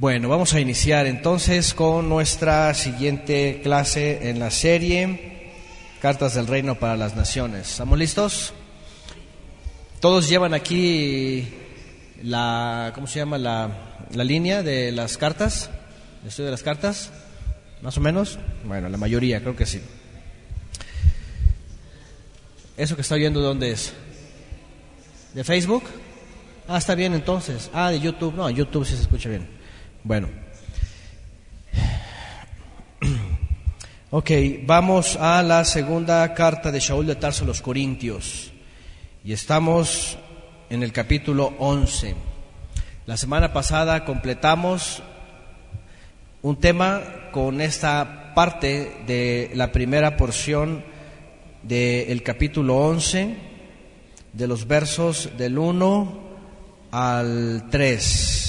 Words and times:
Bueno, 0.00 0.28
vamos 0.28 0.54
a 0.54 0.60
iniciar 0.60 1.06
entonces 1.06 1.74
con 1.74 2.08
nuestra 2.08 2.72
siguiente 2.74 3.58
clase 3.64 4.30
en 4.30 4.38
la 4.38 4.52
serie 4.52 5.50
Cartas 6.00 6.34
del 6.34 6.46
Reino 6.46 6.76
para 6.76 6.96
las 6.96 7.16
Naciones. 7.16 7.68
¿Estamos 7.68 7.98
listos? 7.98 8.52
Todos 9.98 10.28
llevan 10.28 10.54
aquí 10.54 11.48
la, 12.22 12.92
¿cómo 12.94 13.08
se 13.08 13.18
llama? 13.18 13.38
La, 13.38 14.06
la 14.14 14.22
línea 14.22 14.62
de 14.62 14.92
las 14.92 15.18
cartas, 15.18 15.68
el 16.22 16.28
estudio 16.28 16.44
de 16.44 16.52
las 16.52 16.62
cartas, 16.62 17.10
más 17.82 17.98
o 17.98 18.00
menos. 18.00 18.38
Bueno, 18.66 18.88
la 18.88 18.98
mayoría, 18.98 19.40
creo 19.40 19.56
que 19.56 19.66
sí. 19.66 19.82
¿Eso 22.76 22.94
que 22.94 23.02
está 23.02 23.16
viendo 23.16 23.40
dónde 23.40 23.72
es? 23.72 23.92
¿De 25.34 25.42
Facebook? 25.42 25.82
Ah, 26.68 26.78
está 26.78 26.94
bien 26.94 27.14
entonces. 27.14 27.68
Ah, 27.74 27.90
de 27.90 27.98
YouTube. 27.98 28.36
No, 28.36 28.48
YouTube 28.48 28.86
sí 28.86 28.94
se 28.94 29.02
escucha 29.02 29.28
bien. 29.28 29.57
Bueno. 30.04 30.28
Ok, 34.10 34.30
vamos 34.64 35.16
a 35.16 35.42
la 35.42 35.64
segunda 35.64 36.32
carta 36.32 36.70
de 36.70 36.80
Shaul 36.80 37.06
de 37.06 37.16
Tarso 37.16 37.44
a 37.44 37.46
los 37.46 37.60
Corintios. 37.60 38.52
Y 39.24 39.32
estamos 39.32 40.16
en 40.70 40.82
el 40.82 40.92
capítulo 40.92 41.52
11. 41.58 42.14
La 43.06 43.16
semana 43.16 43.52
pasada 43.52 44.04
completamos 44.04 45.02
un 46.40 46.56
tema 46.56 47.30
con 47.32 47.60
esta 47.60 48.32
parte 48.34 49.02
de 49.06 49.50
la 49.54 49.72
primera 49.72 50.16
porción 50.16 50.84
del 51.62 52.22
capítulo 52.22 52.76
11, 52.76 53.36
de 54.32 54.46
los 54.46 54.66
versos 54.66 55.30
del 55.36 55.58
1 55.58 56.20
al 56.92 57.64
3, 57.70 58.47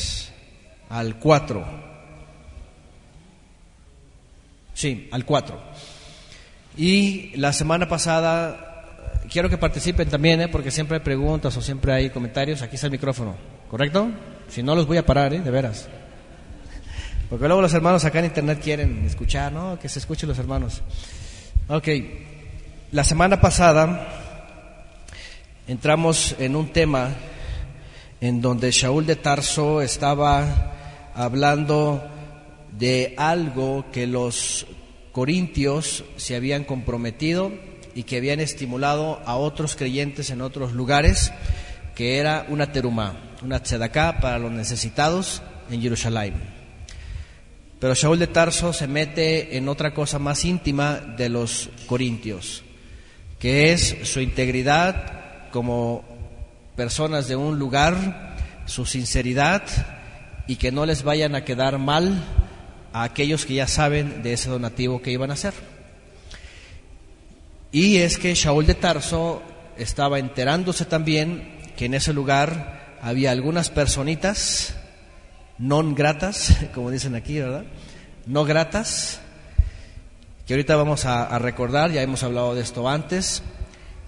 al 0.90 1.16
4. 1.16 1.66
Sí, 4.74 5.08
al 5.12 5.26
4. 5.26 5.60
Y 6.78 7.36
la 7.38 7.54
semana 7.54 7.88
pasada, 7.88 9.22
quiero 9.30 9.50
que 9.50 9.58
participen 9.58 10.10
también, 10.10 10.42
¿eh? 10.42 10.48
porque 10.48 10.72
siempre 10.72 10.98
hay 10.98 11.04
preguntas 11.04 11.56
o 11.58 11.62
siempre 11.62 11.94
hay 11.94 12.10
comentarios. 12.10 12.62
Aquí 12.62 12.76
está 12.76 12.88
el 12.88 12.92
micrófono, 12.92 13.36
¿correcto? 13.70 14.10
Si 14.48 14.64
no, 14.64 14.76
los 14.76 14.88
voy 14.88 14.98
a 14.98 15.06
parar, 15.06 15.34
¿eh? 15.34 15.42
de 15.42 15.52
veras. 15.52 15.88
Porque 17.30 17.46
luego 17.46 17.62
los 17.62 17.74
hermanos 17.74 18.06
acá 18.06 18.20
en 18.20 18.26
internet 18.26 18.60
quieren 18.64 19.06
escuchar, 19.06 19.52
¿no? 19.52 19.78
Que 19.78 19.88
se 19.88 20.00
escuchen 20.00 20.28
los 20.30 20.40
hermanos. 20.40 20.82
Ok, 21.68 21.88
la 22.92 23.04
semana 23.04 23.40
pasada 23.40 24.08
entramos 25.68 26.36
en 26.40 26.56
un 26.56 26.70
tema 26.70 27.10
en 28.22 28.42
donde 28.42 28.72
Shaul 28.72 29.06
de 29.06 29.16
Tarso 29.16 29.82
estaba 29.82 30.79
hablando 31.20 32.02
de 32.78 33.14
algo 33.18 33.86
que 33.92 34.08
los 34.08 34.66
corintios 35.12 36.06
se 36.16 36.38
habían 36.38 36.64
comprometido 36.64 37.52
y 37.94 38.04
que 38.04 38.16
habían 38.16 38.40
estimulado 38.40 39.20
a 39.26 39.36
otros 39.36 39.76
creyentes 39.76 40.30
en 40.30 40.42
otros 40.42 40.72
lugares, 40.72 41.34
que 41.94 42.20
era 42.20 42.46
una 42.48 42.72
terumá, 42.72 43.36
una 43.44 43.62
tzedaká 43.62 44.22
para 44.22 44.40
los 44.40 44.54
necesitados 44.54 45.42
en 45.70 45.82
Jerusalén. 45.82 46.36
Pero 47.80 47.96
Shaul 47.96 48.18
de 48.18 48.28
Tarso 48.28 48.72
se 48.72 48.88
mete 48.88 49.58
en 49.58 49.68
otra 49.68 49.94
cosa 49.94 50.20
más 50.20 50.46
íntima 50.46 50.96
de 50.96 51.28
los 51.28 51.70
corintios, 51.86 52.64
que 53.40 53.74
es 53.74 53.98
su 54.04 54.22
integridad 54.22 55.50
como 55.52 56.02
personas 56.78 57.28
de 57.28 57.36
un 57.36 57.60
lugar, 57.60 58.38
su 58.66 58.86
sinceridad 58.86 59.99
y 60.50 60.56
que 60.56 60.72
no 60.72 60.88
les 60.88 61.04
vayan 61.04 61.36
a 61.36 61.46
quedar 61.46 61.78
mal 61.78 62.24
a 62.92 63.04
aquellos 63.04 63.46
que 63.46 63.54
ya 63.54 63.68
saben 63.68 64.24
de 64.24 64.34
ese 64.34 64.50
donativo 64.50 65.00
que 65.00 65.12
iban 65.12 65.30
a 65.30 65.36
hacer. 65.36 65.54
Y 67.72 67.98
es 67.98 68.18
que 68.18 68.34
Shaul 68.34 68.66
de 68.66 68.74
Tarso 68.74 69.44
estaba 69.78 70.18
enterándose 70.18 70.86
también 70.86 71.60
que 71.78 71.86
en 71.86 71.94
ese 71.94 72.14
lugar 72.14 72.98
había 73.00 73.30
algunas 73.30 73.70
personitas 73.70 74.74
non 75.62 75.94
gratas, 75.94 76.58
como 76.74 76.90
dicen 76.90 77.14
aquí, 77.14 77.38
¿verdad? 77.38 77.70
No 78.26 78.42
gratas, 78.42 79.22
que 80.48 80.56
ahorita 80.56 80.76
vamos 80.76 81.06
a, 81.06 81.30
a 81.30 81.38
recordar, 81.38 81.92
ya 81.92 82.02
hemos 82.02 82.24
hablado 82.24 82.56
de 82.56 82.66
esto 82.66 82.90
antes, 82.90 83.44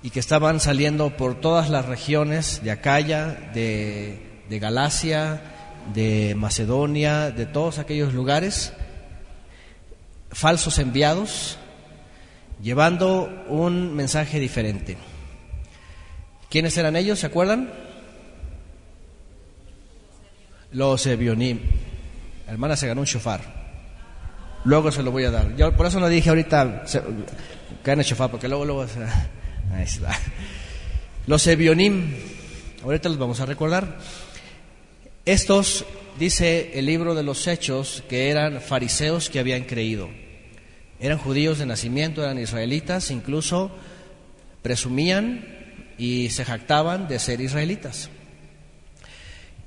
y 0.01 0.09
que 0.09 0.19
estaban 0.19 0.59
saliendo 0.59 1.15
por 1.15 1.39
todas 1.39 1.69
las 1.69 1.85
regiones 1.85 2.63
de 2.63 2.71
Acaya, 2.71 3.51
de, 3.53 4.41
de 4.49 4.57
Galacia, 4.57 5.50
de 5.93 6.35
Macedonia, 6.35 7.31
de 7.31 7.45
todos 7.45 7.79
aquellos 7.79 8.13
lugares, 8.13 8.73
falsos 10.31 10.79
enviados, 10.79 11.57
llevando 12.61 13.29
un 13.47 13.95
mensaje 13.95 14.39
diferente. 14.39 14.97
¿Quiénes 16.49 16.77
eran 16.77 16.95
ellos? 16.95 17.19
¿Se 17.19 17.27
acuerdan? 17.27 17.71
Los 20.71 21.05
Ebionim. 21.05 21.59
La 22.45 22.53
hermana 22.53 22.75
se 22.75 22.87
ganó 22.87 23.01
un 23.01 23.07
shofar. 23.07 23.61
Luego 24.63 24.91
se 24.91 25.01
lo 25.01 25.11
voy 25.11 25.23
a 25.25 25.31
dar. 25.31 25.55
Yo 25.55 25.75
por 25.75 25.85
eso 25.87 25.99
no 25.99 26.07
dije 26.07 26.29
ahorita 26.29 26.83
el 27.83 27.99
shofar, 28.03 28.29
porque 28.29 28.47
luego, 28.47 28.65
luego 28.65 28.85
ahí 29.73 29.83
está. 29.83 30.17
Los 31.27 31.45
Ebionim, 31.47 32.13
ahorita 32.83 33.09
los 33.09 33.17
vamos 33.17 33.39
a 33.39 33.45
recordar. 33.45 33.97
Estos, 35.25 35.85
dice 36.17 36.71
el 36.79 36.87
libro 36.87 37.13
de 37.13 37.21
los 37.21 37.45
Hechos, 37.45 38.03
que 38.09 38.31
eran 38.31 38.59
fariseos 38.59 39.29
que 39.29 39.39
habían 39.39 39.65
creído. 39.65 40.09
Eran 40.99 41.19
judíos 41.19 41.59
de 41.59 41.67
nacimiento, 41.67 42.23
eran 42.23 42.39
israelitas, 42.39 43.11
incluso 43.11 43.69
presumían 44.63 45.45
y 45.99 46.31
se 46.31 46.43
jactaban 46.43 47.07
de 47.07 47.19
ser 47.19 47.39
israelitas. 47.39 48.09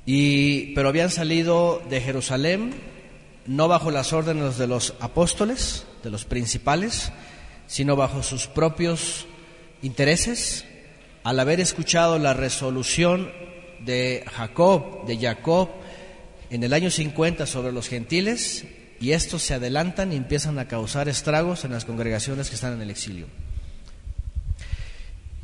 Y, 0.04 0.74
pero 0.74 0.88
habían 0.88 1.10
salido 1.10 1.80
de 1.88 2.00
Jerusalén 2.00 2.74
no 3.46 3.68
bajo 3.68 3.92
las 3.92 4.12
órdenes 4.12 4.58
de 4.58 4.66
los 4.66 4.94
apóstoles, 4.98 5.86
de 6.02 6.10
los 6.10 6.24
principales, 6.24 7.12
sino 7.68 7.94
bajo 7.94 8.24
sus 8.24 8.48
propios 8.48 9.26
intereses, 9.82 10.64
al 11.22 11.38
haber 11.38 11.60
escuchado 11.60 12.18
la 12.18 12.34
resolución 12.34 13.30
de 13.84 14.24
Jacob, 14.32 15.06
de 15.06 15.18
Jacob, 15.18 15.68
en 16.50 16.62
el 16.62 16.72
año 16.72 16.90
50 16.90 17.46
sobre 17.46 17.72
los 17.72 17.88
gentiles, 17.88 18.64
y 19.00 19.12
estos 19.12 19.42
se 19.42 19.54
adelantan 19.54 20.12
y 20.12 20.16
empiezan 20.16 20.58
a 20.58 20.68
causar 20.68 21.08
estragos 21.08 21.64
en 21.64 21.72
las 21.72 21.84
congregaciones 21.84 22.48
que 22.48 22.54
están 22.54 22.74
en 22.74 22.82
el 22.82 22.90
exilio. 22.90 23.26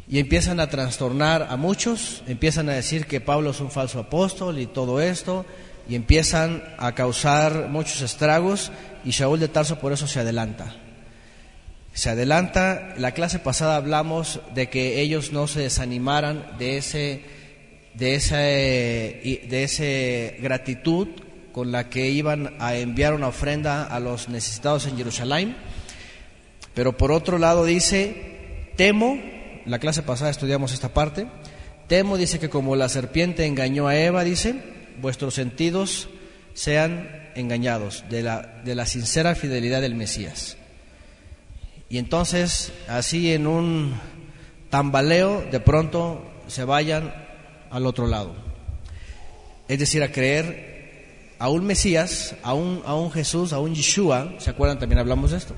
Y 0.09 0.19
empiezan 0.19 0.61
a 0.61 0.69
trastornar 0.69 1.47
a 1.51 1.57
muchos, 1.57 2.23
empiezan 2.27 2.69
a 2.69 2.75
decir 2.75 3.07
que 3.07 3.21
Pablo 3.21 3.51
es 3.51 3.61
un 3.61 3.71
falso 3.71 4.01
apóstol 4.01 4.59
y 4.59 4.67
todo 4.67 5.01
esto, 5.01 5.47
y 5.89 5.95
empiezan 5.95 6.63
a 6.79 6.95
causar 6.95 7.69
muchos 7.69 8.03
estragos, 8.03 8.73
y 9.05 9.11
Shaul 9.11 9.41
de 9.41 9.49
Tarso 9.49 9.79
por 9.79 9.93
eso 9.93 10.07
se 10.07 10.21
adelanta. 10.21 10.75
Se 11.93 12.11
adelanta, 12.11 12.95
la 12.99 13.13
clase 13.13 13.41
pasada 13.41 13.77
hablamos 13.77 14.41
de 14.55 14.69
que 14.69 15.01
ellos 15.01 15.33
no 15.33 15.47
se 15.49 15.61
desanimaran 15.61 16.47
de 16.59 16.77
ese 16.77 17.25
de 17.95 18.15
esa 18.15 18.39
de 18.39 19.63
ese 19.65 20.37
gratitud 20.41 21.09
con 21.53 21.73
la 21.73 21.89
que 21.89 22.09
iban 22.09 22.55
a 22.59 22.77
enviar 22.77 23.15
una 23.15 23.29
ofrenda 23.29 23.85
a 23.85 24.01
los 24.01 24.29
necesitados 24.29 24.87
en 24.87 24.97
Jerusalén. 24.97 25.57
Pero 26.75 26.97
por 26.97 27.13
otro 27.13 27.39
lado 27.39 27.65
dice, 27.65 28.73
temo, 28.77 29.19
la 29.67 29.79
clase 29.79 30.03
pasada 30.03 30.31
estudiamos 30.31 30.73
esta 30.73 30.95
parte, 30.95 31.27
temo 31.89 32.17
dice 32.17 32.39
que 32.39 32.49
como 32.49 32.77
la 32.77 32.89
serpiente 32.89 33.47
engañó 33.47 33.89
a 33.89 33.97
Eva, 33.97 34.25
dice, 34.25 34.55
vuestros 35.01 35.35
sentidos 35.35 36.09
sean 36.55 37.31
engañados 37.35 38.05
de 38.09 38.23
la, 38.23 38.61
de 38.65 38.75
la 38.75 38.87
sincera 38.87 39.35
fidelidad 39.35 39.81
del 39.81 39.95
Mesías. 39.95 40.57
Y 41.89 41.99
entonces, 41.99 42.73
así 42.89 43.33
en 43.33 43.49
un 43.49 43.95
tambaleo, 44.71 45.45
de 45.51 45.59
pronto 45.59 46.25
se 46.47 46.65
vayan 46.65 47.13
al 47.71 47.87
otro 47.87 48.07
lado. 48.07 48.35
Es 49.69 49.79
decir, 49.79 50.03
a 50.03 50.13
creer 50.13 51.35
a 51.39 51.49
un 51.49 51.65
Mesías, 51.65 52.35
a 52.43 52.55
un, 52.55 52.83
a 52.85 52.95
un 52.95 53.11
Jesús, 53.11 53.53
a 53.53 53.61
un 53.61 53.75
Yeshua, 53.75 54.35
¿se 54.39 54.51
acuerdan? 54.51 54.79
También 54.79 54.99
hablamos 54.99 55.31
de 55.31 55.39
esto. 55.39 55.55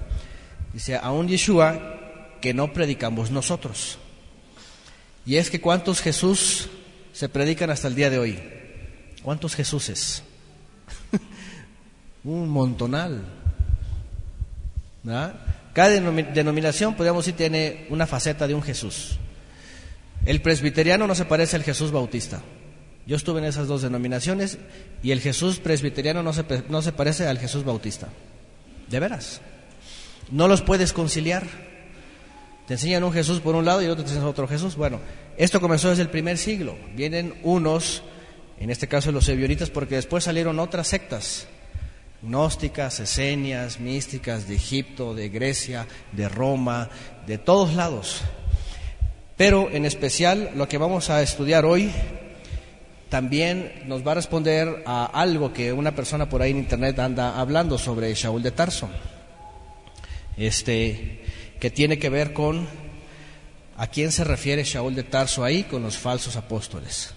Dice, 0.73 0.97
a 0.97 1.11
un 1.11 1.29
Yeshua 1.29 2.39
que 2.41 2.55
no 2.55 2.73
predicamos 2.73 3.31
nosotros. 3.31 3.99
Y 5.25 5.37
es 5.37 5.51
que 5.51 5.61
cuántos 5.61 6.01
Jesús 6.01 6.69
se 7.13 7.29
predican 7.29 7.71
hasta 7.71 7.89
el 7.89 7.95
día 7.95 8.11
de 8.11 8.19
hoy. 8.19 8.39
¿Cuántos 9.23 9.55
Jesuses? 9.55 10.23
un 12.25 12.49
montonal. 12.49 13.23
¿verdad? 15.03 15.35
Cada 15.73 15.89
denominación, 15.91 16.95
podríamos 16.95 17.25
decir, 17.25 17.37
tiene 17.37 17.87
una 17.89 18.07
faceta 18.07 18.47
de 18.47 18.55
un 18.55 18.63
Jesús. 18.63 19.19
El 20.25 20.41
presbiteriano 20.41 21.07
no 21.07 21.15
se 21.15 21.25
parece 21.25 21.57
al 21.57 21.65
Jesús 21.65 21.91
bautista. 21.91 22.43
Yo 23.07 23.17
estuve 23.17 23.41
en 23.41 23.47
esas 23.47 23.67
dos 23.67 23.83
denominaciones 23.83 24.59
y 25.03 25.11
el 25.11 25.21
Jesús 25.21 25.59
presbiteriano 25.59 26.23
no 26.23 26.33
se, 26.33 26.45
no 26.69 26.83
se 26.83 26.93
parece 26.93 27.27
al 27.27 27.39
Jesús 27.39 27.65
bautista. 27.65 28.09
De 28.89 29.01
veras. 29.01 29.41
No 30.31 30.47
los 30.47 30.63
puedes 30.63 30.93
conciliar. 30.93 31.45
Te 32.67 32.75
enseñan 32.75 33.03
un 33.03 33.13
Jesús 33.13 33.41
por 33.41 33.57
un 33.57 33.65
lado 33.65 33.83
y 33.83 33.87
otro 33.87 34.05
te 34.05 34.11
enseñan 34.11 34.29
otro 34.29 34.47
Jesús. 34.47 34.77
Bueno, 34.77 35.01
esto 35.37 35.61
comenzó 35.61 35.91
desde 35.91 36.03
el 36.03 36.11
primer 36.11 36.39
siglo. 36.39 36.77
Vienen 36.95 37.35
unos, 37.43 38.05
en 38.61 38.71
este 38.71 38.87
caso 38.87 39.11
los 39.11 39.29
ebionitas, 39.29 39.71
porque 39.71 39.97
después 39.97 40.25
salieron 40.25 40.61
otras 40.61 40.87
sectas 40.87 41.49
gnósticas, 42.23 43.01
esenias, 43.01 43.81
místicas 43.81 44.47
de 44.47 44.55
Egipto, 44.55 45.13
de 45.13 45.29
Grecia, 45.29 45.89
de 46.13 46.29
Roma, 46.29 46.89
de 47.27 47.39
todos 47.39 47.75
lados. 47.75 48.23
Pero 49.37 49.71
en 49.71 49.85
especial 49.85 50.51
lo 50.55 50.69
que 50.69 50.79
vamos 50.79 51.11
a 51.11 51.23
estudiar 51.23 51.65
hoy 51.65 51.91
también 53.09 53.83
nos 53.87 54.07
va 54.07 54.13
a 54.13 54.17
responder 54.17 54.83
a 54.87 55.05
algo 55.05 55.53
que 55.53 55.73
una 55.73 55.95
persona 55.95 56.29
por 56.29 56.41
ahí 56.41 56.51
en 56.51 56.59
internet 56.59 56.99
anda 56.99 57.39
hablando 57.39 57.77
sobre 57.77 58.15
Shaul 58.15 58.43
de 58.43 58.51
Tarso. 58.53 58.89
Este 60.37 61.21
que 61.61 61.71
tiene 61.71 61.99
que 61.99 62.09
ver 62.09 62.33
con 62.33 62.67
a 63.77 63.87
quién 63.87 64.13
se 64.13 64.25
refiere 64.25 64.65
Shaul 64.65 64.95
de 64.95 65.03
Tarso 65.03 65.45
ahí 65.45 65.65
con 65.65 65.83
los 65.83 65.99
falsos 65.99 66.37
apóstoles. 66.37 67.13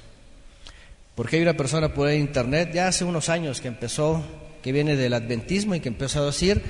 Porque 1.16 1.38
hay 1.38 1.42
una 1.42 1.56
persona 1.56 1.94
por 1.94 2.08
ahí 2.08 2.18
en 2.18 2.24
internet 2.24 2.72
ya 2.74 2.90
hace 2.90 3.06
unos 3.06 3.30
años 3.30 3.62
que 3.62 3.70
empezó 3.70 4.24
que 4.62 4.72
viene 4.72 4.96
del 4.96 5.14
adventismo 5.14 5.76
y 5.76 5.80
que 5.80 5.90
empezó 5.90 6.24
a 6.24 6.26
decir 6.26 6.62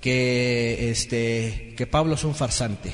que, 0.00 0.90
este, 0.90 1.74
que 1.76 1.86
Pablo 1.86 2.14
es 2.14 2.24
un 2.24 2.34
farsante. 2.34 2.92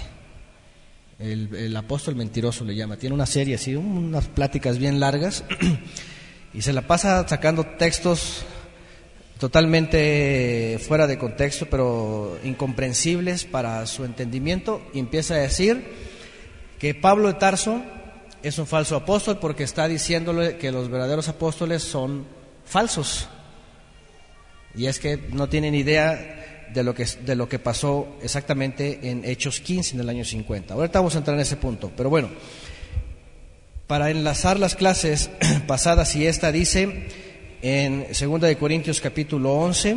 El, 1.23 1.77
apóstol 1.77 2.17
mentiroso 2.17 2.65
le 2.65 2.75
llama. 2.75 2.97
Tiene 2.97 3.15
una 3.15 3.27
serie 3.27 3.55
así, 3.55 3.77
unas 3.77 4.27
pláticas 4.27 4.79
bien 4.79 4.99
largas 4.99 5.45
y 6.55 6.63
se 6.63 6.73
la 6.73 6.83
pasa 6.83 7.27
sacando 7.29 7.65
textos 7.79 8.45
totalmente 9.39 10.81
fuera 10.85 11.07
de 11.07 11.19
contexto, 11.19 11.67
pero 11.67 12.39
incomprensibles 12.43 13.45
para 13.45 13.87
su 13.87 14.05
entendimiento, 14.05 14.83
y 14.93 14.99
empieza 14.99 15.35
a 15.35 15.39
decir 15.39 15.85
que 16.79 16.95
Pablo 16.95 17.29
de 17.29 17.35
Tarso 17.35 17.83
es 18.43 18.59
un 18.59 18.67
falso 18.67 18.97
apóstol 18.97 19.39
porque 19.41 19.63
está 19.63 19.87
diciéndole 19.87 20.57
que 20.59 20.73
los 20.73 20.89
verdaderos 20.89 21.29
apóstoles 21.29 21.85
son 21.85 22.25
falsos. 22.65 23.29
Y 24.75 24.87
es 24.87 24.99
que 24.99 25.17
no 25.33 25.49
tienen 25.49 25.75
idea 25.75 26.42
de 26.73 26.83
lo 26.83 26.95
que, 26.95 27.05
de 27.05 27.35
lo 27.35 27.49
que 27.49 27.59
pasó 27.59 28.17
exactamente 28.23 29.01
en 29.03 29.25
Hechos 29.25 29.61
15 29.61 29.95
en 29.95 30.01
el 30.01 30.09
año 30.09 30.25
50. 30.25 30.75
Ahorita 30.75 30.99
vamos 30.99 31.15
a 31.15 31.19
entrar 31.19 31.37
en 31.37 31.43
ese 31.43 31.57
punto. 31.57 31.91
Pero 31.97 32.11
bueno, 32.11 32.31
para 33.87 34.11
enlazar 34.11 34.59
las 34.59 34.75
clases 34.75 35.31
pasadas 35.67 36.15
y 36.17 36.27
esta 36.27 36.53
dice 36.53 37.09
en 37.63 38.07
2 38.09 38.41
de 38.41 38.57
Corintios 38.57 39.01
capítulo 39.01 39.55
11, 39.55 39.97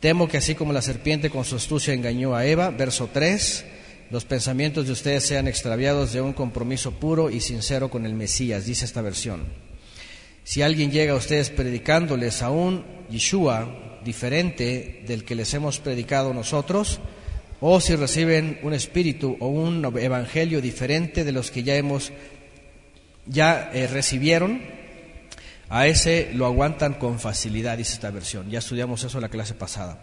temo 0.00 0.28
que 0.28 0.38
así 0.38 0.54
como 0.54 0.72
la 0.72 0.82
serpiente 0.82 1.30
con 1.30 1.44
su 1.44 1.56
astucia 1.56 1.94
engañó 1.94 2.34
a 2.34 2.44
Eva, 2.44 2.70
verso 2.70 3.08
3, 3.12 3.64
los 4.10 4.24
pensamientos 4.24 4.86
de 4.86 4.92
ustedes 4.92 5.26
sean 5.26 5.48
extraviados 5.48 6.12
de 6.12 6.20
un 6.20 6.32
compromiso 6.32 6.92
puro 6.92 7.30
y 7.30 7.40
sincero 7.40 7.88
con 7.90 8.04
el 8.04 8.14
Mesías, 8.14 8.66
dice 8.66 8.84
esta 8.84 9.02
versión. 9.02 9.44
Si 10.42 10.60
alguien 10.60 10.90
llega 10.90 11.14
a 11.14 11.16
ustedes 11.16 11.48
predicándoles 11.48 12.42
a 12.42 12.50
un 12.50 12.84
Yeshua 13.08 13.93
diferente 14.04 15.02
del 15.06 15.24
que 15.24 15.34
les 15.34 15.52
hemos 15.54 15.80
predicado 15.80 16.34
nosotros, 16.34 17.00
o 17.60 17.80
si 17.80 17.96
reciben 17.96 18.58
un 18.62 18.74
espíritu 18.74 19.36
o 19.40 19.48
un 19.48 19.84
evangelio 19.98 20.60
diferente 20.60 21.24
de 21.24 21.32
los 21.32 21.50
que 21.50 21.62
ya 21.62 21.76
hemos 21.76 22.12
ya 23.26 23.70
eh, 23.72 23.86
recibieron, 23.86 24.60
a 25.70 25.86
ese 25.86 26.30
lo 26.34 26.46
aguantan 26.46 26.94
con 26.94 27.18
facilidad, 27.18 27.78
dice 27.78 27.94
esta 27.94 28.10
versión. 28.10 28.50
Ya 28.50 28.58
estudiamos 28.58 29.02
eso 29.02 29.16
en 29.16 29.22
la 29.22 29.30
clase 29.30 29.54
pasada. 29.54 29.98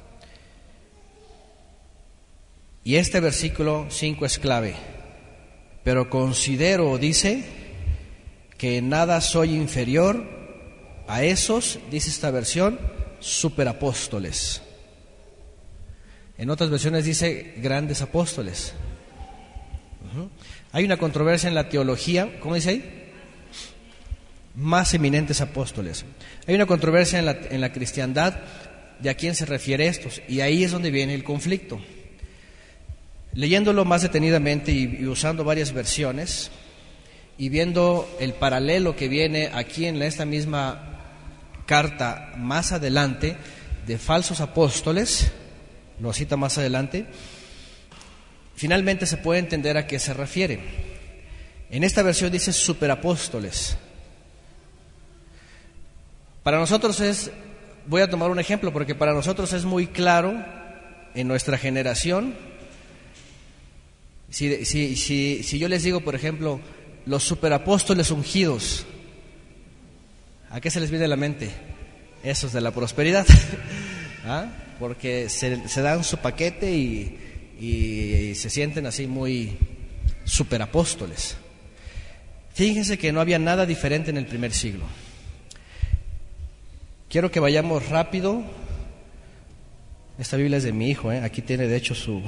Y 2.83 2.95
este 2.95 3.19
versículo 3.19 3.85
5 3.89 4.25
es 4.25 4.39
clave. 4.39 4.73
Pero 5.83 6.09
considero, 6.09 6.97
dice, 6.97 7.43
que 8.61 8.79
nada 8.79 9.21
soy 9.21 9.55
inferior 9.55 10.23
a 11.07 11.23
esos, 11.23 11.79
dice 11.89 12.09
esta 12.09 12.29
versión, 12.29 12.79
superapóstoles. 13.21 14.61
En 16.37 16.49
otras 16.49 16.69
versiones 16.69 17.05
dice 17.05 17.53
grandes 17.57 18.01
apóstoles. 18.01 18.73
Hay 20.73 20.83
una 20.83 20.97
controversia 20.97 21.47
en 21.47 21.55
la 21.55 21.69
teología, 21.69 22.39
¿cómo 22.39 22.55
dice 22.55 22.69
ahí? 22.71 23.11
Más 24.55 24.93
eminentes 24.93 25.39
apóstoles. 25.39 26.03
Hay 26.47 26.55
una 26.55 26.65
controversia 26.65 27.19
en 27.19 27.25
la, 27.25 27.37
en 27.49 27.61
la 27.61 27.71
cristiandad 27.71 28.35
de 28.99 29.09
a 29.09 29.13
quién 29.13 29.35
se 29.35 29.45
refiere 29.45 29.87
estos, 29.87 30.21
y 30.27 30.41
ahí 30.41 30.63
es 30.63 30.71
donde 30.71 30.91
viene 30.91 31.13
el 31.13 31.23
conflicto. 31.23 31.79
Leyéndolo 33.33 33.85
más 33.85 34.01
detenidamente 34.01 34.71
y 34.71 35.05
usando 35.07 35.43
varias 35.43 35.71
versiones, 35.71 36.51
y 37.37 37.49
viendo 37.49 38.07
el 38.19 38.33
paralelo 38.33 38.95
que 38.95 39.07
viene 39.07 39.49
aquí 39.53 39.85
en 39.85 40.01
esta 40.01 40.25
misma 40.25 40.90
carta 41.71 42.33
más 42.35 42.73
adelante 42.73 43.37
de 43.87 43.97
falsos 43.97 44.41
apóstoles, 44.41 45.31
lo 46.01 46.11
cita 46.11 46.35
más 46.35 46.57
adelante, 46.57 47.05
finalmente 48.57 49.05
se 49.05 49.15
puede 49.15 49.39
entender 49.39 49.77
a 49.77 49.87
qué 49.87 49.97
se 49.97 50.13
refiere. 50.13 50.59
En 51.69 51.85
esta 51.85 52.03
versión 52.03 52.29
dice 52.29 52.51
superapóstoles. 52.51 53.77
Para 56.43 56.59
nosotros 56.59 56.99
es, 56.99 57.31
voy 57.87 58.01
a 58.01 58.09
tomar 58.09 58.31
un 58.31 58.39
ejemplo, 58.41 58.73
porque 58.73 58.93
para 58.93 59.13
nosotros 59.13 59.53
es 59.53 59.63
muy 59.63 59.87
claro 59.87 60.43
en 61.15 61.25
nuestra 61.29 61.57
generación, 61.57 62.35
si, 64.29 64.65
si, 64.65 64.97
si, 64.97 65.41
si 65.41 65.57
yo 65.57 65.69
les 65.69 65.83
digo, 65.83 66.01
por 66.01 66.15
ejemplo, 66.15 66.59
los 67.05 67.23
superapóstoles 67.23 68.11
ungidos. 68.11 68.85
¿A 70.51 70.59
qué 70.59 70.69
se 70.69 70.81
les 70.81 70.91
viene 70.91 71.07
la 71.07 71.15
mente? 71.15 71.49
Esos 72.23 72.51
de 72.51 72.59
la 72.59 72.71
prosperidad. 72.71 73.25
¿Ah? 74.25 74.47
Porque 74.79 75.29
se, 75.29 75.81
dan 75.81 76.03
su 76.03 76.17
paquete 76.17 76.71
y, 76.71 77.17
y, 77.59 78.35
se 78.35 78.49
sienten 78.49 78.85
así 78.85 79.07
muy 79.07 79.57
superapóstoles. 80.25 81.37
Fíjense 82.53 82.97
que 82.97 83.13
no 83.13 83.21
había 83.21 83.39
nada 83.39 83.65
diferente 83.65 84.09
en 84.09 84.17
el 84.17 84.25
primer 84.25 84.51
siglo. 84.51 84.83
Quiero 87.09 87.31
que 87.31 87.39
vayamos 87.39 87.87
rápido. 87.87 88.43
Esta 90.19 90.35
Biblia 90.35 90.57
es 90.57 90.63
de 90.63 90.73
mi 90.73 90.89
hijo, 90.89 91.11
¿eh? 91.13 91.19
aquí 91.19 91.41
tiene 91.41 91.67
de 91.67 91.77
hecho 91.77 91.95
su, 91.95 92.21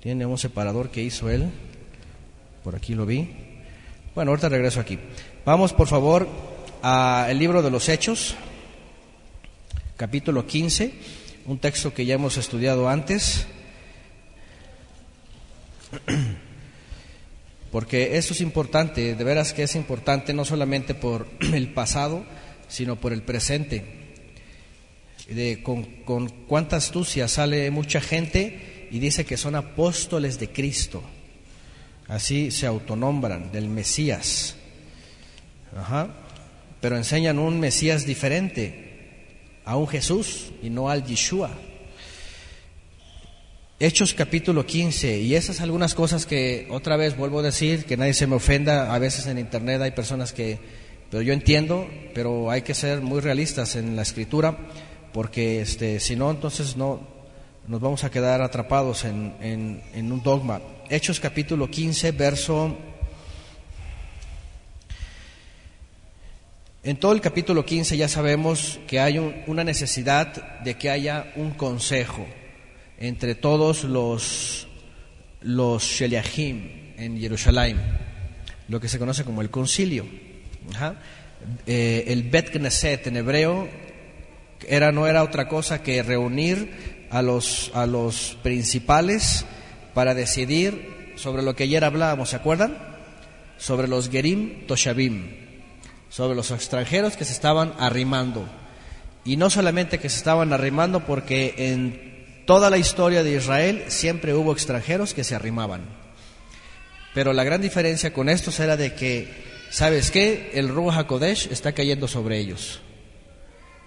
tiene 0.00 0.26
un 0.26 0.38
separador 0.38 0.90
que 0.90 1.02
hizo 1.02 1.30
él, 1.30 1.50
por 2.64 2.74
aquí 2.74 2.94
lo 2.94 3.06
vi. 3.06 3.28
Bueno, 4.14 4.30
ahorita 4.30 4.48
regreso 4.48 4.80
aquí. 4.80 4.98
Vamos, 5.44 5.72
por 5.72 5.86
favor, 5.86 6.26
al 6.86 7.38
libro 7.38 7.62
de 7.62 7.70
los 7.70 7.88
Hechos, 7.88 8.34
capítulo 9.96 10.46
15, 10.46 10.92
un 11.46 11.58
texto 11.58 11.94
que 11.94 12.04
ya 12.04 12.16
hemos 12.16 12.36
estudiado 12.36 12.90
antes. 12.90 13.46
Porque 17.72 18.18
eso 18.18 18.34
es 18.34 18.42
importante, 18.42 19.14
de 19.14 19.24
veras 19.24 19.54
que 19.54 19.62
es 19.62 19.74
importante 19.76 20.34
no 20.34 20.44
solamente 20.44 20.94
por 20.94 21.26
el 21.54 21.72
pasado, 21.72 22.26
sino 22.68 22.96
por 22.96 23.14
el 23.14 23.22
presente. 23.22 24.02
De, 25.28 25.62
con, 25.62 25.84
con 26.04 26.28
cuánta 26.28 26.76
astucia 26.76 27.28
sale 27.28 27.70
mucha 27.70 28.02
gente 28.02 28.88
y 28.90 28.98
dice 28.98 29.24
que 29.24 29.38
son 29.38 29.54
apóstoles 29.54 30.38
de 30.38 30.52
Cristo 30.52 31.02
así 32.08 32.50
se 32.50 32.66
autonombran, 32.66 33.50
del 33.50 33.70
Mesías. 33.70 34.56
Pero 36.84 36.98
enseñan 36.98 37.38
un 37.38 37.60
Mesías 37.60 38.04
diferente, 38.04 39.62
a 39.64 39.74
un 39.74 39.88
Jesús 39.88 40.52
y 40.62 40.68
no 40.68 40.90
al 40.90 41.02
Yeshua. 41.02 41.48
Hechos 43.80 44.12
capítulo 44.12 44.66
15, 44.66 45.18
y 45.18 45.34
esas 45.34 45.62
algunas 45.62 45.94
cosas 45.94 46.26
que 46.26 46.68
otra 46.70 46.98
vez 46.98 47.16
vuelvo 47.16 47.38
a 47.38 47.42
decir, 47.42 47.86
que 47.86 47.96
nadie 47.96 48.12
se 48.12 48.26
me 48.26 48.36
ofenda, 48.36 48.94
a 48.94 48.98
veces 48.98 49.26
en 49.28 49.38
internet 49.38 49.80
hay 49.80 49.92
personas 49.92 50.34
que, 50.34 50.58
pero 51.10 51.22
yo 51.22 51.32
entiendo, 51.32 51.88
pero 52.12 52.50
hay 52.50 52.60
que 52.60 52.74
ser 52.74 53.00
muy 53.00 53.20
realistas 53.20 53.76
en 53.76 53.96
la 53.96 54.02
escritura, 54.02 54.54
porque 55.14 55.62
este, 55.62 56.00
si 56.00 56.16
no, 56.16 56.30
entonces 56.30 56.76
no, 56.76 57.00
nos 57.66 57.80
vamos 57.80 58.04
a 58.04 58.10
quedar 58.10 58.42
atrapados 58.42 59.06
en, 59.06 59.32
en 59.40 60.12
un 60.12 60.22
dogma. 60.22 60.60
Hechos 60.90 61.18
capítulo 61.18 61.70
15, 61.70 62.12
verso... 62.12 62.76
En 66.84 66.98
todo 66.98 67.12
el 67.12 67.22
capítulo 67.22 67.64
15 67.64 67.96
ya 67.96 68.08
sabemos 68.08 68.78
que 68.86 69.00
hay 69.00 69.16
una 69.46 69.64
necesidad 69.64 70.60
de 70.60 70.74
que 70.74 70.90
haya 70.90 71.32
un 71.34 71.52
consejo 71.52 72.26
entre 72.98 73.34
todos 73.34 73.84
los, 73.84 74.68
los 75.40 75.82
Sheliachim 75.82 76.92
en 76.98 77.18
Jerusalén, 77.18 77.80
lo 78.68 78.80
que 78.80 78.90
se 78.90 78.98
conoce 78.98 79.24
como 79.24 79.40
el 79.40 79.48
concilio. 79.48 80.04
Eh, 81.66 82.04
el 82.08 82.24
Bet 82.24 82.50
Knesset 82.50 83.06
en 83.06 83.16
hebreo 83.16 83.66
era, 84.68 84.92
no 84.92 85.06
era 85.06 85.22
otra 85.22 85.48
cosa 85.48 85.82
que 85.82 86.02
reunir 86.02 87.06
a 87.08 87.22
los, 87.22 87.70
a 87.72 87.86
los 87.86 88.36
principales 88.42 89.46
para 89.94 90.12
decidir 90.12 91.14
sobre 91.16 91.42
lo 91.42 91.56
que 91.56 91.64
ayer 91.64 91.82
hablábamos, 91.82 92.28
¿se 92.28 92.36
acuerdan? 92.36 92.76
Sobre 93.56 93.88
los 93.88 94.10
Gerim 94.10 94.66
Toshavim, 94.66 95.43
sobre 96.14 96.36
los 96.36 96.52
extranjeros 96.52 97.16
que 97.16 97.24
se 97.24 97.32
estaban 97.32 97.74
arrimando. 97.76 98.46
Y 99.24 99.36
no 99.36 99.50
solamente 99.50 99.98
que 99.98 100.08
se 100.08 100.18
estaban 100.18 100.52
arrimando, 100.52 101.04
porque 101.06 101.54
en 101.56 102.44
toda 102.46 102.70
la 102.70 102.78
historia 102.78 103.24
de 103.24 103.34
Israel 103.34 103.86
siempre 103.88 104.32
hubo 104.32 104.52
extranjeros 104.52 105.12
que 105.12 105.24
se 105.24 105.34
arrimaban. 105.34 105.82
Pero 107.14 107.32
la 107.32 107.42
gran 107.42 107.60
diferencia 107.60 108.12
con 108.12 108.28
estos 108.28 108.60
era 108.60 108.76
de 108.76 108.94
que, 108.94 109.28
¿sabes 109.70 110.12
qué? 110.12 110.52
El 110.54 110.68
Ruach 110.68 110.98
HaKodesh 110.98 111.48
está 111.50 111.72
cayendo 111.72 112.06
sobre 112.06 112.38
ellos. 112.38 112.80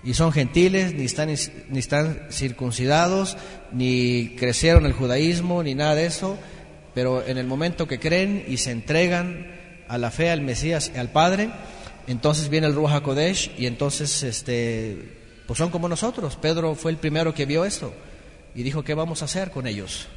Y 0.04 0.14
son 0.14 0.34
gentiles, 0.34 0.94
ni 0.96 1.06
están, 1.06 1.34
ni 1.70 1.80
están 1.80 2.28
circuncidados, 2.30 3.38
ni 3.72 4.36
crecieron 4.38 4.86
el 4.86 4.92
judaísmo, 4.92 5.64
ni 5.64 5.76
nada 5.76 5.96
de 5.96 6.08
eso. 6.08 6.38
Pero 6.94 7.26
en 7.26 7.38
el 7.38 7.48
momento 7.48 7.88
que 7.88 8.00
creen 8.00 8.44
y 8.50 8.58
se 8.58 8.72
entregan 8.72 9.56
a 9.88 9.98
la 9.98 10.12
fe, 10.12 10.30
al 10.30 10.42
Mesías, 10.42 10.92
al 10.98 11.10
Padre, 11.10 11.52
entonces 12.08 12.50
viene 12.50 12.68
el 12.68 12.74
Ruach 12.74 12.94
HaKodesh 12.94 13.52
y 13.58 13.66
entonces 13.66 14.24
este, 14.24 15.44
pues 15.46 15.58
son 15.58 15.70
como 15.70 15.90
nosotros. 15.90 16.38
Pedro 16.38 16.74
fue 16.74 16.92
el 16.92 16.98
primero 16.98 17.34
que 17.34 17.46
vio 17.46 17.66
esto 17.66 17.94
y 18.56 18.64
dijo, 18.64 18.84
¿qué 18.84 18.94
vamos 18.94 19.22
a 19.22 19.26
hacer 19.26 19.52
con 19.52 19.68
ellos? 19.68 20.08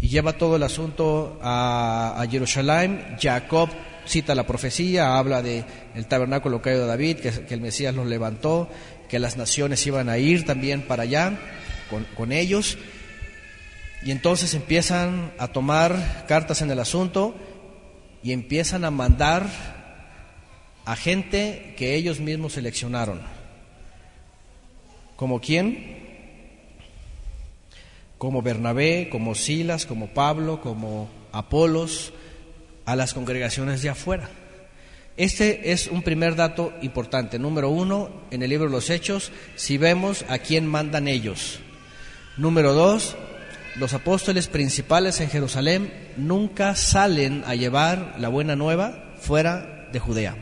Y 0.00 0.08
lleva 0.08 0.34
todo 0.34 0.56
el 0.56 0.62
asunto 0.62 1.38
a, 1.42 2.22
Jerusalén. 2.30 3.16
Jacob 3.20 3.70
cita 4.06 4.34
la 4.34 4.46
profecía, 4.46 5.16
habla 5.16 5.40
de 5.40 5.64
el 5.94 6.06
tabernáculo 6.06 6.60
caído 6.60 6.82
de 6.82 6.88
David, 6.88 7.18
que, 7.18 7.54
el 7.54 7.60
Mesías 7.62 7.94
los 7.94 8.06
levantó, 8.06 8.68
que 9.08 9.18
las 9.18 9.38
naciones 9.38 9.86
iban 9.86 10.10
a 10.10 10.18
ir 10.18 10.44
también 10.44 10.82
para 10.82 11.04
allá 11.04 11.38
con, 11.88 12.04
con 12.14 12.32
ellos. 12.32 12.76
Y 14.02 14.10
entonces 14.10 14.52
empiezan 14.52 15.32
a 15.38 15.48
tomar 15.48 16.26
cartas 16.28 16.60
en 16.60 16.70
el 16.70 16.78
asunto 16.78 17.34
y 18.22 18.32
empiezan 18.32 18.84
a 18.84 18.90
mandar 18.90 19.83
a 20.84 20.96
gente 20.96 21.74
que 21.76 21.94
ellos 21.94 22.20
mismos 22.20 22.54
seleccionaron. 22.54 23.20
¿Como 25.16 25.40
quién? 25.40 26.02
Como 28.18 28.42
Bernabé, 28.42 29.08
como 29.10 29.34
Silas, 29.34 29.86
como 29.86 30.08
Pablo, 30.08 30.60
como 30.60 31.08
Apolos, 31.32 32.12
a 32.84 32.96
las 32.96 33.14
congregaciones 33.14 33.82
de 33.82 33.88
afuera. 33.88 34.28
Este 35.16 35.72
es 35.72 35.86
un 35.86 36.02
primer 36.02 36.34
dato 36.34 36.72
importante. 36.82 37.38
Número 37.38 37.70
uno, 37.70 38.10
en 38.30 38.42
el 38.42 38.50
libro 38.50 38.66
de 38.66 38.72
los 38.72 38.90
Hechos, 38.90 39.30
si 39.54 39.78
vemos 39.78 40.24
a 40.28 40.38
quién 40.38 40.66
mandan 40.66 41.06
ellos. 41.06 41.60
Número 42.36 42.74
dos, 42.74 43.16
los 43.76 43.94
apóstoles 43.94 44.48
principales 44.48 45.20
en 45.20 45.30
Jerusalén 45.30 45.92
nunca 46.16 46.74
salen 46.74 47.44
a 47.46 47.54
llevar 47.54 48.16
la 48.18 48.28
buena 48.28 48.56
nueva 48.56 49.14
fuera 49.20 49.88
de 49.92 50.00
Judea. 50.00 50.36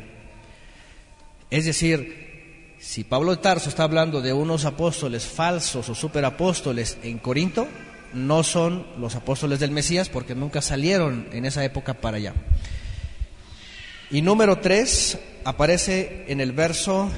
Es 1.53 1.67
decir, 1.67 2.73
si 2.79 3.05
Pablo 3.05 3.33
de 3.33 3.43
Tarso 3.43 3.69
está 3.69 3.83
hablando 3.83 4.23
de 4.23 4.33
unos 4.33 4.65
apóstoles 4.65 5.27
falsos 5.27 5.87
o 5.87 5.95
superapóstoles 5.95 6.97
en 7.03 7.19
Corinto, 7.19 7.69
no 8.15 8.43
son 8.43 8.87
los 8.99 9.17
apóstoles 9.17 9.61
del 9.61 9.71
Mesías 9.71 10.09
porque 10.09 10.35
nunca 10.35 10.63
salieron 10.63 11.29
en 11.31 11.45
esa 11.45 11.63
época 11.63 11.93
para 11.93 12.17
allá. 12.17 12.33
Y 14.11 14.23
número 14.23 14.61
tres 14.61 15.19
aparece 15.45 16.25
en 16.29 16.41
el 16.41 16.53
verso, 16.53 17.11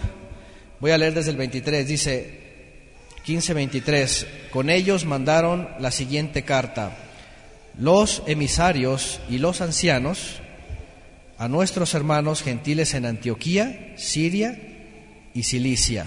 voy 0.80 0.90
a 0.90 0.98
leer 0.98 1.14
desde 1.14 1.30
el 1.30 1.36
23, 1.36 1.86
dice 1.86 2.40
15-23, 3.24 4.50
con 4.50 4.68
ellos 4.68 5.04
mandaron 5.04 5.68
la 5.78 5.92
siguiente 5.92 6.42
carta, 6.42 6.96
los 7.78 8.24
emisarios 8.26 9.20
y 9.30 9.38
los 9.38 9.60
ancianos 9.60 10.40
a 11.38 11.48
nuestros 11.48 11.94
hermanos 11.94 12.42
gentiles 12.42 12.94
en 12.94 13.06
Antioquía, 13.06 13.94
Siria, 13.96 14.58
y 15.34 15.42
Cilicia. 15.42 16.06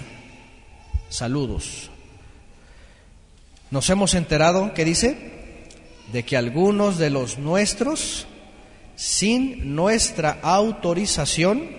Saludos. 1.10 1.90
Nos 3.70 3.88
hemos 3.90 4.14
enterado, 4.14 4.72
¿qué 4.72 4.84
dice? 4.84 5.16
De 6.12 6.24
que 6.24 6.38
algunos 6.38 6.96
de 6.96 7.10
los 7.10 7.38
nuestros, 7.38 8.26
sin 8.96 9.76
nuestra 9.76 10.38
autorización, 10.42 11.76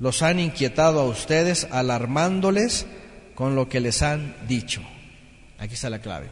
los 0.00 0.22
han 0.22 0.40
inquietado 0.40 1.00
a 1.00 1.04
ustedes, 1.04 1.68
alarmándoles 1.70 2.86
con 3.34 3.54
lo 3.54 3.68
que 3.68 3.80
les 3.80 4.00
han 4.00 4.34
dicho. 4.48 4.80
Aquí 5.58 5.74
está 5.74 5.90
la 5.90 6.00
clave. 6.00 6.30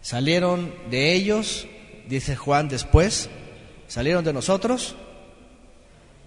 Salieron 0.00 0.72
de 0.90 1.12
ellos, 1.14 1.66
dice 2.08 2.36
Juan 2.36 2.68
después, 2.68 3.28
salieron 3.90 4.24
de 4.24 4.32
nosotros, 4.32 4.94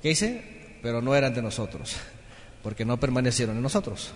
¿qué 0.01 0.09
dice? 0.09 0.43
Pero 0.81 1.01
no 1.01 1.15
eran 1.15 1.33
de 1.33 1.41
nosotros 1.41 1.95
porque 2.61 2.83
no 2.83 2.99
permanecieron 2.99 3.55
en 3.55 3.63
nosotros. 3.63 4.11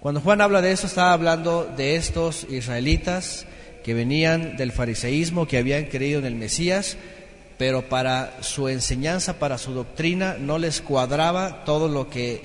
Cuando 0.00 0.20
Juan 0.20 0.42
habla 0.42 0.60
de 0.60 0.72
eso, 0.72 0.86
está 0.86 1.12
hablando 1.12 1.64
de 1.76 1.96
estos 1.96 2.46
israelitas 2.50 3.46
que 3.82 3.94
venían 3.94 4.58
del 4.58 4.72
fariseísmo, 4.72 5.46
que 5.48 5.56
habían 5.58 5.86
creído 5.86 6.18
en 6.18 6.26
el 6.26 6.34
Mesías, 6.34 6.98
pero 7.56 7.88
para 7.88 8.42
su 8.42 8.68
enseñanza, 8.68 9.38
para 9.38 9.56
su 9.56 9.72
doctrina, 9.72 10.36
no 10.38 10.58
les 10.58 10.82
cuadraba 10.82 11.64
todo 11.64 11.88
lo 11.88 12.10
que 12.10 12.42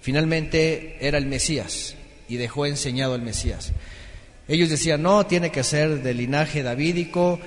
finalmente 0.00 0.96
era 1.00 1.18
el 1.18 1.26
Mesías 1.26 1.96
y 2.28 2.36
dejó 2.36 2.66
enseñado 2.66 3.16
el 3.16 3.22
Mesías. 3.22 3.72
Ellos 4.48 4.68
decían, 4.68 5.02
no, 5.02 5.26
tiene 5.26 5.50
que 5.50 5.62
ser 5.62 6.02
del 6.02 6.18
linaje 6.18 6.64
davídico, 6.64 7.38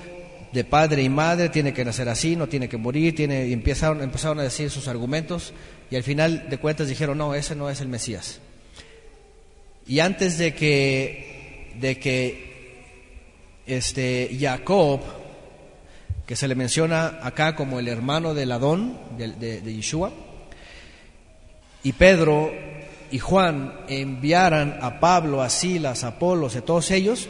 de 0.54 0.64
padre 0.64 1.02
y 1.02 1.10
madre, 1.10 1.50
tiene 1.50 1.74
que 1.74 1.84
nacer 1.84 2.08
así, 2.08 2.36
no 2.36 2.48
tiene 2.48 2.70
que 2.70 2.78
morir, 2.78 3.16
tiene, 3.16 3.48
y 3.48 3.54
empezaron, 3.54 4.04
empezaron 4.04 4.40
a 4.40 4.44
decir 4.44 4.70
sus 4.70 4.88
argumentos, 4.88 5.52
y 5.90 5.96
al 5.96 6.04
final 6.04 6.48
de 6.48 6.58
cuentas 6.60 6.88
dijeron, 6.88 7.18
no, 7.18 7.34
ese 7.34 7.56
no 7.56 7.72
es 7.72 7.82
el 7.82 7.88
Mesías. 7.88 8.40
Y 9.88 10.00
antes 10.00 10.38
de 10.38 10.54
que, 10.54 11.74
de 11.80 11.98
que 11.98 12.84
este, 13.66 14.38
Jacob, 14.40 15.02
que 16.28 16.36
se 16.36 16.48
le 16.48 16.54
menciona 16.56 17.20
acá 17.24 17.56
como 17.56 17.80
el 17.80 17.88
hermano 17.88 18.30
Adón, 18.30 19.00
de, 19.18 19.60
de, 19.60 19.74
Yeshua, 19.74 20.12
y 21.82 21.94
Pedro 21.94 22.54
y 23.12 23.18
Juan 23.18 23.74
enviaran 23.88 24.78
a 24.82 25.00
Pablo, 25.00 25.42
a 25.42 25.50
Silas, 25.50 26.04
a 26.04 26.10
Apolos, 26.10 26.56
a 26.56 26.62
todos 26.62 26.92
ellos, 26.92 27.28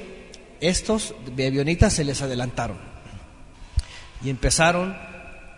estos 0.60 1.16
bebionitas 1.36 1.94
se 1.94 2.04
les 2.04 2.22
adelantaron 2.22 2.93
y 4.24 4.30
empezaron 4.30 4.96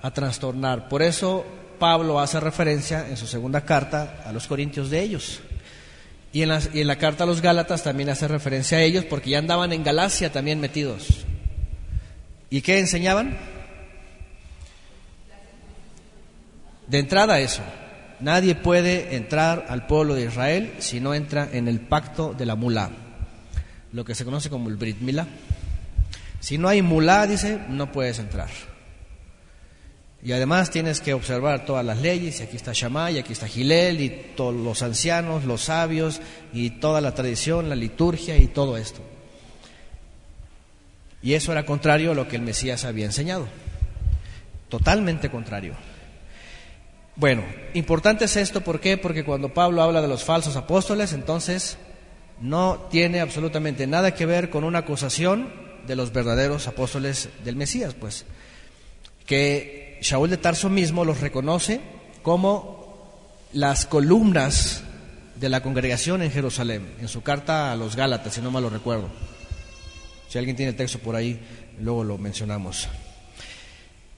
a 0.01 0.11
trastornar. 0.11 0.89
Por 0.89 1.01
eso 1.01 1.45
Pablo 1.79 2.19
hace 2.19 2.39
referencia 2.39 3.07
en 3.07 3.17
su 3.17 3.27
segunda 3.27 3.61
carta 3.61 4.23
a 4.25 4.31
los 4.31 4.47
corintios 4.47 4.89
de 4.89 5.01
ellos. 5.01 5.41
Y 6.31 6.41
en, 6.41 6.49
la, 6.49 6.61
y 6.73 6.81
en 6.81 6.87
la 6.87 6.97
carta 6.97 7.23
a 7.23 7.27
los 7.27 7.41
Gálatas 7.41 7.83
también 7.83 8.09
hace 8.09 8.27
referencia 8.27 8.77
a 8.77 8.81
ellos 8.81 9.05
porque 9.05 9.29
ya 9.29 9.39
andaban 9.39 9.71
en 9.71 9.83
Galacia 9.83 10.31
también 10.31 10.59
metidos. 10.59 11.25
¿Y 12.49 12.61
qué 12.61 12.79
enseñaban? 12.79 13.37
De 16.87 16.99
entrada 16.99 17.39
eso. 17.39 17.61
Nadie 18.19 18.55
puede 18.55 19.15
entrar 19.15 19.65
al 19.69 19.87
pueblo 19.87 20.15
de 20.15 20.25
Israel 20.25 20.73
si 20.79 20.99
no 20.99 21.13
entra 21.13 21.49
en 21.51 21.67
el 21.67 21.79
pacto 21.79 22.33
de 22.33 22.45
la 22.45 22.55
mula, 22.55 22.91
lo 23.91 24.05
que 24.05 24.15
se 24.15 24.23
conoce 24.23 24.49
como 24.49 24.69
el 24.69 24.77
Brit 24.77 24.99
Mila. 24.99 25.27
Si 26.45 26.59
no 26.59 26.67
hay 26.67 26.83
mulá, 26.83 27.25
dice, 27.25 27.59
no 27.69 27.91
puedes 27.91 28.19
entrar. 28.19 28.49
Y 30.21 30.31
además 30.31 30.69
tienes 30.69 31.01
que 31.01 31.15
observar 31.15 31.65
todas 31.65 31.83
las 31.83 31.99
leyes, 31.99 32.39
y 32.39 32.43
aquí 32.43 32.55
está 32.55 32.71
Shammai, 32.71 33.15
y 33.15 33.17
aquí 33.17 33.33
está 33.33 33.47
Gilel, 33.47 33.99
y 33.99 34.09
todos 34.35 34.53
los 34.53 34.83
ancianos, 34.83 35.45
los 35.45 35.63
sabios, 35.63 36.21
y 36.53 36.69
toda 36.69 37.01
la 37.01 37.15
tradición, 37.15 37.67
la 37.67 37.75
liturgia, 37.75 38.37
y 38.37 38.45
todo 38.45 38.77
esto. 38.77 39.01
Y 41.23 41.33
eso 41.33 41.51
era 41.51 41.65
contrario 41.65 42.11
a 42.11 42.13
lo 42.13 42.27
que 42.27 42.35
el 42.35 42.43
Mesías 42.43 42.85
había 42.85 43.05
enseñado. 43.05 43.47
Totalmente 44.69 45.31
contrario. 45.31 45.73
Bueno, 47.15 47.43
importante 47.73 48.25
es 48.25 48.35
esto, 48.35 48.61
¿por 48.61 48.79
qué? 48.79 48.97
Porque 48.97 49.25
cuando 49.25 49.51
Pablo 49.51 49.81
habla 49.81 49.99
de 49.99 50.07
los 50.07 50.23
falsos 50.23 50.55
apóstoles, 50.55 51.11
entonces 51.11 51.79
no 52.39 52.85
tiene 52.91 53.19
absolutamente 53.19 53.87
nada 53.87 54.13
que 54.13 54.27
ver 54.27 54.51
con 54.51 54.63
una 54.63 54.77
acusación 54.77 55.64
de 55.87 55.95
los 55.95 56.11
verdaderos 56.11 56.67
apóstoles 56.67 57.29
del 57.43 57.55
Mesías, 57.55 57.93
pues, 57.93 58.25
que 59.25 59.97
Shaul 60.01 60.29
de 60.29 60.37
Tarso 60.37 60.69
mismo 60.69 61.05
los 61.05 61.21
reconoce 61.21 61.81
como 62.21 62.85
las 63.53 63.85
columnas 63.85 64.83
de 65.39 65.49
la 65.49 65.61
congregación 65.61 66.21
en 66.21 66.31
Jerusalén, 66.31 66.95
en 66.99 67.07
su 67.07 67.21
carta 67.21 67.71
a 67.71 67.75
los 67.75 67.95
Gálatas, 67.95 68.33
si 68.33 68.41
no 68.41 68.51
mal 68.51 68.63
lo 68.63 68.69
recuerdo. 68.69 69.09
Si 70.29 70.37
alguien 70.37 70.55
tiene 70.55 70.71
el 70.71 70.75
texto 70.75 70.99
por 70.99 71.15
ahí, 71.15 71.39
luego 71.79 72.03
lo 72.03 72.17
mencionamos. 72.17 72.87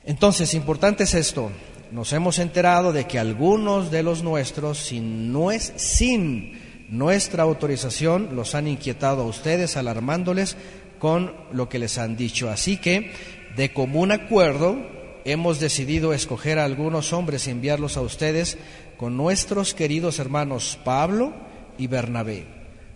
Entonces, 0.05 0.53
importante 0.53 1.03
es 1.03 1.13
esto. 1.13 1.51
nos 1.91 2.11
hemos 2.11 2.39
enterado 2.39 2.91
de 2.91 3.07
que 3.07 3.19
algunos 3.19 3.91
de 3.91 4.03
los 4.03 4.23
nuestros, 4.23 4.77
sin, 4.77 5.33
sin 5.77 6.87
nuestra 6.89 7.43
autorización, 7.43 8.35
los 8.35 8.55
han 8.55 8.67
inquietado 8.67 9.21
a 9.21 9.25
ustedes, 9.25 9.77
alarmándoles 9.77 10.57
con 10.99 11.33
lo 11.51 11.69
que 11.69 11.79
les 11.79 11.97
han 11.97 12.17
dicho. 12.17 12.49
Así 12.49 12.77
que, 12.77 13.11
de 13.55 13.73
común 13.73 14.11
acuerdo, 14.11 14.77
hemos 15.25 15.59
decidido 15.59 16.13
escoger 16.13 16.59
a 16.59 16.65
algunos 16.65 17.13
hombres 17.13 17.47
y 17.47 17.51
enviarlos 17.51 17.97
a 17.97 18.01
ustedes 18.01 18.57
con 18.97 19.17
nuestros 19.17 19.73
queridos 19.73 20.19
hermanos 20.19 20.79
Pablo 20.83 21.33
y 21.77 21.87
Bernabé, 21.87 22.45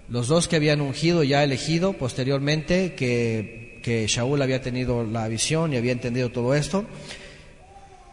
los 0.09 0.27
dos 0.27 0.47
que 0.47 0.55
habían 0.55 0.81
ungido 0.81 1.23
ya 1.23 1.43
elegido 1.43 1.93
posteriormente, 1.93 2.95
que, 2.95 3.79
que 3.83 4.07
Shaul 4.07 4.41
había 4.41 4.61
tenido 4.61 5.03
la 5.03 5.27
visión 5.27 5.73
y 5.73 5.77
había 5.77 5.91
entendido 5.91 6.31
todo 6.31 6.55
esto, 6.55 6.85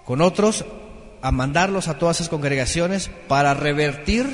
con 0.05 0.21
otros 0.21 0.65
a 1.23 1.33
mandarlos 1.33 1.89
a 1.89 1.99
todas 1.99 2.17
esas 2.17 2.29
congregaciones 2.29 3.11
para 3.29 3.55
revertir 3.55 4.27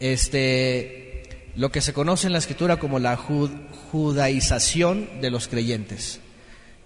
este 0.00 1.22
lo 1.56 1.70
que 1.70 1.80
se 1.80 1.92
conoce 1.92 2.26
en 2.26 2.32
la 2.32 2.38
escritura 2.38 2.78
como 2.78 2.98
la 2.98 3.16
judaización 3.94 5.08
de 5.20 5.30
los 5.30 5.46
creyentes, 5.46 6.18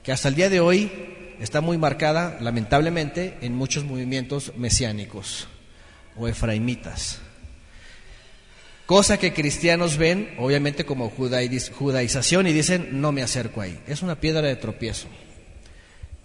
que 0.03 0.13
hasta 0.13 0.29
el 0.29 0.35
día 0.35 0.51
de 0.51 0.61
hoy 0.61 0.93
está 1.41 1.63
muy 1.63 1.79
marcada, 1.79 2.37
lamentablemente, 2.43 3.39
en 3.41 3.55
muchos 3.55 3.85
movimientos 3.85 4.53
mesiánicos 4.59 5.49
o 6.19 6.29
efraimitas. 6.29 7.21
Cosa 8.85 9.17
que 9.17 9.33
cristianos 9.33 9.97
ven, 9.97 10.35
obviamente, 10.39 10.85
como 10.85 11.09
judaización 11.09 12.47
y 12.47 12.53
dicen, 12.53 13.01
no 13.01 13.11
me 13.11 13.23
acerco 13.23 13.63
ahí. 13.63 13.81
Es 13.87 14.03
una 14.03 14.21
piedra 14.21 14.47
de 14.47 14.57
tropiezo. 14.57 15.09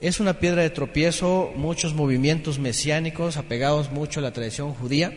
Es 0.01 0.19
una 0.19 0.33
piedra 0.33 0.63
de 0.63 0.69
tropiezo 0.69 1.53
muchos 1.55 1.93
movimientos 1.93 2.59
mesiánicos 2.59 3.37
apegados 3.37 3.89
mucho 3.89 4.19
a 4.19 4.23
la 4.23 4.33
tradición 4.33 4.73
judía, 4.73 5.13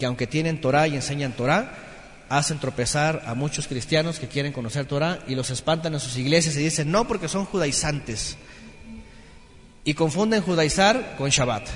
que 0.00 0.06
aunque 0.06 0.26
tienen 0.26 0.60
Torah 0.60 0.88
y 0.88 0.96
enseñan 0.96 1.36
Torah, 1.36 1.85
hacen 2.28 2.58
tropezar 2.58 3.22
a 3.26 3.34
muchos 3.34 3.68
cristianos 3.68 4.18
que 4.18 4.28
quieren 4.28 4.52
conocer 4.52 4.86
Torah 4.86 5.20
y 5.28 5.34
los 5.34 5.50
espantan 5.50 5.94
en 5.94 6.00
sus 6.00 6.16
iglesias 6.16 6.56
y 6.56 6.62
dicen 6.62 6.90
no 6.90 7.06
porque 7.06 7.28
son 7.28 7.44
judaizantes. 7.44 8.36
Y 9.84 9.94
confunden 9.94 10.42
judaizar 10.42 11.14
con 11.16 11.30
Shabbat. 11.30 11.68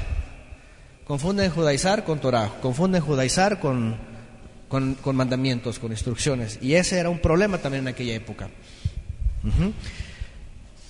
Confunden 1.06 1.50
judaizar 1.50 2.04
con 2.04 2.20
Torah. 2.20 2.50
Confunden 2.60 3.00
judaizar 3.00 3.60
con, 3.60 3.96
con, 4.68 5.16
mandamientos, 5.16 5.78
con 5.78 5.92
instrucciones. 5.92 6.58
Y 6.60 6.74
ese 6.74 6.98
era 6.98 7.08
un 7.08 7.20
problema 7.20 7.58
también 7.58 7.84
en 7.84 7.88
aquella 7.88 8.14
época. 8.14 8.48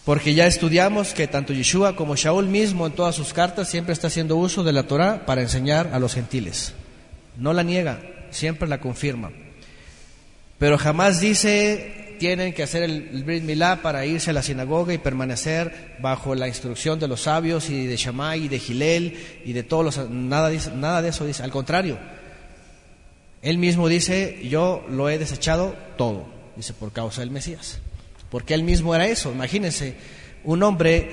Porque 0.05 0.35
ya 0.35 0.47
estudiamos 0.47 1.13
que 1.13 1.29
tanto 1.29 1.53
Yeshua 1.53 1.95
como 1.95 2.17
Shaul 2.17 2.47
mismo 2.47 2.87
en 2.87 2.95
todas 2.95 3.15
sus 3.15 3.35
cartas 3.35 3.69
siempre 3.69 3.93
está 3.93 4.07
haciendo 4.07 4.37
uso 4.37 4.65
de 4.65 4.73
la 4.73 4.85
Torah 4.85 5.27
para 5.27 5.43
enseñar 5.43 5.91
a 5.93 5.99
los 5.99 6.15
gentiles. 6.15 6.73
No 7.37 7.53
la 7.53 7.63
niega, 7.63 8.01
siempre 8.31 8.67
la 8.67 8.81
confirma. 8.81 9.31
Pero 10.61 10.77
jamás 10.77 11.21
dice 11.21 12.17
tienen 12.21 12.53
que 12.53 12.63
hacer 12.63 12.83
el, 12.83 13.25
Brit 13.25 13.43
Milá 13.45 13.81
para 13.81 14.05
irse 14.05 14.29
a 14.29 14.35
la 14.35 14.43
sinagoga 14.43 14.93
y 14.93 14.99
permanecer 14.99 15.97
bajo 16.01 16.35
la 16.35 16.49
instrucción 16.49 17.01
de 17.01 17.09
los 17.09 17.23
sabios 17.23 17.71
y 17.71 17.87
de 17.87 17.97
Shammai 17.97 18.45
y 18.45 18.49
de 18.49 18.59
Gilel 18.59 19.41
y 19.47 19.55
de 19.55 19.63
todos 19.63 19.85
los... 19.87 20.11
Nada, 20.11 20.51
nada 20.77 21.01
de 21.01 21.09
eso 21.09 21.25
dice, 21.25 21.43
al 21.43 21.51
contrario. 21.51 21.99
Él 23.41 23.57
mismo 23.57 23.89
dice, 23.89 24.39
yo 24.47 24.85
lo 24.91 25.09
he 25.09 25.17
desechado 25.17 25.75
todo, 25.97 26.27
dice, 26.57 26.75
por 26.75 26.93
causa 26.93 27.23
del 27.23 27.31
Mesías. 27.31 27.79
Porque 28.31 28.53
él 28.53 28.65
mismo 28.65 28.95
era 28.95 29.07
eso. 29.07 29.33
Imagínense, 29.33 29.95
un 30.45 30.63
hombre 30.63 31.11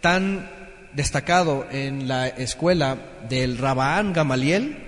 tan 0.00 0.50
destacado 0.94 1.66
en 1.70 2.08
la 2.08 2.28
escuela 2.28 2.96
del 3.28 3.58
Rabaán 3.58 4.14
Gamaliel, 4.14 4.83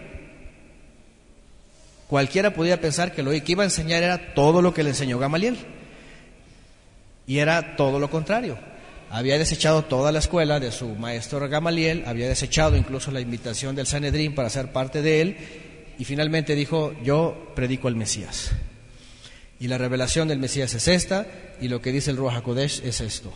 Cualquiera 2.09 2.53
podía 2.55 2.81
pensar 2.81 3.13
que 3.13 3.23
lo 3.23 3.33
que 3.33 3.43
iba 3.47 3.63
a 3.63 3.67
enseñar 3.67 4.03
era 4.03 4.35
todo 4.35 4.63
lo 4.63 4.73
que 4.73 4.83
le 4.83 4.91
enseñó 4.91 5.19
Gamaliel. 5.19 5.59
Y 7.27 7.39
era 7.39 7.77
todo 7.77 7.99
lo 7.99 8.09
contrario. 8.09 8.57
Había 9.11 9.39
desechado 9.39 9.83
toda 9.83 10.13
la 10.13 10.21
escuela 10.21 10.61
de 10.61 10.73
su 10.73 10.89
maestro 10.89 11.49
Gamaliel, 11.49 12.05
había 12.07 12.29
desechado 12.29 12.77
incluso 12.77 13.11
la 13.11 13.21
invitación 13.21 13.75
del 13.75 13.87
Sanedrín 13.87 14.35
para 14.35 14.51
ser 14.51 14.73
parte 14.73 15.03
de 15.03 15.21
él, 15.21 15.37
y 15.99 16.05
finalmente 16.05 16.55
dijo, 16.55 16.93
yo 17.03 17.53
predico 17.55 17.89
el 17.89 17.97
Mesías. 17.97 18.51
Y 19.59 19.69
la 19.69 19.79
revelación 19.79 20.29
del 20.29 20.39
Mesías 20.39 20.75
es 20.75 20.89
esta, 20.89 21.27
y 21.61 21.69
lo 21.69 21.81
que 21.81 21.93
dice 21.93 22.11
el 22.11 22.17
Ruach 22.17 22.37
HaKodesh 22.37 22.83
es 22.85 23.01
esto. 23.01 23.33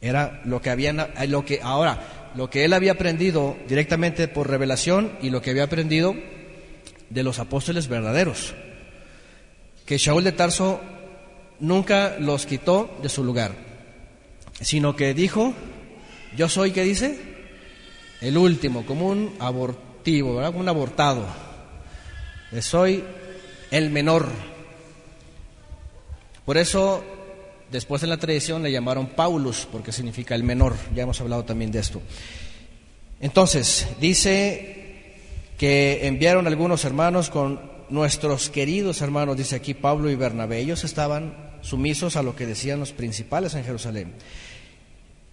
Era 0.00 0.42
lo 0.44 0.60
que 0.60 0.70
había, 0.70 0.92
lo 0.92 1.44
que, 1.44 1.60
ahora, 1.62 2.30
lo 2.34 2.50
que 2.50 2.64
él 2.64 2.72
había 2.72 2.92
aprendido 2.92 3.56
directamente 3.68 4.28
por 4.28 4.48
revelación 4.48 5.12
y 5.22 5.30
lo 5.30 5.40
que 5.40 5.50
había 5.50 5.64
aprendido 5.64 6.14
de 7.10 7.22
los 7.22 7.38
apóstoles 7.38 7.88
verdaderos, 7.88 8.54
que 9.84 9.98
Shaul 9.98 10.24
de 10.24 10.32
Tarso 10.32 10.80
nunca 11.58 12.16
los 12.18 12.46
quitó 12.46 12.98
de 13.02 13.08
su 13.08 13.24
lugar, 13.24 13.52
sino 14.60 14.96
que 14.96 15.12
dijo, 15.12 15.52
yo 16.36 16.48
soy, 16.48 16.70
¿qué 16.70 16.84
dice? 16.84 17.18
El 18.20 18.38
último, 18.38 18.86
como 18.86 19.08
un 19.08 19.34
abortivo, 19.40 20.36
¿verdad? 20.36 20.50
Como 20.50 20.60
un 20.60 20.68
abortado. 20.68 21.26
Soy 22.60 23.02
el 23.70 23.90
menor. 23.90 24.28
Por 26.44 26.58
eso, 26.58 27.02
después 27.70 28.02
en 28.02 28.10
la 28.10 28.18
tradición 28.18 28.62
le 28.62 28.72
llamaron 28.72 29.08
Paulus, 29.08 29.66
porque 29.70 29.92
significa 29.92 30.34
el 30.34 30.44
menor. 30.44 30.74
Ya 30.94 31.04
hemos 31.04 31.20
hablado 31.20 31.44
también 31.44 31.72
de 31.72 31.78
esto. 31.78 32.02
Entonces, 33.20 33.86
dice 34.00 34.89
que 35.60 36.06
enviaron 36.06 36.46
algunos 36.46 36.86
hermanos 36.86 37.28
con 37.28 37.60
nuestros 37.90 38.48
queridos 38.48 39.02
hermanos, 39.02 39.36
dice 39.36 39.56
aquí 39.56 39.74
Pablo 39.74 40.08
y 40.08 40.16
Bernabé. 40.16 40.58
Ellos 40.58 40.84
estaban 40.84 41.58
sumisos 41.60 42.16
a 42.16 42.22
lo 42.22 42.34
que 42.34 42.46
decían 42.46 42.80
los 42.80 42.92
principales 42.92 43.52
en 43.52 43.64
Jerusalén. 43.64 44.14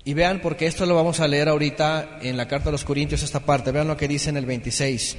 Y 0.04 0.13
vean, 0.13 0.42
porque 0.42 0.66
esto 0.66 0.86
lo 0.86 0.96
vamos 0.96 1.22
a 1.22 1.30
leer 1.30 1.48
ahorita 1.48 2.20
en 2.22 2.36
la 2.36 2.46
carta 2.46 2.68
a 2.68 2.72
los 2.74 2.84
Corintios, 2.84 3.24
esta 3.24 3.40
parte. 3.40 3.72
Vean 3.72 3.88
lo 3.88 3.96
que 3.96 4.10
dice 4.10 4.30
en 4.30 4.36
el 4.36 4.46
26, 4.46 5.18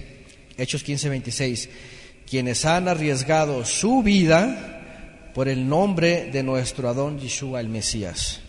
Hechos 0.59 0.83
15, 0.83 1.09
26. 1.09 1.71
Quienes 2.29 2.66
han 2.66 2.87
arriesgado 2.87 3.64
su 3.64 4.03
vida 4.03 5.31
por 5.33 5.49
el 5.49 5.71
nombre 5.71 6.29
de 6.31 6.42
nuestro 6.42 6.87
Adón 6.87 7.18
Yeshua 7.18 7.61
el 7.61 7.71
Mesías. 7.71 8.40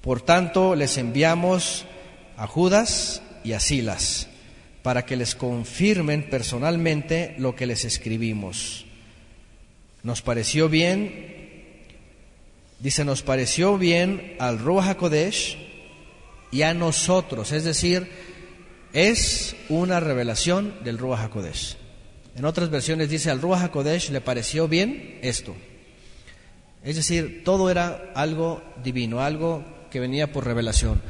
Por 0.00 0.20
tanto, 0.20 0.76
les 0.76 0.96
enviamos 0.96 1.86
a 2.36 2.46
Judas 2.46 3.20
y 3.42 3.54
a 3.54 3.58
Silas 3.58 4.28
para 4.82 5.04
que 5.04 5.16
les 5.16 5.34
confirmen 5.34 6.28
personalmente 6.28 7.34
lo 7.38 7.54
que 7.54 7.66
les 7.66 7.84
escribimos. 7.84 8.84
Nos 10.02 10.22
pareció 10.22 10.68
bien, 10.68 11.84
dice, 12.80 13.04
nos 13.04 13.22
pareció 13.22 13.78
bien 13.78 14.36
al 14.40 14.58
Ruach 14.58 14.88
HaKodesh 14.88 15.58
y 16.50 16.62
a 16.62 16.74
nosotros, 16.74 17.52
es 17.52 17.64
decir, 17.64 18.08
es 18.92 19.56
una 19.68 20.00
revelación 20.00 20.74
del 20.82 20.98
Ruach 20.98 21.20
HaKodesh. 21.20 21.76
En 22.34 22.44
otras 22.44 22.70
versiones 22.70 23.08
dice, 23.08 23.30
al 23.30 23.40
Ruach 23.40 23.62
HaKodesh 23.62 24.10
le 24.10 24.20
pareció 24.20 24.66
bien 24.66 25.18
esto. 25.22 25.54
Es 26.82 26.96
decir, 26.96 27.42
todo 27.44 27.70
era 27.70 28.10
algo 28.14 28.62
divino, 28.82 29.20
algo 29.20 29.64
que 29.90 30.00
venía 30.00 30.32
por 30.32 30.44
revelación. 30.44 31.00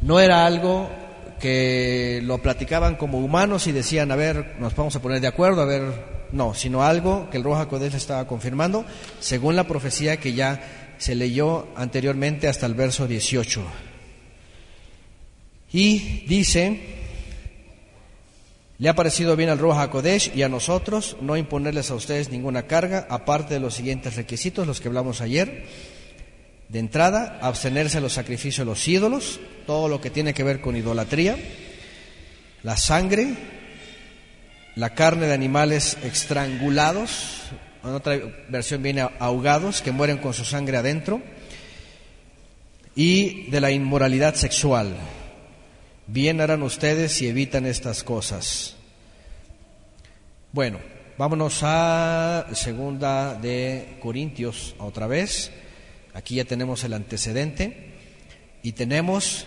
No 0.00 0.20
era 0.20 0.46
algo 0.46 0.88
que 1.38 2.20
lo 2.24 2.38
platicaban 2.38 2.96
como 2.96 3.18
humanos 3.18 3.66
y 3.66 3.72
decían, 3.72 4.10
a 4.10 4.16
ver, 4.16 4.56
nos 4.58 4.74
vamos 4.74 4.96
a 4.96 5.02
poner 5.02 5.20
de 5.20 5.26
acuerdo, 5.26 5.62
a 5.62 5.66
ver, 5.66 5.82
no, 6.32 6.54
sino 6.54 6.82
algo 6.82 7.28
que 7.30 7.36
el 7.36 7.44
Roja 7.44 7.68
Kodesh 7.68 7.94
estaba 7.94 8.26
confirmando, 8.26 8.84
según 9.20 9.56
la 9.56 9.64
profecía 9.64 10.18
que 10.18 10.34
ya 10.34 10.94
se 10.98 11.14
leyó 11.14 11.68
anteriormente 11.76 12.48
hasta 12.48 12.66
el 12.66 12.74
verso 12.74 13.06
18. 13.06 13.62
Y 15.72 16.26
dice, 16.26 16.80
le 18.78 18.88
ha 18.88 18.94
parecido 18.94 19.36
bien 19.36 19.50
al 19.50 19.58
Roja 19.58 19.90
Kodesh 19.90 20.32
y 20.34 20.42
a 20.42 20.48
nosotros 20.48 21.16
no 21.20 21.36
imponerles 21.36 21.90
a 21.90 21.94
ustedes 21.94 22.30
ninguna 22.30 22.62
carga, 22.64 23.06
aparte 23.10 23.54
de 23.54 23.60
los 23.60 23.74
siguientes 23.74 24.16
requisitos, 24.16 24.66
los 24.66 24.80
que 24.80 24.88
hablamos 24.88 25.20
ayer 25.20 25.66
de 26.68 26.78
entrada, 26.78 27.38
abstenerse 27.40 27.98
de 27.98 28.02
los 28.02 28.12
sacrificios 28.12 28.66
de 28.66 28.70
los 28.70 28.86
ídolos, 28.86 29.40
todo 29.66 29.88
lo 29.88 30.00
que 30.00 30.10
tiene 30.10 30.34
que 30.34 30.44
ver 30.44 30.60
con 30.60 30.76
idolatría, 30.76 31.36
la 32.62 32.76
sangre, 32.76 33.34
la 34.74 34.94
carne 34.94 35.26
de 35.26 35.34
animales 35.34 35.96
estrangulados, 36.02 37.42
en 37.82 37.90
otra 37.90 38.18
versión 38.48 38.82
viene 38.82 39.08
ahogados, 39.18 39.80
que 39.80 39.92
mueren 39.92 40.18
con 40.18 40.34
su 40.34 40.44
sangre 40.44 40.76
adentro, 40.76 41.22
y 42.94 43.48
de 43.50 43.60
la 43.60 43.70
inmoralidad 43.70 44.34
sexual. 44.34 44.96
Bien 46.06 46.40
harán 46.40 46.62
ustedes 46.62 47.12
si 47.12 47.28
evitan 47.28 47.64
estas 47.66 48.02
cosas. 48.02 48.74
Bueno, 50.52 50.80
vámonos 51.16 51.60
a 51.62 52.46
segunda 52.54 53.34
de 53.34 53.98
Corintios 54.00 54.74
otra 54.78 55.06
vez. 55.06 55.52
Aquí 56.18 56.34
ya 56.34 56.44
tenemos 56.44 56.82
el 56.82 56.94
antecedente 56.94 57.94
y 58.64 58.72
tenemos 58.72 59.46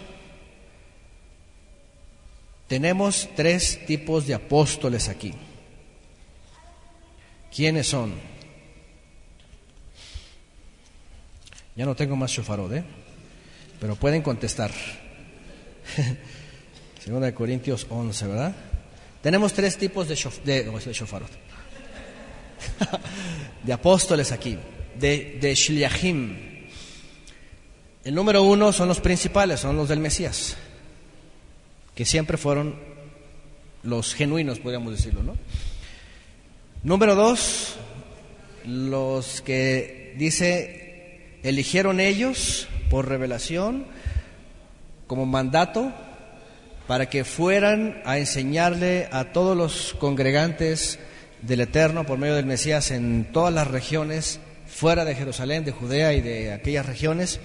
tenemos 2.69 3.27
tres 3.35 3.85
tipos 3.85 4.25
de 4.25 4.35
apóstoles 4.35 5.09
aquí. 5.09 5.33
¿Quiénes 7.53 7.87
son? 7.87 8.13
Ya 11.75 11.83
no 11.83 11.93
tengo 11.93 12.15
más 12.15 12.31
shofarot, 12.31 12.71
¿eh? 12.71 12.85
Pero 13.77 13.97
pueden 13.97 14.21
contestar. 14.21 14.71
Segunda 17.03 17.25
de 17.25 17.33
Corintios 17.33 17.85
11, 17.89 18.27
¿verdad? 18.27 18.55
Tenemos 19.21 19.51
tres 19.51 19.75
tipos 19.75 20.07
de, 20.07 20.15
de, 20.45 20.71
de 20.71 20.93
shofarot. 20.93 21.31
de 23.63 23.73
apóstoles 23.73 24.31
aquí, 24.31 24.57
de, 24.97 25.37
de 25.41 25.53
shliachim. 25.53 26.50
El 28.03 28.15
número 28.15 28.41
uno 28.41 28.73
son 28.73 28.87
los 28.87 28.99
principales, 28.99 29.59
son 29.59 29.77
los 29.77 29.87
del 29.87 29.99
Mesías, 29.99 30.57
que 31.93 32.03
siempre 32.03 32.37
fueron 32.37 32.75
los 33.83 34.15
genuinos, 34.15 34.59
podríamos 34.59 34.91
decirlo, 34.91 35.21
¿no? 35.21 35.35
Número 36.83 37.13
dos, 37.13 37.75
los 38.65 39.41
que 39.41 40.15
dice, 40.17 41.37
eligieron 41.43 41.99
ellos 41.99 42.67
por 42.89 43.07
revelación, 43.07 43.85
como 45.05 45.27
mandato, 45.27 45.91
para 46.87 47.07
que 47.07 47.23
fueran 47.23 48.01
a 48.05 48.17
enseñarle 48.17 49.09
a 49.11 49.25
todos 49.25 49.55
los 49.55 49.95
congregantes 49.99 50.97
del 51.43 51.61
Eterno 51.61 52.05
por 52.05 52.17
medio 52.17 52.35
del 52.35 52.47
Mesías 52.47 52.89
en 52.89 53.31
todas 53.31 53.53
las 53.53 53.67
regiones 53.67 54.39
fuera 54.65 55.05
de 55.05 55.15
Jerusalén, 55.15 55.65
de 55.65 55.71
Judea 55.71 56.13
y 56.13 56.21
de 56.21 56.51
aquellas 56.51 56.85
regiones, 56.85 57.39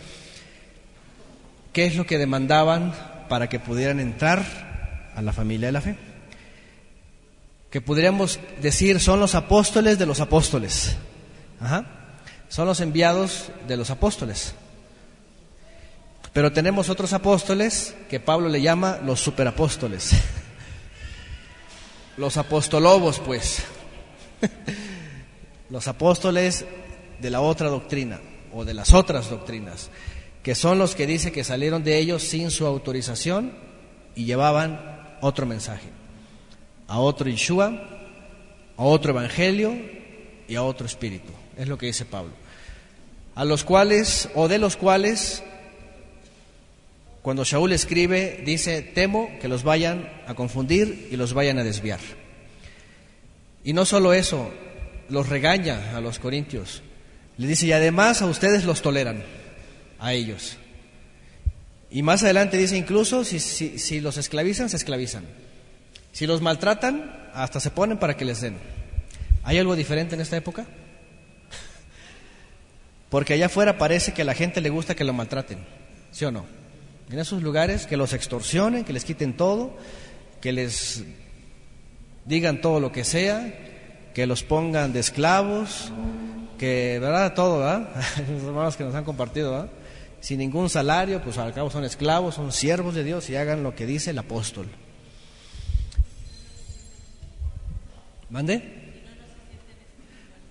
qué 1.77 1.85
es 1.85 1.95
lo 1.95 2.07
que 2.07 2.17
demandaban 2.17 2.95
para 3.29 3.51
que 3.51 3.61
pudieran 3.61 4.01
entrar 4.01 5.11
a 5.15 5.21
la 5.21 5.35
familia 5.35 5.69
de 5.69 5.73
la 5.73 5.83
fe. 5.83 5.95
Que 7.69 7.83
podríamos 7.83 8.41
decir 8.63 8.99
son 8.99 9.21
los 9.21 9.35
apóstoles 9.35 9.99
de 9.99 10.07
los 10.07 10.21
apóstoles. 10.21 10.97
Son 12.49 12.67
los 12.67 12.81
enviados 12.81 13.51
de 13.69 13.77
los 13.77 13.91
apóstoles. 13.91 14.55
Pero 16.33 16.51
tenemos 16.51 16.89
otros 16.89 17.13
apóstoles 17.13 17.95
que 18.09 18.21
Pablo 18.21 18.49
le 18.49 18.63
llama 18.63 18.99
los 19.05 19.21
superapóstoles. 19.21 20.13
Los 22.17 22.39
apostolobos, 22.39 23.19
pues. 23.19 23.63
los 25.69 25.87
apóstoles 25.87 26.65
de 27.21 27.29
la 27.29 27.43
otra 27.43 27.69
doctrina 27.69 28.19
o 28.55 28.65
de 28.65 28.73
las 28.73 28.95
otras 28.95 29.29
doctrinas, 29.29 29.91
que 30.47 30.55
son 30.55 30.79
los 30.79 30.95
que 30.95 31.09
dice 31.09 31.33
que 31.33 31.43
salieron 31.43 31.83
de 31.83 31.99
ellos 31.99 32.23
sin 32.23 32.53
su 32.53 32.67
autorización 32.67 33.53
y 34.15 34.27
llevaban 34.27 35.19
otro 35.21 35.45
mensaje, 35.45 35.89
a 36.87 37.01
otro 37.01 37.29
Yeshua, 37.29 37.73
a 38.77 38.83
otro 38.85 39.11
evangelio 39.11 39.77
y 40.47 40.55
a 40.55 40.63
otro 40.63 40.87
espíritu. 40.87 41.33
Es 41.59 41.67
lo 41.67 41.77
que 41.77 41.87
dice 41.87 42.05
Pablo. 42.05 42.31
A 43.35 43.45
los 43.45 43.65
cuales, 43.65 44.29
o 44.37 44.47
de 44.47 44.59
los 44.59 44.77
cuales, 44.77 45.43
cuando 47.23 47.43
Shaul 47.43 47.73
escribe, 47.73 48.45
dice, 48.47 48.83
temo 48.83 49.29
que 49.41 49.49
los 49.49 49.65
vayan 49.65 50.09
a 50.29 50.35
confundir 50.35 51.09
y 51.11 51.17
los 51.17 51.33
vayan 51.33 51.59
a 51.59 51.65
desviar. 51.65 51.99
Y 53.65 53.73
no 53.73 53.85
solo 53.85 54.13
eso, 54.13 54.49
los 55.09 55.29
regaña 55.29 55.97
a 55.97 56.01
los 56.01 56.21
corintios. 56.21 56.85
Le 57.37 57.49
dice, 57.49 57.67
y 57.67 57.73
además 57.73 58.23
a 58.23 58.27
ustedes 58.27 58.65
los 58.65 58.81
toleran, 58.81 59.25
a 59.99 60.13
ellos. 60.13 60.57
Y 61.91 62.03
más 62.03 62.23
adelante 62.23 62.57
dice, 62.57 62.77
incluso 62.77 63.25
si, 63.25 63.39
si, 63.39 64.01
los 64.01 64.17
esclavizan, 64.17 64.69
se 64.69 64.77
esclavizan. 64.77 65.25
Si 66.13 66.27
los 66.27 66.43
maltratan, 66.43 67.31
hasta 67.33 67.61
se 67.61 67.71
ponen 67.71 67.99
para 67.99 68.17
que 68.17 68.25
les 68.25 68.41
den. 68.41 68.59
¿Hay 69.45 69.59
algo 69.59 69.77
diferente 69.77 70.15
en 70.15 70.21
esta 70.21 70.37
época? 70.37 70.67
Porque 73.11 73.35
allá 73.35 73.47
afuera 73.47 73.79
parece 73.79 74.13
que 74.13 74.23
a 74.23 74.25
la 74.25 74.35
gente 74.35 74.61
le 74.61 74.71
gusta 74.71 74.95
que 74.95 75.05
lo 75.05 75.13
maltraten, 75.13 75.59
¿sí 76.11 76.25
o 76.25 76.33
no? 76.33 76.45
En 77.11 77.19
esos 77.19 77.43
lugares 77.43 77.87
que 77.87 77.97
los 77.97 78.13
extorsionen, 78.13 78.85
que 78.85 78.93
les 78.93 79.05
quiten 79.05 79.37
todo, 79.37 79.77
que 80.41 80.53
les 80.53 81.05
digan 82.25 82.61
todo 82.61 82.81
lo 82.81 82.91
que 82.91 83.05
sea, 83.05 83.55
que 84.13 84.27
los 84.27 84.43
pongan 84.43 84.93
de 84.93 85.01
esclavos, 85.01 85.93
que, 86.59 86.99
¿verdad? 87.01 87.35
Todo, 87.35 87.61
¿verdad? 87.61 87.91
Los 88.29 88.45
hermanos 88.45 88.77
que 88.77 88.85
nos 88.85 88.95
han 88.95 89.05
compartido, 89.05 89.53
¿verdad? 89.53 89.71
Sin 90.21 90.39
ningún 90.39 90.69
salario, 90.69 91.23
pues 91.23 91.39
al 91.39 91.53
cabo 91.53 91.71
son 91.71 91.85
esclavos, 91.85 92.35
son 92.35 92.53
siervos 92.53 92.95
de 92.95 93.05
Dios 93.05 93.29
y 93.31 93.37
hagan 93.37 93.63
lo 93.63 93.75
que 93.75 93.87
dice 93.87 94.11
el 94.11 94.19
apóstol. 94.19 94.67
¿Mande? 98.31 98.63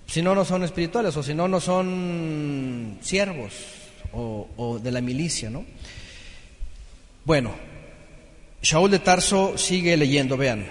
Si 0.08 0.22
no, 0.22 0.34
no 0.34 0.46
son 0.46 0.64
espirituales 0.64 1.18
o 1.18 1.24
si 1.24 1.34
no, 1.34 1.48
no 1.48 1.60
son 1.60 3.00
siervos 3.02 3.54
o, 4.14 4.48
o 4.56 4.80
de 4.80 4.92
la 4.92 5.02
milicia, 5.02 5.50
¿no? 5.50 5.66
Bueno, 7.26 7.52
Shaul 8.62 8.92
de 8.92 9.00
Tarso 9.00 9.58
sigue 9.58 9.98
leyendo, 9.98 10.38
vean. 10.38 10.66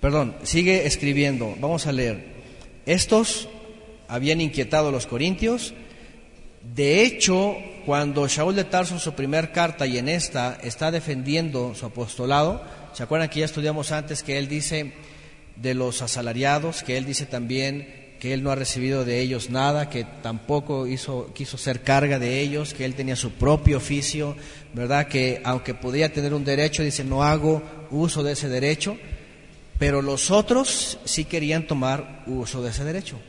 Perdón, 0.00 0.36
sigue 0.42 0.86
escribiendo. 0.86 1.54
Vamos 1.58 1.86
a 1.86 1.92
leer. 1.92 2.24
Estos 2.86 3.48
habían 4.08 4.40
inquietado 4.40 4.88
a 4.88 4.92
los 4.92 5.06
corintios. 5.06 5.74
De 6.74 7.02
hecho, 7.02 7.56
cuando 7.86 8.28
Shaul 8.28 8.54
de 8.54 8.64
Tarso 8.64 8.94
en 8.94 9.00
su 9.00 9.14
primer 9.14 9.52
carta 9.52 9.86
y 9.86 9.98
en 9.98 10.08
esta 10.08 10.58
está 10.62 10.90
defendiendo 10.90 11.74
su 11.74 11.86
apostolado, 11.86 12.62
¿se 12.92 13.02
acuerdan 13.02 13.28
que 13.28 13.40
ya 13.40 13.46
estudiamos 13.46 13.92
antes 13.92 14.22
que 14.22 14.38
él 14.38 14.48
dice 14.48 14.92
de 15.56 15.74
los 15.74 16.02
asalariados, 16.02 16.82
que 16.82 16.96
él 16.96 17.04
dice 17.04 17.26
también 17.26 18.08
que 18.18 18.34
él 18.34 18.42
no 18.42 18.50
ha 18.50 18.56
recibido 18.56 19.04
de 19.04 19.20
ellos 19.20 19.50
nada, 19.50 19.88
que 19.88 20.04
tampoco 20.22 20.86
hizo, 20.86 21.32
quiso 21.34 21.56
ser 21.56 21.82
carga 21.82 22.18
de 22.18 22.40
ellos, 22.40 22.74
que 22.74 22.84
él 22.84 22.94
tenía 22.94 23.16
su 23.16 23.32
propio 23.32 23.76
oficio, 23.76 24.36
¿verdad? 24.74 25.06
Que 25.06 25.40
aunque 25.44 25.74
podía 25.74 26.12
tener 26.12 26.34
un 26.34 26.44
derecho, 26.44 26.82
dice, 26.82 27.04
no 27.04 27.22
hago 27.22 27.62
uso 27.90 28.22
de 28.22 28.32
ese 28.32 28.48
derecho. 28.48 28.96
Pero 29.78 30.02
los 30.02 30.30
otros 30.32 30.98
sí 31.04 31.24
querían 31.24 31.66
tomar 31.66 32.24
uso 32.26 32.62
de 32.62 32.70
ese 32.70 32.82
derecho, 32.82 33.20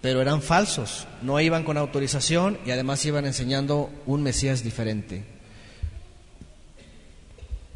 pero 0.00 0.22
eran 0.22 0.42
falsos, 0.42 1.06
no 1.22 1.40
iban 1.40 1.64
con 1.64 1.76
autorización 1.76 2.58
y 2.64 2.70
además 2.70 3.04
iban 3.04 3.26
enseñando 3.26 3.90
un 4.06 4.22
Mesías 4.22 4.62
diferente, 4.62 5.24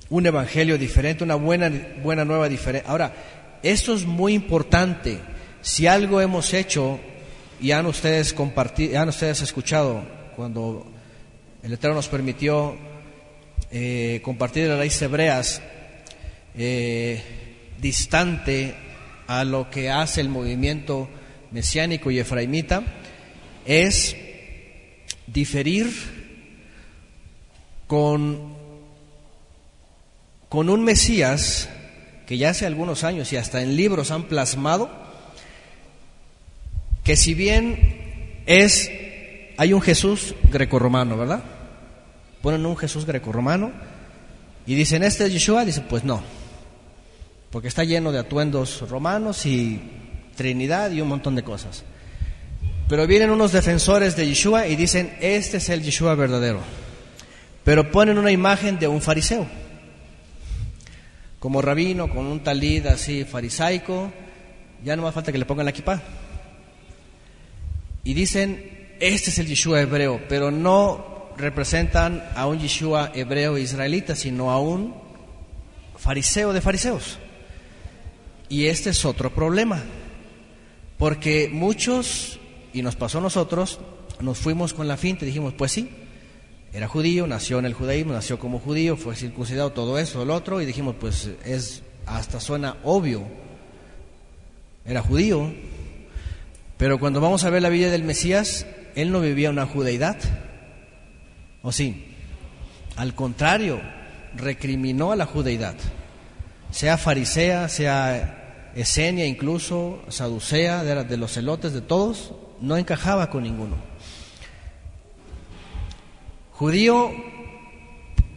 un 0.09 0.27
evangelio 0.27 0.79
diferente, 0.79 1.25
una 1.25 1.35
buena, 1.35 1.71
buena 2.03 2.25
nueva 2.25 2.49
diferente. 2.49 2.89
Ahora, 2.89 3.15
esto 3.63 3.95
es 3.95 4.05
muy 4.05 4.35
importante. 4.35 5.19
Si 5.63 5.87
algo 5.87 6.21
hemos 6.21 6.53
hecho 6.53 7.01
y 7.61 7.71
han 7.71 7.87
ustedes 7.87 8.33
compartido, 8.33 9.01
han 9.01 9.09
ustedes 9.09 9.41
escuchado 9.41 10.03
cuando 10.37 10.87
el 11.63 11.73
Eterno 11.73 11.97
nos 11.97 12.09
permitió 12.09 12.77
eh, 13.71 14.21
compartir 14.23 14.69
las 14.69 14.79
raíces 14.79 15.03
hebreas, 15.03 15.63
eh, 16.57 17.23
distante 17.81 18.75
a 19.27 19.45
lo 19.45 19.71
que 19.71 19.91
hace 19.91 20.21
el 20.21 20.29
movimiento 20.29 21.09
mesiánico 21.53 22.11
y 22.11 22.19
efraimita 22.19 22.83
es 23.65 24.17
diferir 25.27 25.91
con, 27.87 28.55
con 30.49 30.69
un 30.69 30.83
Mesías 30.83 31.69
que 32.27 32.39
ya 32.39 32.51
hace 32.51 32.67
algunos 32.67 33.05
años 33.05 33.33
y 33.33 33.37
hasta 33.37 33.63
en 33.63 33.77
libros 33.77 34.11
han 34.11 34.25
plasmado 34.25 34.91
que 37.05 37.17
si 37.17 37.35
bien 37.35 38.43
es 38.47 38.91
hay 39.57 39.73
un 39.73 39.83
Jesús 39.83 40.35
grecorromano, 40.51 41.17
¿verdad? 41.17 41.43
Ponen 42.41 42.65
un 42.65 42.77
Jesús 42.77 43.05
grecorromano 43.05 43.71
y 44.67 44.75
dicen, 44.75 45.03
¿este 45.03 45.27
es 45.27 45.33
Yeshua? 45.33 45.65
Dicen, 45.65 45.85
pues 45.89 46.05
no, 46.05 46.23
porque 47.51 47.69
está 47.69 47.85
lleno 47.85 48.13
de 48.13 48.19
atuendos 48.19 48.89
romanos 48.89 49.45
y 49.47 49.81
Trinidad 50.37 50.91
y 50.91 51.01
un 51.01 51.09
montón 51.09 51.35
de 51.35 51.43
cosas. 51.43 51.85
Pero 52.89 53.07
vienen 53.07 53.31
unos 53.31 53.53
defensores 53.53 54.17
de 54.17 54.27
Yeshua 54.27 54.67
y 54.67 54.77
dicen, 54.77 55.17
este 55.21 55.57
es 55.57 55.69
el 55.69 55.83
Yeshua 55.83 56.15
verdadero. 56.15 56.61
Pero 57.65 57.91
ponen 57.91 58.19
una 58.19 58.31
imagen 58.31 58.79
de 58.79 58.89
un 58.89 59.01
fariseo, 59.01 59.47
como 61.39 61.63
rabino, 61.63 62.11
con 62.11 62.27
un 62.27 62.43
talid 62.43 62.87
así 62.87 63.25
farisaico, 63.25 64.13
ya 64.85 64.97
no 64.97 65.03
más 65.03 65.15
falta 65.15 65.33
que 65.33 65.39
le 65.39 65.45
pongan 65.45 65.67
la 65.67 65.71
equipa. 65.71 66.03
Y 68.05 68.15
dicen, 68.15 68.97
este 69.01 69.31
es 69.31 69.39
el 69.39 69.47
Yeshua 69.47 69.81
hebreo, 69.81 70.21
pero 70.29 70.51
no 70.51 71.33
representan 71.37 72.23
a 72.35 72.47
un 72.47 72.59
Yeshua 72.59 73.13
hebreo 73.15 73.59
israelita, 73.59 74.17
sino 74.17 74.51
a 74.51 74.61
un 74.61 74.95
fariseo 75.97 76.53
de 76.53 76.61
fariseos. 76.61 77.19
Y 78.49 78.67
este 78.67 78.91
es 78.91 79.05
otro 79.05 79.33
problema, 79.33 79.83
porque 81.03 81.51
muchos, 81.53 82.39
y 82.73 82.81
nos 82.83 82.95
pasó 82.95 83.19
a 83.19 83.23
nosotros, 83.23 83.81
nos 84.21 84.39
fuimos 84.39 84.73
con 84.73 84.87
la 84.87 84.97
finta 84.97 85.25
y 85.25 85.27
dijimos, 85.27 85.53
pues 85.53 85.73
sí, 85.73 85.91
era 86.73 86.87
judío, 86.87 87.27
nació 87.27 87.59
en 87.59 87.65
el 87.65 87.75
judaísmo, 87.75 88.13
nació 88.13 88.39
como 88.39 88.61
judío, 88.61 88.97
fue 88.97 89.17
circuncidado, 89.17 89.73
todo 89.73 89.99
eso, 89.99 90.23
el 90.23 90.31
otro, 90.31 90.63
y 90.63 90.65
dijimos, 90.65 90.95
pues 91.01 91.29
es 91.45 91.83
hasta 92.07 92.39
suena 92.39 92.77
obvio. 92.85 93.25
Era 94.85 95.03
judío, 95.03 95.53
pero 96.77 97.01
cuando 97.01 97.21
vamos 97.21 97.43
a 97.43 97.51
ver 97.51 97.63
la 97.63 97.69
vida 97.69 97.91
del 97.91 98.05
Mesías, 98.05 98.65
él 98.95 99.11
no 99.11 99.21
vivía 99.21 99.51
una 99.51 99.67
judeidad. 99.67 100.19
¿O 101.63 101.73
sí? 101.73 102.15
Al 102.95 103.17
contrario, 103.17 103.81
recriminó 104.37 105.11
a 105.11 105.17
la 105.17 105.27
judeidad. 105.27 105.75
Sea 106.71 106.97
farisea, 106.97 107.69
sea 107.69 108.42
esenia, 108.75 109.27
incluso 109.27 110.01
saducea, 110.09 110.85
de, 110.85 111.05
de 111.05 111.17
los 111.17 111.33
celotes, 111.33 111.73
de 111.73 111.81
todos, 111.81 112.33
no 112.61 112.77
encajaba 112.77 113.31
con 113.31 113.43
ninguno. 113.43 113.77
Judío 116.53 117.11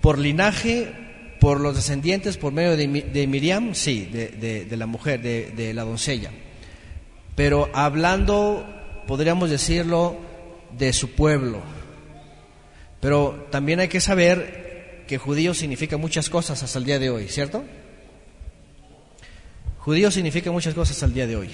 por 0.01 0.19
linaje, 0.19 0.91
por 1.39 1.59
los 1.59 1.75
descendientes, 1.75 2.37
por 2.37 2.53
medio 2.53 2.77
de, 2.77 3.27
Miriam, 3.27 3.73
sí, 3.73 4.05
de, 4.05 4.65
de 4.65 4.77
la 4.77 4.85
mujer, 4.85 5.21
de, 5.21 5.73
la 5.73 5.83
doncella. 5.83 6.31
Pero 7.35 7.69
hablando, 7.73 8.65
podríamos 9.07 9.49
decirlo, 9.49 10.15
de 10.77 10.93
su 10.93 11.11
pueblo. 11.11 11.59
Pero 12.99 13.47
también 13.51 13.79
hay 13.79 13.87
que 13.87 13.99
saber 13.99 15.03
que 15.07 15.17
judío 15.17 15.53
significa 15.53 15.97
muchas 15.97 16.29
cosas 16.29 16.63
hasta 16.63 16.79
el 16.79 16.85
día 16.85 16.99
de 16.99 17.09
hoy, 17.09 17.27
¿cierto? 17.27 17.63
Judío 19.85 20.09
significa 20.09 20.51
muchas 20.51 20.73
cosas 20.73 20.99
el 21.03 21.13
día 21.13 21.27
de 21.27 21.35
hoy. 21.35 21.51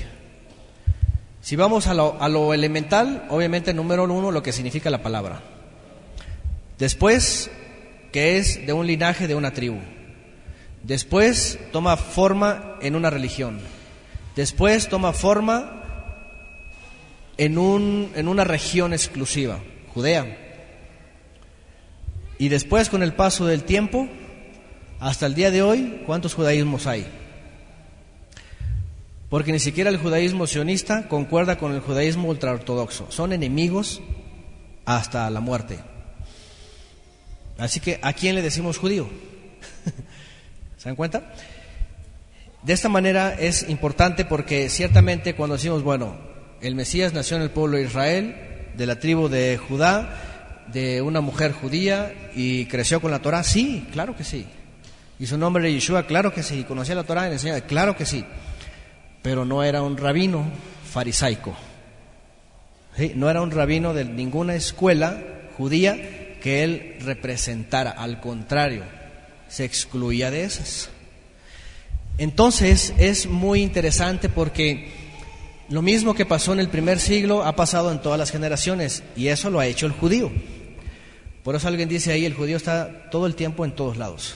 Si 1.41 1.57
vamos 1.57 1.87
a 1.87 1.93
lo, 1.93 2.15
a 2.21 2.29
lo 2.29 2.53
elemental, 2.53 3.25
obviamente 3.27 3.73
número 3.73 4.05
uno, 4.05 4.31
lo 4.31 4.41
que 4.41 4.53
significa 4.53 4.89
la 4.89 5.03
palabra. 5.03 5.41
Después, 6.79 7.51
que 8.13 8.37
es 8.37 8.65
de 8.65 8.71
un 8.71 8.87
linaje 8.87 9.27
de 9.27 9.35
una 9.35 9.51
tribu. 9.51 9.79
Después 10.81 11.59
toma 11.73 11.97
forma 11.97 12.77
en 12.81 12.95
una 12.95 13.09
religión. 13.09 13.59
Después 14.33 14.87
toma 14.87 15.11
forma 15.11 15.81
en, 17.35 17.57
un, 17.57 18.13
en 18.15 18.29
una 18.29 18.45
región 18.45 18.93
exclusiva, 18.93 19.59
Judea. 19.93 20.37
Y 22.37 22.47
después, 22.47 22.87
con 22.87 23.03
el 23.03 23.11
paso 23.11 23.45
del 23.45 23.65
tiempo, 23.65 24.07
hasta 25.01 25.25
el 25.25 25.35
día 25.35 25.51
de 25.51 25.63
hoy, 25.63 26.03
¿cuántos 26.05 26.33
judaísmos 26.33 26.87
hay? 26.87 27.05
Porque 29.31 29.53
ni 29.53 29.59
siquiera 29.59 29.89
el 29.89 29.95
judaísmo 29.95 30.45
sionista 30.45 31.07
concuerda 31.07 31.57
con 31.57 31.71
el 31.71 31.79
judaísmo 31.79 32.27
ultraortodoxo. 32.27 33.09
Son 33.11 33.31
enemigos 33.31 34.01
hasta 34.83 35.29
la 35.29 35.39
muerte. 35.39 35.79
Así 37.57 37.79
que, 37.79 37.97
¿a 38.01 38.11
quién 38.11 38.35
le 38.35 38.41
decimos 38.41 38.77
judío? 38.77 39.07
¿Se 40.77 40.89
dan 40.89 40.97
cuenta? 40.97 41.31
De 42.63 42.73
esta 42.73 42.89
manera 42.89 43.33
es 43.33 43.69
importante 43.69 44.25
porque 44.25 44.67
ciertamente 44.67 45.33
cuando 45.33 45.55
decimos, 45.55 45.81
bueno, 45.81 46.17
el 46.59 46.75
Mesías 46.75 47.13
nació 47.13 47.37
en 47.37 47.43
el 47.43 47.51
pueblo 47.51 47.77
de 47.77 47.83
Israel, 47.83 48.35
de 48.75 48.85
la 48.85 48.99
tribu 48.99 49.29
de 49.29 49.57
Judá, 49.57 50.65
de 50.73 51.01
una 51.01 51.21
mujer 51.21 51.53
judía 51.53 52.31
y 52.35 52.65
creció 52.65 52.99
con 52.99 53.11
la 53.11 53.21
Torah, 53.21 53.45
sí, 53.45 53.87
claro 53.93 54.13
que 54.13 54.25
sí. 54.25 54.45
Y 55.19 55.25
su 55.25 55.37
nombre 55.37 55.63
era 55.63 55.73
Yeshua, 55.73 56.05
claro 56.05 56.33
que 56.33 56.43
sí. 56.43 56.65
Conocía 56.65 56.95
la 56.95 57.03
Torah 57.03 57.29
y 57.29 57.31
enseñaba, 57.31 57.61
claro 57.61 57.95
que 57.95 58.05
sí. 58.05 58.25
Pero 59.21 59.45
no 59.45 59.63
era 59.63 59.81
un 59.81 59.97
rabino 59.97 60.45
farisaico. 60.89 61.55
No 63.15 63.29
era 63.29 63.41
un 63.41 63.51
rabino 63.51 63.93
de 63.93 64.05
ninguna 64.05 64.55
escuela 64.55 65.21
judía 65.57 66.39
que 66.41 66.63
él 66.63 66.97
representara, 67.01 67.91
al 67.91 68.19
contrario, 68.19 68.83
se 69.47 69.63
excluía 69.63 70.31
de 70.31 70.43
esas. 70.43 70.89
Entonces 72.17 72.93
es 72.97 73.27
muy 73.27 73.61
interesante 73.61 74.27
porque 74.27 74.89
lo 75.69 75.81
mismo 75.81 76.13
que 76.13 76.25
pasó 76.25 76.51
en 76.53 76.59
el 76.59 76.67
primer 76.67 76.99
siglo 76.99 77.43
ha 77.43 77.55
pasado 77.55 77.91
en 77.91 78.01
todas 78.01 78.19
las 78.19 78.31
generaciones 78.31 79.03
y 79.15 79.27
eso 79.27 79.49
lo 79.49 79.59
ha 79.59 79.67
hecho 79.67 79.85
el 79.85 79.93
judío. 79.93 80.31
Por 81.43 81.55
eso 81.55 81.67
alguien 81.67 81.89
dice 81.89 82.11
ahí, 82.11 82.25
el 82.25 82.33
judío 82.33 82.57
está 82.57 83.09
todo 83.09 83.25
el 83.25 83.35
tiempo 83.35 83.65
en 83.65 83.71
todos 83.71 83.97
lados. 83.97 84.35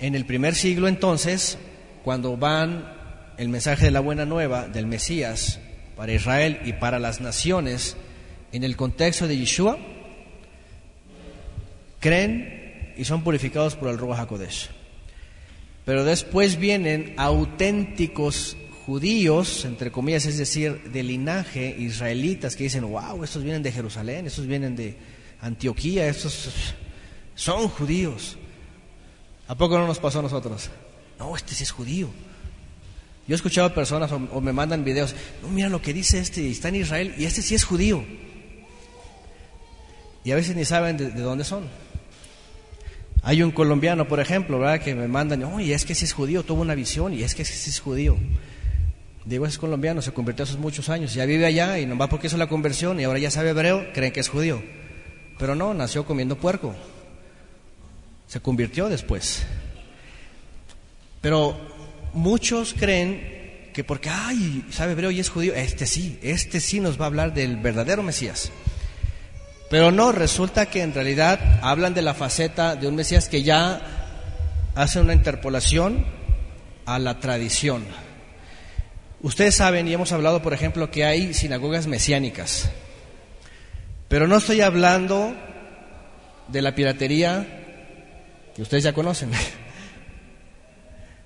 En 0.00 0.14
el 0.14 0.24
primer 0.24 0.54
siglo 0.54 0.88
entonces, 0.88 1.58
cuando 2.04 2.36
van 2.36 2.84
el 3.36 3.48
mensaje 3.48 3.86
de 3.86 3.90
la 3.90 4.00
buena 4.00 4.24
nueva 4.24 4.68
del 4.68 4.86
Mesías 4.86 5.60
para 5.96 6.12
Israel 6.12 6.60
y 6.64 6.72
para 6.72 6.98
las 6.98 7.20
naciones, 7.20 7.96
en 8.52 8.64
el 8.64 8.76
contexto 8.76 9.26
de 9.26 9.38
Yeshua, 9.38 9.78
creen 12.00 12.94
y 12.96 13.04
son 13.04 13.22
purificados 13.22 13.76
por 13.76 13.88
el 13.88 13.98
Ruach 13.98 14.20
HaKodesh. 14.20 14.70
Pero 15.84 16.04
después 16.04 16.56
vienen 16.56 17.14
auténticos 17.16 18.56
judíos, 18.86 19.64
entre 19.64 19.90
comillas, 19.90 20.26
es 20.26 20.38
decir, 20.38 20.82
de 20.92 21.02
linaje 21.02 21.74
israelitas, 21.78 22.56
que 22.56 22.64
dicen, 22.64 22.88
wow, 22.88 23.22
estos 23.24 23.42
vienen 23.42 23.62
de 23.62 23.72
Jerusalén, 23.72 24.26
estos 24.26 24.46
vienen 24.46 24.76
de 24.76 24.96
Antioquía, 25.40 26.06
estos 26.08 26.74
son 27.34 27.68
judíos. 27.68 28.36
¿A 29.48 29.56
poco 29.56 29.78
no 29.78 29.86
nos 29.86 29.98
pasó 29.98 30.20
a 30.20 30.22
nosotros? 30.22 30.70
No, 31.22 31.36
este 31.36 31.54
sí 31.54 31.62
es 31.62 31.70
judío. 31.70 32.08
Yo 33.28 33.34
he 33.34 33.36
escuchado 33.36 33.72
personas 33.72 34.10
o, 34.10 34.40
me 34.40 34.52
mandan 34.52 34.82
videos, 34.82 35.14
no, 35.40 35.48
mira 35.48 35.68
lo 35.68 35.80
que 35.80 35.92
dice 35.92 36.18
este, 36.18 36.50
está 36.50 36.68
en 36.68 36.74
Israel 36.74 37.14
y 37.16 37.26
este 37.26 37.42
sí 37.42 37.54
es 37.54 37.62
judío 37.62 38.04
y 40.24 40.32
a 40.32 40.34
veces 40.34 40.56
ni 40.56 40.64
saben 40.64 40.96
de, 40.96 41.10
dónde 41.10 41.44
son. 41.44 41.68
Hay 43.22 43.40
un 43.44 43.52
colombiano, 43.52 44.08
por 44.08 44.18
ejemplo, 44.18 44.58
¿verdad? 44.58 44.80
que 44.80 44.96
me 44.96 45.06
mandan, 45.06 45.44
oye, 45.44 45.72
es 45.72 45.84
que 45.84 45.94
si 45.94 46.06
es 46.06 46.12
judío, 46.12 46.42
tuvo 46.42 46.62
una 46.62 46.74
visión 46.74 47.14
y 47.14 47.22
es 47.22 47.36
que 47.36 47.44
si 47.44 47.70
es 47.70 47.78
judío. 47.78 48.16
Digo, 49.24 49.46
es 49.46 49.58
colombiano, 49.58 50.02
se 50.02 50.10
convirtió 50.10 50.42
hace 50.42 50.56
muchos 50.56 50.88
años, 50.88 51.14
ya 51.14 51.24
vive 51.24 51.46
allá 51.46 51.78
y 51.78 51.86
nomás 51.86 52.08
porque 52.08 52.26
hizo 52.26 52.36
la 52.36 52.48
conversión 52.48 52.98
y 52.98 53.04
ahora 53.04 53.20
ya 53.20 53.30
sabe 53.30 53.50
hebreo, 53.50 53.92
creen 53.94 54.12
que 54.12 54.18
es 54.18 54.28
judío. 54.28 54.60
Pero 55.38 55.54
no, 55.54 55.72
nació 55.72 56.04
comiendo 56.04 56.34
puerco. 56.34 56.74
Se 58.26 58.40
convirtió 58.40 58.88
después. 58.88 59.46
Pero 61.22 61.56
muchos 62.12 62.74
creen 62.74 63.70
que 63.72 63.84
porque, 63.84 64.10
ay, 64.10 64.66
sabe 64.70 64.92
hebreo 64.92 65.10
y 65.10 65.20
es 65.20 65.30
judío, 65.30 65.54
este 65.54 65.86
sí, 65.86 66.18
este 66.22 66.60
sí 66.60 66.80
nos 66.80 67.00
va 67.00 67.04
a 67.04 67.08
hablar 67.08 67.32
del 67.32 67.56
verdadero 67.56 68.02
Mesías. 68.02 68.52
Pero 69.70 69.90
no, 69.90 70.12
resulta 70.12 70.66
que 70.66 70.82
en 70.82 70.92
realidad 70.92 71.60
hablan 71.62 71.94
de 71.94 72.02
la 72.02 72.12
faceta 72.12 72.76
de 72.76 72.86
un 72.86 72.96
Mesías 72.96 73.30
que 73.30 73.42
ya 73.42 73.80
hace 74.74 75.00
una 75.00 75.14
interpolación 75.14 76.04
a 76.84 76.98
la 76.98 77.20
tradición. 77.20 77.86
Ustedes 79.22 79.54
saben, 79.54 79.88
y 79.88 79.94
hemos 79.94 80.12
hablado, 80.12 80.42
por 80.42 80.52
ejemplo, 80.52 80.90
que 80.90 81.04
hay 81.04 81.32
sinagogas 81.32 81.86
mesiánicas. 81.86 82.70
Pero 84.08 84.26
no 84.26 84.36
estoy 84.36 84.60
hablando 84.60 85.34
de 86.48 86.60
la 86.60 86.74
piratería 86.74 87.46
que 88.54 88.60
ustedes 88.60 88.84
ya 88.84 88.92
conocen. 88.92 89.30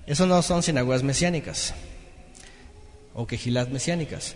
Eso 0.07 0.25
no 0.25 0.41
son 0.41 0.63
sinagogas 0.63 1.03
mesiánicas 1.03 1.73
o 3.13 3.27
quejilas 3.27 3.69
mesiánicas. 3.69 4.35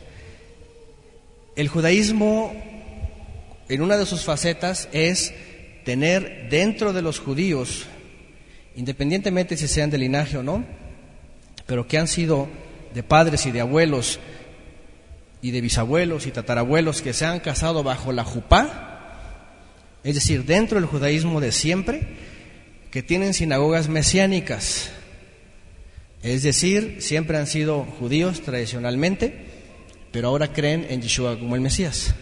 El 1.55 1.69
judaísmo 1.69 2.53
en 3.69 3.81
una 3.81 3.95
de 3.95 4.05
sus 4.05 4.23
facetas 4.23 4.89
es 4.91 5.33
tener 5.85 6.49
dentro 6.49 6.91
de 6.91 7.01
los 7.01 7.19
judíos, 7.19 7.85
independientemente 8.75 9.55
si 9.55 9.67
sean 9.67 9.89
de 9.89 9.97
linaje 9.97 10.37
o 10.37 10.43
no, 10.43 10.65
pero 11.65 11.87
que 11.87 11.97
han 11.97 12.07
sido 12.07 12.49
de 12.93 13.03
padres 13.03 13.45
y 13.45 13.51
de 13.51 13.61
abuelos 13.61 14.19
y 15.41 15.51
de 15.51 15.61
bisabuelos 15.61 16.27
y 16.27 16.31
tatarabuelos 16.31 17.01
que 17.01 17.13
se 17.13 17.25
han 17.25 17.39
casado 17.39 17.81
bajo 17.81 18.11
la 18.11 18.25
jupá, 18.25 18.89
es 20.03 20.15
decir, 20.15 20.45
dentro 20.45 20.79
del 20.79 20.89
judaísmo 20.89 21.39
de 21.39 21.51
siempre, 21.51 22.01
que 22.91 23.03
tienen 23.03 23.33
sinagogas 23.33 23.87
mesiánicas, 23.87 24.91
es 26.23 26.43
decir, 26.43 26.97
siempre 26.99 27.37
han 27.37 27.47
sido 27.47 27.83
judíos 27.99 28.41
tradicionalmente, 28.41 29.45
pero 30.11 30.27
ahora 30.27 30.53
creen 30.53 30.85
en 30.89 31.01
Yeshua 31.01 31.39
como 31.39 31.55
el 31.55 31.61
Mesías. 31.61 32.13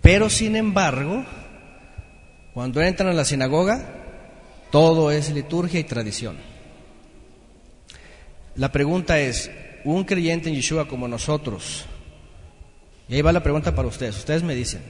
Pero 0.00 0.30
sin 0.30 0.56
embargo, 0.56 1.24
cuando 2.52 2.80
entran 2.82 3.10
a 3.10 3.12
la 3.14 3.24
sinagoga, 3.24 4.00
todo 4.72 5.10
es 5.10 5.30
liturgia 5.30 5.78
y 5.78 5.84
tradición. 5.84 6.36
La 8.56 8.72
pregunta 8.72 9.20
es, 9.20 9.50
un 9.84 10.04
creyente 10.04 10.48
en 10.48 10.56
Yeshua 10.56 10.88
como 10.88 11.06
nosotros, 11.06 11.84
y 13.08 13.14
ahí 13.14 13.22
va 13.22 13.32
la 13.32 13.42
pregunta 13.42 13.74
para 13.74 13.88
ustedes, 13.88 14.16
ustedes 14.16 14.42
me 14.42 14.54
dicen, 14.54 14.82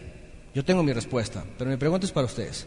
yo 0.55 0.65
tengo 0.65 0.83
mi 0.83 0.93
respuesta, 0.93 1.45
pero 1.59 1.71
mi 1.71 1.77
pregunta 1.77 2.07
es 2.07 2.13
para 2.13 2.27
ustedes. 2.27 2.67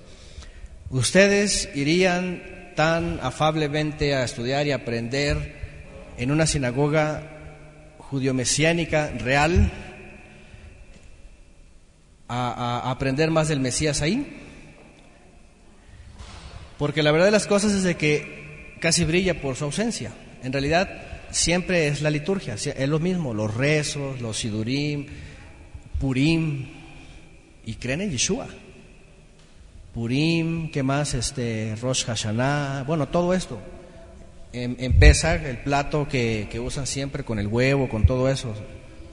¿Ustedes 0.89 1.69
irían 1.75 2.62
tan 2.75 3.19
afablemente 3.21 4.15
a 4.15 4.23
estudiar 4.23 4.67
y 4.67 4.71
aprender 4.71 5.55
en 6.17 6.31
una 6.31 6.45
sinagoga 6.47 7.95
judío-mesiánica 7.97 9.11
real 9.19 9.71
a, 12.27 12.89
aprender 12.89 13.31
más 13.31 13.47
del 13.47 13.59
Mesías 13.59 14.01
ahí. 14.01 14.39
Porque 16.77 17.03
la 17.03 17.11
verdad 17.11 17.27
de 17.27 17.31
las 17.31 17.47
cosas 17.47 17.71
es 17.73 17.83
de 17.83 17.95
que 17.95 18.75
casi 18.79 19.05
brilla 19.05 19.41
por 19.41 19.55
su 19.55 19.65
ausencia. 19.65 20.11
En 20.43 20.51
realidad 20.51 20.89
siempre 21.31 21.87
es 21.87 22.01
la 22.01 22.09
liturgia, 22.09 22.55
es 22.55 22.89
lo 22.89 22.99
mismo, 22.99 23.33
los 23.33 23.53
rezos, 23.53 24.19
los 24.21 24.37
sidurim, 24.37 25.07
purim, 25.99 26.67
y 27.65 27.75
creen 27.75 28.01
en 28.01 28.11
Yeshua. 28.11 28.47
Purim, 29.93 30.71
¿qué 30.71 30.81
más? 30.81 31.13
Este, 31.13 31.75
Rosh 31.79 32.05
Hashanah, 32.05 32.83
bueno, 32.87 33.09
todo 33.09 33.33
esto. 33.35 33.59
En, 34.51 34.75
en 34.79 34.97
el 35.01 35.57
plato 35.59 36.07
que, 36.07 36.47
que, 36.49 36.59
usan 36.59 36.87
siempre 36.87 37.23
con 37.23 37.37
el 37.37 37.45
huevo, 37.45 37.87
con 37.87 38.05
todo 38.05 38.27
eso. 38.27 38.55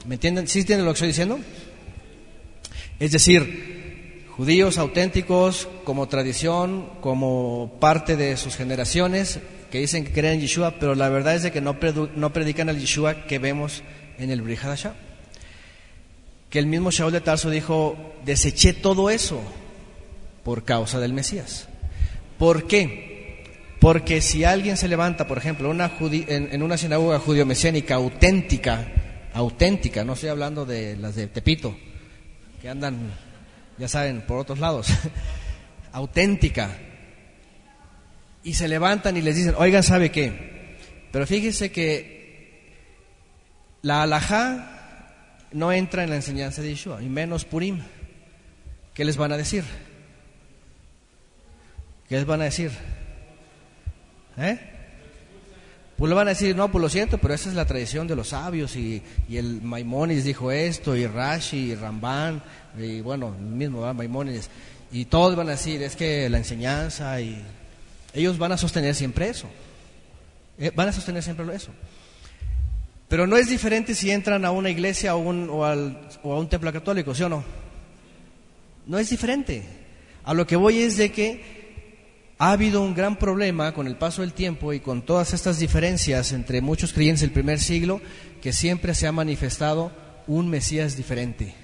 ¿Me 0.07 0.15
entienden? 0.15 0.49
¿Sí 0.49 0.61
entienden 0.61 0.87
lo 0.87 0.93
que 0.93 0.97
estoy 0.97 1.09
diciendo? 1.09 1.39
Es 2.99 3.13
decir, 3.13 4.25
judíos 4.37 4.79
auténticos 4.79 5.69
como 5.85 6.09
tradición, 6.09 6.89
como 7.03 7.77
parte 7.79 8.17
de 8.17 8.39
sus 8.39 8.57
generaciones, 8.57 9.41
que 9.71 9.81
dicen 9.81 10.05
que 10.05 10.13
creen 10.13 10.35
en 10.35 10.41
Yeshua, 10.41 10.77
pero 10.81 10.95
la 10.95 11.11
verdad 11.11 11.35
es 11.35 11.43
de 11.43 11.53
que 11.53 11.61
no, 11.61 11.77
no 12.17 12.33
predican 12.33 12.71
al 12.71 12.79
Yeshua 12.79 13.27
que 13.27 13.39
vemos 13.39 13.83
en 14.19 14.31
el 14.31 14.41
Brihadashah. 14.41 14.95
Que 16.49 16.59
el 16.59 16.67
mismo 16.67 16.91
Shaul 16.91 17.13
de 17.13 17.21
Tarso 17.21 17.51
dijo, 17.51 18.15
deseché 18.25 18.73
todo 18.73 19.11
eso 19.11 19.43
por 20.45 20.65
causa 20.65 21.01
del 21.01 21.13
Mesías. 21.13 21.69
¿Por 22.39 22.67
qué? 22.67 23.11
Porque 23.81 24.21
si 24.21 24.45
alguien 24.45 24.77
se 24.77 24.89
levanta, 24.89 25.27
por 25.27 25.39
ejemplo, 25.39 25.71
una 25.71 25.93
en, 26.01 26.63
una 26.63 26.77
sinagoga 26.77 27.19
judío-mesiánica 27.19 27.95
auténtica, 27.95 28.87
auténtica, 29.33 30.05
no 30.05 30.13
estoy 30.13 30.29
hablando 30.29 30.67
de 30.67 30.97
las 30.97 31.15
de 31.15 31.27
Tepito, 31.27 31.77
que 32.61 32.69
andan, 32.69 33.11
ya 33.79 33.89
saben, 33.89 34.23
por 34.23 34.39
otros 34.39 34.59
lados, 34.59 34.89
auténtica, 35.93 36.77
y 38.45 38.55
se 38.55 38.69
levantan 38.69 39.17
y 39.17 39.23
les 39.23 39.37
dicen, 39.37 39.55
oigan, 39.57 39.83
¿sabe 39.83 40.11
qué? 40.11 40.77
Pero 41.11 41.27
fíjese 41.27 41.73
que 41.73 42.21
la 43.83 44.03
alajá 44.03 45.47
no 45.53 45.73
entra 45.73 46.05
en 46.05 46.11
la 46.11 46.17
enseñanza 46.17 46.63
de 46.63 46.69
Yeshua, 46.69 47.03
y 47.03 47.09
menos 47.09 47.45
Purim. 47.45 47.81
¿Qué 48.95 49.05
les 49.05 49.17
van 49.17 49.33
a 49.33 49.37
decir? 49.37 49.65
¿Qué 52.11 52.17
les 52.17 52.27
van 52.27 52.41
a 52.41 52.45
decir? 52.47 52.73
¿Eh? 54.37 54.59
Pues 55.97 56.09
le 56.09 56.17
van 56.17 56.27
a 56.27 56.31
decir, 56.31 56.57
no, 56.57 56.69
pues 56.69 56.83
lo 56.83 56.89
siento, 56.89 57.19
pero 57.19 57.35
esa 57.35 57.49
es 57.49 57.55
la 57.55 57.67
tradición 57.67 58.09
de 58.09 58.17
los 58.17 58.31
sabios 58.31 58.75
y, 58.75 59.01
el 59.31 59.63
Maimónides 59.63 60.25
dijo 60.25 60.51
esto, 60.51 60.97
y 60.97 61.07
Rashi, 61.07 61.71
y 61.71 61.75
Ramban, 61.77 62.43
y 62.77 63.01
bueno, 63.01 63.37
el 63.39 63.45
mismo 63.45 63.95
Maimónides, 63.95 64.51
y 64.91 65.05
todos 65.05 65.37
van 65.37 65.47
a 65.47 65.53
decir, 65.53 65.85
es 65.85 65.95
que 65.95 66.29
la 66.29 66.39
enseñanza 66.39 67.21
y 67.21 67.41
ellos 68.13 68.39
van 68.39 68.51
a 68.51 68.57
sostener 68.57 68.97
siempre 68.97 69.29
eso. 69.29 69.47
Eh, 70.59 70.73
van 70.75 70.89
a 70.89 70.93
sostener 70.93 71.23
siempre 71.23 71.47
eso. 71.55 71.71
Pero 73.07 73.29
no 73.29 73.37
es 73.37 73.49
diferente 73.49 73.95
si 73.95 74.11
entran 74.11 74.45
a 74.45 74.51
una 74.51 74.71
iglesia 74.71 75.15
o, 75.15 75.21
o, 75.21 75.61
o 75.61 76.35
a 76.35 76.41
un 76.41 76.49
templo 76.49 76.73
católico, 76.73 77.15
¿sí 77.15 77.23
o 77.23 77.29
no? 77.29 77.45
No 78.87 78.99
es 78.99 79.11
diferente. 79.11 79.63
A 80.25 80.35
lo 80.35 80.45
que 80.45 80.57
voy 80.57 80.81
es 80.81 80.97
de 80.97 81.13
que 81.13 81.60
ha 82.41 82.53
habido 82.53 82.81
un 82.81 82.95
gran 82.95 83.17
problema 83.17 83.75
con 83.75 83.87
el 83.87 83.97
paso 83.97 84.23
del 84.23 84.33
tiempo 84.33 84.73
y 84.73 84.81
con 84.81 85.03
todas 85.03 85.35
estas 85.35 85.59
diferencias 85.59 86.33
entre 86.33 86.63
muchos 86.63 86.95
creyentes 86.95 87.21
del 87.21 87.33
primer 87.33 87.61
siglo, 87.61 88.01
que 88.41 88.55
siempre 88.55 88.95
se 88.95 89.07
ha 89.07 89.13
manifestado 89.13 89.93
un 90.27 90.49
Mesías 90.49 90.97
diferente. 90.97 91.55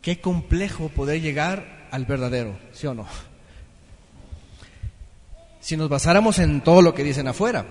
Qué 0.00 0.20
complejo 0.20 0.88
poder 0.88 1.20
llegar 1.20 1.88
al 1.90 2.06
verdadero, 2.06 2.56
¿sí 2.72 2.86
o 2.86 2.94
no? 2.94 3.06
si 5.58 5.76
nos 5.76 5.88
basáramos 5.88 6.38
en 6.38 6.60
todo 6.60 6.80
lo 6.80 6.94
que 6.94 7.04
dicen 7.04 7.26
afuera. 7.26 7.64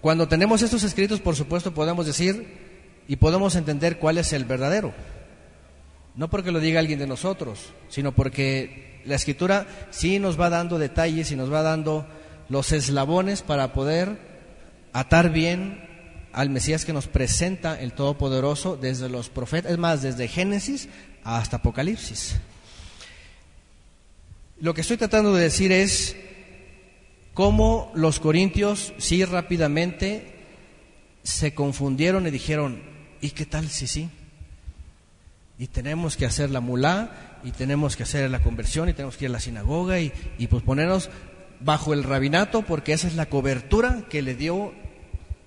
Cuando 0.00 0.28
tenemos 0.28 0.62
estos 0.62 0.84
escritos, 0.84 1.20
por 1.20 1.34
supuesto, 1.36 1.72
podemos 1.72 2.06
decir 2.06 3.02
y 3.08 3.16
podemos 3.16 3.56
entender 3.56 3.98
cuál 3.98 4.18
es 4.18 4.32
el 4.32 4.44
verdadero. 4.44 4.92
No 6.14 6.28
porque 6.28 6.52
lo 6.52 6.60
diga 6.60 6.78
alguien 6.78 7.00
de 7.00 7.06
nosotros, 7.08 7.72
sino 7.88 8.12
porque 8.12 8.91
la 9.04 9.16
escritura 9.16 9.66
sí 9.90 10.18
nos 10.18 10.40
va 10.40 10.50
dando 10.50 10.78
detalles 10.78 11.30
y 11.30 11.36
nos 11.36 11.52
va 11.52 11.62
dando 11.62 12.06
los 12.48 12.72
eslabones 12.72 13.42
para 13.42 13.72
poder 13.72 14.18
atar 14.92 15.30
bien 15.30 15.88
al 16.32 16.50
Mesías 16.50 16.84
que 16.84 16.92
nos 16.92 17.06
presenta 17.06 17.78
el 17.80 17.92
Todopoderoso 17.92 18.76
desde 18.76 19.08
los 19.08 19.28
profetas, 19.28 19.72
es 19.72 19.78
más, 19.78 20.02
desde 20.02 20.28
Génesis 20.28 20.88
hasta 21.24 21.58
Apocalipsis. 21.58 22.36
Lo 24.60 24.74
que 24.74 24.80
estoy 24.80 24.96
tratando 24.96 25.34
de 25.34 25.44
decir 25.44 25.72
es 25.72 26.16
cómo 27.34 27.90
los 27.94 28.20
corintios 28.20 28.94
sí 28.98 29.24
rápidamente 29.24 30.32
se 31.22 31.54
confundieron 31.54 32.26
y 32.26 32.30
dijeron, 32.30 32.82
¿y 33.20 33.30
qué 33.30 33.46
tal 33.46 33.68
si 33.68 33.86
sí? 33.86 34.08
Y 35.58 35.66
tenemos 35.66 36.16
que 36.16 36.26
hacer 36.26 36.50
la 36.50 36.60
mulá, 36.60 37.31
y 37.44 37.52
tenemos 37.52 37.96
que 37.96 38.02
hacer 38.02 38.30
la 38.30 38.42
conversión, 38.42 38.88
y 38.88 38.92
tenemos 38.92 39.16
que 39.16 39.26
ir 39.26 39.30
a 39.30 39.32
la 39.32 39.40
sinagoga, 39.40 40.00
y, 40.00 40.12
y 40.38 40.46
pues 40.46 40.62
ponernos 40.62 41.10
bajo 41.60 41.92
el 41.92 42.04
rabinato, 42.04 42.62
porque 42.62 42.92
esa 42.92 43.08
es 43.08 43.14
la 43.14 43.26
cobertura 43.26 44.04
que 44.08 44.22
le 44.22 44.34
dio 44.34 44.72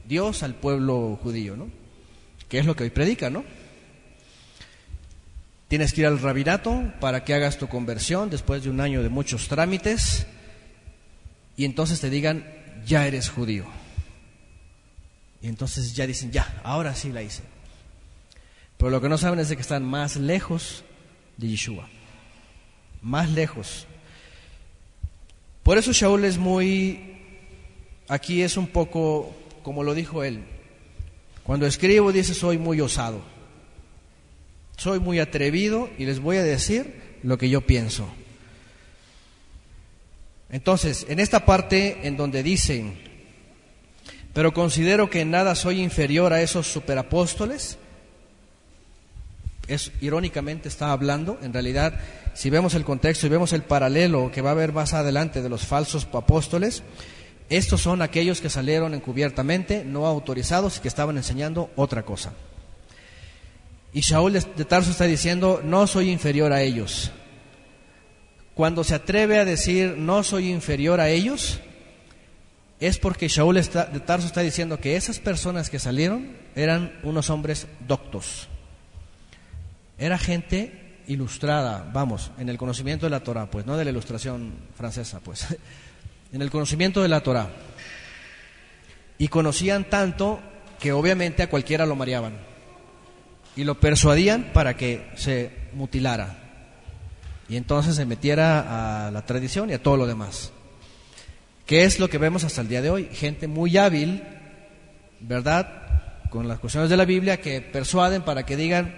Dios 0.07 0.43
al 0.43 0.55
pueblo 0.55 1.19
judío, 1.21 1.55
¿no? 1.55 1.69
Que 2.49 2.59
es 2.59 2.65
lo 2.65 2.75
que 2.75 2.83
hoy 2.83 2.89
predica, 2.89 3.29
¿no? 3.29 3.43
Tienes 5.67 5.93
que 5.93 6.01
ir 6.01 6.07
al 6.07 6.19
rabinato 6.19 6.93
para 6.99 7.23
que 7.23 7.33
hagas 7.33 7.57
tu 7.57 7.67
conversión 7.67 8.29
después 8.29 8.63
de 8.63 8.69
un 8.69 8.81
año 8.81 9.01
de 9.01 9.09
muchos 9.09 9.47
trámites 9.47 10.27
y 11.57 11.65
entonces 11.65 11.99
te 11.99 12.09
digan, 12.09 12.45
ya 12.85 13.07
eres 13.07 13.29
judío. 13.29 13.65
Y 15.41 15.47
entonces 15.47 15.93
ya 15.95 16.05
dicen, 16.05 16.31
ya, 16.31 16.61
ahora 16.63 16.93
sí 16.95 17.11
la 17.11 17.23
hice. 17.23 17.43
Pero 18.77 18.91
lo 18.91 19.01
que 19.01 19.09
no 19.09 19.17
saben 19.17 19.39
es 19.39 19.49
de 19.49 19.55
que 19.55 19.61
están 19.61 19.83
más 19.83 20.17
lejos 20.17 20.83
de 21.37 21.47
Yeshua. 21.47 21.87
Más 23.01 23.29
lejos. 23.31 23.87
Por 25.63 25.77
eso 25.77 25.91
Shaul 25.91 26.25
es 26.25 26.37
muy, 26.37 27.17
aquí 28.07 28.41
es 28.41 28.57
un 28.57 28.67
poco 28.67 29.35
como 29.63 29.83
lo 29.83 29.93
dijo 29.93 30.23
él. 30.23 30.43
Cuando 31.43 31.65
escribo 31.65 32.11
dice, 32.11 32.33
soy 32.33 32.57
muy 32.57 32.81
osado. 32.81 33.21
Soy 34.77 34.99
muy 34.99 35.19
atrevido 35.19 35.89
y 35.97 36.05
les 36.05 36.19
voy 36.19 36.37
a 36.37 36.43
decir 36.43 37.17
lo 37.23 37.37
que 37.37 37.49
yo 37.49 37.61
pienso. 37.61 38.07
Entonces, 40.49 41.05
en 41.09 41.19
esta 41.19 41.45
parte 41.45 42.07
en 42.07 42.17
donde 42.17 42.43
dicen, 42.43 42.97
pero 44.33 44.53
considero 44.53 45.09
que 45.09 45.21
en 45.21 45.31
nada 45.31 45.55
soy 45.55 45.81
inferior 45.81 46.33
a 46.33 46.41
esos 46.41 46.67
superapóstoles, 46.67 47.77
es 49.67 49.91
irónicamente 50.01 50.67
está 50.67 50.91
hablando, 50.91 51.37
en 51.41 51.53
realidad, 51.53 51.99
si 52.33 52.49
vemos 52.49 52.73
el 52.75 52.85
contexto 52.85 53.25
y 53.25 53.29
vemos 53.29 53.53
el 53.53 53.63
paralelo 53.63 54.31
que 54.31 54.41
va 54.41 54.49
a 54.49 54.53
haber 54.53 54.73
más 54.73 54.93
adelante 54.93 55.41
de 55.41 55.49
los 55.49 55.65
falsos 55.65 56.07
apóstoles, 56.13 56.83
estos 57.49 57.81
son 57.81 58.01
aquellos 58.01 58.41
que 58.41 58.49
salieron 58.49 58.93
encubiertamente, 58.93 59.83
no 59.85 60.07
autorizados 60.07 60.77
y 60.77 60.79
que 60.81 60.87
estaban 60.87 61.17
enseñando 61.17 61.69
otra 61.75 62.03
cosa. 62.03 62.33
Y 63.93 64.01
Shaul 64.01 64.33
de 64.33 64.65
Tarso 64.65 64.91
está 64.91 65.05
diciendo, 65.05 65.61
no 65.63 65.87
soy 65.87 66.09
inferior 66.09 66.51
a 66.51 66.61
ellos, 66.61 67.11
cuando 68.55 68.85
se 68.85 68.95
atreve 68.95 69.37
a 69.37 69.45
decir 69.45 69.95
no 69.97 70.23
soy 70.23 70.49
inferior 70.49 71.01
a 71.01 71.09
ellos, 71.09 71.59
es 72.79 72.97
porque 72.97 73.27
Shaul 73.27 73.55
de 73.55 73.99
Tarso 73.99 74.27
está 74.27 74.41
diciendo 74.41 74.79
que 74.79 74.95
esas 74.95 75.19
personas 75.19 75.69
que 75.69 75.77
salieron 75.77 76.37
eran 76.55 76.97
unos 77.03 77.29
hombres 77.29 77.67
doctos. 77.85 78.49
Era 79.97 80.17
gente 80.17 81.01
ilustrada, 81.07 81.89
vamos, 81.93 82.31
en 82.37 82.49
el 82.49 82.57
conocimiento 82.57 83.05
de 83.05 83.11
la 83.11 83.21
Torah, 83.21 83.49
pues, 83.49 83.65
no 83.65 83.77
de 83.77 83.85
la 83.85 83.91
ilustración 83.91 84.53
francesa, 84.75 85.19
pues, 85.19 85.45
en 86.33 86.41
el 86.41 86.49
conocimiento 86.49 87.01
de 87.01 87.09
la 87.09 87.21
Torah. 87.21 87.49
Y 89.17 89.27
conocían 89.27 89.85
tanto 89.89 90.39
que 90.79 90.91
obviamente 90.91 91.43
a 91.43 91.49
cualquiera 91.49 91.85
lo 91.85 91.95
mareaban 91.95 92.33
y 93.55 93.63
lo 93.63 93.79
persuadían 93.79 94.51
para 94.53 94.75
que 94.75 95.09
se 95.15 95.51
mutilara 95.73 96.45
y 97.47 97.57
entonces 97.57 97.95
se 97.95 98.05
metiera 98.05 99.07
a 99.07 99.11
la 99.11 99.25
tradición 99.25 99.69
y 99.69 99.73
a 99.73 99.81
todo 99.81 99.97
lo 99.97 100.07
demás. 100.07 100.51
¿Qué 101.65 101.83
es 101.83 101.99
lo 101.99 102.09
que 102.09 102.17
vemos 102.17 102.43
hasta 102.43 102.61
el 102.61 102.67
día 102.67 102.81
de 102.81 102.89
hoy? 102.89 103.09
Gente 103.11 103.47
muy 103.47 103.77
hábil, 103.77 104.23
¿verdad? 105.19 106.23
Con 106.29 106.47
las 106.47 106.59
cuestiones 106.59 106.89
de 106.89 106.97
la 106.97 107.05
Biblia 107.05 107.41
que 107.41 107.61
persuaden 107.61 108.23
para 108.23 108.45
que 108.45 108.55
digan, 108.55 108.95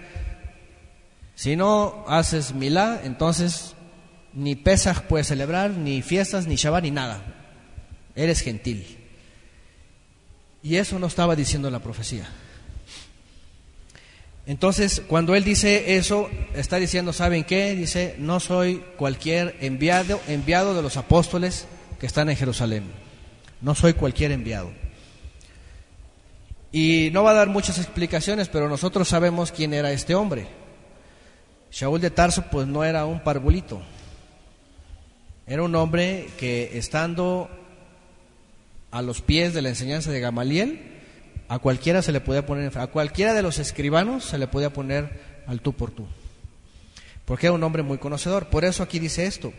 si 1.38 1.54
no 1.54 2.04
haces 2.08 2.52
milá, 2.52 3.00
entonces 3.04 3.76
ni 4.32 4.56
Pesach 4.56 5.02
puedes 5.02 5.28
celebrar, 5.28 5.70
ni 5.70 6.02
fiestas, 6.02 6.48
ni 6.48 6.56
Shabbat, 6.56 6.82
ni 6.82 6.90
nada. 6.90 7.22
Eres 8.16 8.40
gentil. 8.40 8.84
Y 10.64 10.74
eso 10.78 10.98
no 10.98 11.06
estaba 11.06 11.36
diciendo 11.36 11.70
la 11.70 11.78
profecía. 11.78 12.28
Entonces, 14.46 15.00
cuando 15.06 15.36
él 15.36 15.44
dice 15.44 15.96
eso, 15.96 16.28
está 16.56 16.78
diciendo, 16.78 17.12
¿saben 17.12 17.44
qué? 17.44 17.76
Dice, 17.76 18.16
no 18.18 18.40
soy 18.40 18.82
cualquier 18.96 19.54
enviado, 19.60 20.20
enviado 20.26 20.74
de 20.74 20.82
los 20.82 20.96
apóstoles 20.96 21.68
que 22.00 22.06
están 22.06 22.28
en 22.30 22.36
Jerusalén. 22.36 22.82
No 23.60 23.76
soy 23.76 23.92
cualquier 23.92 24.32
enviado. 24.32 24.72
Y 26.72 27.10
no 27.12 27.22
va 27.22 27.30
a 27.30 27.34
dar 27.34 27.48
muchas 27.48 27.78
explicaciones, 27.78 28.48
pero 28.48 28.68
nosotros 28.68 29.06
sabemos 29.06 29.52
quién 29.52 29.72
era 29.72 29.92
este 29.92 30.16
hombre. 30.16 30.48
Shaul 31.70 32.00
de 32.00 32.10
Tarso 32.10 32.44
pues 32.50 32.66
no 32.66 32.84
era 32.84 33.04
un 33.04 33.20
parvulito. 33.20 33.80
Era 35.46 35.62
un 35.62 35.74
hombre 35.74 36.28
que 36.38 36.76
estando 36.78 37.48
a 38.90 39.02
los 39.02 39.20
pies 39.20 39.54
de 39.54 39.62
la 39.62 39.70
enseñanza 39.70 40.10
de 40.10 40.20
Gamaliel, 40.20 40.98
a 41.48 41.58
cualquiera 41.58 42.02
se 42.02 42.12
le 42.12 42.20
podía 42.20 42.44
poner, 42.44 42.76
a 42.78 42.86
cualquiera 42.88 43.32
de 43.32 43.42
los 43.42 43.58
escribanos 43.58 44.24
se 44.24 44.38
le 44.38 44.46
podía 44.46 44.72
poner 44.72 45.42
al 45.46 45.60
tú 45.60 45.72
por 45.72 45.90
tú. 45.90 46.06
Porque 47.24 47.46
era 47.46 47.54
un 47.54 47.62
hombre 47.62 47.82
muy 47.82 47.98
conocedor. 47.98 48.48
Por 48.48 48.64
eso 48.64 48.82
aquí 48.82 48.98
dice 48.98 49.26
esto. 49.26 49.52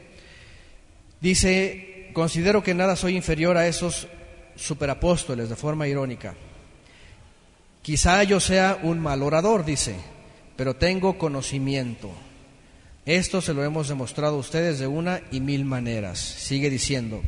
Dice, 1.22 2.10
considero 2.14 2.64
que 2.64 2.74
nada 2.74 2.96
soy 2.96 3.16
inferior 3.16 3.58
a 3.58 3.68
esos 3.68 4.08
superapóstoles 4.56 5.50
de 5.50 5.56
forma 5.56 5.88
irónica. 5.88 6.36
Quizá 7.82 8.24
yo 8.24 8.40
sea 8.40 8.80
un 8.84 9.00
mal 9.00 9.24
orador, 9.24 9.66
dice, 9.66 9.96
pero 10.60 10.76
tengo 10.76 11.18
conocimiento. 11.18 12.12
Esto 13.06 13.40
se 13.40 13.54
lo 13.54 13.64
hemos 13.64 13.88
demostrado 13.88 14.36
a 14.36 14.40
ustedes 14.40 14.78
de 14.78 14.88
una 14.88 15.22
y 15.32 15.40
mil 15.40 15.64
maneras. 15.64 16.20
Sigue 16.20 16.70
diciendo, 16.70 17.22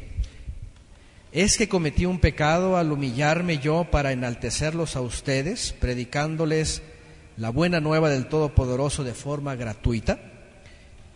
¿es 1.31 1.57
que 1.57 1.69
cometí 1.69 2.05
un 2.05 2.19
pecado 2.19 2.75
al 2.75 2.91
humillarme 2.91 3.59
yo 3.59 3.85
para 3.89 4.11
enaltecerlos 4.11 4.97
a 4.97 5.01
ustedes, 5.01 5.73
predicándoles 5.79 6.81
la 7.37 7.51
buena 7.51 7.79
nueva 7.79 8.09
del 8.09 8.27
Todopoderoso 8.27 9.05
de 9.05 9.13
forma 9.13 9.55
gratuita? 9.55 10.19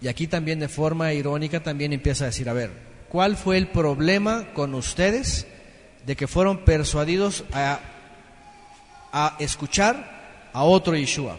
Y 0.01 0.07
aquí 0.07 0.25
también 0.27 0.61
de 0.61 0.69
forma 0.69 1.11
irónica 1.11 1.63
también 1.63 1.91
empieza 1.91 2.23
a 2.23 2.27
decir, 2.27 2.47
a 2.47 2.53
ver, 2.53 2.71
¿cuál 3.09 3.35
fue 3.35 3.57
el 3.57 3.67
problema 3.67 4.53
con 4.53 4.73
ustedes 4.73 5.47
de 6.05 6.15
que 6.15 6.27
fueron 6.27 6.59
persuadidos 6.59 7.43
a 7.51 7.81
a 9.11 9.35
escuchar 9.39 10.49
a 10.53 10.63
otro 10.63 10.95
Yeshua, 10.95 11.37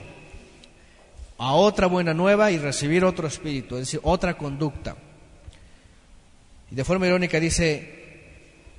a 1.38 1.52
otra 1.52 1.86
buena 1.86 2.14
nueva 2.14 2.50
y 2.50 2.58
recibir 2.58 3.04
otro 3.04 3.26
espíritu, 3.26 3.76
es 3.76 3.82
decir, 3.82 4.00
otra 4.02 4.36
conducta. 4.36 4.96
Y 6.70 6.74
de 6.74 6.84
forma 6.84 7.06
irónica 7.06 7.38
dice, 7.38 7.96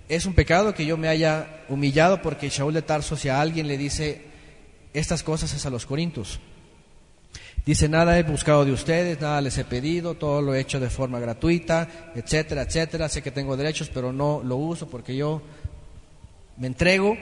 es 0.09 0.25
un 0.25 0.33
pecado 0.33 0.73
que 0.73 0.85
yo 0.85 0.97
me 0.97 1.07
haya 1.07 1.63
humillado 1.69 2.21
porque 2.21 2.49
Shaul 2.49 2.73
de 2.73 2.81
Tarso, 2.81 3.15
si 3.15 3.29
a 3.29 3.39
alguien 3.39 3.67
le 3.67 3.77
dice 3.77 4.21
estas 4.93 5.23
cosas 5.23 5.53
es 5.53 5.65
a 5.65 5.69
los 5.69 5.85
corintios. 5.85 6.39
Dice, 7.65 7.89
nada 7.89 8.17
he 8.17 8.23
buscado 8.23 8.63
de 8.63 8.71
ustedes, 8.71 9.19
nada 9.19 9.41
les 9.41 9.57
he 9.57 9.65
pedido, 9.65 10.15
todo 10.15 10.41
lo 10.41 10.55
he 10.55 10.61
hecho 10.61 10.79
de 10.79 10.89
forma 10.89 11.19
gratuita, 11.19 12.11
etcétera, 12.15 12.61
etcétera. 12.61 13.09
Sé 13.09 13.21
que 13.21 13.31
tengo 13.31 13.57
derechos, 13.57 13.91
pero 13.93 14.13
no 14.13 14.41
lo 14.43 14.55
uso 14.55 14.87
porque 14.89 15.15
yo 15.15 15.41
me 16.55 16.67
entrego 16.67 17.17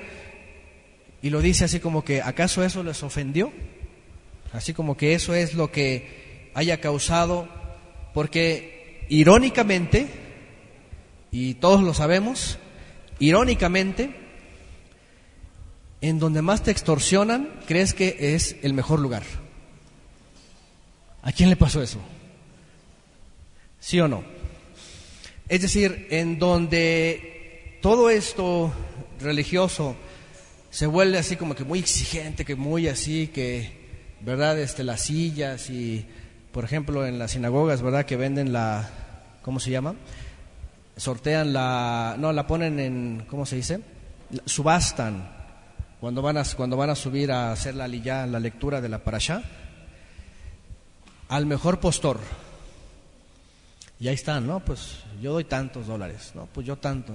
y 1.22 1.32
lo 1.32 1.42
dice 1.42 1.66
así 1.66 1.80
como 1.80 2.04
que, 2.04 2.22
¿acaso 2.22 2.64
eso 2.64 2.84
les 2.84 3.02
ofendió? 3.02 3.52
Así 4.56 4.74
como 4.74 4.96
que 4.96 5.14
eso 5.14 5.36
es 5.36 5.54
lo 5.54 5.70
que 5.70 6.50
haya 6.54 6.80
causado, 6.80 7.50
porque 8.14 9.06
irónicamente, 9.10 10.08
y 11.30 11.56
todos 11.56 11.82
lo 11.82 11.94
sabemos, 11.94 12.58
irónicamente, 13.20 14.16
en 16.00 16.20
donde 16.20 16.42
más 16.42 16.64
te 16.64 16.72
extorsionan, 16.72 17.50
crees 17.68 17.94
que 17.94 18.34
es 18.36 18.56
el 18.62 18.74
mejor 18.74 19.02
lugar. 19.02 19.24
¿A 21.22 21.34
quién 21.34 21.50
le 21.50 21.58
pasó 21.58 21.82
eso? 21.82 22.00
¿Sí 23.82 24.00
o 24.00 24.08
no? 24.08 24.24
Es 25.50 25.62
decir, 25.62 26.08
en 26.12 26.40
donde 26.40 27.78
todo 27.82 28.10
esto 28.10 28.72
religioso 29.20 29.98
se 30.72 30.88
vuelve 30.88 31.18
así 31.18 31.36
como 31.36 31.56
que 31.56 31.64
muy 31.64 31.80
exigente, 31.80 32.46
que 32.46 32.56
muy 32.56 32.88
así, 32.88 33.28
que, 33.28 33.75
¿verdad? 34.26 34.58
Este, 34.60 34.84
las 34.84 35.02
sillas 35.02 35.70
y, 35.70 36.06
por 36.52 36.64
ejemplo, 36.64 37.06
en 37.06 37.20
las 37.20 37.32
sinagogas, 37.32 37.84
¿verdad? 37.84 38.06
Que 38.06 38.18
venden 38.18 38.52
la, 38.52 38.90
¿cómo 39.44 39.60
se 39.60 39.70
llama? 39.70 39.94
Sortean 40.98 41.54
la, 41.54 42.16
no, 42.18 42.34
la 42.34 42.48
ponen 42.48 42.80
en, 42.80 43.26
¿cómo 43.30 43.46
se 43.46 43.58
dice? 43.58 43.82
Subastan 44.46 45.30
cuando 46.00 46.24
van 46.24 46.38
a, 46.38 46.44
cuando 46.58 46.76
van 46.76 46.90
a 46.90 46.96
subir 46.96 47.32
a 47.32 47.52
hacer 47.52 47.76
la, 47.76 47.88
la 47.88 48.40
lectura 48.40 48.82
de 48.82 48.90
la 48.90 49.00
parashá, 49.04 49.44
al 51.30 51.46
mejor 51.46 51.80
postor. 51.80 52.20
Y 54.00 54.08
ahí 54.08 54.16
están, 54.16 54.48
¿no? 54.48 54.60
Pues 54.60 55.04
yo 55.22 55.34
doy 55.34 55.44
tantos 55.44 55.86
dólares, 55.86 56.32
¿no? 56.34 56.48
Pues 56.52 56.66
yo 56.66 56.78
tanto. 56.78 57.14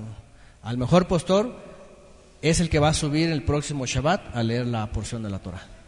Al 0.63 0.79
mejor 0.79 1.09
postor 1.09 1.55
es 2.41 2.61
el 2.61 2.71
que 2.71 2.79
va 2.79 2.89
a 2.89 2.95
subir 2.95 3.31
el 3.31 3.43
próximo 3.43 3.85
Shabbat 3.85 4.35
a 4.37 4.43
leer 4.43 4.67
la 4.67 4.87
porción 4.93 5.23
de 5.23 5.31
la 5.31 5.41
Torah. 5.41 5.80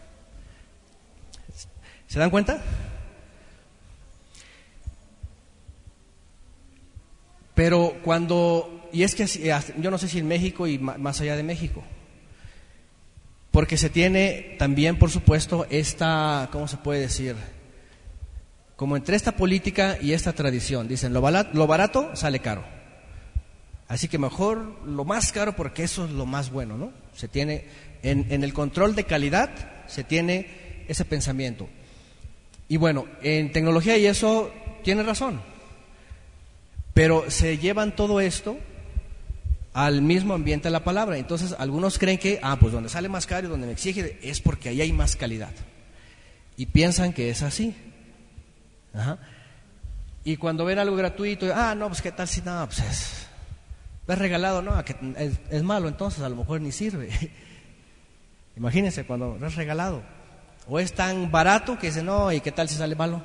¿Se 2.13 2.19
dan 2.19 2.29
cuenta? 2.29 2.61
Pero 7.55 7.97
cuando, 8.05 8.87
y 8.93 9.03
es 9.03 9.15
que 9.15 9.25
yo 9.79 9.91
no 9.91 9.97
sé 9.97 10.09
si 10.09 10.19
en 10.19 10.29
México 10.29 10.67
y 10.67 10.79
más 10.79 11.23
allá 11.23 11.37
de 11.37 11.43
México, 11.43 11.83
porque 13.51 13.79
se 13.79 13.89
tiene 13.89 14.57
también, 14.59 14.99
por 14.99 15.09
supuesto, 15.09 15.67
esta, 15.71 16.51
¿cómo 16.53 16.69
se 16.69 16.77
puede 16.77 17.01
decir? 17.01 17.35
Como 18.77 18.99
entre 18.99 19.17
esta 19.17 19.35
política 19.35 19.97
y 19.99 20.13
esta 20.13 20.35
tradición, 20.35 20.89
dicen, 20.89 21.15
lo 21.15 21.23
lo 21.31 21.67
barato 21.67 22.15
sale 22.15 22.41
caro. 22.41 22.63
Así 23.89 24.09
que 24.09 24.19
mejor 24.19 24.87
lo 24.87 25.07
más 25.07 25.33
caro 25.33 25.57
porque 25.57 25.85
eso 25.85 26.05
es 26.05 26.11
lo 26.11 26.27
más 26.27 26.51
bueno, 26.51 26.77
¿no? 26.77 26.93
Se 27.15 27.27
tiene, 27.27 27.65
en, 28.03 28.45
el 28.45 28.53
control 28.53 28.95
de 28.95 29.05
calidad 29.05 29.49
se 29.87 30.05
tiene 30.05 30.85
ese 30.89 31.07
pensamiento. 31.07 31.71
Y 32.73 32.79
bueno, 32.79 33.05
en 33.21 33.53
tecnología 33.53 33.99
y 33.99 34.07
eso 34.07 34.51
tiene 34.83 35.03
razón. 35.03 35.43
Pero 36.95 37.31
se 37.31 37.59
llevan 37.59 37.95
todo 37.95 38.19
esto 38.19 38.57
al 39.75 40.01
mismo 40.01 40.33
ambiente 40.33 40.69
de 40.69 40.73
la 40.73 40.83
palabra. 40.83 41.19
Entonces, 41.19 41.55
algunos 41.59 41.99
creen 41.99 42.17
que, 42.17 42.41
ah, 42.43 42.57
pues 42.59 42.73
donde 42.73 42.89
sale 42.89 43.11
más 43.11 43.27
caro 43.27 43.47
y 43.47 43.51
donde 43.51 43.67
me 43.67 43.75
exige 43.75 44.19
es 44.23 44.41
porque 44.41 44.71
ahí 44.71 44.81
hay 44.81 44.91
más 44.91 45.17
calidad. 45.17 45.53
Y 46.57 46.65
piensan 46.65 47.13
que 47.13 47.29
es 47.29 47.43
así. 47.43 47.75
Y 50.25 50.39
cuando 50.39 50.65
ven 50.65 50.79
algo 50.79 50.97
gratuito, 50.97 51.53
ah, 51.55 51.75
no, 51.75 51.89
pues 51.89 52.01
qué 52.01 52.11
tal 52.11 52.27
si 52.27 52.41
no, 52.41 52.65
pues 52.65 52.79
es, 52.79 53.27
es 54.09 54.19
regalado, 54.19 54.63
no, 54.63 54.83
es, 55.51 55.63
malo, 55.63 55.89
entonces 55.89 56.23
a 56.23 56.29
lo 56.31 56.37
mejor 56.37 56.63
ni 56.63 56.73
sirve. 56.73 57.11
Imagínense 58.57 59.05
cuando 59.05 59.39
es 59.47 59.57
regalado. 59.57 60.22
O 60.69 60.79
es 60.79 60.93
tan 60.93 61.31
barato 61.31 61.79
que 61.79 61.89
dice, 61.89 62.03
no, 62.03 62.31
¿y 62.33 62.41
qué 62.41 62.53
tal 62.53 62.69
si 62.69 62.77
sale 62.77 62.95
malo? 62.95 63.23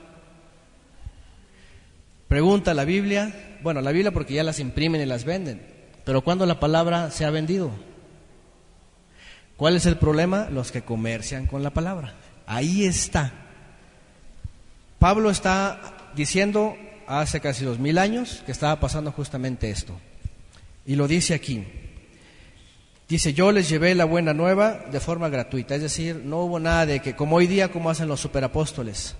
Pregunta 2.28 2.74
la 2.74 2.84
Biblia, 2.84 3.58
bueno, 3.62 3.82
la 3.82 3.92
Biblia 3.92 4.12
porque 4.12 4.34
ya 4.34 4.44
las 4.44 4.60
imprimen 4.60 5.02
y 5.02 5.06
las 5.06 5.24
venden, 5.24 5.62
pero 6.04 6.22
¿cuándo 6.22 6.46
la 6.46 6.60
palabra 6.60 7.12
se 7.12 7.26
ha 7.26 7.30
vendido? 7.30 7.72
¿Cuál 9.56 9.76
es 9.76 9.86
el 9.86 9.98
problema? 9.98 10.50
Los 10.52 10.72
que 10.72 10.84
comercian 10.84 11.48
con 11.48 11.64
la 11.64 11.72
palabra. 11.72 12.14
Ahí 12.46 12.86
está. 12.86 13.32
Pablo 15.00 15.30
está 15.30 16.12
diciendo 16.16 16.76
hace 17.08 17.40
casi 17.40 17.66
dos 17.66 17.80
mil 17.80 17.98
años 17.98 18.44
que 18.46 18.52
estaba 18.52 18.80
pasando 18.80 19.12
justamente 19.12 19.70
esto. 19.70 20.00
Y 20.86 20.96
lo 20.96 21.08
dice 21.08 21.34
aquí. 21.34 21.66
Dice, 23.08 23.34
yo 23.34 23.54
les 23.54 23.70
llevé 23.70 23.96
la 23.96 24.04
buena 24.04 24.34
nueva 24.34 24.86
de 24.92 25.00
forma 25.00 25.30
gratuita. 25.30 25.76
Es 25.76 25.82
decir, 25.82 26.22
no 26.26 26.40
hubo 26.40 26.60
nada 26.60 26.86
de 26.86 27.00
que, 27.00 27.16
como 27.16 27.38
hoy 27.38 27.48
día, 27.48 27.72
como 27.72 27.90
hacen 27.90 28.10
los 28.10 28.20
superapóstoles 28.20 29.16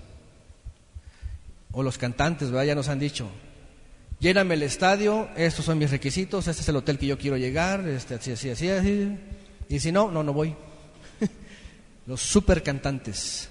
o 1.72 1.82
los 1.82 1.96
cantantes, 1.96 2.50
¿verdad? 2.50 2.66
Ya 2.66 2.74
nos 2.74 2.88
han 2.88 2.98
dicho, 2.98 3.28
lléname 4.20 4.54
el 4.54 4.62
estadio, 4.62 5.28
estos 5.36 5.64
son 5.64 5.78
mis 5.78 5.90
requisitos, 5.90 6.48
este 6.48 6.62
es 6.62 6.68
el 6.68 6.76
hotel 6.76 6.98
que 6.98 7.06
yo 7.06 7.16
quiero 7.16 7.38
llegar, 7.38 7.88
este, 7.88 8.16
así, 8.16 8.32
así, 8.32 8.50
así, 8.50 8.68
así. 8.68 9.18
Y 9.70 9.80
si 9.80 9.90
no, 9.90 10.10
no, 10.10 10.22
no 10.22 10.34
voy. 10.34 10.54
los 12.06 12.20
supercantantes. 12.20 13.48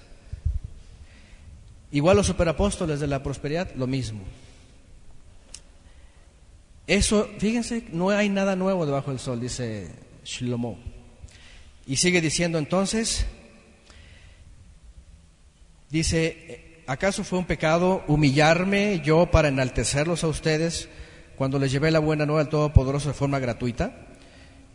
Igual 1.90 2.16
los 2.16 2.26
superapóstoles 2.26 3.00
de 3.00 3.08
la 3.08 3.24
prosperidad, 3.24 3.74
lo 3.74 3.88
mismo. 3.88 4.20
Eso, 6.86 7.28
fíjense, 7.38 7.88
no 7.90 8.10
hay 8.10 8.28
nada 8.28 8.54
nuevo 8.54 8.86
debajo 8.86 9.10
del 9.10 9.18
sol, 9.18 9.40
dice 9.40 10.07
Y 11.86 11.96
sigue 11.96 12.20
diciendo 12.20 12.58
entonces, 12.58 13.24
dice, 15.88 16.82
¿acaso 16.86 17.24
fue 17.24 17.38
un 17.38 17.46
pecado 17.46 18.04
humillarme 18.08 19.00
yo 19.02 19.30
para 19.30 19.48
enaltecerlos 19.48 20.24
a 20.24 20.28
ustedes 20.28 20.88
cuando 21.36 21.58
les 21.58 21.72
llevé 21.72 21.90
la 21.90 21.98
buena 21.98 22.26
nueva 22.26 22.42
al 22.42 22.50
Todopoderoso 22.50 23.08
de 23.08 23.14
forma 23.14 23.38
gratuita? 23.38 24.06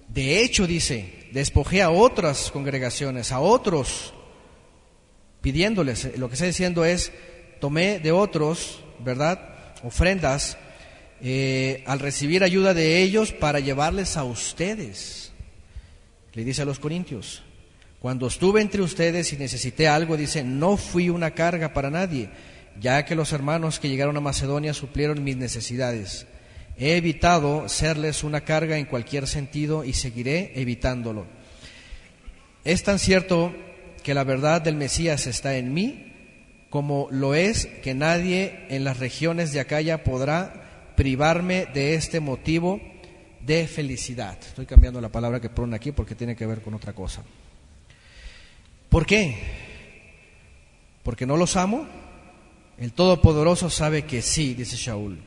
De 0.08 0.42
hecho, 0.42 0.66
dice, 0.66 1.28
despojé 1.32 1.84
a 1.84 1.92
otras 1.92 2.50
congregaciones, 2.52 3.32
a 3.32 3.40
otros 3.40 4.14
pidiéndoles. 5.42 6.18
Lo 6.18 6.30
que 6.30 6.34
está 6.34 6.46
diciendo 6.46 6.84
es, 6.84 7.12
tomé 7.60 8.00
de 8.00 8.12
otros, 8.12 8.84
¿verdad? 9.00 9.76
Ofrendas 9.84 10.58
eh, 11.22 11.84
al 11.86 12.00
recibir 12.00 12.44
ayuda 12.44 12.74
de 12.74 13.02
ellos 13.04 13.32
para 13.32 13.60
llevarles 13.60 14.18
a 14.18 14.24
ustedes. 14.24 15.23
Le 16.34 16.44
dice 16.44 16.64
a 16.64 16.66
los 16.66 16.80
corintios, 16.80 17.44
cuando 18.00 18.28
estuve 18.28 18.62
entre 18.62 18.82
ustedes 18.82 19.32
y 19.34 19.38
necesité 19.38 19.88
algo, 19.88 20.18
dice, 20.18 20.44
no 20.44 20.78
fui 20.78 21.10
una 21.10 21.32
carga 21.32 21.74
para 21.74 21.90
nadie, 21.90 22.30
ya 22.82 23.06
que 23.06 23.16
los 23.16 23.32
hermanos 23.34 23.80
que 23.80 23.88
llegaron 23.88 24.18
a 24.18 24.22
Macedonia 24.22 24.74
suplieron 24.74 25.24
mis 25.24 25.38
necesidades. 25.38 26.26
He 26.78 26.98
evitado 26.98 27.70
serles 27.70 28.24
una 28.24 28.42
carga 28.42 28.78
en 28.78 28.86
cualquier 28.86 29.28
sentido 29.28 29.84
y 29.84 29.94
seguiré 29.94 30.52
evitándolo. 30.56 31.28
Es 32.64 32.84
tan 32.84 32.98
cierto 32.98 33.54
que 34.04 34.14
la 34.14 34.24
verdad 34.24 34.62
del 34.62 34.76
Mesías 34.76 35.28
está 35.28 35.56
en 35.58 35.74
mí, 35.74 36.14
como 36.70 37.08
lo 37.12 37.36
es 37.36 37.68
que 37.84 37.94
nadie 37.94 38.66
en 38.70 38.84
las 38.84 38.98
regiones 38.98 39.54
de 39.54 39.60
Acaya 39.60 40.04
podrá 40.04 40.92
privarme 40.96 41.68
de 41.74 41.94
este 41.94 42.20
motivo 42.20 42.82
de 43.46 43.68
felicidad. 43.68 44.38
Estoy 44.40 44.66
cambiando 44.66 45.02
la 45.02 45.10
palabra 45.10 45.40
que 45.40 45.50
pone 45.50 45.76
aquí 45.76 45.92
porque 45.92 46.16
tiene 46.16 46.36
que 46.36 46.46
ver 46.46 46.62
con 46.62 46.74
otra 46.74 46.94
cosa. 46.94 47.24
¿Por 48.90 49.06
qué? 49.06 49.38
¿Porque 51.04 51.26
no 51.26 51.36
los 51.36 51.58
amo? 51.58 51.88
El 52.78 52.94
Todopoderoso 52.94 53.70
sabe 53.70 54.04
que 54.04 54.22
sí, 54.22 54.54
dice 54.54 54.76
Shaul, 54.78 55.20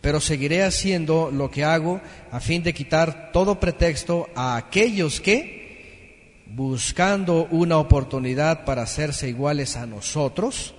pero 0.00 0.20
seguiré 0.20 0.62
haciendo 0.62 1.30
lo 1.30 1.50
que 1.50 1.64
hago 1.64 2.00
a 2.30 2.40
fin 2.40 2.62
de 2.62 2.74
quitar 2.74 3.30
todo 3.32 3.60
pretexto 3.60 4.28
a 4.34 4.56
aquellos 4.56 5.20
que, 5.20 6.44
buscando 6.46 7.46
una 7.50 7.78
oportunidad 7.78 8.64
para 8.64 8.82
hacerse 8.82 9.28
iguales 9.28 9.76
a 9.76 9.86
nosotros, 9.86 10.74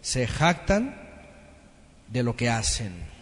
se 0.00 0.26
jactan 0.26 0.96
de 2.08 2.22
lo 2.22 2.36
que 2.36 2.48
hacen. 2.48 3.17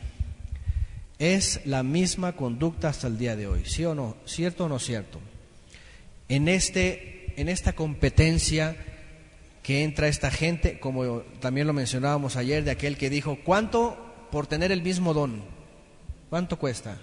Es 1.19 1.61
la 1.65 1.83
misma 1.83 2.33
conducta 2.33 2.89
hasta 2.89 3.07
el 3.07 3.19
día 3.19 3.37
de 3.37 3.47
hoy, 3.47 3.63
¿sí 3.65 3.85
o 3.85 3.95
no? 3.95 4.17
¿Cierto 4.27 4.67
o 4.67 4.69
no 4.69 4.79
cierto? 4.79 5.19
En 6.29 6.49
este 6.49 7.17
en 7.37 7.49
esta 7.49 7.75
competencia 7.75 8.77
que 9.63 9.83
entra 9.83 10.09
esta 10.09 10.31
gente, 10.31 10.79
como 10.79 11.21
también 11.41 11.67
lo 11.67 11.73
mencionábamos 11.73 12.37
ayer, 12.37 12.65
de 12.65 12.71
aquel 12.71 12.97
que 12.97 13.11
dijo, 13.11 13.39
¿cuánto 13.45 13.97
por 14.31 14.47
tener 14.47 14.73
el 14.73 14.83
mismo 14.83 15.13
don? 15.13 15.43
¿Cuánto 16.31 16.59
cuesta? 16.59 16.99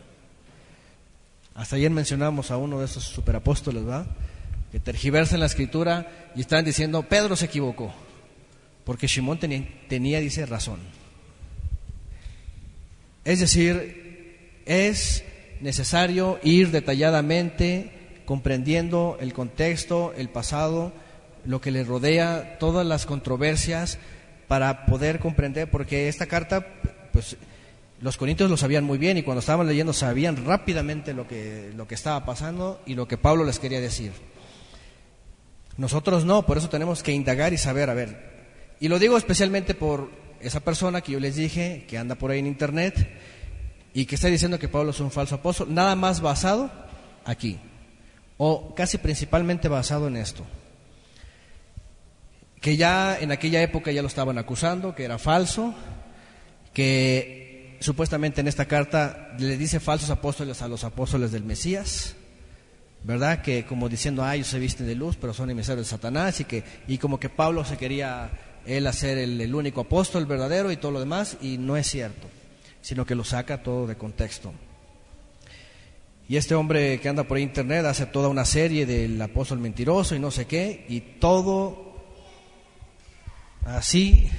Hasta 1.56 1.76
ayer 1.76 1.92
mencionábamos 1.92 2.52
a 2.52 2.58
uno 2.58 2.80
de 2.80 2.86
esos 2.86 3.04
superapóstoles, 3.04 3.84
¿verdad? 3.84 4.08
Que 4.72 4.80
tergiversan 4.80 5.40
la 5.40 5.46
escritura 5.46 6.32
y 6.36 6.42
están 6.42 6.66
diciendo, 6.66 7.04
Pedro 7.04 7.36
se 7.36 7.46
equivocó, 7.46 7.94
porque 8.86 9.08
Simón 9.08 9.40
tenía, 9.40 9.68
tenía, 9.88 10.20
dice, 10.20 10.46
razón. 10.46 10.80
Es 13.24 13.40
decir, 13.40 14.03
es 14.66 15.24
necesario 15.62 16.40
ir 16.44 16.72
detalladamente 16.72 18.22
comprendiendo 18.26 19.18
el 19.20 19.34
contexto, 19.34 20.14
el 20.18 20.30
pasado, 20.30 20.94
lo 21.46 21.62
que 21.62 21.72
le 21.72 21.84
rodea, 21.84 22.58
todas 22.60 22.86
las 22.86 23.06
controversias, 23.06 23.98
para 24.48 24.86
poder 24.86 25.20
comprender, 25.20 25.70
porque 25.70 26.08
esta 26.08 26.26
carta, 26.26 26.66
pues 27.12 27.38
los 28.02 28.18
corintios 28.18 28.50
lo 28.50 28.58
sabían 28.58 28.84
muy 28.84 28.98
bien 28.98 29.18
y 29.18 29.24
cuando 29.24 29.40
estaban 29.40 29.68
leyendo 29.68 29.94
sabían 29.94 30.46
rápidamente 30.46 31.14
lo 31.14 31.28
que, 31.28 31.72
lo 31.76 31.88
que 31.88 31.96
estaba 31.96 32.26
pasando 32.26 32.82
y 32.86 32.96
lo 32.96 33.08
que 33.08 33.18
Pablo 33.18 33.46
les 33.46 33.60
quería 33.60 33.80
decir. 33.80 34.12
Nosotros 35.78 36.26
no, 36.26 36.46
por 36.46 36.58
eso 36.58 36.70
tenemos 36.70 37.02
que 37.02 37.14
indagar 37.14 37.54
y 37.54 37.58
saber, 37.58 37.90
a 37.90 37.94
ver. 37.94 38.34
Y 38.80 38.90
lo 38.90 39.00
digo 39.00 39.18
especialmente 39.18 39.74
por 39.74 40.12
esa 40.42 40.60
persona 40.60 41.02
que 41.02 41.14
yo 41.14 41.20
les 41.20 41.36
dije, 41.36 41.86
que 41.88 41.98
anda 41.98 42.16
por 42.16 42.32
ahí 42.32 42.40
en 42.40 42.48
internet 42.48 43.10
y 43.94 44.06
que 44.06 44.16
está 44.16 44.28
diciendo 44.28 44.60
que 44.60 44.68
Pablo 44.68 44.92
es 44.92 45.00
un 45.00 45.12
falso 45.12 45.36
apóstol, 45.36 45.74
nada 45.74 45.96
más 45.96 46.22
basado 46.22 46.72
aquí 47.26 47.60
o 48.38 48.74
casi 48.76 48.98
principalmente 48.98 49.68
basado 49.68 50.08
en 50.08 50.18
esto, 50.18 50.44
que 52.60 52.78
ya 52.78 53.18
en 53.20 53.32
aquella 53.32 53.62
época 53.62 53.92
ya 53.92 54.02
lo 54.02 54.08
estaban 54.08 54.38
acusando, 54.38 54.96
que 54.96 55.04
era 55.04 55.18
falso, 55.18 55.74
que 56.74 57.78
supuestamente 57.80 58.42
en 58.42 58.48
esta 58.48 58.66
carta 58.66 59.34
le 59.38 59.58
dice 59.58 59.80
falsos 59.80 60.10
apóstoles 60.10 60.62
a 60.62 60.68
los 60.68 60.84
apóstoles 60.84 61.32
del 61.32 61.44
Mesías, 61.44 62.16
¿verdad? 63.04 63.42
Que 63.42 63.66
como 63.66 63.90
diciendo, 63.90 64.24
ah, 64.24 64.36
ellos 64.36 64.48
se 64.48 64.60
visten 64.60 64.88
de 64.88 64.96
luz, 64.96 65.18
pero 65.20 65.34
son 65.34 65.50
emisarios 65.50 65.86
de 65.88 65.92
Satanás, 65.92 66.40
y 66.40 66.46
que 66.46 66.64
y 66.88 66.98
como 66.98 67.20
que 67.20 67.30
Pablo 67.30 67.66
se 67.66 67.78
quería 67.78 68.32
él 68.66 68.88
hacer 68.88 69.18
el, 69.18 69.40
el 69.42 69.54
único 69.54 69.82
apóstol 69.82 70.26
verdadero 70.26 70.72
y 70.72 70.78
todo 70.78 70.92
lo 70.92 71.00
demás, 71.00 71.38
y 71.42 71.58
no 71.58 71.76
es 71.76 71.88
cierto, 71.88 72.28
sino 72.84 73.06
que 73.06 73.16
lo 73.16 73.24
saca 73.24 73.64
todo 73.64 73.88
de 73.88 73.96
contexto. 73.96 74.54
Y 76.28 76.36
este 76.38 76.54
hombre 76.54 77.00
que 77.00 77.10
anda 77.10 77.24
por 77.24 77.40
internet 77.40 77.86
hace 77.86 78.06
toda 78.06 78.28
una 78.28 78.46
serie 78.46 78.86
del 78.86 79.20
apóstol 79.22 79.60
mentiroso 79.60 80.16
y 80.16 80.20
no 80.20 80.32
sé 80.32 80.46
qué, 80.46 80.86
y 80.90 81.00
todo 81.00 81.96
así 83.66 84.30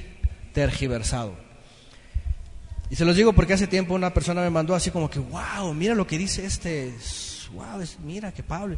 tergiversado. 0.53 1.35
Y 2.91 2.97
se 2.97 3.05
los 3.07 3.17
digo 3.17 3.33
porque 3.33 3.55
hace 3.55 3.67
tiempo 3.67 3.95
una 3.95 4.13
persona 4.13 4.43
me 4.43 4.51
mandó 4.51 4.75
así 4.75 4.91
como 4.91 5.09
que, 5.09 5.19
wow, 5.19 5.73
mira 5.73 5.95
lo 5.95 6.07
que 6.07 6.19
dice 6.19 6.45
este, 6.45 6.95
wow, 7.55 7.83
mira 8.05 8.31
que 8.33 8.43
Pablo, 8.43 8.77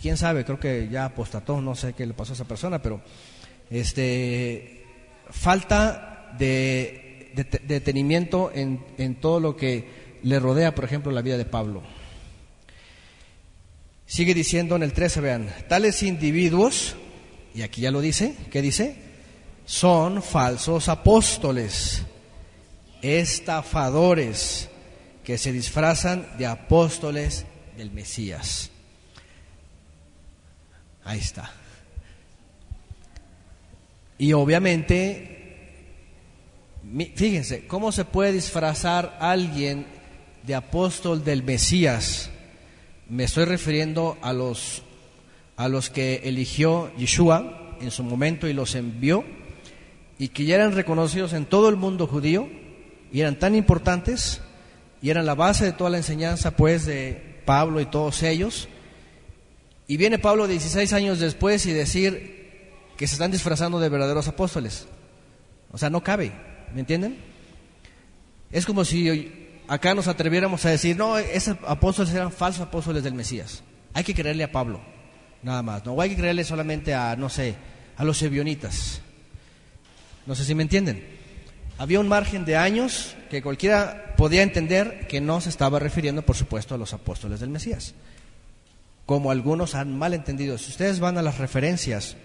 quién 0.00 0.18
sabe, 0.18 0.44
creo 0.44 0.60
que 0.60 0.88
ya 0.90 1.06
apostató, 1.06 1.60
no 1.62 1.74
sé 1.74 1.94
qué 1.94 2.04
le 2.04 2.12
pasó 2.12 2.32
a 2.32 2.34
esa 2.34 2.44
persona, 2.44 2.82
pero 2.82 3.00
este, 3.70 4.84
falta 5.30 6.34
de, 6.38 7.05
detenimiento 7.36 8.50
en, 8.54 8.84
en 8.98 9.14
todo 9.16 9.40
lo 9.40 9.56
que 9.56 10.18
le 10.22 10.40
rodea, 10.40 10.74
por 10.74 10.84
ejemplo, 10.84 11.12
la 11.12 11.22
vida 11.22 11.36
de 11.36 11.44
Pablo. 11.44 11.82
Sigue 14.06 14.34
diciendo 14.34 14.76
en 14.76 14.82
el 14.82 14.92
13, 14.92 15.20
vean, 15.20 15.54
tales 15.68 16.02
individuos, 16.02 16.96
y 17.54 17.62
aquí 17.62 17.82
ya 17.82 17.90
lo 17.90 18.00
dice, 18.00 18.34
¿qué 18.50 18.62
dice? 18.62 18.96
Son 19.66 20.22
falsos 20.22 20.88
apóstoles, 20.88 22.02
estafadores, 23.02 24.68
que 25.24 25.38
se 25.38 25.50
disfrazan 25.50 26.24
de 26.38 26.46
apóstoles 26.46 27.46
del 27.76 27.90
Mesías. 27.90 28.70
Ahí 31.04 31.18
está. 31.18 31.52
Y 34.18 34.32
obviamente, 34.32 35.35
fíjense, 37.14 37.66
¿cómo 37.66 37.92
se 37.92 38.04
puede 38.04 38.32
disfrazar 38.32 39.16
alguien 39.20 39.86
de 40.44 40.54
apóstol 40.54 41.24
del 41.24 41.42
Mesías? 41.42 42.30
Me 43.08 43.24
estoy 43.24 43.44
refiriendo 43.44 44.16
a 44.22 44.32
los, 44.32 44.82
a 45.56 45.68
los 45.68 45.90
que 45.90 46.22
eligió 46.24 46.92
Yeshua 46.96 47.76
en 47.80 47.90
su 47.90 48.02
momento 48.02 48.48
y 48.48 48.52
los 48.52 48.74
envió 48.74 49.24
y 50.18 50.28
que 50.28 50.44
ya 50.44 50.56
eran 50.56 50.72
reconocidos 50.72 51.32
en 51.32 51.44
todo 51.44 51.68
el 51.68 51.76
mundo 51.76 52.06
judío 52.06 52.48
y 53.12 53.20
eran 53.20 53.38
tan 53.38 53.54
importantes 53.54 54.40
y 55.02 55.10
eran 55.10 55.26
la 55.26 55.34
base 55.34 55.64
de 55.64 55.72
toda 55.72 55.90
la 55.90 55.98
enseñanza 55.98 56.52
pues 56.52 56.86
de 56.86 57.40
Pablo 57.44 57.80
y 57.80 57.86
todos 57.86 58.22
ellos. 58.22 58.68
Y 59.86 59.96
viene 59.96 60.18
Pablo 60.18 60.48
16 60.48 60.92
años 60.92 61.20
después 61.20 61.64
y 61.66 61.72
decir 61.72 62.72
que 62.96 63.06
se 63.06 63.14
están 63.14 63.30
disfrazando 63.30 63.78
de 63.78 63.88
verdaderos 63.88 64.26
apóstoles. 64.26 64.88
O 65.70 65.78
sea, 65.78 65.90
no 65.90 66.02
cabe, 66.02 66.32
¿me 66.74 66.80
entienden? 66.80 67.18
Es 68.50 68.64
como 68.64 68.84
si 68.84 69.32
acá 69.68 69.94
nos 69.94 70.08
atreviéramos 70.08 70.64
a 70.64 70.70
decir, 70.70 70.96
no, 70.96 71.18
esos 71.18 71.56
apóstoles 71.66 72.14
eran 72.14 72.32
falsos 72.32 72.62
apóstoles 72.62 73.02
del 73.02 73.14
Mesías. 73.14 73.62
Hay 73.92 74.04
que 74.04 74.14
creerle 74.14 74.44
a 74.44 74.52
Pablo, 74.52 74.80
nada 75.42 75.62
más. 75.62 75.84
No 75.84 76.00
hay 76.00 76.10
que 76.10 76.16
creerle 76.16 76.44
solamente 76.44 76.94
a, 76.94 77.16
no 77.16 77.28
sé, 77.28 77.54
a 77.96 78.04
los 78.04 78.20
ebionitas. 78.22 79.00
No 80.26 80.34
sé 80.34 80.44
si 80.44 80.54
me 80.54 80.62
entienden. 80.62 81.16
Había 81.78 82.00
un 82.00 82.08
margen 82.08 82.44
de 82.44 82.56
años 82.56 83.14
que 83.30 83.42
cualquiera 83.42 84.14
podía 84.16 84.42
entender 84.42 85.06
que 85.08 85.20
no 85.20 85.40
se 85.40 85.50
estaba 85.50 85.78
refiriendo, 85.78 86.22
por 86.22 86.36
supuesto, 86.36 86.74
a 86.74 86.78
los 86.78 86.94
apóstoles 86.94 87.40
del 87.40 87.50
Mesías. 87.50 87.94
Como 89.04 89.30
algunos 89.30 89.74
han 89.74 89.96
mal 89.96 90.14
entendido. 90.14 90.58
Si 90.58 90.70
ustedes 90.70 91.00
van 91.00 91.18
a 91.18 91.22
las 91.22 91.38
referencias, 91.38 92.16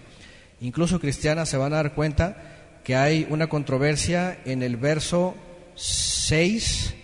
incluso 0.60 1.00
cristianas, 1.00 1.48
se 1.48 1.58
van 1.58 1.72
a 1.72 1.76
dar 1.76 1.94
cuenta 1.94 2.61
que 2.84 2.96
hay 2.96 3.26
una 3.30 3.48
controversia 3.48 4.40
en 4.44 4.62
el 4.62 4.76
verso 4.76 5.34
6 5.76 6.94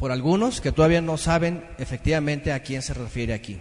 por 0.00 0.12
algunos 0.12 0.62
que 0.62 0.72
todavía 0.72 1.02
no 1.02 1.18
saben 1.18 1.62
efectivamente 1.78 2.52
a 2.52 2.62
quién 2.62 2.80
se 2.80 2.94
refiere 2.94 3.34
aquí. 3.34 3.60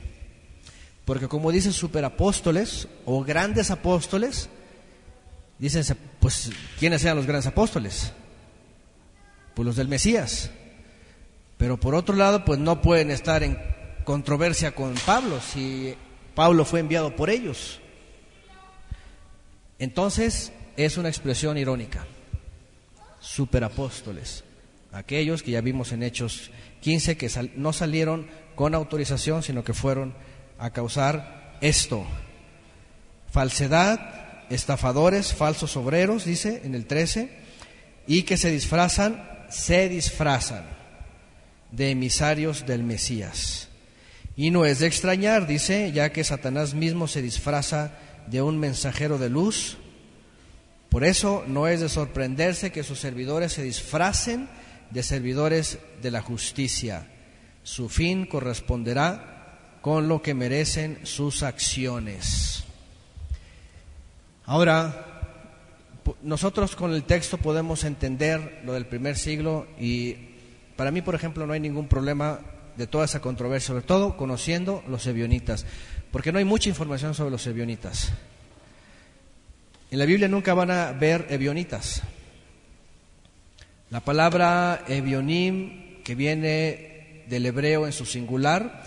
Porque 1.04 1.28
como 1.28 1.52
dicen 1.52 1.74
superapóstoles 1.74 2.88
o 3.06 3.24
grandes 3.24 3.72
apóstoles, 3.72 4.48
dicen, 5.58 5.84
pues, 6.20 6.52
¿quiénes 6.80 7.04
eran 7.04 7.18
los 7.18 7.26
grandes 7.26 7.48
apóstoles? 7.48 8.14
Pues 9.54 9.66
los 9.66 9.76
del 9.76 9.90
Mesías. 9.90 10.50
Pero 11.58 11.78
por 11.78 11.94
otro 11.94 12.16
lado, 12.16 12.46
pues 12.46 12.58
no 12.58 12.82
pueden 12.82 13.12
estar 13.12 13.44
en 13.44 13.58
controversia 14.06 14.74
con 14.74 14.94
Pablo 15.06 15.42
si 15.42 15.94
Pablo 16.36 16.64
fue 16.64 16.80
enviado 16.80 17.16
por 17.18 17.30
ellos. 17.30 17.79
Entonces 19.80 20.52
es 20.78 20.98
una 20.98 21.10
expresión 21.10 21.58
irónica. 21.58 22.06
Superapóstoles, 23.20 24.44
aquellos 24.92 25.44
que 25.44 25.52
ya 25.52 25.62
vimos 25.62 25.92
en 25.92 26.04
Hechos 26.04 26.52
15 26.82 27.18
que 27.18 27.30
no 27.56 27.74
salieron 27.74 28.28
con 28.56 28.76
autorización, 28.76 29.44
sino 29.44 29.64
que 29.64 29.74
fueron 29.74 30.14
a 30.58 30.72
causar 30.72 31.58
esto. 31.62 32.06
Falsedad, 33.32 34.46
estafadores, 34.50 35.34
falsos 35.34 35.76
obreros, 35.78 36.26
dice 36.26 36.62
en 36.64 36.76
el 36.76 36.86
13, 36.86 37.30
y 38.08 38.24
que 38.24 38.38
se 38.38 38.52
disfrazan, 38.52 39.46
se 39.50 39.88
disfrazan 39.90 40.66
de 41.72 41.92
emisarios 41.92 42.66
del 42.66 42.84
Mesías. 42.84 43.68
Y 44.36 44.52
no 44.52 44.66
es 44.66 44.80
de 44.80 44.88
extrañar, 44.88 45.48
dice, 45.48 45.92
ya 45.92 46.12
que 46.12 46.24
Satanás 46.24 46.74
mismo 46.74 47.08
se 47.08 47.22
disfraza 47.22 47.92
de 48.30 48.42
un 48.42 48.60
mensajero 48.60 49.18
de 49.18 49.30
luz. 49.30 49.78
Por 50.90 51.04
eso 51.04 51.44
no 51.48 51.68
es 51.68 51.82
de 51.82 51.90
sorprenderse 51.90 52.72
que 52.72 52.84
sus 52.84 53.00
servidores 53.00 53.54
se 53.54 53.64
disfracen 53.64 54.50
de 54.90 55.04
servidores 55.04 55.80
de 56.02 56.12
la 56.12 56.22
justicia. 56.22 57.08
Su 57.64 57.90
fin 57.90 58.26
corresponderá 58.26 59.78
con 59.82 60.08
lo 60.08 60.22
que 60.22 60.34
merecen 60.34 61.00
sus 61.04 61.44
acciones. 61.44 62.64
Ahora, 64.46 65.06
nosotros 66.24 66.76
con 66.76 66.94
el 66.94 67.04
texto 67.04 67.38
podemos 67.38 67.84
entender 67.84 68.62
lo 68.66 68.74
del 68.74 68.88
primer 68.88 69.16
siglo 69.16 69.68
y 69.80 70.16
para 70.76 70.92
mí, 70.92 71.02
por 71.02 71.14
ejemplo, 71.14 71.46
no 71.46 71.54
hay 71.54 71.60
ningún 71.60 71.88
problema 71.88 72.40
de 72.78 72.88
toda 72.88 73.06
esa 73.06 73.22
controversia, 73.22 73.68
sobre 73.68 73.84
todo 73.84 74.18
conociendo 74.18 74.84
los 74.88 75.06
ebionitas, 75.06 75.66
porque 76.12 76.32
no 76.32 76.40
hay 76.40 76.46
mucha 76.46 76.70
información 76.70 77.14
sobre 77.14 77.32
los 77.32 77.46
ebionitas. 77.48 78.12
En 79.92 80.00
la 80.00 80.06
Biblia 80.06 80.28
nunca 80.28 80.54
van 80.54 80.72
a 80.72 80.92
ver 80.92 81.28
ebionitas. 81.30 82.02
La 83.90 84.02
palabra 84.02 84.84
ebionim, 84.88 86.04
que 86.04 86.14
viene 86.14 87.24
del 87.28 87.46
hebreo 87.46 87.86
en 87.86 87.94
su 87.94 88.06
singular, 88.06 88.84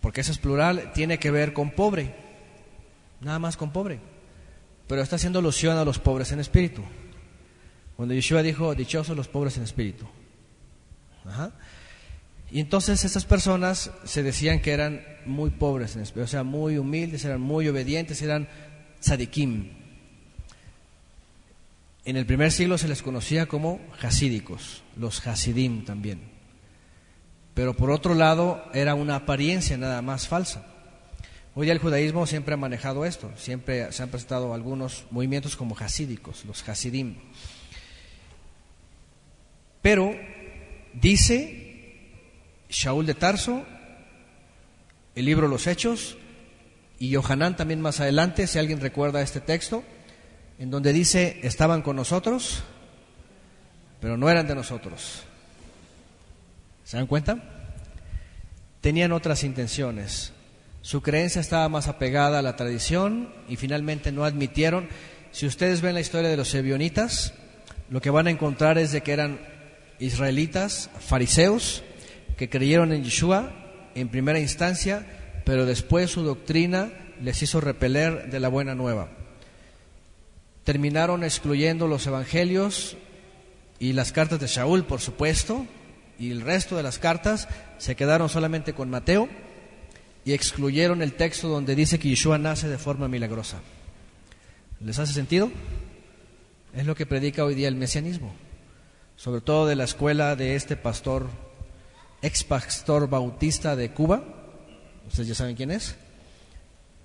porque 0.00 0.22
eso 0.22 0.32
es 0.32 0.38
plural, 0.38 0.92
tiene 0.94 1.18
que 1.18 1.30
ver 1.30 1.52
con 1.52 1.70
pobre, 1.70 2.14
nada 3.20 3.38
más 3.38 3.56
con 3.56 3.72
pobre, 3.72 3.98
pero 4.86 5.02
está 5.02 5.16
haciendo 5.16 5.40
alusión 5.40 5.76
a 5.76 5.84
los 5.84 5.98
pobres 5.98 6.32
en 6.32 6.40
espíritu. 6.40 6.82
Cuando 7.96 8.14
Yeshua 8.14 8.42
dijo, 8.42 8.74
dichosos 8.74 9.16
los 9.16 9.28
pobres 9.28 9.56
en 9.56 9.64
espíritu. 9.64 10.06
Y 12.50 12.60
entonces 12.60 13.04
esas 13.04 13.24
personas 13.24 13.90
se 14.04 14.22
decían 14.22 14.60
que 14.60 14.72
eran 14.72 15.04
muy 15.24 15.50
pobres 15.50 15.96
o 15.96 16.26
sea, 16.26 16.44
muy 16.44 16.78
humildes, 16.78 17.24
eran 17.24 17.40
muy 17.40 17.66
obedientes, 17.68 18.22
eran 18.22 18.48
tzadikim. 19.00 19.72
En 22.04 22.16
el 22.16 22.24
primer 22.24 22.52
siglo 22.52 22.78
se 22.78 22.86
les 22.86 23.02
conocía 23.02 23.46
como 23.46 23.80
hasídicos, 24.00 24.82
los 24.96 25.26
hasidim 25.26 25.84
también. 25.84 26.20
Pero 27.52 27.74
por 27.74 27.90
otro 27.90 28.14
lado 28.14 28.62
era 28.72 28.94
una 28.94 29.16
apariencia 29.16 29.76
nada 29.76 30.00
más 30.02 30.28
falsa. 30.28 30.64
Hoy 31.56 31.70
el 31.70 31.78
judaísmo 31.78 32.26
siempre 32.26 32.54
ha 32.54 32.58
manejado 32.58 33.04
esto, 33.04 33.32
siempre 33.36 33.90
se 33.90 34.02
han 34.02 34.10
presentado 34.10 34.54
algunos 34.54 35.06
movimientos 35.10 35.56
como 35.56 35.76
hasídicos, 35.76 36.44
los 36.44 36.68
hasidim. 36.68 37.16
Pero 39.82 40.14
dice 40.92 41.65
Shaul 42.68 43.06
de 43.06 43.14
Tarso, 43.14 43.64
el 45.14 45.24
libro 45.24 45.48
Los 45.48 45.66
Hechos, 45.66 46.16
y 46.98 47.10
Yohanan 47.10 47.56
también 47.56 47.80
más 47.80 48.00
adelante, 48.00 48.46
si 48.46 48.58
alguien 48.58 48.80
recuerda 48.80 49.22
este 49.22 49.40
texto, 49.40 49.84
en 50.58 50.70
donde 50.70 50.92
dice, 50.92 51.40
estaban 51.42 51.82
con 51.82 51.96
nosotros, 51.96 52.62
pero 54.00 54.16
no 54.16 54.30
eran 54.30 54.46
de 54.46 54.54
nosotros. 54.54 55.22
¿Se 56.84 56.96
dan 56.96 57.06
cuenta? 57.06 57.38
Tenían 58.80 59.12
otras 59.12 59.44
intenciones. 59.44 60.32
Su 60.80 61.02
creencia 61.02 61.40
estaba 61.40 61.68
más 61.68 61.88
apegada 61.88 62.38
a 62.38 62.42
la 62.42 62.56
tradición 62.56 63.32
y 63.48 63.56
finalmente 63.56 64.12
no 64.12 64.24
admitieron. 64.24 64.88
Si 65.32 65.46
ustedes 65.46 65.80
ven 65.80 65.94
la 65.94 66.00
historia 66.00 66.30
de 66.30 66.36
los 66.36 66.54
ebionitas, 66.54 67.34
lo 67.90 68.00
que 68.00 68.10
van 68.10 68.28
a 68.28 68.30
encontrar 68.30 68.78
es 68.78 68.92
de 68.92 69.02
que 69.02 69.12
eran 69.12 69.40
israelitas, 69.98 70.88
fariseos, 71.00 71.82
que 72.36 72.48
creyeron 72.48 72.92
en 72.92 73.04
Yeshua 73.04 73.52
en 73.94 74.08
primera 74.08 74.38
instancia, 74.38 75.06
pero 75.44 75.66
después 75.66 76.10
su 76.10 76.22
doctrina 76.22 76.90
les 77.22 77.42
hizo 77.42 77.60
repeler 77.60 78.30
de 78.30 78.40
la 78.40 78.48
buena 78.48 78.74
nueva 78.74 79.08
terminaron 80.66 81.22
excluyendo 81.22 81.86
los 81.86 82.08
evangelios 82.08 82.96
y 83.78 83.92
las 83.92 84.10
cartas 84.10 84.40
de 84.40 84.48
Shaul, 84.48 84.82
por 84.82 85.00
supuesto, 85.00 85.64
y 86.18 86.32
el 86.32 86.40
resto 86.40 86.76
de 86.76 86.82
las 86.82 86.98
cartas 86.98 87.46
se 87.78 87.94
quedaron 87.94 88.28
solamente 88.28 88.72
con 88.72 88.90
Mateo 88.90 89.28
y 90.24 90.32
excluyeron 90.32 91.02
el 91.02 91.12
texto 91.12 91.46
donde 91.46 91.76
dice 91.76 92.00
que 92.00 92.08
Yeshua 92.08 92.38
nace 92.38 92.68
de 92.68 92.78
forma 92.78 93.06
milagrosa. 93.06 93.58
¿Les 94.80 94.98
hace 94.98 95.12
sentido? 95.12 95.52
Es 96.74 96.84
lo 96.84 96.96
que 96.96 97.06
predica 97.06 97.44
hoy 97.44 97.54
día 97.54 97.68
el 97.68 97.76
mesianismo, 97.76 98.34
sobre 99.14 99.42
todo 99.42 99.68
de 99.68 99.76
la 99.76 99.84
escuela 99.84 100.34
de 100.34 100.56
este 100.56 100.74
pastor, 100.74 101.28
ex 102.22 102.44
pastor 102.44 103.08
bautista 103.08 103.76
de 103.76 103.92
Cuba. 103.92 104.22
¿Ustedes 105.06 105.28
ya 105.28 105.34
saben 105.34 105.56
quién 105.56 105.70
es? 105.70 105.96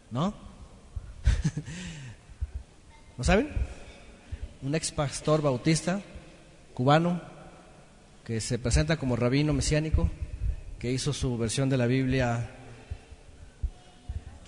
¿No? 0.10 0.34
¿No 3.18 3.24
saben? 3.24 3.50
Un 4.62 4.76
ex 4.76 4.92
pastor 4.92 5.42
bautista 5.42 6.02
cubano 6.74 7.22
que 8.26 8.40
se 8.42 8.60
presenta 8.60 8.98
como 8.98 9.16
rabino 9.16 9.54
mesiánico, 9.54 10.10
que 10.80 10.92
hizo 10.92 11.14
su 11.14 11.38
versión 11.38 11.70
de 11.70 11.78
la 11.78 11.86
Biblia 11.86 12.50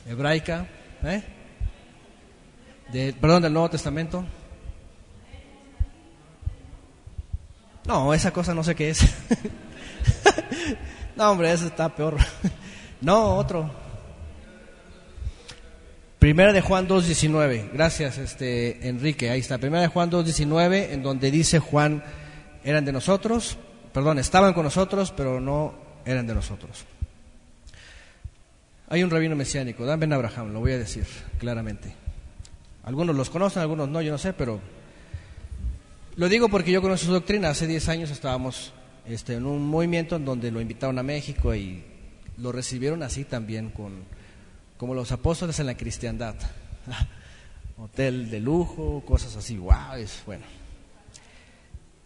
hebraica, 0.07 0.68
¿eh? 1.03 1.24
perdón, 3.20 3.43
del 3.43 3.53
Nuevo 3.53 3.70
Testamento. 3.70 4.26
No, 7.86 8.14
esa 8.14 8.32
cosa 8.32 8.53
no 8.53 8.64
sé 8.64 8.76
qué 8.76 8.91
es. 8.91 9.01
no, 11.16 11.32
hombre, 11.32 11.51
eso 11.51 11.68
está 11.68 11.89
peor. 11.89 12.18
no, 13.01 13.36
otro. 13.36 13.70
Primera 16.20 16.54
de 16.54 16.62
Juan 16.62 16.88
2.19, 16.88 17.72
gracias 17.74 18.18
este, 18.18 18.88
Enrique, 18.88 19.30
ahí 19.30 19.41
está. 19.41 19.58
Primera 19.58 19.82
de 19.82 19.89
Juan 19.89 20.10
2.19, 20.10 20.91
en 20.91 21.04
donde 21.04 21.30
dice 21.32 21.60
Juan, 21.60 22.01
eran 22.64 22.86
de 22.86 22.93
nosotros, 22.93 23.58
perdón, 23.91 24.20
estaban 24.20 24.54
con 24.54 24.64
nosotros, 24.64 25.14
pero 25.16 25.41
no 25.41 25.74
eran 26.06 26.26
de 26.26 26.34
nosotros. 26.34 26.86
Hay 28.88 29.04
un 29.04 29.10
rabino 29.10 29.36
mesiánico, 29.36 29.86
Dan 29.86 29.99
Ben 29.99 30.14
Abraham, 30.14 30.54
lo 30.54 30.62
voy 30.62 30.72
a 30.72 30.78
decir 30.78 31.06
claramente. 31.39 31.93
Algunos 32.86 33.16
los 33.16 33.30
conocen, 33.30 33.62
algunos 33.62 33.89
no, 33.89 34.01
yo 34.01 34.12
no 34.12 34.18
sé, 34.18 34.32
pero 34.34 34.62
lo 36.16 36.30
digo 36.30 36.47
porque 36.47 36.72
yo 36.72 36.82
conozco 36.82 37.08
su 37.08 37.14
doctrina. 37.14 37.49
Hace 37.49 37.66
10 37.66 37.89
años 37.89 38.12
estábamos 38.12 38.72
este, 39.06 39.36
en 39.36 39.45
un 39.45 39.68
movimiento 39.68 40.16
en 40.16 40.26
donde 40.26 40.51
lo 40.51 40.62
invitaron 40.62 40.97
a 40.99 41.04
México 41.04 41.54
y 41.54 41.84
lo 42.38 42.51
recibieron 42.51 43.04
así 43.04 43.26
también 43.26 43.70
con 43.70 44.04
como 44.78 44.93
los 44.93 45.12
apóstoles 45.12 45.60
en 45.60 45.68
la 45.68 45.78
cristiandad. 45.78 46.36
Hotel 47.78 48.30
de 48.30 48.39
lujo, 48.39 49.04
cosas 49.06 49.36
así, 49.36 49.58
wow, 49.58 49.95
es 49.97 50.22
bueno. 50.26 50.43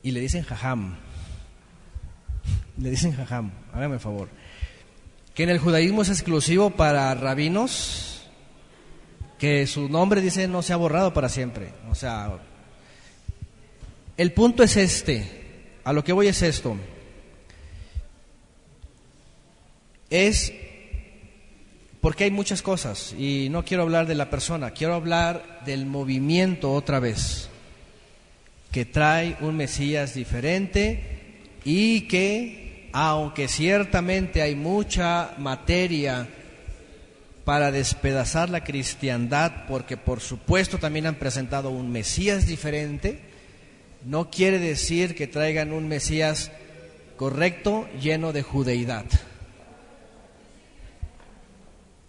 Y 0.04 0.12
le 0.12 0.20
dicen 0.20 0.44
jajam. 0.44 0.96
Le 2.78 2.92
dicen 2.92 3.14
jajam, 3.14 3.52
hágame 3.74 3.98
favor. 3.98 4.30
Que 5.34 5.44
en 5.44 5.50
el 5.50 5.60
judaísmo 5.60 6.04
es 6.04 6.10
exclusivo 6.10 6.70
para 6.70 7.14
rabinos, 7.16 8.30
que 9.40 9.66
su 9.66 9.90
nombre 9.90 10.22
dice 10.22 10.48
no 10.48 10.62
se 10.62 10.74
ha 10.74 10.78
borrado 10.78 11.14
para 11.14 11.30
siempre. 11.30 11.74
O 11.90 11.96
sea, 11.96 12.38
el 14.18 14.34
punto 14.34 14.64
es 14.64 14.78
este, 14.78 15.47
a 15.88 15.94
lo 15.94 16.04
que 16.04 16.12
voy 16.12 16.28
es 16.28 16.42
esto. 16.42 16.76
Es 20.10 20.52
porque 22.02 22.26
hay 22.26 22.32
muchas 22.32 22.62
cosas 22.62 23.16
y 23.18 23.48
no 23.52 23.64
quiero 23.64 23.84
hablar 23.84 24.06
de 24.06 24.16
la 24.16 24.30
persona, 24.30 24.72
quiero 24.72 24.96
hablar 24.96 25.62
del 25.64 25.86
movimiento 25.86 26.74
otra 26.74 27.00
vez, 27.00 27.48
que 28.70 28.84
trae 28.84 29.38
un 29.40 29.56
Mesías 29.56 30.14
diferente 30.14 31.38
y 31.64 32.02
que, 32.02 32.90
aunque 32.92 33.48
ciertamente 33.48 34.42
hay 34.42 34.56
mucha 34.56 35.36
materia 35.38 36.28
para 37.46 37.72
despedazar 37.72 38.50
la 38.50 38.66
cristiandad, 38.66 39.66
porque 39.70 39.96
por 39.96 40.20
supuesto 40.20 40.80
también 40.80 41.08
han 41.08 41.16
presentado 41.16 41.70
un 41.70 41.94
Mesías 41.94 42.46
diferente, 42.46 43.27
no 44.06 44.30
quiere 44.30 44.60
decir 44.60 45.16
que 45.16 45.28
traigan 45.28 45.74
un 45.74 45.88
Mesías 45.88 46.52
correcto, 47.18 47.88
lleno 48.02 48.32
de 48.32 48.44
judeidad. 48.44 49.06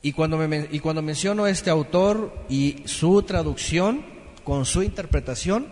Y 0.03 0.13
cuando, 0.13 0.39
me, 0.39 0.69
y 0.71 0.79
cuando 0.79 1.03
menciono 1.03 1.47
este 1.47 1.71
autor 1.71 2.45
y 2.49 2.83
su 2.85 3.23
traducción 3.23 4.05
con 4.45 4.65
su 4.65 4.83
interpretación, 4.83 5.67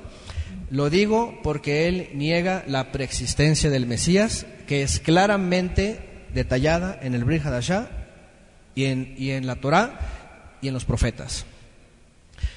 lo 0.71 0.91
digo 0.91 1.39
porque 1.43 1.87
él 1.87 2.11
niega 2.15 2.65
la 2.67 2.91
preexistencia 2.91 3.71
del 3.71 3.87
Mesías, 3.87 4.47
que 4.67 4.83
es 4.83 4.99
claramente 4.99 6.27
detallada 6.35 6.99
en 7.01 7.15
el 7.15 7.25
Brit 7.25 7.43
y 8.75 8.85
en, 8.85 9.15
y 9.17 9.31
en 9.31 9.47
la 9.47 9.57
Torá 9.57 10.59
y 10.61 10.69
en 10.69 10.75
los 10.75 10.85
profetas. 10.85 11.47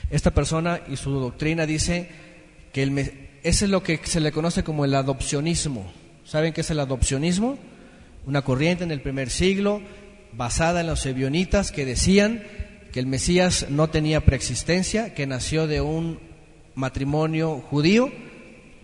Esta 0.10 0.32
persona 0.32 0.82
y 0.90 0.96
su 0.96 1.12
doctrina 1.12 1.68
dice 1.68 2.10
que 2.74 2.82
el, 2.82 3.29
ese 3.44 3.66
es 3.66 3.72
lo 3.72 3.84
que 3.84 4.00
se 4.04 4.20
le 4.20 4.32
conoce 4.32 4.64
como 4.64 4.86
el 4.86 4.96
adopcionismo. 4.96 5.92
¿Saben 6.26 6.54
qué 6.54 6.62
es 6.62 6.70
el 6.70 6.80
adopcionismo? 6.80 7.58
Una 8.26 8.42
corriente 8.44 8.84
en 8.84 8.92
el 8.92 9.02
primer 9.02 9.30
siglo 9.30 9.82
basada 10.34 10.82
en 10.82 10.88
los 10.88 11.06
ebionitas 11.06 11.72
que 11.72 11.86
decían 11.86 12.44
que 12.92 13.00
el 13.00 13.08
Mesías 13.08 13.68
no 13.70 13.90
tenía 13.90 14.26
preexistencia, 14.26 15.14
que 15.14 15.28
nació 15.28 15.68
de 15.68 15.82
un 15.82 16.20
matrimonio 16.76 17.64
judío 17.70 18.12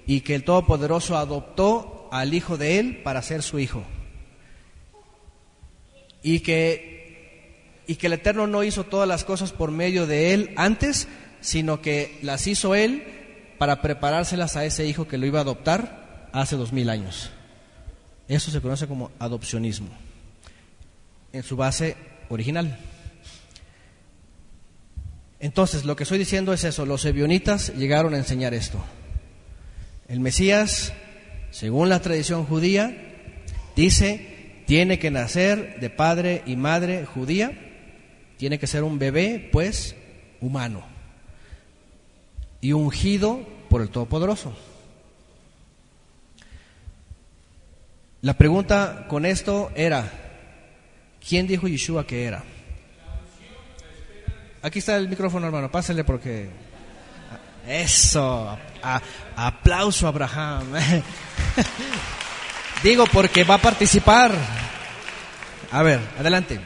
y 0.07 0.21
que 0.21 0.35
el 0.35 0.43
Todopoderoso 0.43 1.17
adoptó 1.17 2.09
al 2.11 2.33
hijo 2.33 2.57
de 2.57 2.79
él 2.79 3.01
para 3.03 3.21
ser 3.21 3.41
su 3.41 3.59
hijo. 3.59 3.83
Y 6.23 6.39
que, 6.39 7.83
y 7.87 7.95
que 7.95 8.07
el 8.07 8.13
Eterno 8.13 8.47
no 8.47 8.63
hizo 8.63 8.85
todas 8.85 9.07
las 9.07 9.23
cosas 9.23 9.51
por 9.51 9.71
medio 9.71 10.07
de 10.07 10.33
él 10.33 10.53
antes, 10.55 11.07
sino 11.41 11.81
que 11.81 12.17
las 12.21 12.47
hizo 12.47 12.73
él 12.73 13.03
para 13.57 13.81
preparárselas 13.81 14.55
a 14.55 14.65
ese 14.65 14.85
hijo 14.85 15.07
que 15.07 15.17
lo 15.17 15.25
iba 15.25 15.39
a 15.39 15.43
adoptar 15.43 16.29
hace 16.31 16.55
dos 16.55 16.73
mil 16.73 16.89
años. 16.89 17.31
Eso 18.27 18.51
se 18.51 18.61
conoce 18.61 18.87
como 18.87 19.11
adopcionismo 19.19 19.89
en 21.31 21.43
su 21.43 21.55
base 21.55 21.95
original. 22.29 22.77
Entonces, 25.39 25.85
lo 25.85 25.95
que 25.95 26.03
estoy 26.03 26.17
diciendo 26.17 26.53
es 26.53 26.63
eso, 26.63 26.85
los 26.85 27.05
ebionitas 27.05 27.75
llegaron 27.75 28.13
a 28.13 28.17
enseñar 28.17 28.53
esto. 28.53 28.83
El 30.07 30.19
Mesías, 30.19 30.93
según 31.51 31.89
la 31.89 31.99
tradición 31.99 32.45
judía, 32.45 32.95
dice, 33.75 34.63
tiene 34.65 34.97
que 34.97 35.11
nacer 35.11 35.79
de 35.79 35.89
padre 35.89 36.41
y 36.45 36.55
madre 36.55 37.05
judía, 37.05 37.51
tiene 38.37 38.59
que 38.59 38.67
ser 38.67 38.83
un 38.83 38.97
bebé, 38.97 39.49
pues, 39.51 39.95
humano, 40.41 40.94
y 42.61 42.73
ungido 42.73 43.41
por 43.69 43.81
el 43.81 43.89
Todopoderoso. 43.89 44.53
La 48.21 48.37
pregunta 48.37 49.05
con 49.07 49.25
esto 49.25 49.71
era, 49.75 50.11
¿Quién 51.27 51.47
dijo 51.47 51.67
Yeshua 51.67 52.05
que 52.05 52.25
era? 52.25 52.43
Aquí 54.61 54.79
está 54.79 54.95
el 54.97 55.09
micrófono, 55.09 55.47
hermano, 55.47 55.71
pásale 55.71 56.03
porque... 56.03 56.49
Eso, 57.67 58.55
aplauso 59.35 60.07
Abraham. 60.07 60.73
Digo 62.83 63.07
porque 63.07 63.43
va 63.43 63.55
a 63.55 63.61
participar. 63.61 64.31
A 65.71 65.81
ver, 65.81 65.99
adelante. 66.19 66.59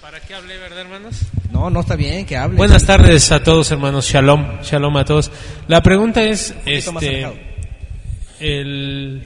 ¿Para 0.00 0.20
qué 0.20 0.34
hable, 0.34 0.58
verdad, 0.58 0.82
hermanos? 0.82 1.22
No, 1.62 1.70
no 1.70 1.80
está 1.82 1.94
bien 1.94 2.26
que 2.26 2.36
hable. 2.36 2.56
Buenas 2.56 2.84
tardes 2.84 3.30
a 3.30 3.40
todos, 3.40 3.70
hermanos. 3.70 4.10
Shalom, 4.10 4.62
shalom 4.62 4.96
a 4.96 5.04
todos. 5.04 5.30
La 5.68 5.80
pregunta 5.80 6.24
es, 6.24 6.56
este, 6.66 7.24
el, 8.40 9.22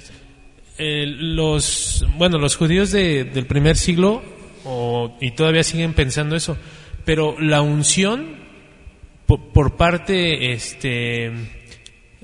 los, 1.34 2.04
bueno, 2.18 2.36
los 2.36 2.54
judíos 2.56 2.92
del 2.92 3.46
primer 3.46 3.78
siglo 3.78 4.22
y 5.18 5.30
todavía 5.30 5.62
siguen 5.62 5.94
pensando 5.94 6.36
eso. 6.36 6.58
Pero 7.06 7.40
la 7.40 7.62
unción, 7.62 8.36
por, 9.26 9.76
parte, 9.76 10.52
este, 10.52 11.32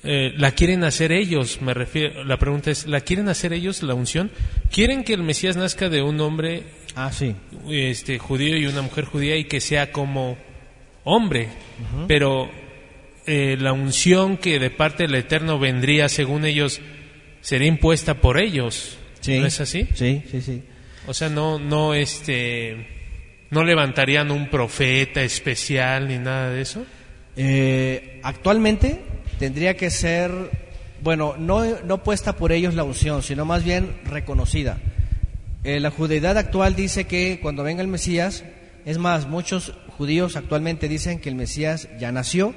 eh, 0.03 0.35
la 0.37 0.51
quieren 0.51 0.85
hacer 0.85 1.11
ellos, 1.13 1.63
me 1.63 1.73
refiero, 1.73 2.23
la 2.25 2.37
pregunta 2.37 2.71
es, 2.71 2.87
¿la 2.87 3.01
quieren 3.01 3.31
hacer 3.31 3.55
ellos 3.55 3.83
la 3.83 3.95
unción? 3.95 4.31
¿Quieren 4.71 5.05
que 5.05 5.15
el 5.15 5.23
Mesías 5.23 5.57
nazca 5.57 5.89
de 5.89 6.03
un 6.03 6.21
hombre 6.21 6.65
ah, 6.95 7.13
sí. 7.13 7.35
este, 7.69 8.19
judío 8.19 8.57
y 8.57 8.67
una 8.67 8.83
mujer 8.83 9.05
judía 9.05 9.37
y 9.37 9.45
que 9.45 9.61
sea 9.61 9.93
como 9.93 10.37
hombre? 11.05 11.49
Pero 12.09 12.51
eh, 13.27 13.57
la 13.59 13.73
unción 13.73 14.37
que 14.37 14.59
de 14.59 14.71
parte 14.71 15.05
del 15.05 15.15
Eterno 15.15 15.59
vendría, 15.59 16.09
según 16.09 16.45
ellos, 16.45 16.81
sería 17.41 17.69
impuesta 17.69 18.15
por 18.15 18.41
ellos. 18.41 18.99
¿No 19.27 19.47
es 19.47 19.61
así? 19.61 19.89
Sí, 19.95 20.23
sí, 20.31 20.41
sí. 20.41 20.63
O 21.07 21.15
sea, 21.15 21.29
no, 21.29 21.59
no, 21.59 21.95
este, 21.95 22.87
no 23.51 23.65
levantarían 23.65 24.31
un 24.31 24.49
profeta 24.49 25.23
especial 25.23 26.09
ni 26.09 26.19
nada 26.19 26.51
de 26.51 26.61
eso. 26.61 26.85
Eh, 27.37 28.21
actualmente 28.23 29.01
tendría 29.39 29.77
que 29.77 29.91
ser, 29.91 30.31
bueno, 31.03 31.37
no, 31.39 31.81
no 31.81 32.03
puesta 32.03 32.37
por 32.37 32.53
ellos 32.53 32.75
la 32.75 32.85
unción, 32.85 33.23
sino 33.23 33.45
más 33.45 33.65
bien 33.65 33.95
reconocida. 34.05 34.79
Eh, 35.65 35.79
la 35.79 35.91
judeidad 35.91 36.39
actual 36.39 36.75
dice 36.75 37.05
que 37.05 37.39
cuando 37.41 37.63
venga 37.63 37.83
el 37.83 37.89
Mesías, 37.89 38.45
es 38.85 38.99
más, 38.99 39.29
muchos 39.29 39.73
judíos 39.97 40.37
actualmente 40.37 40.89
dicen 40.89 41.21
que 41.21 41.29
el 41.29 41.37
Mesías 41.37 41.89
ya 42.01 42.11
nació, 42.11 42.55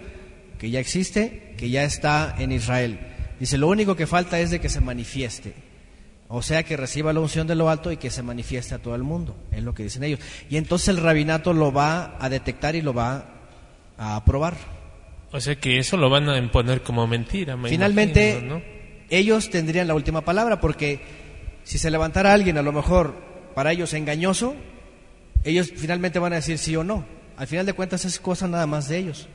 que 0.57 0.71
ya 0.71 0.79
existe, 0.79 1.53
que 1.57 1.69
ya 1.69 1.83
está 1.83 2.35
en 2.39 2.51
Israel. 2.51 2.99
Dice, 3.39 3.57
lo 3.57 3.67
único 3.67 3.95
que 3.95 4.07
falta 4.07 4.39
es 4.39 4.49
de 4.49 4.59
que 4.59 4.69
se 4.69 4.81
manifieste. 4.81 5.53
O 6.27 6.41
sea, 6.41 6.63
que 6.63 6.75
reciba 6.75 7.13
la 7.13 7.19
unción 7.19 7.45
de 7.45 7.53
lo 7.53 7.69
alto 7.69 7.91
y 7.91 7.97
que 7.97 8.09
se 8.09 8.23
manifieste 8.23 8.73
a 8.73 8.79
todo 8.79 8.95
el 8.95 9.03
mundo, 9.03 9.35
es 9.51 9.61
lo 9.61 9.75
que 9.75 9.83
dicen 9.83 10.03
ellos. 10.03 10.19
Y 10.49 10.57
entonces 10.57 10.87
el 10.87 10.97
rabinato 10.97 11.53
lo 11.53 11.71
va 11.71 12.17
a 12.19 12.29
detectar 12.29 12.75
y 12.75 12.81
lo 12.81 12.95
va 12.95 13.25
a 13.97 14.15
aprobar. 14.15 14.55
O 15.31 15.39
sea 15.39 15.55
que 15.55 15.77
eso 15.77 15.97
lo 15.97 16.09
van 16.09 16.27
a 16.29 16.39
imponer 16.39 16.81
como 16.81 17.05
mentira. 17.05 17.55
Finalmente, 17.65 18.43
ellos 19.11 19.51
tendrían 19.51 19.87
la 19.87 19.93
última 19.93 20.21
palabra, 20.21 20.59
porque 20.59 21.24
si 21.65 21.77
se 21.77 21.91
levantara 21.91 22.31
alguien, 22.31 22.57
a 22.57 22.61
lo 22.61 22.71
mejor 22.71 23.13
para 23.53 23.73
ellos 23.73 23.93
engañoso, 23.93 24.55
ellos 25.43 25.73
finalmente 25.75 26.19
van 26.19 26.31
a 26.33 26.37
decir 26.37 26.57
sí 26.57 26.75
o 26.75 26.83
no. 26.83 27.05
Al 27.35 27.47
final 27.47 27.65
de 27.65 27.73
cuentas 27.73 28.05
es 28.05 28.19
cosa 28.19 28.47
nada 28.47 28.67
más 28.67 28.87
de 28.87 28.99
ellos. 28.99 29.27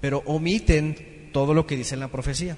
Pero 0.00 0.22
omiten 0.26 1.30
todo 1.32 1.54
lo 1.54 1.66
que 1.66 1.76
dice 1.76 1.94
en 1.94 2.00
la 2.00 2.08
profecía. 2.08 2.56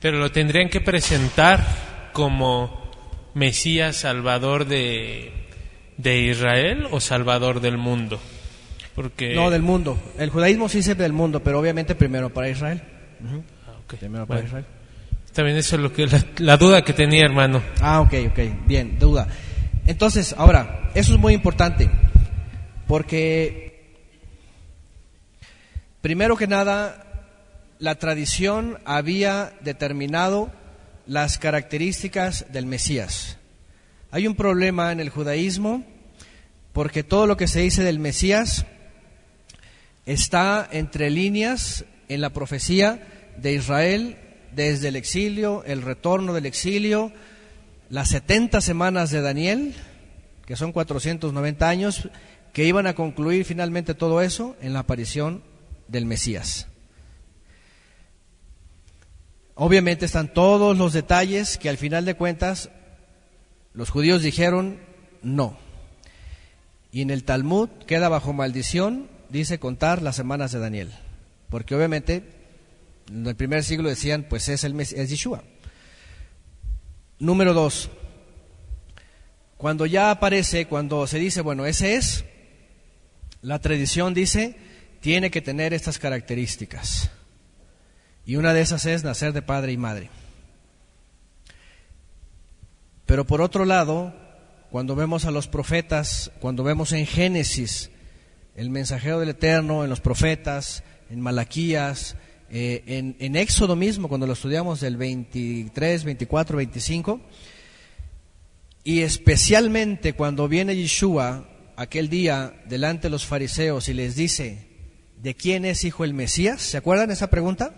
Pero 0.00 0.18
lo 0.18 0.30
tendrían 0.30 0.68
que 0.68 0.80
presentar 0.80 1.64
como 2.12 2.90
Mesías 3.34 3.96
Salvador 3.96 4.66
de, 4.66 5.32
de 5.96 6.18
Israel 6.18 6.88
o 6.90 7.00
Salvador 7.00 7.60
del 7.60 7.78
mundo? 7.78 8.18
Porque... 8.96 9.34
No, 9.34 9.48
del 9.50 9.62
mundo. 9.62 9.96
El 10.18 10.30
judaísmo 10.30 10.68
sí 10.68 10.78
es 10.78 10.98
del 10.98 11.12
mundo, 11.12 11.40
pero 11.42 11.60
obviamente 11.60 11.94
primero 11.94 12.30
para 12.30 12.48
Israel. 12.48 12.82
Ah, 13.66 13.78
primero 13.98 14.26
para 14.26 14.42
Israel. 14.42 14.66
También 15.38 15.56
eso 15.56 15.76
es 15.76 15.82
lo 15.82 15.92
que, 15.92 16.08
la, 16.38 16.56
duda 16.56 16.82
que 16.82 16.92
tenía, 16.92 17.24
hermano. 17.24 17.62
Ah, 17.80 18.00
ok, 18.00 18.12
ok. 18.30 18.66
Bien, 18.66 18.98
duda. 18.98 19.28
Entonces, 19.86 20.34
ahora, 20.36 20.90
eso 20.96 21.14
es 21.14 21.20
muy 21.20 21.32
importante, 21.32 21.88
porque 22.88 23.94
primero 26.00 26.36
que 26.36 26.48
nada, 26.48 27.30
la 27.78 27.94
tradición 28.00 28.80
había 28.84 29.52
determinado 29.60 30.50
las 31.06 31.38
características 31.38 32.46
del 32.52 32.66
Mesías. 32.66 33.38
Hay 34.10 34.26
un 34.26 34.34
problema 34.34 34.90
en 34.90 34.98
el 34.98 35.08
judaísmo 35.08 35.84
porque 36.72 37.04
todo 37.04 37.28
lo 37.28 37.36
que 37.36 37.46
se 37.46 37.60
dice 37.60 37.84
del 37.84 38.00
Mesías 38.00 38.66
está 40.04 40.68
entre 40.72 41.10
líneas 41.10 41.84
en 42.08 42.22
la 42.22 42.30
profecía 42.30 43.06
de 43.36 43.52
Israel 43.52 44.16
desde 44.54 44.88
el 44.88 44.96
exilio, 44.96 45.62
el 45.64 45.82
retorno 45.82 46.32
del 46.32 46.46
exilio, 46.46 47.12
las 47.90 48.08
70 48.08 48.60
semanas 48.60 49.10
de 49.10 49.20
Daniel, 49.20 49.74
que 50.46 50.56
son 50.56 50.72
490 50.72 51.68
años, 51.68 52.08
que 52.52 52.64
iban 52.64 52.86
a 52.86 52.94
concluir 52.94 53.44
finalmente 53.44 53.94
todo 53.94 54.20
eso 54.20 54.56
en 54.60 54.72
la 54.72 54.80
aparición 54.80 55.42
del 55.88 56.06
Mesías. 56.06 56.66
Obviamente 59.54 60.06
están 60.06 60.32
todos 60.32 60.78
los 60.78 60.92
detalles 60.92 61.58
que 61.58 61.68
al 61.68 61.78
final 61.78 62.04
de 62.04 62.14
cuentas 62.14 62.70
los 63.72 63.90
judíos 63.90 64.22
dijeron 64.22 64.78
no. 65.22 65.58
Y 66.92 67.02
en 67.02 67.10
el 67.10 67.24
Talmud 67.24 67.68
queda 67.86 68.08
bajo 68.08 68.32
maldición, 68.32 69.08
dice 69.28 69.58
contar 69.58 70.00
las 70.00 70.16
semanas 70.16 70.52
de 70.52 70.60
Daniel. 70.60 70.92
Porque 71.50 71.74
obviamente 71.74 72.37
en 73.10 73.26
el 73.26 73.36
primer 73.36 73.64
siglo 73.64 73.88
decían, 73.88 74.26
pues 74.28 74.48
es, 74.48 74.64
el, 74.64 74.78
es 74.80 74.92
Yeshua. 74.92 75.42
Número 77.18 77.52
dos, 77.52 77.90
cuando 79.56 79.86
ya 79.86 80.10
aparece, 80.10 80.66
cuando 80.66 81.06
se 81.06 81.18
dice, 81.18 81.40
bueno, 81.40 81.66
ese 81.66 81.96
es, 81.96 82.24
la 83.42 83.58
tradición 83.58 84.14
dice, 84.14 84.56
tiene 85.00 85.30
que 85.30 85.42
tener 85.42 85.74
estas 85.74 85.98
características. 85.98 87.10
Y 88.24 88.36
una 88.36 88.52
de 88.52 88.60
esas 88.60 88.86
es 88.86 89.04
nacer 89.04 89.32
de 89.32 89.42
padre 89.42 89.72
y 89.72 89.76
madre. 89.76 90.10
Pero 93.06 93.26
por 93.26 93.40
otro 93.40 93.64
lado, 93.64 94.14
cuando 94.70 94.94
vemos 94.94 95.24
a 95.24 95.30
los 95.30 95.48
profetas, 95.48 96.30
cuando 96.40 96.62
vemos 96.62 96.92
en 96.92 97.06
Génesis 97.06 97.90
el 98.54 98.70
mensajero 98.70 99.18
del 99.18 99.30
Eterno, 99.30 99.82
en 99.82 99.90
los 99.90 100.00
profetas, 100.00 100.84
en 101.10 101.20
Malaquías, 101.20 102.16
eh, 102.50 103.14
en, 103.18 103.36
Éxodo 103.36 103.76
mismo, 103.76 104.08
cuando 104.08 104.26
lo 104.26 104.32
estudiamos 104.32 104.80
del 104.80 104.96
23, 104.96 106.04
24, 106.04 106.56
25, 106.56 107.20
y 108.84 109.00
especialmente 109.00 110.14
cuando 110.14 110.48
viene 110.48 110.74
Yeshua 110.74 111.46
aquel 111.76 112.08
día 112.08 112.54
delante 112.66 113.08
de 113.08 113.10
los 113.10 113.26
fariseos 113.26 113.88
y 113.88 113.94
les 113.94 114.16
dice, 114.16 114.66
¿de 115.22 115.34
quién 115.34 115.64
es 115.64 115.84
hijo 115.84 116.04
el 116.04 116.14
Mesías? 116.14 116.62
¿Se 116.62 116.78
acuerdan 116.78 117.10
esa 117.10 117.28
pregunta? 117.28 117.74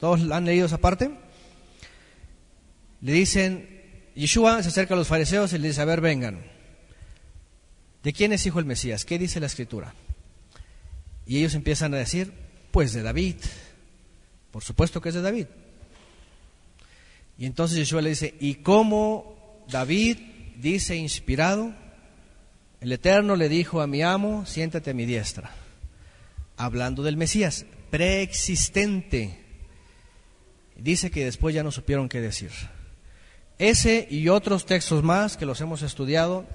¿Todos 0.00 0.30
han 0.30 0.44
leído 0.46 0.66
esa 0.66 0.78
parte? 0.78 1.10
Le 3.02 3.12
dicen, 3.12 3.68
Yeshua 4.14 4.62
se 4.62 4.70
acerca 4.70 4.94
a 4.94 4.96
los 4.96 5.08
fariseos 5.08 5.52
y 5.52 5.58
les 5.58 5.72
dice, 5.72 5.82
a 5.82 5.84
ver, 5.84 6.00
vengan, 6.00 6.40
¿de 8.02 8.12
quién 8.14 8.32
es 8.32 8.46
hijo 8.46 8.58
el 8.58 8.64
Mesías? 8.64 9.04
¿Qué 9.04 9.18
dice 9.18 9.38
la 9.38 9.46
escritura? 9.46 9.92
Y 11.26 11.38
ellos 11.38 11.54
empiezan 11.54 11.92
a 11.92 11.98
decir, 11.98 12.32
pues 12.70 12.94
de 12.94 13.02
David. 13.02 13.36
Por 14.50 14.62
supuesto 14.62 15.00
que 15.00 15.10
es 15.10 15.14
de 15.14 15.22
David. 15.22 15.46
Y 17.38 17.46
entonces 17.46 17.78
Yeshua 17.78 18.02
le 18.02 18.10
dice, 18.10 18.34
¿y 18.40 18.56
cómo 18.56 19.64
David 19.68 20.18
dice 20.56 20.96
inspirado? 20.96 21.72
El 22.80 22.92
Eterno 22.92 23.36
le 23.36 23.48
dijo 23.48 23.80
a 23.80 23.86
mi 23.86 24.02
amo, 24.02 24.46
siéntate 24.46 24.90
a 24.90 24.94
mi 24.94 25.06
diestra. 25.06 25.50
Hablando 26.56 27.02
del 27.02 27.16
Mesías, 27.16 27.66
preexistente. 27.90 29.44
Dice 30.76 31.10
que 31.10 31.24
después 31.24 31.54
ya 31.54 31.62
no 31.62 31.70
supieron 31.70 32.08
qué 32.08 32.20
decir. 32.20 32.50
Ese 33.58 34.06
y 34.10 34.28
otros 34.28 34.66
textos 34.66 35.02
más 35.02 35.36
que 35.36 35.46
los 35.46 35.60
hemos 35.60 35.82
estudiado 35.82 36.46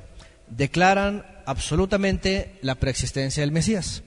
declaran 0.47 1.25
absolutamente 1.45 2.57
la 2.61 2.75
preexistencia 2.75 3.41
del 3.41 3.51
Mesías 3.51 4.03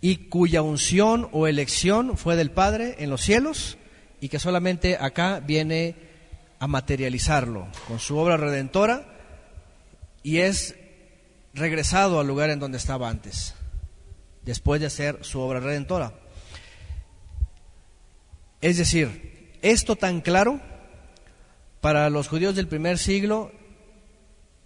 y 0.00 0.28
cuya 0.28 0.62
unción 0.62 1.28
o 1.32 1.46
elección 1.46 2.16
fue 2.16 2.36
del 2.36 2.50
Padre 2.50 2.96
en 2.98 3.10
los 3.10 3.22
cielos 3.22 3.78
y 4.20 4.28
que 4.28 4.38
solamente 4.38 4.96
acá 5.00 5.40
viene 5.40 5.94
a 6.58 6.66
materializarlo 6.66 7.66
con 7.88 7.98
su 7.98 8.16
obra 8.16 8.36
redentora 8.36 9.06
y 10.22 10.38
es 10.38 10.74
regresado 11.54 12.20
al 12.20 12.26
lugar 12.26 12.50
en 12.50 12.60
donde 12.60 12.78
estaba 12.78 13.08
antes, 13.08 13.54
después 14.42 14.80
de 14.80 14.86
hacer 14.86 15.18
su 15.22 15.40
obra 15.40 15.60
redentora. 15.60 16.12
Es 18.60 18.76
decir, 18.76 19.56
esto 19.62 19.96
tan 19.96 20.20
claro 20.20 20.60
para 21.80 22.10
los 22.10 22.28
judíos 22.28 22.56
del 22.56 22.68
primer 22.68 22.98
siglo, 22.98 23.52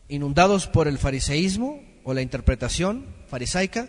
inundados 0.09 0.67
por 0.67 0.89
el 0.89 0.99
fariseísmo 0.99 1.83
o 2.03 2.15
la 2.15 2.23
interpretación 2.23 3.07
farisaica, 3.29 3.89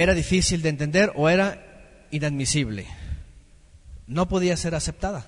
era 0.00 0.14
difícil 0.14 0.62
de 0.62 0.68
entender 0.68 1.12
o 1.16 1.28
era 1.28 2.06
inadmisible. 2.10 2.86
No 4.06 4.28
podía 4.28 4.56
ser 4.56 4.74
aceptada. 4.74 5.26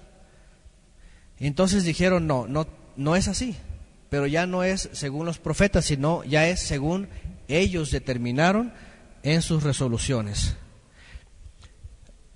Entonces 1.38 1.84
dijeron, 1.84 2.26
no, 2.26 2.46
no, 2.46 2.66
no 2.96 3.16
es 3.16 3.28
así 3.28 3.56
pero 4.10 4.26
ya 4.26 4.44
no 4.44 4.64
es 4.64 4.90
según 4.92 5.24
los 5.24 5.38
profetas, 5.38 5.86
sino 5.86 6.24
ya 6.24 6.48
es 6.48 6.60
según 6.60 7.08
ellos 7.48 7.92
determinaron 7.92 8.74
en 9.22 9.40
sus 9.40 9.62
resoluciones. 9.62 10.56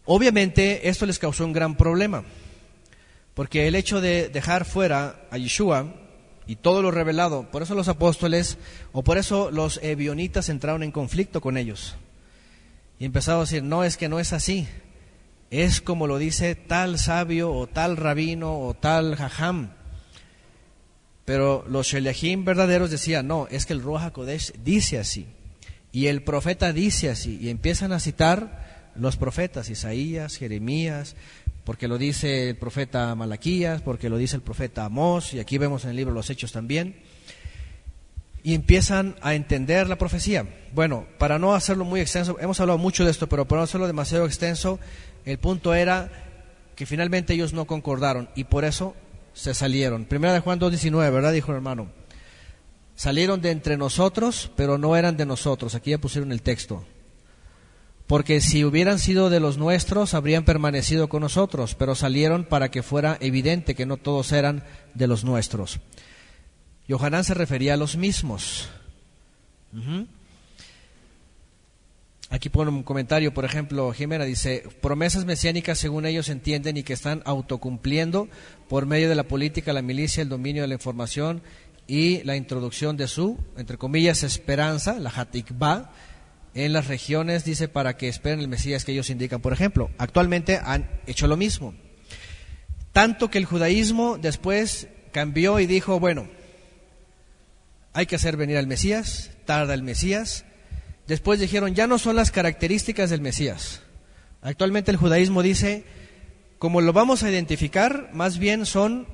Obviamente 0.06 0.88
esto 0.88 1.04
les 1.04 1.18
causó 1.18 1.44
un 1.44 1.52
gran 1.52 1.76
problema, 1.76 2.24
porque 3.34 3.66
el 3.66 3.74
hecho 3.74 4.00
de 4.00 4.28
dejar 4.28 4.64
fuera 4.64 5.26
a 5.30 5.36
Yeshua 5.36 5.92
y 6.46 6.56
todo 6.56 6.80
lo 6.80 6.90
revelado, 6.90 7.50
por 7.50 7.62
eso 7.62 7.74
los 7.74 7.88
apóstoles 7.88 8.56
o 8.92 9.02
por 9.02 9.18
eso 9.18 9.50
los 9.50 9.80
ebionitas 9.82 10.48
entraron 10.48 10.82
en 10.82 10.92
conflicto 10.92 11.40
con 11.40 11.56
ellos. 11.56 11.96
Y 13.04 13.30
a 13.30 13.40
decir, 13.40 13.62
no, 13.62 13.84
es 13.84 13.96
que 13.96 14.08
no 14.08 14.18
es 14.18 14.32
así, 14.32 14.66
es 15.50 15.80
como 15.80 16.06
lo 16.06 16.18
dice 16.18 16.54
tal 16.54 16.98
sabio 16.98 17.52
o 17.52 17.66
tal 17.66 17.96
rabino 17.96 18.58
o 18.58 18.74
tal 18.74 19.16
jajam 19.16 19.70
pero 21.24 21.64
los 21.68 21.86
Shelehim 21.86 22.44
verdaderos 22.44 22.90
decían, 22.90 23.26
no, 23.26 23.46
es 23.50 23.66
que 23.66 23.72
el 23.72 23.82
Ruach 23.82 24.04
HaKodesh 24.04 24.52
dice 24.62 24.98
así. 24.98 25.26
Y 25.90 26.08
el 26.08 26.22
profeta 26.22 26.72
dice 26.72 27.08
así. 27.08 27.38
Y 27.40 27.48
empiezan 27.48 27.92
a 27.92 28.00
citar 28.00 28.92
los 28.94 29.16
profetas, 29.16 29.70
Isaías, 29.70 30.36
Jeremías, 30.36 31.16
porque 31.64 31.88
lo 31.88 31.96
dice 31.96 32.50
el 32.50 32.56
profeta 32.56 33.14
Malaquías, 33.14 33.80
porque 33.80 34.10
lo 34.10 34.18
dice 34.18 34.36
el 34.36 34.42
profeta 34.42 34.84
Amós, 34.84 35.32
y 35.32 35.40
aquí 35.40 35.56
vemos 35.56 35.84
en 35.84 35.90
el 35.90 35.96
libro 35.96 36.12
Los 36.12 36.28
Hechos 36.28 36.52
también. 36.52 36.96
Y 38.44 38.54
empiezan 38.54 39.16
a 39.22 39.34
entender 39.34 39.88
la 39.88 39.98
profecía. 39.98 40.46
Bueno, 40.72 41.06
para 41.18 41.40
no 41.40 41.54
hacerlo 41.54 41.84
muy 41.84 42.00
extenso, 42.00 42.36
hemos 42.38 42.60
hablado 42.60 42.78
mucho 42.78 43.04
de 43.04 43.10
esto, 43.10 43.28
pero 43.28 43.48
para 43.48 43.60
no 43.60 43.64
hacerlo 43.64 43.88
demasiado 43.88 44.26
extenso, 44.26 44.78
el 45.24 45.38
punto 45.38 45.74
era 45.74 46.12
que 46.76 46.86
finalmente 46.86 47.32
ellos 47.32 47.52
no 47.52 47.64
concordaron 47.64 48.28
y 48.36 48.44
por 48.44 48.64
eso 48.64 48.94
se 49.32 49.54
salieron. 49.54 50.04
Primera 50.04 50.32
de 50.32 50.40
Juan 50.40 50.60
2.19, 50.60 51.12
¿verdad? 51.12 51.32
Dijo 51.32 51.50
el 51.50 51.56
hermano. 51.56 51.88
Salieron 52.94 53.40
de 53.40 53.50
entre 53.50 53.76
nosotros, 53.76 54.50
pero 54.56 54.78
no 54.78 54.94
eran 54.96 55.16
de 55.16 55.26
nosotros. 55.26 55.74
Aquí 55.74 55.90
ya 55.90 55.98
pusieron 55.98 56.30
el 56.30 56.42
texto. 56.42 56.84
Porque 58.06 58.40
si 58.40 58.64
hubieran 58.64 58.98
sido 58.98 59.30
de 59.30 59.40
los 59.40 59.56
nuestros, 59.56 60.14
habrían 60.14 60.44
permanecido 60.44 61.08
con 61.08 61.22
nosotros, 61.22 61.74
pero 61.74 61.94
salieron 61.94 62.44
para 62.44 62.70
que 62.70 62.82
fuera 62.82 63.16
evidente 63.20 63.74
que 63.74 63.86
no 63.86 63.96
todos 63.96 64.30
eran 64.32 64.62
de 64.92 65.06
los 65.06 65.24
nuestros. 65.24 65.80
Yohanan 66.86 67.24
se 67.24 67.34
refería 67.34 67.74
a 67.74 67.76
los 67.76 67.96
mismos. 67.96 68.68
Aquí 72.30 72.48
pone 72.48 72.70
un 72.70 72.82
comentario, 72.82 73.32
por 73.32 73.44
ejemplo, 73.44 73.92
Jimena 73.92 74.24
dice, 74.24 74.64
promesas 74.80 75.24
mesiánicas 75.24 75.78
según 75.78 76.06
ellos 76.06 76.28
entienden 76.28 76.76
y 76.76 76.82
que 76.82 76.92
están 76.92 77.22
autocumpliendo 77.24 78.28
por 78.68 78.86
medio 78.86 79.08
de 79.08 79.14
la 79.14 79.24
política, 79.24 79.72
la 79.72 79.82
milicia, 79.82 80.22
el 80.22 80.28
dominio 80.28 80.62
de 80.62 80.68
la 80.68 80.74
información 80.74 81.42
y 81.86 82.22
la 82.24 82.36
introducción 82.36 82.96
de 82.96 83.08
su, 83.08 83.38
entre 83.56 83.78
comillas, 83.78 84.22
esperanza, 84.22 84.98
la 84.98 85.10
hatikba, 85.10 85.92
en 86.54 86.72
las 86.72 86.86
regiones, 86.86 87.44
dice, 87.44 87.68
para 87.68 87.96
que 87.96 88.08
esperen 88.08 88.40
el 88.40 88.48
Mesías 88.48 88.84
que 88.84 88.92
ellos 88.92 89.10
indican. 89.10 89.40
Por 89.40 89.52
ejemplo, 89.52 89.90
actualmente 89.98 90.60
han 90.62 90.88
hecho 91.06 91.26
lo 91.26 91.36
mismo. 91.36 91.74
Tanto 92.92 93.28
que 93.28 93.38
el 93.38 93.44
judaísmo 93.44 94.18
después 94.18 94.86
cambió 95.12 95.58
y 95.58 95.66
dijo, 95.66 95.98
bueno, 95.98 96.28
hay 97.94 98.04
que 98.04 98.16
hacer 98.16 98.36
venir 98.36 98.58
al 98.58 98.66
Mesías, 98.66 99.30
tarda 99.46 99.72
el 99.72 99.82
Mesías, 99.82 100.44
Después 101.06 101.38
dijeron, 101.38 101.74
ya 101.74 101.86
no 101.86 101.98
son 101.98 102.16
las 102.16 102.30
características 102.30 103.10
del 103.10 103.20
Mesías. 103.20 103.82
Actualmente 104.40 104.90
el 104.90 104.96
judaísmo 104.96 105.42
dice, 105.42 105.84
como 106.58 106.80
lo 106.80 106.92
vamos 106.92 107.22
a 107.22 107.30
identificar, 107.30 108.10
más 108.12 108.38
bien 108.38 108.64
son 108.64 109.06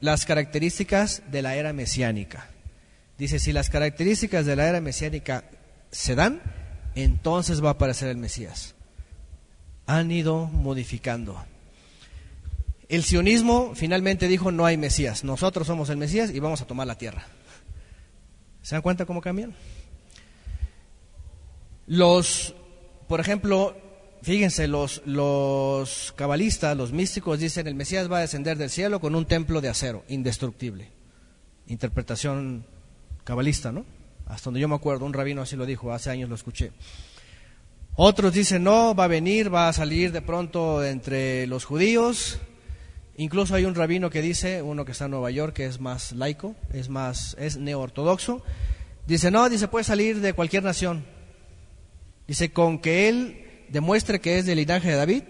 las 0.00 0.26
características 0.26 1.22
de 1.30 1.42
la 1.42 1.56
era 1.56 1.72
mesiánica. 1.72 2.50
Dice, 3.18 3.38
si 3.38 3.52
las 3.52 3.70
características 3.70 4.44
de 4.44 4.56
la 4.56 4.68
era 4.68 4.80
mesiánica 4.80 5.44
se 5.90 6.14
dan, 6.14 6.42
entonces 6.94 7.64
va 7.64 7.68
a 7.68 7.72
aparecer 7.72 8.08
el 8.08 8.18
Mesías. 8.18 8.74
Han 9.86 10.10
ido 10.10 10.46
modificando. 10.46 11.42
El 12.88 13.04
sionismo 13.04 13.72
finalmente 13.74 14.28
dijo, 14.28 14.52
no 14.52 14.66
hay 14.66 14.76
Mesías, 14.76 15.24
nosotros 15.24 15.66
somos 15.66 15.88
el 15.88 15.96
Mesías 15.96 16.30
y 16.30 16.40
vamos 16.40 16.60
a 16.60 16.66
tomar 16.66 16.86
la 16.86 16.98
tierra. 16.98 17.26
¿Se 18.62 18.74
dan 18.74 18.82
cuenta 18.82 19.06
cómo 19.06 19.20
cambian? 19.20 19.54
Los, 21.86 22.54
por 23.08 23.20
ejemplo, 23.20 23.76
fíjense, 24.22 24.68
los, 24.68 25.02
los 25.04 26.14
cabalistas, 26.16 26.76
los 26.76 26.92
místicos 26.92 27.40
dicen 27.40 27.66
el 27.66 27.74
Mesías 27.74 28.10
va 28.10 28.18
a 28.18 28.22
descender 28.22 28.56
del 28.56 28.70
cielo 28.70 29.00
con 29.00 29.14
un 29.14 29.26
templo 29.26 29.60
de 29.60 29.68
acero, 29.68 30.04
indestructible. 30.08 30.90
Interpretación 31.66 32.64
cabalista, 33.24 33.72
¿no? 33.72 33.84
Hasta 34.26 34.44
donde 34.44 34.60
yo 34.60 34.68
me 34.68 34.76
acuerdo, 34.76 35.04
un 35.04 35.12
rabino 35.12 35.42
así 35.42 35.56
lo 35.56 35.66
dijo, 35.66 35.92
hace 35.92 36.10
años 36.10 36.28
lo 36.28 36.36
escuché. 36.36 36.72
Otros 37.94 38.32
dicen, 38.32 38.62
no, 38.62 38.94
va 38.94 39.04
a 39.04 39.08
venir, 39.08 39.52
va 39.52 39.68
a 39.68 39.72
salir 39.72 40.12
de 40.12 40.22
pronto 40.22 40.82
entre 40.82 41.46
los 41.46 41.64
judíos. 41.64 42.38
Incluso 43.16 43.54
hay 43.54 43.64
un 43.64 43.74
rabino 43.74 44.08
que 44.08 44.22
dice, 44.22 44.62
uno 44.62 44.84
que 44.84 44.92
está 44.92 45.04
en 45.04 45.10
Nueva 45.10 45.30
York, 45.30 45.54
que 45.54 45.66
es 45.66 45.80
más 45.80 46.12
laico, 46.12 46.54
es 46.72 46.88
más, 46.88 47.36
es 47.38 47.58
neortodoxo. 47.58 48.42
Dice, 49.06 49.30
no, 49.30 49.48
dice, 49.48 49.68
puede 49.68 49.84
salir 49.84 50.20
de 50.20 50.32
cualquier 50.32 50.62
nación. 50.62 51.04
Dice, 52.26 52.52
con 52.52 52.78
que 52.78 53.08
él 53.08 53.64
demuestre 53.68 54.20
que 54.20 54.38
es 54.38 54.46
del 54.46 54.58
linaje 54.58 54.88
de 54.88 54.96
David, 54.96 55.22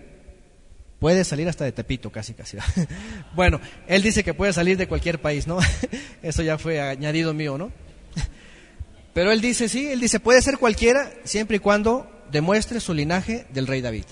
puede 1.00 1.24
salir 1.24 1.48
hasta 1.48 1.64
de 1.64 1.72
Tepito, 1.72 2.12
casi, 2.12 2.34
casi. 2.34 2.58
bueno, 3.34 3.60
él 3.88 4.02
dice 4.02 4.22
que 4.22 4.34
puede 4.34 4.52
salir 4.52 4.76
de 4.76 4.86
cualquier 4.86 5.20
país, 5.20 5.48
¿no? 5.48 5.58
Eso 6.22 6.42
ya 6.42 6.58
fue 6.58 6.80
añadido 6.80 7.34
mío, 7.34 7.58
¿no? 7.58 7.72
Pero 9.12 9.32
él 9.32 9.40
dice, 9.40 9.68
sí, 9.68 9.88
él 9.88 9.98
dice, 9.98 10.20
puede 10.20 10.40
ser 10.42 10.58
cualquiera 10.58 11.10
siempre 11.24 11.56
y 11.56 11.60
cuando 11.60 12.08
demuestre 12.30 12.78
su 12.78 12.94
linaje 12.94 13.46
del 13.52 13.66
rey 13.66 13.80
David. 13.80 14.04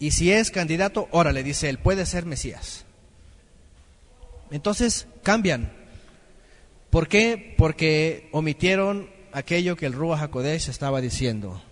Y 0.00 0.10
si 0.10 0.32
es 0.32 0.50
candidato, 0.50 1.06
órale, 1.12 1.44
dice 1.44 1.68
él, 1.68 1.78
puede 1.78 2.06
ser 2.06 2.26
Mesías. 2.26 2.84
Entonces 4.50 5.06
cambian. 5.22 5.72
¿Por 6.88 7.06
qué? 7.06 7.54
Porque 7.56 8.28
omitieron 8.32 9.10
aquello 9.32 9.76
que 9.76 9.86
el 9.86 9.92
Ruach 9.92 10.22
HaKodesh 10.22 10.68
estaba 10.68 11.00
diciendo. 11.00 11.62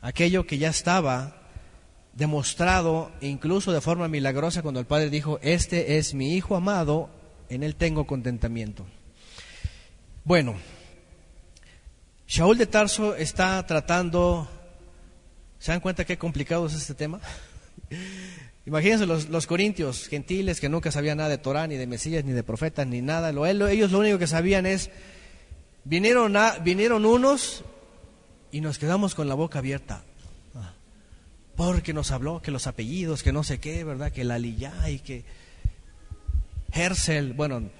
Aquello 0.00 0.46
que 0.46 0.58
ya 0.58 0.70
estaba 0.70 1.42
demostrado 2.14 3.12
incluso 3.20 3.72
de 3.72 3.80
forma 3.80 4.08
milagrosa 4.08 4.62
cuando 4.62 4.80
el 4.80 4.86
Padre 4.86 5.10
dijo, 5.10 5.38
este 5.42 5.98
es 5.98 6.14
mi 6.14 6.34
Hijo 6.34 6.56
amado, 6.56 7.10
en 7.48 7.62
él 7.62 7.74
tengo 7.74 8.06
contentamiento. 8.06 8.86
Bueno, 10.24 10.54
Shaul 12.26 12.58
de 12.58 12.66
Tarso 12.66 13.14
está 13.14 13.64
tratando, 13.66 14.48
¿se 15.58 15.72
dan 15.72 15.80
cuenta 15.80 16.04
qué 16.04 16.18
complicado 16.18 16.66
es 16.66 16.74
este 16.74 16.94
tema? 16.94 17.20
Imagínense 18.66 19.06
los, 19.06 19.46
corintios 19.46 20.08
gentiles 20.08 20.60
que 20.60 20.68
nunca 20.68 20.92
sabían 20.92 21.16
nada 21.16 21.30
de 21.30 21.38
Torah, 21.38 21.66
ni 21.66 21.76
de 21.76 21.86
Mesías, 21.86 22.24
ni 22.24 22.32
de 22.32 22.42
profetas, 22.42 22.86
ni 22.86 23.00
nada. 23.00 23.30
ellos 23.30 23.90
lo 23.90 23.98
único 24.00 24.18
que 24.18 24.26
sabían 24.26 24.66
es, 24.66 24.90
vinieron, 25.84 26.36
vinieron 26.62 27.06
unos 27.06 27.64
y 28.52 28.60
nos 28.60 28.78
quedamos 28.78 29.14
con 29.14 29.26
la 29.26 29.34
boca 29.34 29.60
abierta. 29.60 30.04
Porque 31.56 31.92
nos 31.92 32.10
habló 32.10 32.42
que 32.42 32.50
los 32.50 32.66
apellidos, 32.66 33.22
que 33.22 33.32
no 33.32 33.42
sé 33.42 33.58
qué, 33.58 33.84
¿verdad? 33.84 34.12
Que 34.12 34.22
la 34.22 34.38
y 34.38 34.98
que 35.02 35.24
Hersel, 36.72 37.32
bueno, 37.32 37.70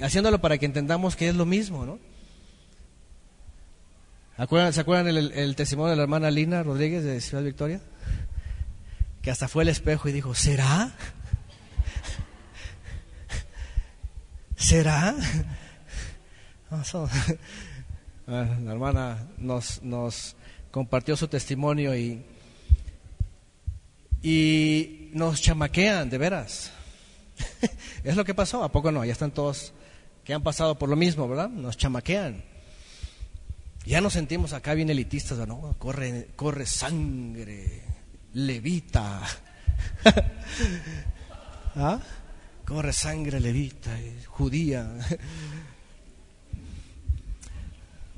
haciéndolo 0.00 0.40
para 0.40 0.58
que 0.58 0.66
entendamos 0.66 1.16
que 1.16 1.28
es 1.28 1.36
lo 1.36 1.46
mismo, 1.46 1.86
¿no? 1.86 1.98
¿Se 4.36 4.80
acuerdan 4.80 5.08
el, 5.08 5.56
testimonio 5.56 5.90
de 5.90 5.96
la 5.96 6.02
hermana 6.02 6.30
Lina 6.30 6.62
Rodríguez 6.62 7.02
de 7.04 7.22
Ciudad 7.22 7.42
Victoria? 7.42 7.80
que 9.22 9.30
hasta 9.32 9.48
fue 9.48 9.64
el 9.64 9.70
espejo 9.70 10.08
y 10.08 10.12
dijo, 10.12 10.34
¿será? 10.36 10.92
¿Será? 14.56 15.16
Ah, 18.28 18.44
la 18.62 18.72
hermana 18.72 19.26
nos, 19.38 19.82
nos 19.82 20.36
compartió 20.70 21.16
su 21.16 21.28
testimonio 21.28 21.96
y, 21.96 22.24
y 24.20 25.10
nos 25.12 25.40
chamaquean, 25.40 26.10
de 26.10 26.18
veras. 26.18 26.72
es 28.04 28.16
lo 28.16 28.24
que 28.24 28.34
pasó, 28.34 28.62
¿a 28.62 28.70
poco 28.70 28.92
no? 28.92 29.04
Ya 29.04 29.12
están 29.12 29.30
todos 29.30 29.72
que 30.24 30.34
han 30.34 30.42
pasado 30.42 30.76
por 30.76 30.88
lo 30.88 30.96
mismo, 30.96 31.28
¿verdad? 31.28 31.48
Nos 31.48 31.76
chamaquean. 31.76 32.55
Ya 33.86 34.00
nos 34.00 34.14
sentimos 34.14 34.52
acá 34.52 34.74
bien 34.74 34.90
elitistas, 34.90 35.38
¿no? 35.46 35.76
Corre, 35.78 36.30
corre 36.34 36.66
sangre 36.66 37.84
levita. 38.32 39.22
¿Ah? 41.76 42.00
Corre 42.64 42.92
sangre 42.92 43.38
levita, 43.38 43.96
eh, 44.00 44.24
judía. 44.26 44.92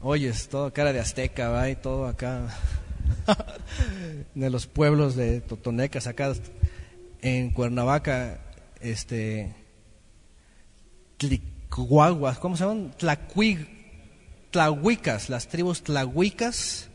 Oyes, 0.00 0.48
todo 0.48 0.72
cara 0.72 0.94
de 0.94 1.00
azteca, 1.00 1.50
va 1.50 1.68
y 1.68 1.76
todo 1.76 2.06
acá. 2.06 2.48
de 4.34 4.48
los 4.48 4.66
pueblos 4.66 5.16
de 5.16 5.42
Totonecas, 5.42 6.06
acá 6.06 6.32
en 7.20 7.50
Cuernavaca, 7.50 8.40
este. 8.80 9.54
Tlicuaguas, 11.18 12.38
¿cómo 12.38 12.56
se 12.56 12.64
llaman? 12.64 12.94
Tlahuicas, 14.50 15.28
las 15.30 15.48
tribus 15.48 15.82
tlahuicas 15.82 16.88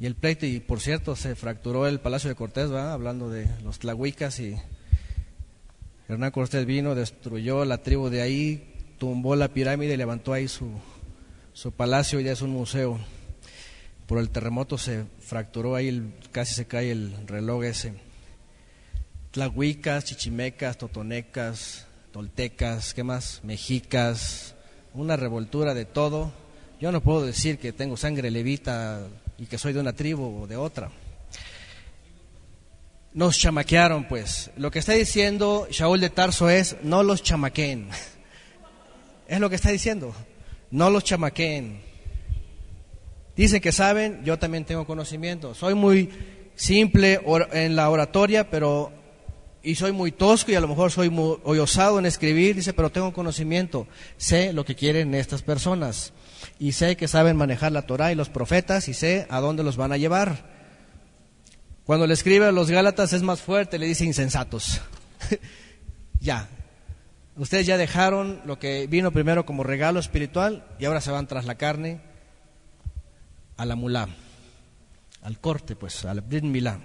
y 0.00 0.06
el 0.06 0.14
pleito, 0.14 0.46
y 0.46 0.60
por 0.60 0.80
cierto, 0.80 1.16
se 1.16 1.34
fracturó 1.34 1.88
el 1.88 1.98
Palacio 1.98 2.30
de 2.30 2.36
Cortés, 2.36 2.72
¿va? 2.72 2.92
hablando 2.92 3.30
de 3.30 3.48
los 3.64 3.80
tlahuicas, 3.80 4.38
y 4.38 4.56
Hernán 6.08 6.30
Cortés 6.30 6.64
vino, 6.66 6.94
destruyó 6.94 7.64
la 7.64 7.82
tribu 7.82 8.08
de 8.08 8.22
ahí, 8.22 8.94
tumbó 8.98 9.34
la 9.34 9.48
pirámide 9.48 9.94
y 9.94 9.96
levantó 9.96 10.32
ahí 10.32 10.46
su, 10.46 10.70
su 11.52 11.72
palacio, 11.72 12.20
ya 12.20 12.30
es 12.30 12.42
un 12.42 12.50
museo. 12.50 12.98
Por 14.06 14.20
el 14.20 14.30
terremoto 14.30 14.78
se 14.78 15.04
fracturó 15.18 15.74
ahí, 15.74 16.14
casi 16.30 16.54
se 16.54 16.66
cae 16.66 16.92
el 16.92 17.26
reloj 17.26 17.64
ese. 17.64 17.94
Tlahuicas, 19.32 20.04
chichimecas, 20.04 20.78
totonecas, 20.78 21.86
toltecas, 22.12 22.94
¿qué 22.94 23.02
más? 23.02 23.40
Mexicas, 23.42 24.54
una 24.94 25.16
revoltura 25.16 25.74
de 25.74 25.84
todo. 25.84 26.32
Yo 26.80 26.92
no 26.92 27.00
puedo 27.00 27.24
decir 27.24 27.58
que 27.58 27.72
tengo 27.72 27.96
sangre 27.96 28.30
levita 28.30 29.06
y 29.38 29.46
que 29.46 29.58
soy 29.58 29.72
de 29.72 29.80
una 29.80 29.92
tribu 29.92 30.42
o 30.42 30.46
de 30.46 30.56
otra. 30.56 30.90
Nos 33.14 33.38
chamaquearon, 33.38 34.04
pues. 34.04 34.50
Lo 34.56 34.70
que 34.70 34.78
está 34.78 34.92
diciendo 34.92 35.66
Shaul 35.70 36.00
de 36.00 36.10
Tarso 36.10 36.48
es, 36.50 36.76
no 36.82 37.02
los 37.02 37.22
chamaqueen. 37.22 37.88
Es 39.28 39.40
lo 39.40 39.50
que 39.50 39.56
está 39.56 39.68
diciendo, 39.70 40.14
no 40.70 40.88
los 40.88 41.04
chamaqueen. 41.04 41.82
Dicen 43.36 43.60
que 43.60 43.72
saben, 43.72 44.24
yo 44.24 44.38
también 44.38 44.64
tengo 44.64 44.86
conocimiento. 44.86 45.54
Soy 45.54 45.74
muy 45.74 46.08
simple 46.54 47.20
en 47.52 47.76
la 47.76 47.90
oratoria, 47.90 48.48
pero 48.48 48.90
y 49.62 49.74
soy 49.74 49.92
muy 49.92 50.12
tosco 50.12 50.52
y 50.52 50.54
a 50.54 50.60
lo 50.60 50.68
mejor 50.68 50.90
soy 50.90 51.10
muy 51.10 51.58
osado 51.58 51.98
en 51.98 52.06
escribir, 52.06 52.56
dice, 52.56 52.72
pero 52.72 52.90
tengo 52.90 53.12
conocimiento, 53.12 53.86
sé 54.16 54.52
lo 54.52 54.64
que 54.64 54.74
quieren 54.74 55.14
estas 55.14 55.42
personas 55.42 56.12
y 56.58 56.72
sé 56.72 56.96
que 56.96 57.08
saben 57.08 57.36
manejar 57.36 57.72
la 57.72 57.82
Torah 57.82 58.12
y 58.12 58.14
los 58.14 58.28
profetas 58.28 58.88
y 58.88 58.94
sé 58.94 59.26
a 59.30 59.40
dónde 59.40 59.62
los 59.62 59.76
van 59.76 59.92
a 59.92 59.96
llevar. 59.96 60.58
Cuando 61.84 62.06
le 62.06 62.14
escribe 62.14 62.46
a 62.46 62.52
los 62.52 62.70
Gálatas 62.70 63.12
es 63.12 63.22
más 63.22 63.40
fuerte, 63.40 63.78
le 63.78 63.86
dice 63.86 64.04
insensatos. 64.04 64.80
ya, 66.20 66.48
ustedes 67.36 67.66
ya 67.66 67.78
dejaron 67.78 68.42
lo 68.44 68.58
que 68.58 68.86
vino 68.86 69.10
primero 69.10 69.46
como 69.46 69.64
regalo 69.64 69.98
espiritual 69.98 70.66
y 70.78 70.84
ahora 70.84 71.00
se 71.00 71.10
van 71.10 71.26
tras 71.26 71.46
la 71.46 71.56
carne 71.56 72.00
a 73.56 73.64
la 73.64 73.74
mulá, 73.74 74.08
al 75.22 75.40
corte, 75.40 75.76
pues, 75.76 76.04
al 76.04 76.20
Brit 76.20 76.44
Milá. 76.44 76.80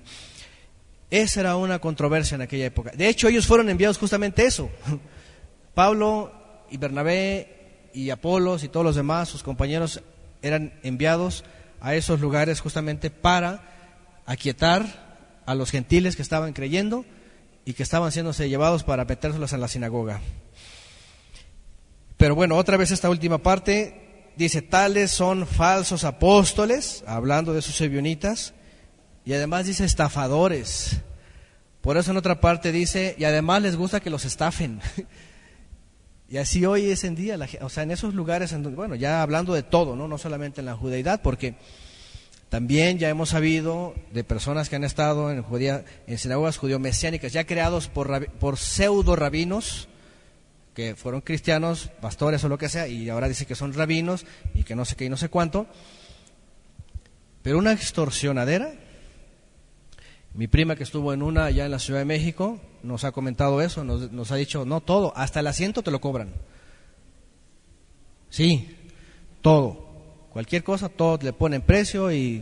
Esa 1.14 1.42
era 1.42 1.56
una 1.58 1.78
controversia 1.78 2.34
en 2.34 2.42
aquella 2.42 2.66
época. 2.66 2.90
De 2.90 3.08
hecho, 3.08 3.28
ellos 3.28 3.46
fueron 3.46 3.70
enviados 3.70 4.00
justamente 4.00 4.48
eso. 4.48 4.72
Pablo 5.76 6.34
y 6.72 6.78
Bernabé 6.78 7.90
y 7.94 8.10
Apolos 8.10 8.64
y 8.64 8.68
todos 8.68 8.84
los 8.84 8.96
demás, 8.96 9.30
sus 9.30 9.44
compañeros, 9.44 10.02
eran 10.42 10.74
enviados 10.82 11.44
a 11.82 11.94
esos 11.94 12.20
lugares 12.20 12.62
justamente 12.62 13.12
para 13.12 13.62
aquietar 14.26 15.44
a 15.46 15.54
los 15.54 15.70
gentiles 15.70 16.16
que 16.16 16.24
estaban 16.24 16.52
creyendo 16.52 17.06
y 17.64 17.74
que 17.74 17.84
estaban 17.84 18.12
siéndose 18.12 18.50
llevados 18.50 18.84
para 18.84 19.06
metérselos 19.06 19.54
en 19.54 19.62
la 19.62 19.68
sinagoga. 19.68 20.20
Pero 22.18 22.34
bueno, 22.34 22.58
otra 22.58 22.76
vez 22.76 22.90
esta 22.90 23.12
última 23.12 23.38
parte 23.38 24.32
dice, 24.36 24.64
tales 24.64 25.12
son 25.12 25.46
falsos 25.46 26.06
apóstoles, 26.06 27.04
hablando 27.06 27.54
de 27.54 27.62
sus 27.62 27.80
ebionitas, 27.82 28.56
y 29.26 29.34
además 29.34 29.66
dice 29.66 29.86
estafadores. 29.86 30.98
Por 31.82 31.98
eso 31.98 32.12
en 32.12 32.18
otra 32.18 32.40
parte 32.40 32.72
dice, 32.72 33.16
y 33.18 33.26
además 33.26 33.62
les 33.62 33.76
gusta 33.76 34.00
que 34.00 34.10
los 34.10 34.26
estafen. 34.26 34.82
Y 36.30 36.38
así 36.38 36.66
hoy 36.66 36.90
es 36.90 37.04
en 37.04 37.14
día, 37.14 37.38
o 37.62 37.70
sea, 37.70 37.84
en 37.84 37.92
esos 37.92 38.16
lugares, 38.16 38.54
en 38.54 38.76
bueno, 38.76 38.96
ya 38.96 39.22
hablando 39.22 39.54
de 39.54 39.62
todo, 39.62 39.96
¿no? 39.96 40.08
no 40.08 40.18
solamente 40.18 40.62
en 40.62 40.66
la 40.66 40.76
judeidad, 40.76 41.22
porque 41.22 41.54
también 42.50 42.98
ya 42.98 43.08
hemos 43.08 43.30
sabido 43.30 43.94
de 44.12 44.24
personas 44.24 44.68
que 44.68 44.76
han 44.76 44.84
estado 44.84 45.32
en, 45.32 45.44
judía, 45.44 45.86
en 46.08 46.18
sinagogas 46.18 46.58
judío-mesiánicas, 46.58 47.34
ya 47.34 47.46
creados 47.46 47.88
por, 47.88 48.30
por 48.40 48.58
pseudo 48.58 49.16
rabinos, 49.16 49.88
que 50.74 50.96
fueron 50.96 51.22
cristianos, 51.22 51.92
pastores 52.02 52.44
o 52.44 52.50
lo 52.50 52.58
que 52.58 52.70
sea, 52.70 52.88
y 52.88 53.10
ahora 53.10 53.28
dice 53.28 53.46
que 53.46 53.54
son 53.54 53.72
rabinos 53.72 54.26
y 54.56 54.64
que 54.64 54.76
no 54.76 54.86
sé 54.86 54.96
qué 54.96 55.06
y 55.06 55.10
no 55.10 55.18
sé 55.18 55.30
cuánto. 55.30 55.68
Pero 57.44 57.60
una 57.60 57.74
extorsionadera 57.74 58.74
mi 60.34 60.48
prima 60.48 60.76
que 60.76 60.84
estuvo 60.84 61.14
en 61.14 61.22
una 61.22 61.46
allá 61.46 61.66
en 61.66 61.72
la 61.72 61.80
Ciudad 61.80 62.00
de 62.00 62.06
México 62.06 62.60
nos 62.82 63.04
ha 63.04 63.12
comentado 63.12 63.62
eso, 63.62 63.84
nos, 63.84 64.32
ha 64.32 64.36
dicho, 64.36 64.66
no 64.66 64.82
todo, 64.82 65.14
hasta 65.16 65.40
el 65.40 65.48
asiento 65.48 65.84
te 65.84 65.92
lo 65.92 66.02
cobran. 66.02 66.34
Sí, 68.30 68.76
todo. 69.42 69.94
Cualquier 70.32 70.64
cosa, 70.64 70.90
todo 70.90 71.20
le 71.22 71.34
ponen 71.34 71.62
precio 71.62 72.12
y 72.12 72.42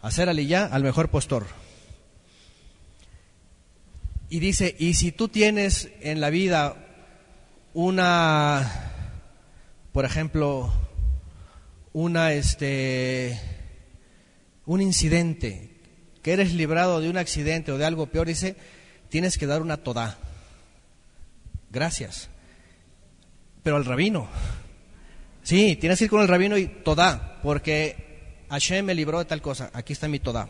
hacer 0.00 0.34
ya 0.46 0.64
al 0.64 0.82
mejor 0.82 1.10
postor. 1.10 1.46
Y 4.30 4.40
dice, 4.40 4.74
y 4.78 4.94
si 4.94 5.12
tú 5.12 5.28
tienes 5.28 5.90
en 6.00 6.22
la 6.22 6.30
vida 6.30 6.74
una, 7.74 8.92
por 9.92 10.06
ejemplo, 10.06 10.72
una, 11.92 12.32
este, 12.32 13.38
un 14.64 14.80
incidente 14.80 15.73
que 16.24 16.32
eres 16.32 16.54
librado 16.54 17.02
de 17.02 17.10
un 17.10 17.18
accidente 17.18 17.70
o 17.70 17.76
de 17.76 17.84
algo 17.84 18.06
peor, 18.06 18.26
dice, 18.26 18.56
tienes 19.10 19.36
que 19.36 19.46
dar 19.46 19.60
una 19.60 19.76
toda. 19.76 20.16
Gracias. 21.70 22.30
Pero 23.62 23.76
al 23.76 23.84
rabino. 23.84 24.26
Sí, 25.42 25.76
tienes 25.76 25.98
que 25.98 26.06
ir 26.06 26.10
con 26.10 26.22
el 26.22 26.28
rabino 26.28 26.56
y 26.56 26.66
toda, 26.66 27.40
porque 27.42 28.46
Hashem 28.48 28.86
me 28.86 28.94
libró 28.94 29.18
de 29.18 29.26
tal 29.26 29.42
cosa. 29.42 29.70
Aquí 29.74 29.92
está 29.92 30.08
mi 30.08 30.18
toda. 30.18 30.48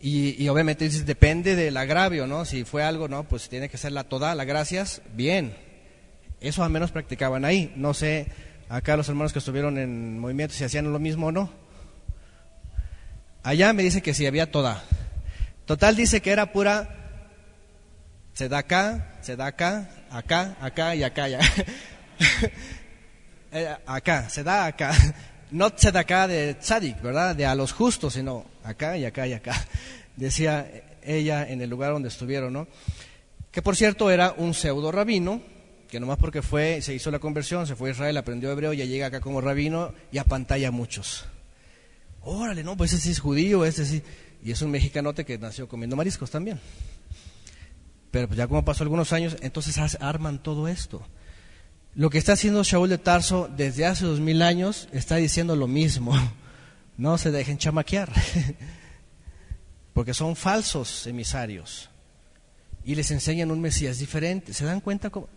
Y, 0.00 0.48
obviamente 0.48 0.84
dice, 0.84 1.04
depende 1.04 1.54
del 1.54 1.76
agravio, 1.76 2.26
¿no? 2.26 2.44
Si 2.44 2.64
fue 2.64 2.82
algo, 2.82 3.06
¿no? 3.06 3.22
Pues 3.22 3.48
tiene 3.48 3.68
que 3.68 3.78
ser 3.78 3.92
la 3.92 4.04
toda, 4.04 4.34
la 4.34 4.44
gracias, 4.44 5.00
bien. 5.14 5.56
Eso 6.40 6.64
al 6.64 6.70
menos 6.70 6.90
practicaban 6.90 7.44
ahí. 7.44 7.72
No 7.76 7.94
sé, 7.94 8.26
acá 8.68 8.96
los 8.96 9.08
hermanos 9.08 9.32
que 9.32 9.38
estuvieron 9.38 9.78
en 9.78 10.18
movimiento, 10.18 10.54
si 10.54 10.64
hacían 10.64 10.92
lo 10.92 10.98
mismo 10.98 11.28
o 11.28 11.32
no. 11.32 11.63
Allá 13.44 13.72
me 13.72 13.84
dice 13.84 14.02
que 14.02 14.14
si 14.14 14.26
había 14.26 14.50
toda. 14.50 14.82
Total 15.66 15.94
dice 15.94 16.20
que 16.20 16.32
era 16.32 16.52
pura 16.52 17.04
se 18.34 18.48
da 18.48 18.58
acá, 18.58 19.14
se 19.20 19.36
da 19.36 19.46
acá, 19.46 19.88
acá, 20.10 20.56
acá 20.60 20.94
y 20.96 21.04
acá. 21.04 21.28
Ya. 21.28 21.40
Eh, 23.56 23.72
acá, 23.86 24.28
se 24.28 24.42
da 24.42 24.66
acá. 24.66 24.92
No 25.52 25.70
se 25.76 25.92
da 25.92 26.00
acá 26.00 26.26
de 26.26 26.54
tzadik, 26.54 27.00
¿verdad? 27.00 27.36
De 27.36 27.46
a 27.46 27.54
los 27.54 27.72
justos, 27.72 28.14
sino 28.14 28.46
acá 28.64 28.98
y 28.98 29.04
acá 29.04 29.28
y 29.28 29.32
acá. 29.32 29.54
Decía 30.16 30.68
ella 31.04 31.48
en 31.48 31.62
el 31.62 31.70
lugar 31.70 31.92
donde 31.92 32.08
estuvieron, 32.08 32.52
¿no? 32.52 32.66
Que 33.52 33.62
por 33.62 33.76
cierto 33.76 34.10
era 34.10 34.34
un 34.36 34.54
pseudo 34.54 34.90
rabino, 34.90 35.40
que 35.88 36.00
nomás 36.00 36.18
porque 36.18 36.42
fue, 36.42 36.82
se 36.82 36.94
hizo 36.94 37.12
la 37.12 37.20
conversión, 37.20 37.68
se 37.68 37.76
fue 37.76 37.90
a 37.90 37.92
Israel, 37.92 38.16
aprendió 38.16 38.50
hebreo, 38.50 38.72
ya 38.72 38.86
llega 38.86 39.06
acá 39.06 39.20
como 39.20 39.40
rabino 39.40 39.94
y 40.10 40.18
apantalla 40.18 40.66
a 40.66 40.72
muchos. 40.72 41.24
Órale, 42.24 42.64
no, 42.64 42.76
pues 42.76 42.92
ese 42.92 43.02
sí 43.02 43.10
es 43.10 43.20
judío, 43.20 43.64
ese 43.64 43.84
sí. 43.84 44.02
Y 44.42 44.50
es 44.50 44.62
un 44.62 44.70
mexicanote 44.70 45.24
que 45.24 45.38
nació 45.38 45.68
comiendo 45.68 45.96
mariscos 45.96 46.30
también. 46.30 46.60
Pero 48.10 48.28
pues 48.28 48.38
ya 48.38 48.46
como 48.46 48.64
pasó 48.64 48.84
algunos 48.84 49.12
años, 49.12 49.36
entonces 49.40 49.78
arman 50.00 50.42
todo 50.42 50.68
esto. 50.68 51.02
Lo 51.94 52.10
que 52.10 52.18
está 52.18 52.32
haciendo 52.32 52.62
Shaul 52.62 52.88
de 52.88 52.98
Tarso 52.98 53.48
desde 53.56 53.86
hace 53.86 54.04
dos 54.04 54.20
mil 54.20 54.42
años 54.42 54.88
está 54.92 55.16
diciendo 55.16 55.56
lo 55.56 55.66
mismo. 55.66 56.14
No 56.96 57.18
se 57.18 57.32
dejen 57.32 57.58
chamaquear, 57.58 58.12
porque 59.94 60.14
son 60.14 60.36
falsos 60.36 61.08
emisarios 61.08 61.90
y 62.84 62.94
les 62.94 63.10
enseñan 63.10 63.50
un 63.50 63.60
Mesías 63.60 63.98
diferente. 63.98 64.52
¿Se 64.52 64.64
dan 64.64 64.80
cuenta? 64.80 65.10
Cómo? 65.10 65.28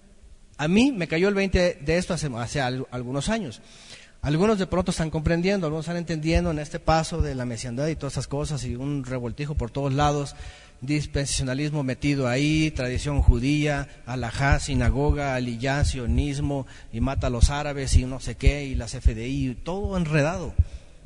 A 0.58 0.68
mí 0.68 0.92
me 0.92 1.08
cayó 1.08 1.30
el 1.30 1.34
20 1.34 1.80
de 1.82 1.98
esto 1.98 2.14
hace, 2.14 2.30
hace 2.36 2.62
algunos 2.62 3.30
años. 3.30 3.62
Algunos 4.22 4.60
de 4.60 4.68
pronto 4.68 4.92
están 4.92 5.10
comprendiendo, 5.10 5.68
algunos 5.68 5.86
están 5.86 5.98
entendiendo 5.98 6.52
en 6.52 6.60
este 6.60 6.80
paso 6.80 7.22
de 7.22 7.36
la 7.36 7.46
mesiandad 7.46 7.88
y 7.88 7.96
todas 7.96 8.14
esas 8.14 8.28
cosas 8.28 8.64
y 8.66 8.76
un 8.76 9.06
revoltijo 9.06 9.56
por 9.56 9.72
todos 9.72 9.94
lados 9.94 10.36
dispensacionalismo 10.82 11.84
metido 11.84 12.28
ahí, 12.28 12.72
tradición 12.72 13.22
judía, 13.22 13.88
alajá, 14.06 14.60
sinagoga, 14.60 15.36
aliyá, 15.36 15.84
sionismo, 15.84 16.68
y 16.94 17.02
mata 17.02 17.28
a 17.28 17.30
los 17.30 17.50
árabes 17.50 17.96
y 17.96 18.06
no 18.06 18.20
sé 18.20 18.36
qué, 18.36 18.66
y 18.66 18.76
las 18.76 18.92
FDI, 18.92 19.56
todo 19.64 19.98
enredado. 19.98 20.54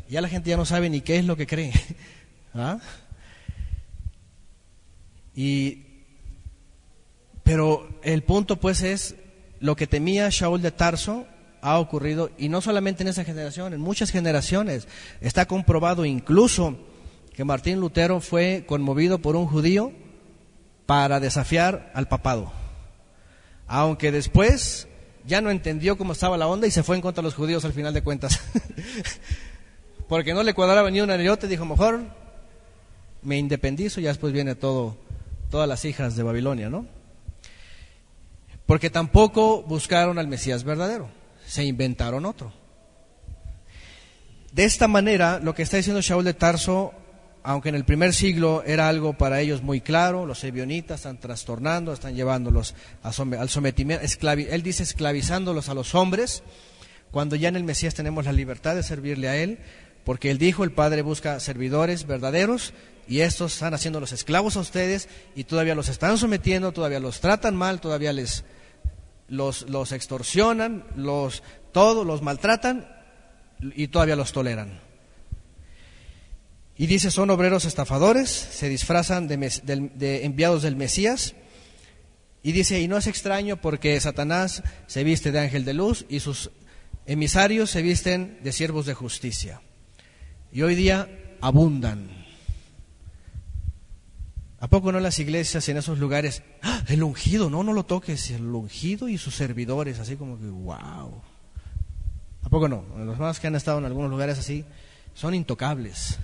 Ya 0.09 0.22
la 0.22 0.30
gente 0.30 0.49
ya 0.49 0.57
no 0.57 0.66
sabe 0.66 0.89
ni 0.89 1.01
qué 1.01 1.18
es 1.18 1.26
lo 1.26 1.38
que 1.38 1.47
cree. 1.47 1.72
¿Ah? 2.53 2.80
Y, 5.34 5.86
pero 7.43 7.89
el 8.03 8.24
punto 8.24 8.59
pues 8.59 8.82
es, 8.82 9.16
lo 9.62 9.76
que 9.76 9.88
temía 9.88 10.28
Shaul 10.30 10.62
de 10.62 10.72
Tarso 10.72 11.26
ha 11.62 11.80
ocurrido, 11.80 12.32
y 12.38 12.49
no 12.49 12.62
solamente 12.62 13.03
en 13.03 13.09
esa 13.09 13.24
generación, 13.24 13.74
en 13.74 13.82
muchas 13.82 14.12
generaciones. 14.12 14.88
Está 15.22 15.45
comprobado 15.45 16.05
incluso 16.05 16.78
que 17.34 17.43
Martín 17.43 17.80
Lutero 17.80 18.20
fue 18.20 18.66
conmovido 18.68 19.20
por 19.20 19.36
un 19.36 19.47
judío 19.47 19.91
para 20.86 21.20
desafiar 21.20 21.91
al 21.93 22.07
papado. 22.07 22.51
Aunque 23.68 24.12
después 24.12 24.88
ya 25.26 25.41
no 25.41 25.51
entendió 25.51 25.97
cómo 25.97 26.14
estaba 26.14 26.38
la 26.38 26.47
onda 26.47 26.68
y 26.68 26.72
se 26.72 26.84
fue 26.84 26.95
en 26.95 27.01
contra 27.01 27.22
de 27.22 27.28
los 27.28 27.36
judíos 27.36 27.64
al 27.64 27.74
final 27.74 27.93
de 27.93 28.01
cuentas. 28.01 28.41
Porque 30.07 30.34
no 30.34 30.43
le 30.43 30.53
cuadraba 30.53 30.91
ni 30.91 30.99
un 30.99 31.09
anillote, 31.09 31.47
dijo, 31.47 31.64
mejor 31.64 32.01
me 33.22 33.38
independizo 33.38 34.01
y 34.01 34.03
después 34.03 34.34
viene 34.34 34.55
todo, 34.55 34.97
todas 35.49 35.68
las 35.68 35.86
hijas 35.86 36.16
de 36.16 36.24
Babilonia, 36.24 36.70
¿no? 36.70 36.86
Porque 38.66 38.89
tampoco 38.89 39.62
buscaron 39.64 40.18
al 40.18 40.28
Mesías 40.28 40.64
verdadero, 40.64 41.09
se 41.52 41.66
inventaron 41.66 42.26
otro. 42.26 42.54
De 44.54 44.64
esta 44.64 44.88
manera, 44.88 45.38
lo 45.39 45.54
que 45.54 45.64
está 45.64 45.76
diciendo 45.76 45.99
Shaul 45.99 46.24
de 46.24 46.34
Tarso 46.34 46.93
aunque 47.43 47.70
en 47.70 47.76
el 47.76 47.84
primer 47.84 48.14
siglo 48.14 48.64
era 48.66 48.88
algo 48.88 49.18
para 49.18 49.41
ellos 49.41 49.62
muy 49.62 49.82
claro, 49.82 50.26
los 50.26 50.43
ebionitas 50.43 50.99
están 50.99 51.20
trastornando, 51.20 51.91
están 51.91 52.16
llevándolos 52.16 52.76
al 53.02 53.49
sometimiento, 53.49 54.06
él 54.22 54.64
dice 54.64 54.84
esclavizándolos 54.84 55.68
a 55.68 55.74
los 55.74 55.95
hombres, 55.95 56.43
cuando 57.10 57.36
ya 57.36 57.49
en 57.49 57.56
el 57.56 57.64
Mesías 57.64 57.95
tenemos 57.95 58.26
la 58.26 58.32
libertad 58.32 58.76
de 58.76 58.84
servirle 58.84 59.28
a 59.28 59.38
Él, 59.38 59.58
porque 60.06 60.30
Él 60.30 60.38
dijo, 60.38 60.64
el 60.64 60.72
Padre 60.72 61.02
busca 61.02 61.39
servidores 61.39 62.06
verdaderos 62.06 62.74
y 63.08 63.22
estos 63.22 63.54
están 63.54 63.74
haciendo 63.74 63.99
los 63.99 64.12
esclavos 64.12 64.56
a 64.56 64.60
ustedes 64.60 65.10
y 65.36 65.45
todavía 65.45 65.74
los 65.74 65.89
están 65.89 66.20
sometiendo, 66.20 66.72
todavía 66.72 66.99
los 66.99 67.22
tratan 67.22 67.56
mal, 67.56 67.82
todavía 67.82 68.14
les 68.14 68.45
los, 69.32 69.68
los 69.70 69.94
extorsionan, 69.94 70.86
los 70.96 71.42
todo, 71.72 72.04
los 72.04 72.22
maltratan 72.22 72.88
y 73.76 73.88
todavía 73.88 74.16
los 74.16 74.32
toleran. 74.32 74.80
Y 76.78 76.88
dice, 76.88 77.12
son 77.12 77.30
obreros 77.30 77.66
estafadores, 77.66 78.30
se 78.30 78.68
disfrazan 78.68 79.28
de, 79.28 80.26
enviados 80.26 80.64
del 80.64 80.76
Mesías. 80.76 81.36
Y 82.44 82.52
dice, 82.52 82.82
y 82.82 82.88
no 82.88 82.98
es 82.98 83.08
extraño 83.08 83.62
porque 83.62 84.00
Satanás 84.00 84.64
se 84.88 85.04
viste 85.04 85.32
de 85.32 85.40
ángel 85.40 85.64
de 85.64 85.76
luz 85.76 86.06
y 86.10 86.20
sus 86.20 86.52
emisarios 87.06 87.70
se 87.70 87.82
visten 87.82 88.40
de 88.44 88.52
siervos 88.52 88.86
de 88.86 88.96
justicia. 88.96 89.62
Y 90.52 90.64
hoy 90.64 90.76
día 90.76 91.08
abundan. 91.40 92.21
¿A 94.62 94.68
poco 94.68 94.93
no 94.93 95.01
las 95.01 95.20
iglesias 95.20 95.68
en 95.68 95.76
esos 95.76 95.99
lugares? 95.99 96.43
¡Ah! 96.62 96.84
El 96.88 97.03
ungido, 97.03 97.49
no, 97.49 97.64
no 97.64 97.74
lo 97.74 97.84
toques, 97.84 98.32
el 98.32 98.45
ungido 98.45 99.09
y 99.09 99.18
sus 99.18 99.36
servidores, 99.36 99.99
así 99.99 100.16
como 100.16 100.39
que, 100.39 100.45
wow. 100.45 101.22
¿A 102.43 102.49
poco 102.49 102.70
no? 102.70 102.86
Los 102.97 103.20
más 103.20 103.39
que 103.41 103.47
han 103.47 103.55
estado 103.55 103.80
en 103.80 103.86
algunos 103.86 104.09
lugares 104.09 104.39
así 104.39 104.64
son 105.14 105.36
intocables 105.36 106.18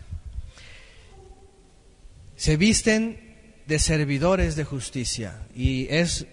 se 2.38 2.56
visten 2.56 3.20
de 3.66 3.80
servidores 3.80 4.56
de 4.56 4.64
justicia 4.64 5.42
y 5.54 5.88
es 5.90 6.28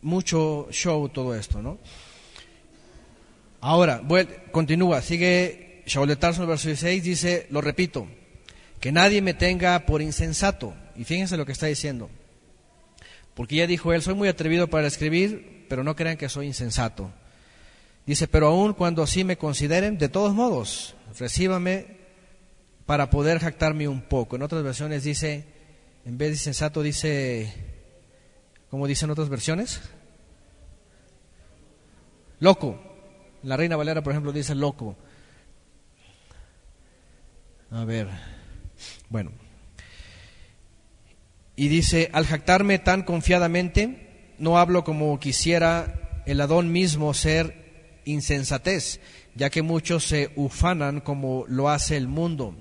mucho 0.00 0.68
show 0.70 1.08
todo 1.10 1.34
esto, 1.34 1.60
¿no? 1.60 1.78
Ahora, 3.60 4.00
continúa, 4.52 5.02
sigue 5.02 5.82
Shaul 5.84 6.08
de 6.08 6.16
Tarso, 6.16 6.46
verso 6.46 6.68
16, 6.68 7.02
dice, 7.02 7.46
lo 7.50 7.60
repito, 7.60 8.06
que 8.78 8.92
nadie 8.92 9.20
me 9.20 9.34
tenga 9.34 9.84
por 9.84 10.00
insensato. 10.00 10.72
Y 10.96 11.04
fíjense 11.04 11.36
lo 11.36 11.46
que 11.46 11.52
está 11.52 11.66
diciendo. 11.66 12.10
Porque 13.34 13.56
ya 13.56 13.66
dijo 13.66 13.92
él, 13.92 14.02
soy 14.02 14.14
muy 14.14 14.28
atrevido 14.28 14.68
para 14.68 14.86
escribir, 14.86 15.66
pero 15.68 15.84
no 15.84 15.96
crean 15.96 16.16
que 16.16 16.28
soy 16.28 16.46
insensato. 16.46 17.10
Dice, 18.06 18.28
pero 18.28 18.48
aún 18.48 18.74
cuando 18.74 19.02
así 19.02 19.24
me 19.24 19.38
consideren, 19.38 19.98
de 19.98 20.08
todos 20.08 20.34
modos, 20.34 20.94
recíbame 21.18 21.98
para 22.86 23.08
poder 23.08 23.38
jactarme 23.38 23.86
un 23.86 24.02
poco. 24.02 24.36
En 24.36 24.42
otras 24.42 24.62
versiones 24.62 25.04
dice, 25.04 25.44
en 26.04 26.18
vez 26.18 26.30
de 26.30 26.36
sensato 26.36 26.82
dice, 26.82 27.54
¿cómo 28.70 28.86
dicen 28.86 29.10
otras 29.10 29.28
versiones? 29.28 29.80
Loco. 32.40 32.80
La 33.42 33.56
Reina 33.56 33.76
Valera, 33.76 34.02
por 34.02 34.12
ejemplo, 34.12 34.32
dice 34.32 34.54
loco. 34.54 34.96
A 37.70 37.84
ver, 37.84 38.08
bueno. 39.08 39.30
Y 41.60 41.68
dice, 41.68 42.08
al 42.14 42.24
jactarme 42.24 42.78
tan 42.78 43.02
confiadamente, 43.02 44.32
no 44.38 44.56
hablo 44.56 44.82
como 44.82 45.20
quisiera 45.20 46.22
el 46.24 46.40
Adón 46.40 46.72
mismo 46.72 47.12
ser 47.12 48.00
insensatez, 48.06 48.98
ya 49.34 49.50
que 49.50 49.60
muchos 49.60 50.04
se 50.04 50.32
ufanan 50.36 51.02
como 51.02 51.44
lo 51.48 51.68
hace 51.68 51.98
el 51.98 52.08
mundo 52.08 52.54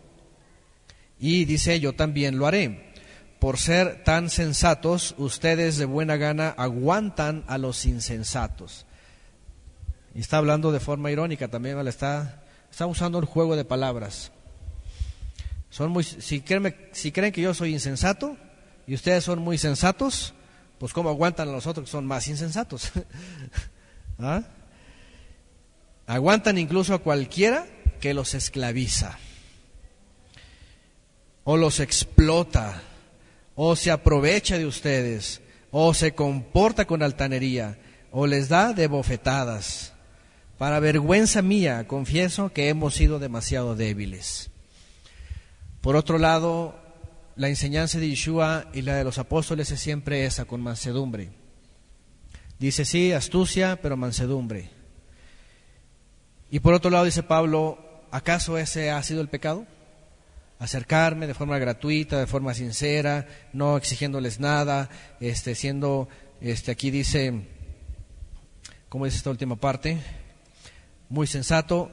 y 1.17 1.45
dice, 1.45 1.79
yo 1.79 1.93
también 1.93 2.37
lo 2.37 2.45
haré. 2.45 2.91
Por 3.39 3.57
ser 3.57 4.03
tan 4.03 4.29
sensatos, 4.29 5.15
ustedes 5.17 5.77
de 5.77 5.85
buena 5.85 6.17
gana 6.17 6.49
aguantan 6.49 7.45
a 7.47 7.57
los 7.57 7.85
insensatos. 7.85 8.85
Y 10.13 10.19
está 10.19 10.39
hablando 10.39 10.73
de 10.73 10.81
forma 10.81 11.09
irónica 11.09 11.47
también, 11.47 11.87
está, 11.87 12.43
está 12.69 12.85
usando 12.85 13.17
el 13.17 13.23
juego 13.23 13.55
de 13.55 13.63
palabras. 13.63 14.33
Son 15.69 15.89
muy, 15.89 16.03
si, 16.03 16.41
creen, 16.41 16.75
si 16.91 17.13
creen 17.13 17.31
que 17.31 17.39
yo 17.39 17.53
soy 17.53 17.71
insensato 17.71 18.35
y 18.89 18.95
ustedes 18.95 19.23
son 19.23 19.37
muy 19.37 19.59
sensatos, 19.59 20.33
pues 20.79 20.93
¿cómo 20.93 21.09
aguantan 21.09 21.47
a 21.47 21.51
los 21.51 21.67
otros 21.67 21.85
que 21.85 21.91
son 21.91 22.07
más 22.07 22.27
insensatos? 22.27 22.91
¿Ah? 24.19 24.41
Aguantan 26.07 26.57
incluso 26.57 26.95
a 26.95 26.97
cualquiera 26.97 27.67
que 28.01 28.15
los 28.15 28.33
esclaviza 28.33 29.19
o 31.43 31.55
los 31.55 31.79
explota, 31.79 32.81
o 33.53 33.75
se 33.75 33.91
aprovecha 33.91 34.57
de 34.57 34.65
ustedes, 34.65 35.41
o 35.69 35.93
se 35.93 36.15
comporta 36.15 36.85
con 36.85 37.03
altanería, 37.03 37.77
o 38.11 38.25
les 38.25 38.49
da 38.49 38.73
de 38.73 38.87
bofetadas. 38.87 39.93
Para 40.57 40.79
vergüenza 40.79 41.43
mía, 41.43 41.87
confieso 41.87 42.51
que 42.53 42.69
hemos 42.69 42.95
sido 42.95 43.19
demasiado 43.19 43.75
débiles. 43.75 44.49
Por 45.81 45.95
otro 45.95 46.17
lado, 46.17 46.88
la 47.39 47.47
enseñanza 47.47 47.99
de 47.99 48.09
Yeshua 48.09 48.65
y 48.73 48.81
la 48.81 48.95
de 48.95 49.05
los 49.05 49.17
apóstoles 49.17 49.71
es 49.71 49.79
siempre 49.79 50.25
esa, 50.25 50.43
con 50.43 50.59
mansedumbre. 50.59 51.29
Dice, 52.59 52.83
sí, 52.83 53.13
astucia, 53.13 53.79
pero 53.81 53.95
mansedumbre. 53.95 54.69
Y 56.51 56.59
por 56.59 56.73
otro 56.73 56.91
lado 56.91 57.05
dice 57.05 57.23
Pablo, 57.23 57.79
¿acaso 58.11 58.57
ese 58.57 58.91
ha 58.91 59.01
sido 59.03 59.21
el 59.21 59.29
pecado? 59.29 59.65
Acercarme 60.59 61.27
de 61.27 61.33
forma 61.33 61.57
gratuita, 61.59 62.19
de 62.19 62.27
forma 62.27 62.53
sincera, 62.53 63.25
no 63.53 63.77
exigiéndoles 63.77 64.41
nada, 64.41 64.89
este, 65.21 65.55
siendo, 65.55 66.09
este, 66.41 66.71
aquí 66.71 66.91
dice, 66.91 67.47
¿cómo 68.89 69.05
dice 69.05 69.15
esta 69.15 69.29
última 69.29 69.55
parte? 69.55 69.97
Muy 71.07 71.25
sensato, 71.25 71.89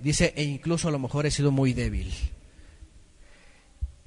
dice, 0.00 0.32
e 0.38 0.44
incluso 0.44 0.88
a 0.88 0.90
lo 0.90 0.98
mejor 0.98 1.26
he 1.26 1.30
sido 1.30 1.50
muy 1.50 1.74
débil. 1.74 2.14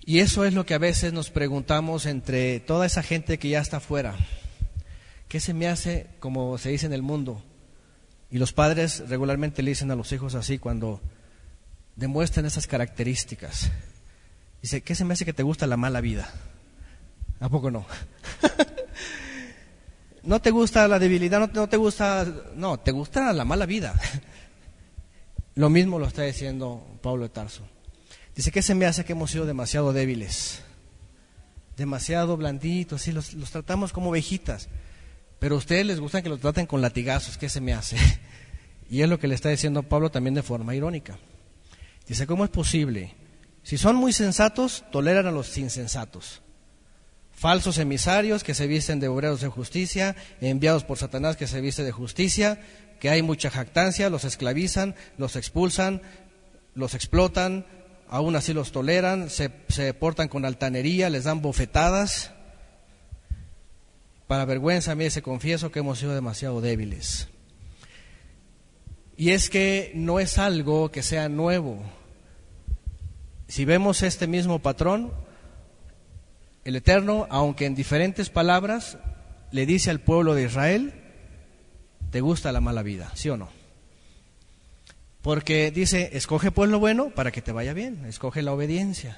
Y 0.10 0.22
eso 0.22 0.44
es 0.44 0.56
lo 0.56 0.66
que 0.66 0.74
a 0.74 0.80
veces 0.80 1.14
nos 1.14 1.30
preguntamos 1.30 2.08
entre 2.08 2.60
toda 2.62 2.88
esa 2.88 3.04
gente 3.04 3.38
que 3.38 3.50
ya 3.50 3.60
está 3.60 3.78
afuera. 3.78 4.16
¿Qué 5.28 5.40
se 5.40 5.54
me 5.54 5.68
hace, 5.68 6.08
como 6.20 6.58
se 6.58 6.72
dice 6.72 6.88
en 6.88 6.94
el 6.94 7.04
mundo? 7.04 7.44
Y 8.32 8.40
los 8.40 8.52
padres 8.52 9.08
regularmente 9.08 9.62
le 9.62 9.70
dicen 9.70 9.92
a 9.92 9.96
los 9.96 10.12
hijos 10.12 10.34
así 10.34 10.58
cuando 10.58 11.00
demuestran 11.96 12.48
esas 12.48 12.66
características. 12.66 13.70
Dice, 14.64 14.82
¿qué 14.82 14.96
se 14.96 15.06
me 15.06 15.14
hace 15.14 15.26
que 15.26 15.34
te 15.34 15.44
gusta 15.44 15.68
la 15.68 15.78
mala 15.78 16.02
vida? 16.02 16.28
¿A 17.40 17.48
poco 17.48 17.70
no? 17.70 17.86
no 20.24 20.42
te 20.42 20.50
gusta 20.50 20.88
la 20.88 20.98
debilidad, 20.98 21.52
no, 21.54 21.70
te 21.70 21.78
gusta, 21.78 22.26
no, 22.56 22.80
te 22.80 22.90
gusta 22.90 23.32
la 23.32 23.46
mala 23.46 23.68
vida. 23.68 23.94
Lo 25.54 25.70
mismo 25.70 26.00
lo 26.00 26.08
está 26.08 26.24
diciendo 26.24 26.98
Pablo 27.04 27.26
de 27.26 27.30
Tarso. 27.30 27.62
Dice, 28.40 28.54
¿qué 28.54 28.62
se 28.62 28.74
me 28.74 28.86
hace 28.86 29.04
que 29.04 29.12
hemos 29.12 29.32
sido 29.32 29.46
demasiado 29.46 29.92
débiles? 29.92 30.62
Demasiado 31.76 32.38
blanditos, 32.38 33.06
y 33.10 33.12
los, 33.12 33.34
los 33.34 33.52
tratamos 33.52 33.92
como 33.92 34.12
ovejitas. 34.12 34.70
Pero 35.40 35.56
a 35.56 35.58
ustedes 35.58 35.86
les 35.86 36.00
gusta 36.00 36.22
que 36.22 36.30
los 36.30 36.40
traten 36.40 36.66
con 36.66 36.82
latigazos, 36.82 37.38
¿qué 37.38 37.50
se 37.50 37.60
me 37.60 37.74
hace? 37.74 37.98
Y 38.90 39.02
es 39.02 39.10
lo 39.10 39.20
que 39.20 39.28
le 39.28 39.36
está 39.36 39.50
diciendo 39.50 39.84
Pablo 39.84 40.10
también 40.10 40.36
de 40.36 40.42
forma 40.42 40.74
irónica. 40.74 41.20
Dice, 42.08 42.26
¿cómo 42.28 42.46
es 42.46 42.50
posible? 42.50 43.14
Si 43.62 43.78
son 43.78 43.98
muy 43.98 44.14
sensatos, 44.14 44.86
toleran 44.90 45.28
a 45.28 45.32
los 45.32 45.58
insensatos. 45.58 46.42
Falsos 47.34 47.78
emisarios 47.78 48.46
que 48.46 48.54
se 48.54 48.68
visten 48.68 49.02
de 49.02 49.10
obreros 49.10 49.42
de 49.42 49.50
justicia, 49.50 50.16
enviados 50.40 50.86
por 50.86 50.98
Satanás 50.98 51.36
que 51.36 51.46
se 51.46 51.60
viste 51.60 51.84
de 51.84 51.92
justicia, 51.92 52.62
que 53.02 53.10
hay 53.10 53.22
mucha 53.22 53.50
jactancia, 53.50 54.10
los 54.10 54.24
esclavizan, 54.24 54.96
los 55.18 55.36
expulsan, 55.36 56.02
los 56.74 56.96
explotan, 56.96 57.66
aún 58.10 58.36
así 58.36 58.54
los 58.54 58.72
toleran, 58.72 59.30
se, 59.30 59.52
se 59.70 59.94
portan 59.94 60.28
con 60.28 60.46
altanería, 60.46 61.10
les 61.10 61.24
dan 61.26 61.42
bofetadas. 61.42 62.32
Para 64.28 64.46
vergüenza 64.46 64.96
mí 64.96 65.10
se 65.10 65.22
confieso 65.22 65.72
que 65.72 65.80
hemos 65.80 66.00
sido 66.00 66.14
demasiado 66.14 66.62
débiles. 66.62 67.28
Y 69.18 69.32
es 69.32 69.50
que 69.50 69.92
no 69.96 70.20
es 70.20 70.38
algo 70.38 70.92
que 70.92 71.04
sea 71.04 71.30
nuevo. 71.30 71.84
Si 73.48 73.66
vemos 73.66 74.04
este 74.04 74.28
mismo 74.28 74.60
patrón, 74.60 75.12
el 76.64 76.76
Eterno, 76.76 77.28
aunque 77.30 77.66
en 77.66 77.76
diferentes 77.76 78.30
palabras, 78.30 78.98
le 79.52 79.66
dice 79.66 79.90
al 79.90 80.00
pueblo 80.00 80.36
de 80.36 80.44
Israel, 80.44 80.94
¿te 82.12 82.22
gusta 82.22 82.52
la 82.52 82.62
mala 82.62 82.84
vida? 82.84 83.12
¿Sí 83.16 83.30
o 83.30 83.38
no? 83.38 83.59
Porque 85.22 85.72
dice, 85.72 86.12
escoge 86.14 86.52
pues 86.52 86.70
lo 86.70 86.80
bueno 86.80 87.10
para 87.10 87.32
que 87.32 87.42
te 87.42 87.52
vaya 87.52 87.74
bien, 87.74 88.06
escoge 88.06 88.42
la 88.42 88.54
obediencia. 88.54 89.18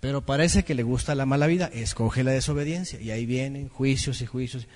Pero 0.00 0.20
parece 0.20 0.64
que 0.64 0.74
le 0.74 0.82
gusta 0.82 1.14
la 1.14 1.26
mala 1.26 1.46
vida, 1.46 1.70
escoge 1.72 2.22
la 2.22 2.32
desobediencia. 2.32 3.00
Y 3.00 3.10
ahí 3.10 3.26
vienen 3.26 3.68
juicios 3.68 4.20
y 4.20 4.26
juicios. 4.26 4.68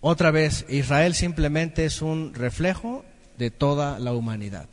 Otra 0.00 0.30
vez, 0.30 0.66
Israel 0.68 1.14
simplemente 1.14 1.84
es 1.84 2.02
un 2.02 2.34
reflejo 2.34 3.04
de 3.38 3.50
toda 3.50 3.98
la 3.98 4.12
humanidad. 4.12 4.68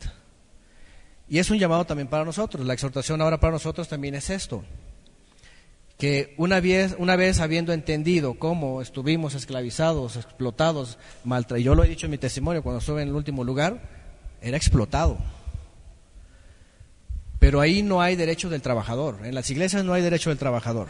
Y 1.28 1.38
es 1.38 1.50
un 1.50 1.58
llamado 1.58 1.84
también 1.84 2.08
para 2.08 2.24
nosotros. 2.24 2.66
La 2.66 2.74
exhortación 2.74 3.20
ahora 3.20 3.38
para 3.38 3.52
nosotros 3.52 3.88
también 3.88 4.14
es 4.14 4.30
esto. 4.30 4.64
Que 5.96 6.34
una 6.38 6.60
vez, 6.60 6.96
una 6.98 7.16
vez 7.16 7.40
habiendo 7.40 7.72
entendido 7.72 8.34
cómo 8.34 8.82
estuvimos 8.82 9.34
esclavizados, 9.34 10.16
explotados, 10.16 10.98
maltratados, 11.24 11.64
yo 11.64 11.74
lo 11.74 11.84
he 11.84 11.88
dicho 11.88 12.06
en 12.06 12.12
mi 12.12 12.18
testimonio 12.18 12.62
cuando 12.62 12.78
estuve 12.78 13.02
en 13.02 13.08
el 13.08 13.14
último 13.14 13.44
lugar, 13.44 13.97
era 14.40 14.56
explotado. 14.56 15.18
Pero 17.38 17.60
ahí 17.60 17.82
no 17.82 18.00
hay 18.00 18.16
derecho 18.16 18.50
del 18.50 18.62
trabajador. 18.62 19.24
En 19.24 19.34
las 19.34 19.50
iglesias 19.50 19.84
no 19.84 19.92
hay 19.92 20.02
derecho 20.02 20.30
del 20.30 20.38
trabajador. 20.38 20.88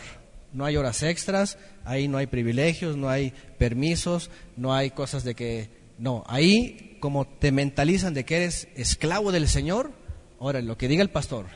No 0.53 0.65
hay 0.65 0.77
horas 0.77 1.03
extras, 1.03 1.59
ahí 1.85 2.09
no 2.09 2.17
hay 2.17 2.27
privilegios, 2.27 2.97
no 2.97 3.11
hay 3.11 3.33
permisos, 3.59 4.31
no 4.57 4.75
hay 4.75 4.91
cosas 4.91 5.25
de 5.25 5.35
que... 5.35 5.71
No, 5.99 6.25
ahí 6.27 6.97
como 7.01 7.27
te 7.27 7.53
mentalizan 7.53 8.15
de 8.15 8.25
que 8.25 8.37
eres 8.37 8.69
esclavo 8.77 9.33
del 9.33 9.49
Señor, 9.49 9.93
ahora 10.41 10.61
lo 10.63 10.79
que 10.79 10.89
diga 10.89 11.03
el 11.03 11.11
pastor. 11.11 11.47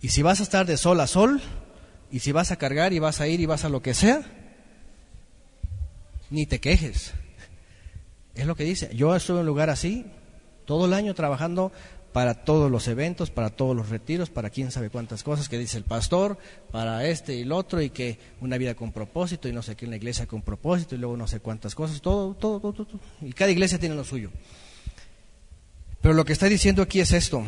Y 0.00 0.08
si 0.08 0.22
vas 0.22 0.40
a 0.40 0.42
estar 0.42 0.66
de 0.66 0.76
sol 0.76 1.00
a 1.00 1.06
sol, 1.06 1.40
y 2.10 2.18
si 2.18 2.30
vas 2.30 2.50
a 2.50 2.56
cargar 2.56 2.92
y 2.92 2.98
vas 2.98 3.20
a 3.20 3.26
ir 3.26 3.40
y 3.40 3.46
vas 3.46 3.64
a 3.64 3.70
lo 3.70 3.80
que 3.80 3.94
sea, 3.94 4.22
ni 6.30 6.44
te 6.44 6.60
quejes. 6.60 7.12
Es 8.34 8.46
lo 8.46 8.54
que 8.54 8.64
dice. 8.64 8.90
Yo 8.94 9.16
estuve 9.16 9.36
en 9.36 9.40
un 9.40 9.46
lugar 9.46 9.70
así, 9.70 10.04
todo 10.64 10.86
el 10.86 10.92
año 10.92 11.14
trabajando 11.14 11.72
para 12.12 12.34
todos 12.34 12.70
los 12.70 12.88
eventos, 12.88 13.30
para 13.30 13.50
todos 13.50 13.74
los 13.74 13.88
retiros, 13.88 14.30
para 14.30 14.50
quién 14.50 14.70
sabe 14.70 14.90
cuántas 14.90 15.22
cosas 15.22 15.48
que 15.48 15.58
dice 15.58 15.78
el 15.78 15.84
pastor, 15.84 16.38
para 16.70 17.06
este 17.06 17.34
y 17.34 17.42
el 17.42 17.52
otro, 17.52 17.80
y 17.80 17.90
que 17.90 18.18
una 18.40 18.58
vida 18.58 18.74
con 18.74 18.92
propósito, 18.92 19.48
y 19.48 19.52
no 19.52 19.62
sé 19.62 19.76
qué, 19.76 19.86
una 19.86 19.96
iglesia 19.96 20.26
con 20.26 20.42
propósito, 20.42 20.94
y 20.94 20.98
luego 20.98 21.16
no 21.16 21.26
sé 21.26 21.40
cuántas 21.40 21.74
cosas, 21.74 22.02
todo, 22.02 22.34
todo, 22.34 22.60
todo, 22.60 22.84
todo. 22.84 23.00
Y 23.22 23.32
cada 23.32 23.50
iglesia 23.50 23.78
tiene 23.78 23.94
lo 23.94 24.04
suyo. 24.04 24.30
Pero 26.02 26.14
lo 26.14 26.24
que 26.24 26.34
está 26.34 26.46
diciendo 26.46 26.82
aquí 26.82 27.00
es 27.00 27.12
esto. 27.12 27.44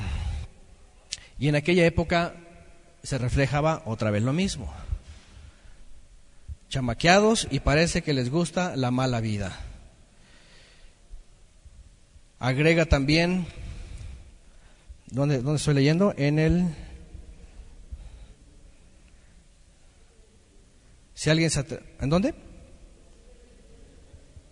Y 1.38 1.48
en 1.48 1.56
aquella 1.56 1.84
época 1.84 2.34
se 3.02 3.18
reflejaba 3.18 3.82
otra 3.84 4.10
vez 4.10 4.22
lo 4.22 4.32
mismo. 4.32 4.72
Chamaqueados 6.70 7.48
y 7.50 7.60
parece 7.60 8.02
que 8.02 8.14
les 8.14 8.30
gusta 8.30 8.76
la 8.76 8.90
mala 8.90 9.20
vida. 9.20 9.60
Agrega 12.44 12.84
también, 12.84 13.46
¿dónde, 15.06 15.38
dónde 15.38 15.56
estoy 15.56 15.72
leyendo? 15.72 16.12
En 16.18 16.38
el... 16.38 16.66
Si 21.14 21.30
alguien 21.30 21.48
se 21.48 21.64
¿En 22.02 22.10
dónde? 22.10 22.34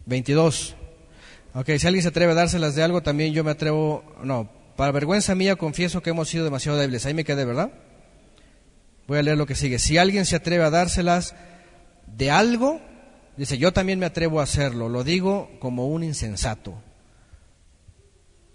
22. 0.06 0.74
Ok, 1.52 1.69
si 1.77 1.86
alguien 1.86 2.02
se 2.02 2.09
atreve 2.09 2.32
a 2.32 2.35
dárselas 2.35 2.74
de 2.74 2.82
algo, 2.82 3.02
también 3.02 3.35
yo 3.35 3.44
me 3.44 3.51
atrevo... 3.51 4.02
No, 4.24 4.51
para 4.74 4.90
vergüenza 4.90 5.35
mía 5.35 5.56
confieso 5.56 6.02
que 6.02 6.09
hemos 6.09 6.31
sido 6.31 6.44
demasiado 6.44 6.78
débiles. 6.78 7.05
Ahí 7.05 7.12
me 7.12 7.24
quedé, 7.24 7.44
¿verdad? 7.44 7.73
Voy 9.06 9.19
a 9.19 9.23
leer 9.23 9.36
lo 9.36 9.44
que 9.44 9.55
sigue. 9.55 9.78
Si 9.78 9.98
alguien 9.98 10.24
se 10.24 10.36
atreve 10.36 10.64
a 10.64 10.70
dárselas 10.70 11.35
de 12.06 12.31
algo, 12.31 12.81
dice, 13.36 13.59
yo 13.59 13.74
también 13.74 13.98
me 13.98 14.06
atrevo 14.06 14.40
a 14.40 14.44
hacerlo. 14.44 14.89
Lo 14.89 15.05
digo 15.05 15.51
como 15.60 15.89
un 15.89 16.02
insensato. 16.02 16.82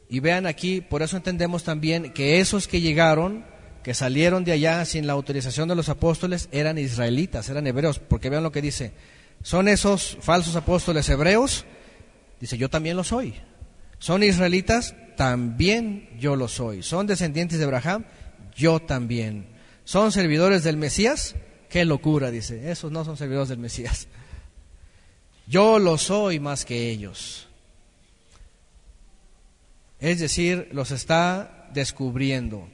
Y 0.09 0.19
vean 0.19 0.45
aquí, 0.45 0.81
por 0.81 1.01
eso 1.01 1.17
entendemos 1.17 1.63
también 1.63 2.13
que 2.13 2.39
esos 2.39 2.67
que 2.67 2.81
llegaron, 2.81 3.45
que 3.83 3.93
salieron 3.93 4.43
de 4.43 4.53
allá 4.53 4.83
sin 4.85 5.07
la 5.07 5.13
autorización 5.13 5.67
de 5.67 5.75
los 5.75 5.89
apóstoles, 5.89 6.47
eran 6.51 6.77
israelitas, 6.77 7.49
eran 7.49 7.67
hebreos, 7.67 7.99
porque 7.99 8.29
vean 8.29 8.43
lo 8.43 8.51
que 8.51 8.61
dice, 8.61 8.93
son 9.43 9.67
esos 9.67 10.17
falsos 10.21 10.55
apóstoles 10.55 11.09
hebreos, 11.09 11.65
dice, 12.39 12.57
yo 12.57 12.69
también 12.69 12.95
lo 12.95 13.03
soy. 13.03 13.33
Son 13.99 14.23
israelitas, 14.23 14.95
también 15.15 16.09
yo 16.19 16.35
lo 16.35 16.47
soy. 16.47 16.83
Son 16.83 17.07
descendientes 17.07 17.57
de 17.57 17.65
Abraham, 17.65 18.05
yo 18.55 18.79
también. 18.79 19.47
Son 19.83 20.11
servidores 20.11 20.63
del 20.63 20.77
Mesías, 20.77 21.35
qué 21.69 21.83
locura, 21.85 22.31
dice, 22.31 22.71
esos 22.71 22.91
no 22.91 23.03
son 23.03 23.17
servidores 23.17 23.49
del 23.49 23.59
Mesías. 23.59 24.07
Yo 25.47 25.79
lo 25.79 25.97
soy 25.97 26.39
más 26.39 26.65
que 26.65 26.89
ellos. 26.89 27.46
Es 29.99 30.19
decir, 30.19 30.69
los 30.71 30.91
está 30.91 31.69
descubriendo. 31.73 32.67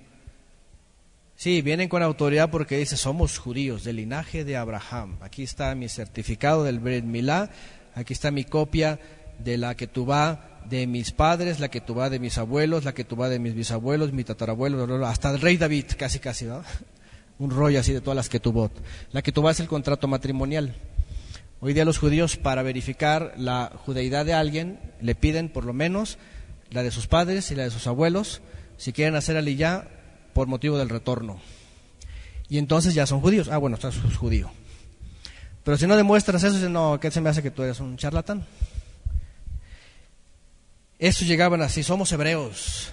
Sí, 1.36 1.62
vienen 1.62 1.90
con 1.90 2.04
autoridad 2.04 2.50
porque 2.50 2.78
dice, 2.78 2.98
somos 2.98 3.38
judíos 3.38 3.84
del 3.84 3.98
linaje 3.98 4.44
de 4.44 4.58
Abraham. 4.58 5.18
Aquí 5.22 5.44
está 5.44 5.74
mi 5.76 5.90
certificado 5.90 6.64
del 6.64 6.80
Brit 6.80 7.06
Milá, 7.06 7.50
aquí 7.96 8.14
está 8.14 8.32
mi 8.32 8.44
copia 8.44 9.00
de 9.40 9.58
la 9.58 9.76
que 9.76 9.88
tú 9.88 10.06
va 10.06 10.62
de 10.70 10.88
mis 10.88 11.12
padres, 11.12 11.60
la 11.60 11.70
que 11.70 11.82
tú 11.82 11.96
va 11.96 12.10
de 12.10 12.20
mis 12.20 12.38
abuelos, 12.38 12.86
la 12.86 12.94
que 12.94 13.04
tú 13.04 13.16
va 13.16 13.30
de 13.30 13.40
mis 13.40 13.56
bisabuelos, 13.56 14.14
mi 14.14 14.24
tatarabuelo, 14.24 15.06
hasta 15.06 15.32
el 15.32 15.42
rey 15.42 15.58
David, 15.58 15.86
casi 15.98 16.20
casi, 16.20 16.46
¿no? 16.46 16.64
Un 17.40 17.50
rollo 17.50 17.80
así 17.80 17.92
de 17.92 18.00
todas 18.00 18.16
las 18.16 18.30
que 18.30 18.40
tuvo. 18.40 18.72
La 19.12 19.22
que 19.22 19.32
tú 19.32 19.48
es 19.50 19.60
el 19.60 19.68
contrato 19.68 20.08
matrimonial. 20.08 20.76
Hoy 21.60 21.74
día 21.74 21.84
los 21.84 21.98
judíos 21.98 22.38
para 22.38 22.62
verificar 22.62 23.34
la 23.38 23.72
judeidad 23.86 24.26
de 24.26 24.34
alguien 24.34 24.80
le 25.02 25.16
piden 25.16 25.50
por 25.50 25.66
lo 25.66 25.74
menos 25.74 26.18
la 26.74 26.84
de 26.84 26.92
sus 26.92 27.08
padres 27.08 27.52
y 27.52 27.56
la 27.56 27.64
de 27.64 27.72
sus 27.72 27.88
abuelos, 27.88 28.42
si 28.78 28.92
quieren 28.92 29.16
hacer 29.16 29.38
aliyá 29.38 29.88
por 30.34 30.48
motivo 30.48 30.78
del 30.78 30.90
retorno. 30.90 31.40
Y 32.50 32.58
entonces 32.58 32.94
ya 32.94 33.06
son 33.06 33.22
judíos. 33.22 33.48
Ah, 33.50 33.58
bueno, 33.58 33.76
estás 33.76 33.96
judío. 34.18 34.52
Pero 35.64 35.78
si 35.78 35.88
no 35.88 35.96
demuestras 35.96 36.44
eso, 36.44 36.70
no, 36.70 37.00
¿qué 37.00 37.10
se 37.10 37.22
me 37.22 37.30
hace 37.30 37.42
que 37.42 37.52
tú 37.52 37.64
eres 37.64 37.80
un 37.80 37.96
charlatán? 37.96 38.46
Estos 41.00 41.28
llegaban 41.28 41.62
así, 41.62 41.84
somos 41.84 42.12
hebreos. 42.12 42.92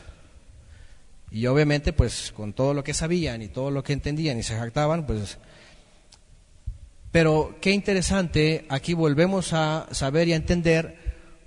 Y 1.30 1.46
obviamente, 1.46 1.92
pues 1.92 2.32
con 2.32 2.52
todo 2.52 2.74
lo 2.74 2.84
que 2.84 2.94
sabían 2.94 3.42
y 3.42 3.48
todo 3.48 3.70
lo 3.70 3.82
que 3.82 3.92
entendían 3.92 4.38
y 4.38 4.42
se 4.42 4.56
jactaban, 4.56 5.06
pues... 5.06 5.38
Pero 7.12 7.56
qué 7.60 7.72
interesante, 7.72 8.66
aquí 8.68 8.94
volvemos 8.94 9.52
a 9.52 9.88
saber 9.90 10.28
y 10.28 10.32
a 10.32 10.36
entender 10.36 10.96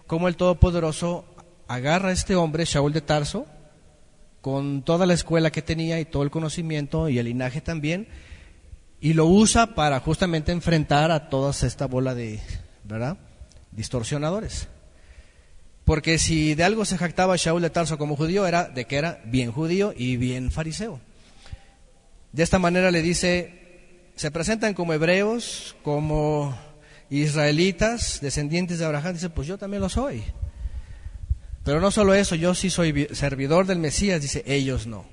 cómo 0.08 0.28
el 0.28 0.36
Todopoderoso 0.36 1.26
agarra 1.68 2.10
a 2.10 2.14
este 2.14 2.36
hombre, 2.36 2.66
Shaul 2.66 2.94
de 2.94 3.02
Tarso, 3.02 3.46
con 4.42 4.84
toda 4.84 5.06
la 5.06 5.14
escuela 5.14 5.52
que 5.52 5.62
tenía 5.62 6.00
y 6.00 6.06
todo 6.06 6.24
el 6.24 6.32
conocimiento 6.32 7.10
y 7.10 7.18
el 7.18 7.26
linaje 7.26 7.62
también, 7.62 8.08
y 9.00 9.14
lo 9.14 9.26
usa 9.26 9.76
para 9.76 10.00
justamente 10.00 10.52
enfrentar 10.52 11.12
a 11.12 11.30
toda 11.30 11.52
esta 11.52 11.88
bola 11.88 12.16
de, 12.16 12.40
¿verdad? 12.84 13.18
Distorsionadores. 13.72 14.68
Porque 15.86 16.18
si 16.18 16.56
de 16.56 16.64
algo 16.64 16.86
se 16.86 16.98
jactaba 16.98 17.36
Shaul 17.36 17.62
de 17.62 17.70
Tarso 17.70 17.98
como 17.98 18.16
judío, 18.16 18.48
era 18.48 18.66
de 18.70 18.86
que 18.86 18.98
era 18.98 19.22
bien 19.26 19.52
judío 19.52 19.94
y 19.96 20.18
bien 20.18 20.52
fariseo. 20.52 21.00
De 22.32 22.44
esta 22.44 22.60
manera 22.60 22.92
le 22.92 23.02
dice, 23.02 24.10
se 24.16 24.32
presentan 24.32 24.74
como 24.74 24.94
hebreos, 24.94 25.76
como 25.84 26.58
israelitas, 27.10 28.20
descendientes 28.22 28.80
de 28.80 28.86
Abraham, 28.86 29.14
dice, 29.14 29.30
pues 29.30 29.48
yo 29.48 29.58
también 29.58 29.82
lo 29.82 29.90
soy. 29.90 30.24
Pero 31.64 31.80
no 31.80 31.92
solo 31.92 32.14
eso, 32.14 32.36
yo 32.36 32.54
sí 32.56 32.70
soy 32.70 33.08
servidor 33.14 33.66
del 33.66 33.80
Mesías, 33.80 34.22
dice, 34.22 34.44
ellos 34.46 34.86
no. 34.86 35.06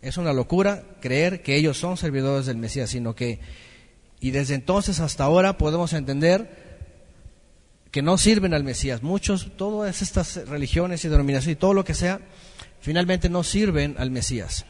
Es 0.00 0.16
una 0.16 0.32
locura 0.32 0.84
creer 1.00 1.42
que 1.42 1.56
ellos 1.56 1.78
son 1.78 1.96
servidores 1.96 2.46
del 2.46 2.56
Mesías, 2.56 2.90
sino 2.90 3.14
que, 3.14 3.40
y 4.20 4.30
desde 4.30 4.54
entonces 4.54 5.00
hasta 5.00 5.24
ahora 5.24 5.58
podemos 5.58 5.92
entender 5.92 6.72
que 7.90 8.02
no 8.02 8.16
sirven 8.16 8.54
al 8.54 8.64
Mesías. 8.64 9.02
Muchos, 9.02 9.50
todas 9.56 10.02
estas 10.02 10.48
religiones 10.48 11.04
y 11.04 11.08
denominaciones 11.08 11.56
y 11.56 11.60
todo 11.60 11.74
lo 11.74 11.84
que 11.84 11.94
sea, 11.94 12.20
finalmente 12.80 13.28
no 13.28 13.42
sirven 13.42 13.96
al 13.98 14.10
Mesías. 14.10 14.64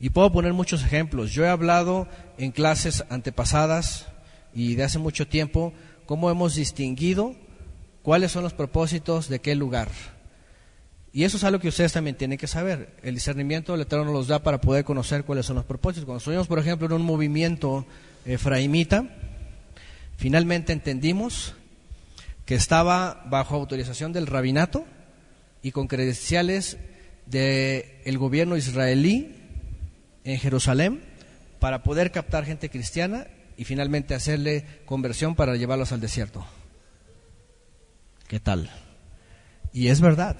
Y 0.00 0.10
puedo 0.10 0.32
poner 0.32 0.52
muchos 0.52 0.82
ejemplos. 0.82 1.32
Yo 1.32 1.44
he 1.44 1.48
hablado 1.48 2.08
en 2.38 2.50
clases 2.50 3.04
antepasadas 3.08 4.06
y 4.54 4.74
de 4.74 4.84
hace 4.84 4.98
mucho 4.98 5.28
tiempo 5.28 5.72
cómo 6.06 6.30
hemos 6.30 6.54
distinguido 6.54 7.36
cuáles 8.04 8.30
son 8.30 8.44
los 8.44 8.52
propósitos 8.52 9.28
de 9.28 9.40
qué 9.40 9.54
lugar. 9.54 9.88
Y 11.10 11.24
eso 11.24 11.38
es 11.38 11.44
algo 11.44 11.58
que 11.58 11.68
ustedes 11.68 11.92
también 11.92 12.16
tienen 12.16 12.36
que 12.36 12.46
saber. 12.46 12.90
El 13.02 13.14
discernimiento 13.14 13.72
del 13.72 13.80
Eterno 13.80 14.12
nos 14.12 14.28
da 14.28 14.42
para 14.42 14.60
poder 14.60 14.84
conocer 14.84 15.24
cuáles 15.24 15.46
son 15.46 15.56
los 15.56 15.64
propósitos. 15.64 16.04
Cuando 16.04 16.18
estuvimos, 16.18 16.46
por 16.46 16.58
ejemplo, 16.58 16.86
en 16.86 16.92
un 16.92 17.02
movimiento 17.02 17.86
efraimita, 18.26 19.08
finalmente 20.18 20.74
entendimos 20.74 21.54
que 22.44 22.56
estaba 22.56 23.24
bajo 23.30 23.56
autorización 23.56 24.12
del 24.12 24.26
rabinato 24.26 24.84
y 25.62 25.72
con 25.72 25.88
credenciales 25.88 26.76
del 27.24 28.18
gobierno 28.18 28.58
israelí 28.58 29.34
en 30.24 30.38
Jerusalén 30.38 31.00
para 31.58 31.82
poder 31.82 32.12
captar 32.12 32.44
gente 32.44 32.68
cristiana 32.68 33.28
y 33.56 33.64
finalmente 33.64 34.14
hacerle 34.14 34.66
conversión 34.84 35.34
para 35.34 35.56
llevarlos 35.56 35.92
al 35.92 36.02
desierto. 36.02 36.44
¿Qué 38.26 38.40
tal? 38.40 38.70
Y 39.72 39.88
es 39.88 40.00
verdad. 40.00 40.36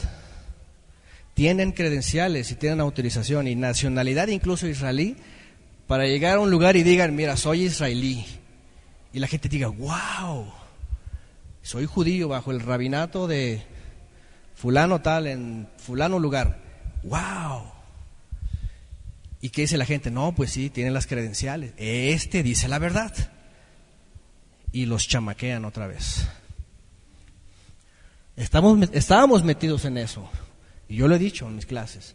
Tienen 1.34 1.72
credenciales 1.72 2.50
y 2.50 2.54
tienen 2.54 2.80
autorización 2.80 3.48
y 3.48 3.56
nacionalidad 3.56 4.28
incluso 4.28 4.68
israelí 4.68 5.16
para 5.86 6.06
llegar 6.06 6.36
a 6.36 6.40
un 6.40 6.50
lugar 6.50 6.76
y 6.76 6.82
digan, 6.82 7.14
mira, 7.14 7.36
soy 7.36 7.64
israelí. 7.64 8.24
Y 9.12 9.18
la 9.18 9.26
gente 9.26 9.48
diga, 9.48 9.68
wow, 9.68 10.52
soy 11.62 11.86
judío 11.86 12.28
bajo 12.28 12.52
el 12.52 12.60
rabinato 12.60 13.26
de 13.26 13.62
fulano 14.54 15.02
tal 15.02 15.26
en 15.26 15.68
fulano 15.78 16.18
lugar. 16.18 16.58
Wow. 17.02 17.72
¿Y 19.40 19.50
qué 19.50 19.62
dice 19.62 19.76
la 19.76 19.84
gente? 19.84 20.10
No, 20.10 20.34
pues 20.34 20.52
sí, 20.52 20.70
tienen 20.70 20.94
las 20.94 21.06
credenciales. 21.06 21.74
Este 21.76 22.42
dice 22.42 22.66
la 22.66 22.78
verdad. 22.78 23.12
Y 24.72 24.86
los 24.86 25.06
chamaquean 25.06 25.64
otra 25.64 25.86
vez. 25.86 26.26
Estamos, 28.36 28.88
estábamos 28.92 29.44
metidos 29.44 29.84
en 29.84 29.98
eso. 29.98 30.28
Y 30.88 30.96
yo 30.96 31.08
lo 31.08 31.14
he 31.14 31.18
dicho 31.18 31.46
en 31.46 31.56
mis 31.56 31.66
clases. 31.66 32.14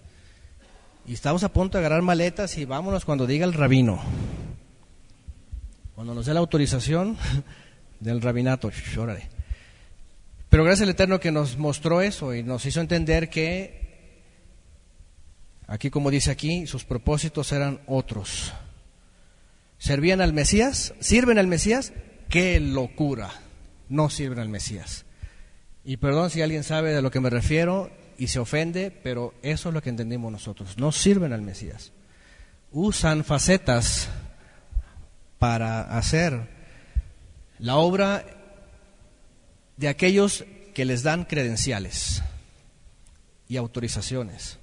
Y 1.07 1.13
estamos 1.13 1.43
a 1.43 1.51
punto 1.51 1.77
de 1.77 1.85
agarrar 1.85 2.01
maletas 2.01 2.57
y 2.57 2.65
vámonos 2.65 3.05
cuando 3.05 3.25
diga 3.25 3.45
el 3.45 3.53
rabino. 3.53 4.01
Cuando 5.95 6.13
nos 6.13 6.25
dé 6.25 6.33
la 6.33 6.39
autorización 6.39 7.17
del 7.99 8.21
rabinato. 8.21 8.69
Órale. 8.97 9.29
Pero 10.49 10.63
gracias 10.63 10.83
al 10.83 10.93
Eterno 10.93 11.19
que 11.19 11.31
nos 11.31 11.57
mostró 11.57 12.01
eso 12.01 12.33
y 12.33 12.43
nos 12.43 12.65
hizo 12.65 12.81
entender 12.81 13.29
que, 13.29 14.21
aquí 15.67 15.89
como 15.89 16.09
dice 16.09 16.31
aquí, 16.31 16.67
sus 16.67 16.85
propósitos 16.85 17.51
eran 17.51 17.81
otros. 17.87 18.51
¿Servían 19.77 20.21
al 20.21 20.33
Mesías? 20.33 20.93
¿Sirven 20.99 21.37
al 21.37 21.47
Mesías? 21.47 21.93
¡Qué 22.29 22.59
locura! 22.59 23.31
No 23.89 24.09
sirven 24.09 24.39
al 24.39 24.49
Mesías. 24.49 25.05
Y 25.83 25.97
perdón 25.97 26.29
si 26.29 26.41
alguien 26.41 26.63
sabe 26.63 26.93
de 26.93 27.01
lo 27.01 27.11
que 27.11 27.19
me 27.19 27.29
refiero 27.29 27.89
y 28.17 28.27
se 28.27 28.39
ofende, 28.39 28.91
pero 28.91 29.33
eso 29.41 29.69
es 29.69 29.73
lo 29.75 29.81
que 29.81 29.89
entendimos 29.89 30.31
nosotros. 30.31 30.77
No 30.77 30.91
sirven 30.91 31.33
al 31.33 31.41
Mesías. 31.41 31.91
Usan 32.71 33.23
facetas 33.23 34.09
para 35.39 35.97
hacer 35.97 36.47
la 37.57 37.77
obra 37.77 38.25
de 39.77 39.87
aquellos 39.87 40.43
que 40.73 40.85
les 40.85 41.03
dan 41.03 41.23
credenciales 41.23 42.21
y 43.47 43.57
autorizaciones. 43.57 44.59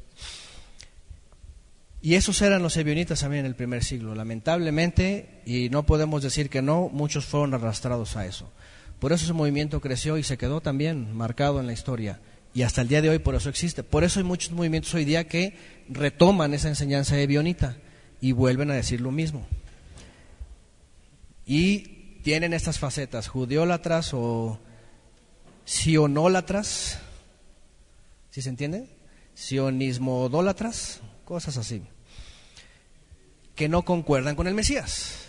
Y 2.02 2.14
esos 2.14 2.40
eran 2.42 2.62
los 2.62 2.76
ebionitas 2.76 3.20
también 3.20 3.40
en 3.40 3.46
el 3.46 3.56
primer 3.56 3.82
siglo. 3.82 4.14
Lamentablemente, 4.14 5.42
y 5.44 5.70
no 5.70 5.84
podemos 5.86 6.22
decir 6.22 6.50
que 6.50 6.62
no, 6.62 6.88
muchos 6.92 7.24
fueron 7.24 7.54
arrastrados 7.54 8.16
a 8.16 8.26
eso. 8.26 8.52
Por 8.98 9.12
eso 9.12 9.24
ese 9.24 9.32
movimiento 9.32 9.80
creció 9.80 10.16
y 10.18 10.22
se 10.22 10.38
quedó 10.38 10.60
también 10.60 11.14
marcado 11.14 11.60
en 11.60 11.66
la 11.66 11.72
historia. 11.72 12.20
Y 12.54 12.62
hasta 12.62 12.80
el 12.80 12.88
día 12.88 13.02
de 13.02 13.10
hoy 13.10 13.18
por 13.18 13.34
eso 13.34 13.50
existe. 13.50 13.82
Por 13.82 14.04
eso 14.04 14.18
hay 14.18 14.24
muchos 14.24 14.52
movimientos 14.52 14.94
hoy 14.94 15.04
día 15.04 15.28
que 15.28 15.58
retoman 15.88 16.54
esa 16.54 16.68
enseñanza 16.68 17.14
de 17.14 17.26
Bionita 17.26 17.76
y 18.20 18.32
vuelven 18.32 18.70
a 18.70 18.74
decir 18.74 19.00
lo 19.00 19.10
mismo. 19.10 19.46
Y 21.44 22.20
tienen 22.22 22.54
estas 22.54 22.78
facetas, 22.78 23.28
judeólatras 23.28 24.12
o 24.14 24.58
sionólatras, 25.66 26.98
¿sí 28.30 28.40
se 28.40 28.48
entiende? 28.48 28.88
Sionismodólatras, 29.34 31.02
cosas 31.24 31.58
así, 31.58 31.82
que 33.54 33.68
no 33.68 33.84
concuerdan 33.84 34.34
con 34.34 34.46
el 34.46 34.54
Mesías, 34.54 35.26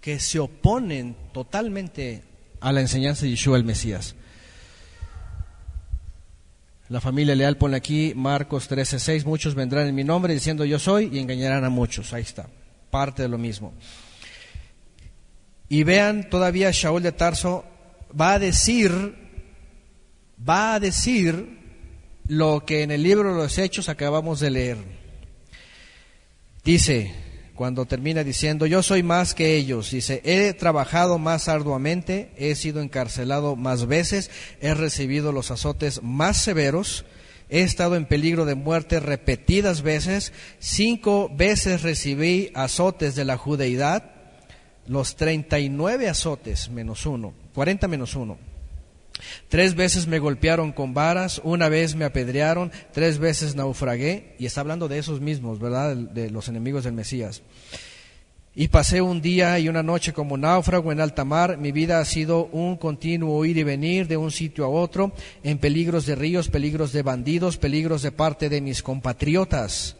que 0.00 0.18
se 0.18 0.40
oponen 0.40 1.16
totalmente 1.32 2.24
a 2.66 2.72
la 2.72 2.80
enseñanza 2.80 3.24
de 3.24 3.30
Yeshua 3.30 3.58
el 3.58 3.62
Mesías. 3.62 4.16
La 6.88 7.00
familia 7.00 7.36
leal 7.36 7.56
pone 7.56 7.76
aquí 7.76 8.12
Marcos 8.16 8.68
13:6, 8.68 9.24
muchos 9.24 9.54
vendrán 9.54 9.86
en 9.86 9.94
mi 9.94 10.02
nombre 10.02 10.34
diciendo 10.34 10.64
yo 10.64 10.80
soy 10.80 11.08
y 11.12 11.20
engañarán 11.20 11.62
a 11.64 11.70
muchos. 11.70 12.12
Ahí 12.12 12.22
está, 12.22 12.48
parte 12.90 13.22
de 13.22 13.28
lo 13.28 13.38
mismo. 13.38 13.72
Y 15.68 15.84
vean, 15.84 16.28
todavía 16.28 16.72
Shaul 16.72 17.04
de 17.04 17.12
Tarso 17.12 17.64
va 18.20 18.32
a 18.32 18.38
decir, 18.40 19.14
va 20.36 20.74
a 20.74 20.80
decir 20.80 21.60
lo 22.26 22.64
que 22.66 22.82
en 22.82 22.90
el 22.90 23.04
libro 23.04 23.30
de 23.30 23.42
los 23.42 23.58
Hechos 23.58 23.88
acabamos 23.88 24.40
de 24.40 24.50
leer. 24.50 24.78
Dice, 26.64 27.14
cuando 27.56 27.86
termina 27.86 28.22
diciendo, 28.22 28.66
yo 28.66 28.82
soy 28.82 29.02
más 29.02 29.34
que 29.34 29.56
ellos, 29.56 29.90
dice, 29.90 30.20
he 30.24 30.52
trabajado 30.52 31.18
más 31.18 31.48
arduamente, 31.48 32.30
he 32.36 32.54
sido 32.54 32.82
encarcelado 32.82 33.56
más 33.56 33.86
veces, 33.86 34.30
he 34.60 34.74
recibido 34.74 35.32
los 35.32 35.50
azotes 35.50 36.02
más 36.02 36.36
severos, 36.36 37.06
he 37.48 37.62
estado 37.62 37.96
en 37.96 38.04
peligro 38.04 38.44
de 38.44 38.54
muerte 38.54 39.00
repetidas 39.00 39.82
veces, 39.82 40.32
cinco 40.58 41.30
veces 41.34 41.82
recibí 41.82 42.50
azotes 42.54 43.14
de 43.14 43.24
la 43.24 43.38
judeidad, 43.38 44.12
los 44.86 45.16
39 45.16 46.08
azotes 46.08 46.68
menos 46.68 47.06
uno, 47.06 47.32
40 47.54 47.88
menos 47.88 48.14
uno. 48.14 48.38
Tres 49.48 49.74
veces 49.74 50.06
me 50.06 50.18
golpearon 50.18 50.72
con 50.72 50.94
varas, 50.94 51.40
una 51.44 51.68
vez 51.68 51.94
me 51.94 52.04
apedrearon, 52.04 52.72
tres 52.92 53.18
veces 53.18 53.54
naufragué, 53.54 54.34
y 54.38 54.46
está 54.46 54.60
hablando 54.60 54.88
de 54.88 54.98
esos 54.98 55.20
mismos, 55.20 55.58
¿verdad? 55.58 55.96
De 55.96 56.30
los 56.30 56.48
enemigos 56.48 56.84
del 56.84 56.94
Mesías. 56.94 57.42
Y 58.54 58.68
pasé 58.68 59.02
un 59.02 59.20
día 59.20 59.58
y 59.58 59.68
una 59.68 59.82
noche 59.82 60.14
como 60.14 60.38
náufrago 60.38 60.90
en 60.90 61.00
alta 61.00 61.26
mar. 61.26 61.58
Mi 61.58 61.72
vida 61.72 62.00
ha 62.00 62.04
sido 62.06 62.46
un 62.46 62.78
continuo 62.78 63.44
ir 63.44 63.58
y 63.58 63.62
venir 63.64 64.08
de 64.08 64.16
un 64.16 64.30
sitio 64.30 64.64
a 64.64 64.68
otro, 64.68 65.12
en 65.42 65.58
peligros 65.58 66.06
de 66.06 66.14
ríos, 66.14 66.48
peligros 66.48 66.92
de 66.92 67.02
bandidos, 67.02 67.58
peligros 67.58 68.00
de 68.00 68.12
parte 68.12 68.48
de 68.48 68.62
mis 68.62 68.82
compatriotas 68.82 69.96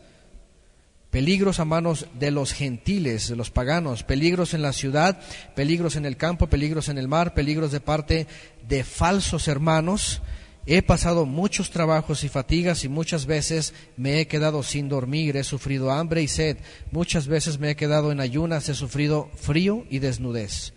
peligros 1.17 1.61
a 1.61 1.65
manos 1.65 2.09
de 2.13 2.31
los 2.31 2.53
gentiles, 2.53 3.29
de 3.29 3.37
los 3.37 3.51
paganos, 3.51 4.03
peligros 4.03 4.53
en 4.53 4.61
la 4.61 4.75
ciudad, 4.75 5.19
peligros 5.55 5.97
en 5.97 6.05
el 6.05 6.19
campo, 6.19 6.49
peligros 6.49 6.91
en 6.91 6.99
el 6.99 7.09
mar, 7.09 7.33
peligros 7.33 7.73
de 7.73 7.81
parte 7.81 8.27
de 8.69 8.85
falsos 8.85 9.49
hermanos. 9.49 10.21
He 10.67 10.83
pasado 10.83 11.25
muchos 11.25 11.71
trabajos 11.71 12.23
y 12.23 12.29
fatigas 12.29 12.85
y 12.85 12.91
muchas 12.91 13.25
veces 13.25 13.73
me 13.97 14.21
he 14.21 14.29
quedado 14.29 14.63
sin 14.63 14.91
dormir, 14.91 15.39
he 15.39 15.43
sufrido 15.45 15.91
hambre 15.91 16.21
y 16.23 16.29
sed, 16.29 16.59
muchas 16.91 17.29
veces 17.29 17.59
me 17.59 17.71
he 17.71 17.77
quedado 17.77 18.13
en 18.13 18.21
ayunas, 18.21 18.69
he 18.69 18.75
sufrido 18.75 19.31
frío 19.37 19.87
y 19.89 20.01
desnudez. 20.01 20.75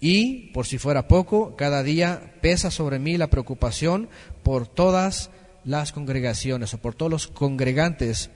Y, 0.00 0.52
por 0.54 0.64
si 0.64 0.78
fuera 0.78 1.06
poco, 1.06 1.54
cada 1.54 1.82
día 1.82 2.32
pesa 2.40 2.70
sobre 2.70 2.98
mí 2.98 3.18
la 3.18 3.28
preocupación 3.28 4.08
por 4.42 4.66
todas 4.66 5.28
las 5.66 5.92
congregaciones 5.92 6.72
o 6.72 6.78
por 6.78 6.94
todos 6.94 7.12
los 7.12 7.26
congregantes 7.26 8.30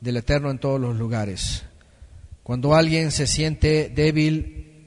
del 0.00 0.16
Eterno 0.16 0.50
en 0.50 0.58
todos 0.58 0.80
los 0.80 0.96
lugares. 0.96 1.64
Cuando 2.42 2.74
alguien 2.74 3.10
se 3.10 3.26
siente 3.26 3.88
débil, 3.88 4.86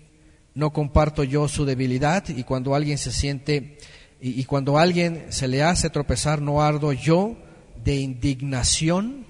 no 0.55 0.71
comparto 0.71 1.23
yo 1.23 1.47
su 1.47 1.65
debilidad 1.65 2.27
y 2.29 2.43
cuando 2.43 2.75
alguien 2.75 2.97
se 2.97 3.11
siente 3.11 3.77
y, 4.25 4.45
cuando 4.45 4.77
alguien 4.77 5.25
se 5.29 5.49
le 5.49 5.63
hace 5.63 5.89
tropezar, 5.89 6.41
no 6.41 6.61
ardo 6.61 6.93
yo 6.93 7.35
de 7.83 7.97
indignación. 7.97 9.25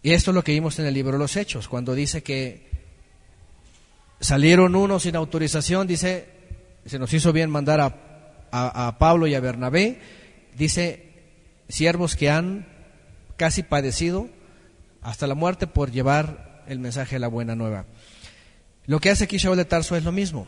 Y 0.00 0.12
esto 0.12 0.30
es 0.30 0.34
lo 0.36 0.44
que 0.44 0.52
vimos 0.52 0.78
en 0.78 0.86
el 0.86 0.94
libro 0.94 1.14
de 1.14 1.18
los 1.18 1.36
Hechos, 1.36 1.66
cuando 1.66 1.92
dice 1.92 2.22
que 2.22 2.70
salieron 4.20 4.76
unos 4.76 5.02
sin 5.02 5.16
autorización, 5.16 5.88
dice, 5.88 6.28
se 6.86 7.00
nos 7.00 7.12
hizo 7.12 7.32
bien 7.32 7.50
mandar 7.50 7.80
a, 7.80 7.92
a 8.52 8.98
Pablo 8.98 9.26
y 9.26 9.34
a 9.34 9.40
Bernabé, 9.40 9.98
dice, 10.56 11.14
siervos 11.68 12.14
que 12.14 12.30
han 12.30 12.73
casi 13.36 13.62
padecido 13.62 14.28
hasta 15.02 15.26
la 15.26 15.34
muerte 15.34 15.66
por 15.66 15.90
llevar 15.90 16.64
el 16.66 16.78
mensaje 16.78 17.16
de 17.16 17.20
la 17.20 17.28
buena 17.28 17.54
nueva. 17.54 17.86
Lo 18.86 19.00
que 19.00 19.10
hace 19.10 19.24
aquí 19.24 19.38
Shaul 19.38 19.56
de 19.56 19.64
Tarso 19.64 19.96
es 19.96 20.04
lo 20.04 20.12
mismo. 20.12 20.46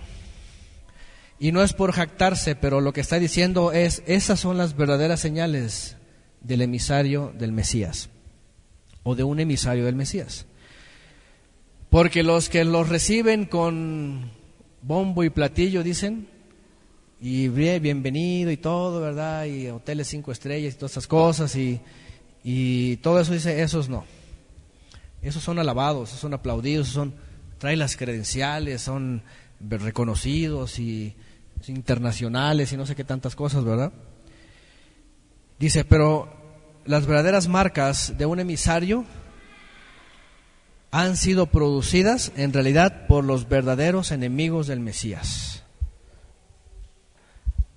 Y 1.39 1.53
no 1.53 1.63
es 1.63 1.75
por 1.75 1.93
jactarse, 1.93 2.57
pero 2.57 2.81
lo 2.81 2.93
que 2.93 3.03
está 3.03 3.19
diciendo 3.19 3.73
es, 3.73 4.03
esas 4.07 4.41
son 4.41 4.57
las 4.57 4.77
verdaderas 4.77 5.21
señales 5.21 5.97
del 6.41 6.63
emisario 6.63 7.33
del 7.37 7.53
Mesías, 7.53 8.09
o 9.03 9.15
de 9.15 9.25
un 9.25 9.41
emisario 9.41 9.85
del 9.85 9.97
Mesías. 9.97 10.47
Porque 11.91 12.23
los 12.23 12.49
que 12.49 12.65
los 12.65 12.89
reciben 12.89 13.45
con 13.45 14.31
bombo 14.81 15.25
y 15.25 15.31
platillo 15.31 15.83
dicen, 15.83 16.29
y 17.21 17.49
bienvenido 17.49 18.51
y 18.51 18.57
todo, 18.57 19.01
¿verdad? 19.01 19.45
Y 19.45 19.69
hoteles 19.69 20.09
cinco 20.09 20.33
estrellas 20.33 20.75
y 20.75 20.77
todas 20.77 20.93
esas 20.93 21.07
cosas, 21.07 21.55
y 21.57 21.81
y 22.49 22.99
todo 22.99 23.19
eso 23.19 23.33
dice, 23.33 23.61
esos 23.61 23.89
no. 23.89 24.05
Esos 25.21 25.43
son 25.43 25.59
alabados, 25.59 26.11
esos 26.11 26.21
son 26.21 26.33
aplaudidos, 26.33 26.87
son, 26.87 27.13
traen 27.59 27.81
las 27.81 27.97
credenciales, 27.97 28.83
son 28.83 29.25
reconocidos 29.59 30.79
y 30.79 31.17
internacionales 31.67 32.73
y 32.73 32.77
no 32.77 32.87
sé 32.87 32.95
qué 32.95 33.03
tantas 33.03 33.35
cosas, 33.35 33.65
¿verdad? 33.65 33.93
Dice, 35.59 35.85
pero 35.85 36.33
las 36.85 37.05
verdaderas 37.07 37.49
marcas 37.49 38.17
de 38.17 38.27
un 38.27 38.39
emisario 38.39 39.05
han 40.93 41.17
sido 41.17 41.47
producidas 41.47 42.31
en 42.37 42.53
realidad 42.53 43.09
por 43.09 43.25
los 43.25 43.49
verdaderos 43.49 44.13
enemigos 44.13 44.69
del 44.69 44.79
Mesías. 44.79 45.65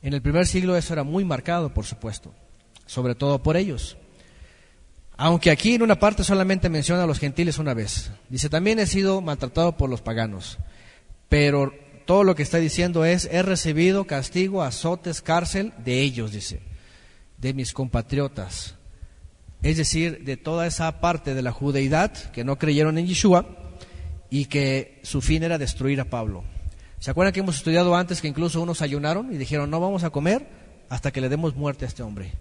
En 0.04 0.14
el 0.14 0.22
primer 0.22 0.46
siglo 0.46 0.78
eso 0.78 0.94
era 0.94 1.04
muy 1.04 1.26
marcado, 1.26 1.74
por 1.74 1.88
supuesto, 1.88 2.36
sobre 2.86 3.16
todo 3.16 3.41
por 3.41 3.58
ellos. 3.58 3.98
Aunque 5.22 5.52
aquí 5.52 5.74
en 5.74 5.82
una 5.82 6.00
parte 6.00 6.24
solamente 6.24 6.70
menciona 6.70 7.04
a 7.04 7.06
los 7.06 7.20
gentiles 7.20 7.60
una 7.60 7.74
vez. 7.74 8.10
Dice, 8.30 8.48
también 8.48 8.80
he 8.80 8.88
sido 8.88 9.20
maltratado 9.20 9.76
por 9.76 9.90
los 9.90 10.02
paganos. 10.02 10.60
Pero 11.28 11.74
todo 12.06 12.24
lo 12.24 12.36
que 12.36 12.44
está 12.44 12.58
diciendo 12.58 13.04
es, 13.04 13.28
he 13.30 13.44
recibido 13.44 14.06
castigo, 14.06 14.64
azotes, 14.64 15.22
cárcel 15.22 15.74
de 15.84 16.00
ellos, 16.00 16.32
dice, 16.32 16.62
de 17.38 17.54
mis 17.54 17.74
compatriotas. 17.74 18.76
Es 19.62 19.76
decir, 19.76 20.24
de 20.24 20.38
toda 20.38 20.66
esa 20.66 21.02
parte 21.02 21.34
de 21.34 21.41
la 21.41 21.52
judeidad 21.52 22.14
que 22.32 22.46
no 22.46 22.58
creyeron 22.58 22.98
en 22.98 23.08
Yeshua 23.08 23.46
y 24.30 24.46
que 24.46 25.02
su 25.04 25.20
fin 25.20 25.44
era 25.44 25.58
destruir 25.58 26.00
a 26.00 26.06
Pablo. 26.06 26.46
¿Se 27.00 27.12
acuerdan 27.12 27.34
que 27.34 27.41
hemos 27.41 27.58
estudiado 27.58 27.94
antes 27.94 28.22
que 28.22 28.30
incluso 28.30 28.62
unos 28.62 28.82
ayunaron 28.82 29.34
y 29.34 29.38
dijeron, 29.38 29.70
no 29.70 29.82
vamos 29.82 30.06
a 30.06 30.12
comer 30.12 30.48
hasta 30.88 31.12
que 31.12 31.20
le 31.20 31.28
demos 31.28 31.58
muerte 31.58 31.84
a 31.84 31.90
este 31.90 32.04
hombre? 32.04 32.32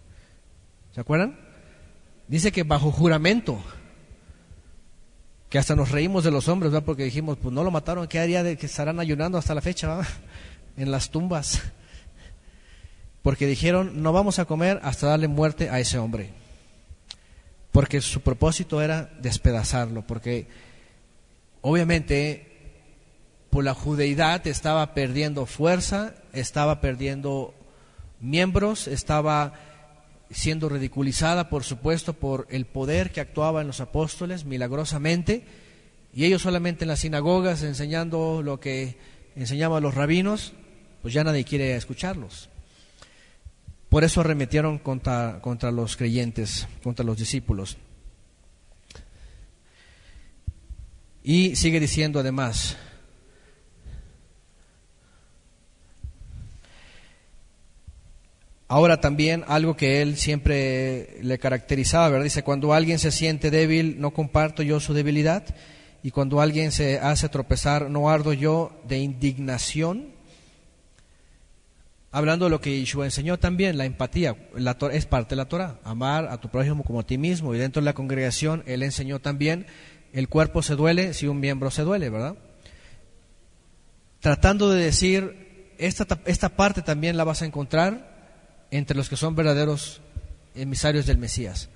¿Se 0.94 1.00
acuerdan? 1.00 1.47
Dice 2.28 2.52
que 2.52 2.62
bajo 2.62 2.92
juramento, 2.92 3.58
que 5.48 5.58
hasta 5.58 5.74
nos 5.74 5.90
reímos 5.90 6.24
de 6.24 6.30
los 6.30 6.46
hombres, 6.48 6.70
¿verdad? 6.70 6.84
porque 6.84 7.04
dijimos, 7.04 7.38
pues 7.40 7.54
no 7.54 7.64
lo 7.64 7.70
mataron, 7.70 8.06
¿qué 8.06 8.18
haría 8.18 8.42
de 8.42 8.58
que 8.58 8.66
estarán 8.66 9.00
ayunando 9.00 9.38
hasta 9.38 9.54
la 9.54 9.62
fecha, 9.62 10.00
en 10.76 10.90
las 10.90 11.10
tumbas? 11.10 11.62
Porque 13.22 13.46
dijeron, 13.46 14.02
no 14.02 14.12
vamos 14.12 14.38
a 14.38 14.44
comer 14.44 14.78
hasta 14.82 15.08
darle 15.08 15.26
muerte 15.26 15.70
a 15.70 15.80
ese 15.80 15.98
hombre. 15.98 16.30
Porque 17.72 18.00
su 18.00 18.20
propósito 18.20 18.82
era 18.82 19.10
despedazarlo, 19.20 20.06
porque 20.06 20.48
obviamente 21.62 22.48
por 23.50 23.64
la 23.64 23.74
judeidad 23.74 24.46
estaba 24.46 24.94
perdiendo 24.94 25.46
fuerza, 25.46 26.14
estaba 26.32 26.80
perdiendo 26.80 27.54
miembros, 28.20 28.86
estaba 28.86 29.54
siendo 30.30 30.68
ridiculizada, 30.68 31.48
por 31.48 31.64
supuesto, 31.64 32.12
por 32.12 32.46
el 32.50 32.66
poder 32.66 33.10
que 33.10 33.20
actuaba 33.20 33.60
en 33.60 33.66
los 33.66 33.80
apóstoles 33.80 34.44
milagrosamente, 34.44 35.44
y 36.14 36.24
ellos 36.24 36.42
solamente 36.42 36.84
en 36.84 36.88
las 36.88 37.00
sinagogas 37.00 37.62
enseñando 37.62 38.42
lo 38.42 38.60
que 38.60 38.96
enseñaban 39.36 39.82
los 39.82 39.94
rabinos, 39.94 40.52
pues 41.02 41.14
ya 41.14 41.24
nadie 41.24 41.44
quiere 41.44 41.76
escucharlos. 41.76 42.48
Por 43.88 44.04
eso 44.04 44.20
arremetieron 44.20 44.78
contra, 44.78 45.40
contra 45.40 45.70
los 45.70 45.96
creyentes, 45.96 46.66
contra 46.82 47.04
los 47.04 47.16
discípulos. 47.16 47.78
Y 51.22 51.56
sigue 51.56 51.80
diciendo 51.80 52.20
además, 52.20 52.76
Ahora 58.70 59.00
también 59.00 59.44
algo 59.48 59.76
que 59.76 60.02
él 60.02 60.18
siempre 60.18 61.16
le 61.22 61.38
caracterizaba, 61.38 62.10
¿verdad? 62.10 62.24
Dice, 62.24 62.42
cuando 62.42 62.74
alguien 62.74 62.98
se 62.98 63.10
siente 63.10 63.50
débil, 63.50 63.98
no 63.98 64.10
comparto 64.10 64.62
yo 64.62 64.78
su 64.78 64.92
debilidad, 64.92 65.42
y 66.02 66.10
cuando 66.10 66.42
alguien 66.42 66.70
se 66.70 66.98
hace 66.98 67.30
tropezar, 67.30 67.88
no 67.88 68.10
ardo 68.10 68.34
yo 68.34 68.78
de 68.86 68.98
indignación. 68.98 70.10
Hablando 72.10 72.44
de 72.44 72.50
lo 72.50 72.60
que 72.60 72.78
Yeshua 72.78 73.06
enseñó 73.06 73.38
también, 73.38 73.78
la 73.78 73.86
empatía, 73.86 74.36
la, 74.54 74.76
es 74.92 75.06
parte 75.06 75.30
de 75.30 75.36
la 75.36 75.48
Torah, 75.48 75.78
amar 75.82 76.26
a 76.26 76.38
tu 76.38 76.50
prójimo 76.50 76.84
como 76.84 77.00
a 77.00 77.06
ti 77.06 77.16
mismo, 77.16 77.54
y 77.54 77.58
dentro 77.58 77.80
de 77.80 77.86
la 77.86 77.94
congregación 77.94 78.64
él 78.66 78.82
enseñó 78.82 79.18
también, 79.18 79.66
el 80.12 80.28
cuerpo 80.28 80.60
se 80.62 80.76
duele 80.76 81.14
si 81.14 81.26
un 81.26 81.40
miembro 81.40 81.70
se 81.70 81.82
duele, 81.82 82.10
¿verdad? 82.10 82.36
Tratando 84.20 84.68
de 84.68 84.84
decir, 84.84 85.72
esta, 85.78 86.06
esta 86.26 86.50
parte 86.50 86.82
también 86.82 87.16
la 87.16 87.24
vas 87.24 87.40
a 87.40 87.46
encontrar 87.46 88.17
entre 88.70 88.96
los 88.96 89.08
que 89.08 89.16
son 89.16 89.34
verdaderos 89.34 90.00
emisarios 90.54 91.06
del 91.06 91.18
Mesías. 91.18 91.68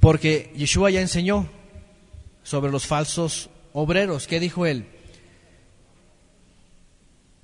Porque 0.00 0.52
Yeshua 0.56 0.90
ya 0.90 1.00
enseñó 1.00 1.48
sobre 2.42 2.72
los 2.72 2.86
falsos 2.86 3.50
obreros. 3.72 4.26
¿Qué 4.26 4.40
dijo 4.40 4.66
él? 4.66 4.86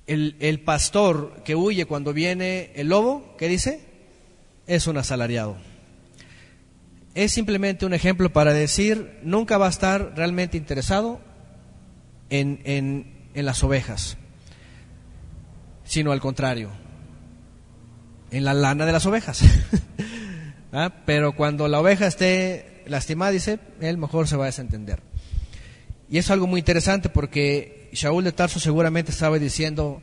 El, 0.07 0.35
el, 0.39 0.59
pastor 0.59 1.43
que 1.45 1.55
huye 1.55 1.85
cuando 1.85 2.13
viene 2.13 2.71
el 2.75 2.89
lobo, 2.89 3.35
¿qué 3.37 3.47
dice? 3.47 3.81
Es 4.65 4.87
un 4.87 4.97
asalariado. 4.97 5.57
Es 7.13 7.31
simplemente 7.31 7.85
un 7.85 7.93
ejemplo 7.93 8.33
para 8.33 8.53
decir, 8.53 9.19
nunca 9.23 9.57
va 9.57 9.67
a 9.67 9.69
estar 9.69 10.13
realmente 10.15 10.57
interesado 10.57 11.19
en, 12.29 12.61
en, 12.63 13.29
en 13.33 13.45
las 13.45 13.63
ovejas, 13.63 14.17
sino 15.83 16.11
al 16.11 16.19
contrario, 16.19 16.71
en 18.31 18.43
la 18.43 18.53
lana 18.53 18.85
de 18.85 18.91
las 18.91 19.05
ovejas. 19.05 19.41
¿Ah? 20.71 20.91
Pero 21.05 21.35
cuando 21.35 21.67
la 21.67 21.79
oveja 21.79 22.07
esté 22.07 22.83
lastimada, 22.85 23.31
dice, 23.31 23.59
él 23.81 23.97
mejor 23.97 24.27
se 24.27 24.35
va 24.35 24.45
a 24.45 24.47
desentender. 24.47 25.01
Y 26.09 26.17
es 26.17 26.29
algo 26.31 26.47
muy 26.47 26.59
interesante 26.59 27.09
porque 27.09 27.89
Shaul 27.93 28.23
de 28.23 28.31
Tarso 28.31 28.59
seguramente 28.59 29.11
estaba 29.11 29.37
diciendo, 29.39 30.01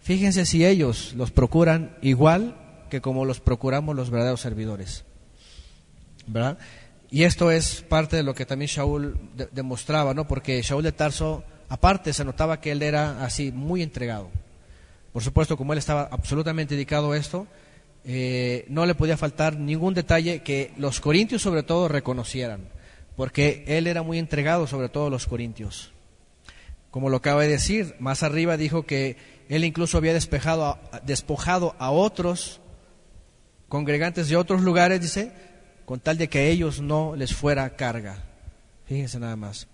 fíjense 0.00 0.46
si 0.46 0.64
ellos 0.64 1.14
los 1.16 1.30
procuran 1.30 1.96
igual 2.02 2.56
que 2.88 3.00
como 3.00 3.24
los 3.24 3.40
procuramos 3.40 3.96
los 3.96 4.10
verdaderos 4.10 4.40
servidores. 4.40 5.04
¿Verdad? 6.26 6.58
Y 7.10 7.24
esto 7.24 7.50
es 7.50 7.82
parte 7.82 8.16
de 8.16 8.22
lo 8.22 8.34
que 8.34 8.46
también 8.46 8.68
Shaul 8.68 9.18
demostraba, 9.52 10.14
¿no? 10.14 10.28
Porque 10.28 10.62
Shaul 10.62 10.84
de 10.84 10.92
Tarso, 10.92 11.42
aparte, 11.68 12.12
se 12.12 12.24
notaba 12.24 12.60
que 12.60 12.70
él 12.70 12.82
era 12.82 13.24
así, 13.24 13.50
muy 13.50 13.82
entregado. 13.82 14.30
Por 15.12 15.24
supuesto, 15.24 15.56
como 15.56 15.72
él 15.72 15.80
estaba 15.80 16.08
absolutamente 16.10 16.74
dedicado 16.74 17.10
a 17.10 17.16
esto, 17.16 17.48
eh, 18.04 18.64
no 18.68 18.86
le 18.86 18.94
podía 18.94 19.16
faltar 19.16 19.58
ningún 19.58 19.94
detalle 19.94 20.42
que 20.42 20.72
los 20.76 21.00
corintios 21.00 21.42
sobre 21.42 21.62
todo 21.62 21.88
reconocieran, 21.88 22.68
porque 23.16 23.64
él 23.66 23.86
era 23.86 24.02
muy 24.02 24.18
entregado 24.18 24.66
sobre 24.66 24.88
todo 24.88 25.10
los 25.10 25.26
corintios. 25.26 25.92
Como 26.90 27.08
lo 27.08 27.18
acaba 27.18 27.42
de 27.42 27.48
decir, 27.48 27.94
más 28.00 28.22
arriba 28.22 28.56
dijo 28.56 28.84
que 28.84 29.16
él 29.48 29.64
incluso 29.64 29.98
había 29.98 30.12
despejado 30.12 30.78
despojado 31.04 31.76
a 31.78 31.90
otros 31.90 32.60
congregantes 33.68 34.28
de 34.28 34.36
otros 34.36 34.62
lugares, 34.62 35.00
dice, 35.00 35.32
con 35.84 36.00
tal 36.00 36.18
de 36.18 36.28
que 36.28 36.38
a 36.38 36.44
ellos 36.44 36.80
no 36.80 37.14
les 37.16 37.34
fuera 37.34 37.76
carga. 37.76 38.24
Fíjense 38.86 39.20
nada 39.20 39.36
más. 39.36 39.68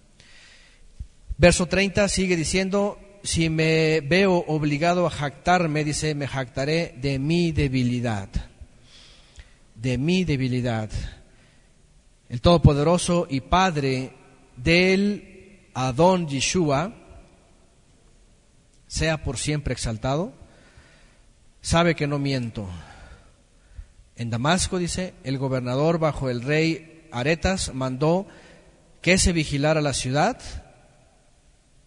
Verso 1.39 1.67
30 1.67 2.09
sigue 2.09 2.37
diciendo, 2.37 2.99
si 3.27 3.51
me 3.51 4.01
veo 4.03 4.45
obligado 4.47 5.05
a 5.05 5.11
jactarme, 5.11 5.83
dice, 5.83 6.15
me 6.15 6.29
jactaré 6.29 6.95
de 6.97 7.19
mi 7.19 7.51
debilidad. 7.51 8.29
De 9.75 9.99
mi 9.99 10.23
debilidad. 10.25 10.91
El 12.29 12.41
Todopoderoso 12.41 13.27
y 13.29 13.41
Padre 13.41 14.13
del 14.57 15.67
Adón 15.75 16.29
Yeshua, 16.29 16.95
sea 18.87 19.25
por 19.25 19.39
siempre 19.39 19.75
exaltado, 19.75 20.33
sabe 21.61 21.97
que 21.97 22.07
no 22.07 22.21
miento. 22.21 22.69
En 24.15 24.31
Damasco, 24.31 24.79
dice, 24.79 25.15
el 25.25 25.37
gobernador 25.37 25.99
bajo 25.99 26.31
el 26.31 26.43
rey 26.43 27.09
Aretas 27.11 27.75
mandó 27.75 28.29
que 29.03 29.19
se 29.19 29.33
vigilara 29.33 29.81
la 29.81 29.95
ciudad 29.95 30.41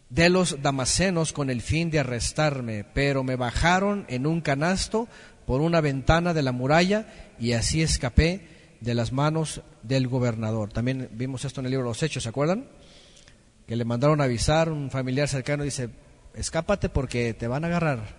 de 0.10 0.30
los 0.30 0.62
damasenos 0.62 1.34
con 1.34 1.50
el 1.50 1.62
fin 1.62 1.92
de 1.92 2.00
arrestarme, 2.00 2.84
pero 2.84 3.24
me 3.24 3.36
bajaron 3.36 4.06
en 4.10 4.26
un 4.26 4.42
canasto 4.42 5.08
por 5.46 5.62
una 5.62 5.82
ventana 5.82 6.34
de 6.34 6.42
la 6.42 6.52
muralla 6.52 7.08
y 7.40 7.54
así 7.54 7.82
escapé 7.82 8.48
de 8.82 8.96
las 8.96 9.12
manos 9.12 9.62
del 9.84 10.08
gobernador. 10.08 10.72
También 10.72 11.10
vimos 11.12 11.46
esto 11.46 11.62
en 11.62 11.68
el 11.68 11.72
libro 11.72 11.86
de 11.86 11.92
los 11.92 12.04
Hechos, 12.04 12.24
¿se 12.24 12.30
acuerdan? 12.30 12.68
Que 13.68 13.76
le 13.76 13.86
mandaron 13.86 14.20
a 14.22 14.24
avisar, 14.24 14.72
un 14.72 14.90
familiar 14.90 15.28
cercano 15.28 15.64
dice, 15.64 15.90
escápate 16.34 16.90
porque 16.90 17.34
te 17.34 17.48
van 17.48 17.64
a 17.64 17.68
agarrar. 17.68 18.18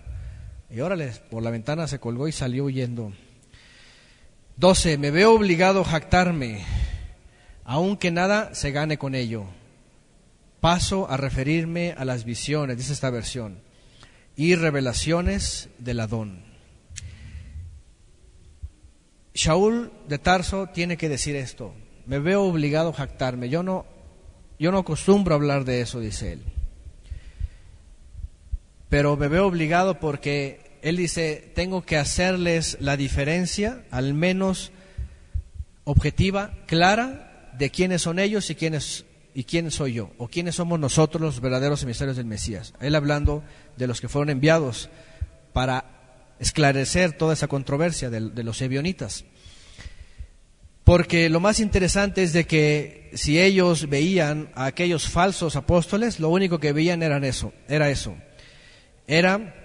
Y 0.69 0.79
órale, 0.79 1.11
por 1.29 1.43
la 1.43 1.51
ventana 1.51 1.87
se 1.87 1.99
colgó 1.99 2.29
y 2.29 2.31
salió 2.31 2.65
huyendo. 2.65 3.11
12. 4.55 4.97
Me 4.97 5.11
veo 5.11 5.33
obligado 5.33 5.81
a 5.81 5.85
jactarme, 5.85 6.63
aunque 7.65 8.11
nada 8.11 8.55
se 8.55 8.71
gane 8.71 8.97
con 8.97 9.15
ello 9.15 9.45
paso 10.61 11.09
a 11.09 11.17
referirme 11.17 11.93
a 11.97 12.05
las 12.05 12.23
visiones, 12.23 12.77
dice 12.77 12.93
esta 12.93 13.09
versión, 13.09 13.59
y 14.37 14.55
revelaciones 14.55 15.69
del 15.79 15.99
Adón. 15.99 16.43
Shaul 19.33 19.91
de 20.07 20.19
Tarso 20.19 20.67
tiene 20.67 20.97
que 20.97 21.09
decir 21.09 21.35
esto. 21.35 21.73
Me 22.05 22.19
veo 22.19 22.43
obligado 22.43 22.89
a 22.89 22.93
jactarme. 22.93 23.49
Yo 23.49 23.63
no, 23.63 23.85
yo 24.59 24.71
no 24.71 24.79
acostumbro 24.79 25.33
a 25.33 25.37
hablar 25.37 25.65
de 25.65 25.81
eso, 25.81 25.99
dice 25.99 26.33
él. 26.33 26.43
Pero 28.89 29.15
me 29.15 29.29
veo 29.29 29.47
obligado 29.47 29.99
porque 29.99 30.77
él 30.81 30.97
dice, 30.97 31.51
tengo 31.55 31.83
que 31.85 31.97
hacerles 31.97 32.77
la 32.81 32.97
diferencia, 32.97 33.83
al 33.89 34.13
menos 34.13 34.71
objetiva, 35.85 36.53
clara, 36.67 37.51
de 37.57 37.69
quiénes 37.69 38.01
son 38.01 38.19
ellos 38.19 38.49
y 38.49 38.55
quiénes 38.55 39.05
¿y 39.33 39.43
quién 39.43 39.71
soy 39.71 39.93
yo? 39.93 40.11
¿O 40.17 40.27
quiénes 40.27 40.55
somos 40.55 40.79
nosotros 40.79 41.21
los 41.21 41.39
verdaderos 41.41 41.83
emisarios 41.83 42.17
del 42.17 42.25
Mesías? 42.25 42.73
Él 42.79 42.95
hablando 42.95 43.43
de 43.77 43.87
los 43.87 44.01
que 44.01 44.09
fueron 44.09 44.29
enviados 44.29 44.89
para 45.53 45.85
esclarecer 46.39 47.13
toda 47.13 47.33
esa 47.33 47.47
controversia 47.47 48.09
de, 48.09 48.43
los 48.43 48.61
ebionitas. 48.61 49.25
Porque 50.83 51.29
lo 51.29 51.39
más 51.39 51.59
interesante 51.59 52.23
es 52.23 52.33
de 52.33 52.45
que 52.45 53.11
si 53.13 53.39
ellos 53.39 53.87
veían 53.87 54.49
a 54.55 54.65
aquellos 54.65 55.07
falsos 55.07 55.55
apóstoles, 55.55 56.19
lo 56.19 56.29
único 56.29 56.59
que 56.59 56.73
veían 56.73 57.03
era 57.03 57.17
eso, 57.25 57.53
era 57.67 57.89
eso. 57.89 58.15
Era 59.07 59.55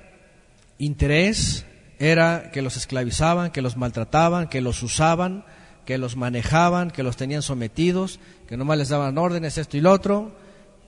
interés, 0.79 1.65
era 1.99 2.51
que 2.53 2.61
los 2.61 2.77
esclavizaban, 2.77 3.51
que 3.51 3.63
los 3.63 3.79
maltrataban, 3.79 4.49
que 4.49 4.61
los 4.61 4.83
usaban, 4.83 5.47
que 5.87 5.97
los 5.97 6.17
manejaban, 6.17 6.91
que 6.91 7.03
los 7.03 7.17
tenían 7.17 7.43
sometidos, 7.43 8.21
que 8.47 8.57
nomás 8.57 8.77
les 8.77 8.89
daban 8.91 9.17
órdenes, 9.17 9.57
esto 9.57 9.77
y 9.77 9.81
lo 9.81 9.93
otro, 9.93 10.37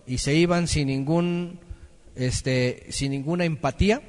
y 0.06 0.18
se 0.18 0.34
iban 0.34 0.68
sin 0.68 0.88
ningún, 0.88 1.60
este, 2.16 2.86
sin 2.90 3.12
ninguna 3.12 3.44
empatía. 3.44 4.02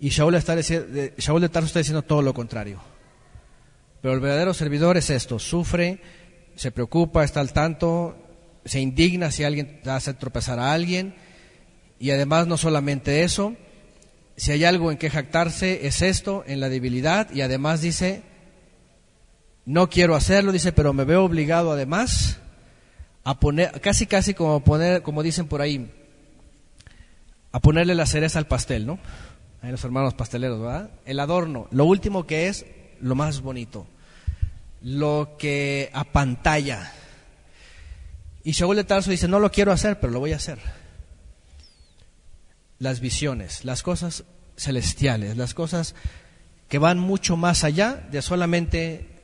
Y 0.00 0.08
Shaul, 0.08 0.34
está 0.34 0.56
Shaul 0.60 1.40
de 1.42 1.48
Tarso 1.48 1.66
está 1.66 1.78
diciendo 1.78 2.02
todo 2.02 2.22
lo 2.22 2.34
contrario. 2.34 2.80
Pero 4.00 4.14
el 4.14 4.20
verdadero 4.20 4.54
servidor 4.54 4.96
es 4.96 5.10
esto, 5.10 5.38
sufre, 5.38 6.00
se 6.54 6.72
preocupa, 6.72 7.22
está 7.22 7.40
al 7.40 7.52
tanto, 7.52 8.16
se 8.64 8.80
indigna 8.80 9.30
si 9.30 9.44
alguien 9.44 9.80
hace 9.84 10.14
tropezar 10.14 10.58
a 10.58 10.72
alguien, 10.72 11.14
y 11.98 12.10
además 12.10 12.46
no 12.46 12.56
solamente 12.56 13.22
eso, 13.22 13.54
si 14.36 14.52
hay 14.52 14.64
algo 14.64 14.90
en 14.90 14.98
que 14.98 15.10
jactarse 15.10 15.86
es 15.86 16.02
esto, 16.02 16.44
en 16.46 16.60
la 16.60 16.68
debilidad, 16.68 17.30
y 17.32 17.40
además 17.40 17.80
dice, 17.80 18.22
no 19.66 19.90
quiero 19.90 20.14
hacerlo, 20.14 20.52
dice, 20.52 20.72
pero 20.72 20.92
me 20.92 21.04
veo 21.04 21.24
obligado 21.24 21.72
además 21.72 22.38
a 23.24 23.38
poner, 23.40 23.80
casi 23.80 24.06
casi 24.06 24.32
como 24.32 24.60
poner, 24.60 25.02
como 25.02 25.24
dicen 25.24 25.48
por 25.48 25.60
ahí, 25.60 25.90
a 27.50 27.58
ponerle 27.58 27.96
la 27.96 28.06
cereza 28.06 28.38
al 28.38 28.46
pastel, 28.46 28.86
¿no? 28.86 29.00
Ahí 29.60 29.72
los 29.72 29.82
hermanos 29.82 30.14
pasteleros, 30.14 30.60
¿verdad? 30.60 30.90
El 31.04 31.18
adorno, 31.18 31.66
lo 31.72 31.84
último 31.84 32.26
que 32.26 32.46
es 32.46 32.64
lo 33.00 33.16
más 33.16 33.40
bonito, 33.40 33.88
lo 34.82 35.36
que 35.36 35.90
apantalla. 35.92 36.92
Y 38.44 38.52
Shaul 38.52 38.76
de 38.76 38.84
Tarso 38.84 39.10
dice, 39.10 39.26
no 39.26 39.40
lo 39.40 39.50
quiero 39.50 39.72
hacer, 39.72 39.98
pero 39.98 40.12
lo 40.12 40.20
voy 40.20 40.32
a 40.32 40.36
hacer. 40.36 40.60
Las 42.78 43.00
visiones, 43.00 43.64
las 43.64 43.82
cosas 43.82 44.22
celestiales, 44.56 45.36
las 45.36 45.54
cosas 45.54 45.96
que 46.68 46.78
van 46.78 47.00
mucho 47.00 47.36
más 47.36 47.64
allá 47.64 48.06
de 48.12 48.22
solamente 48.22 49.15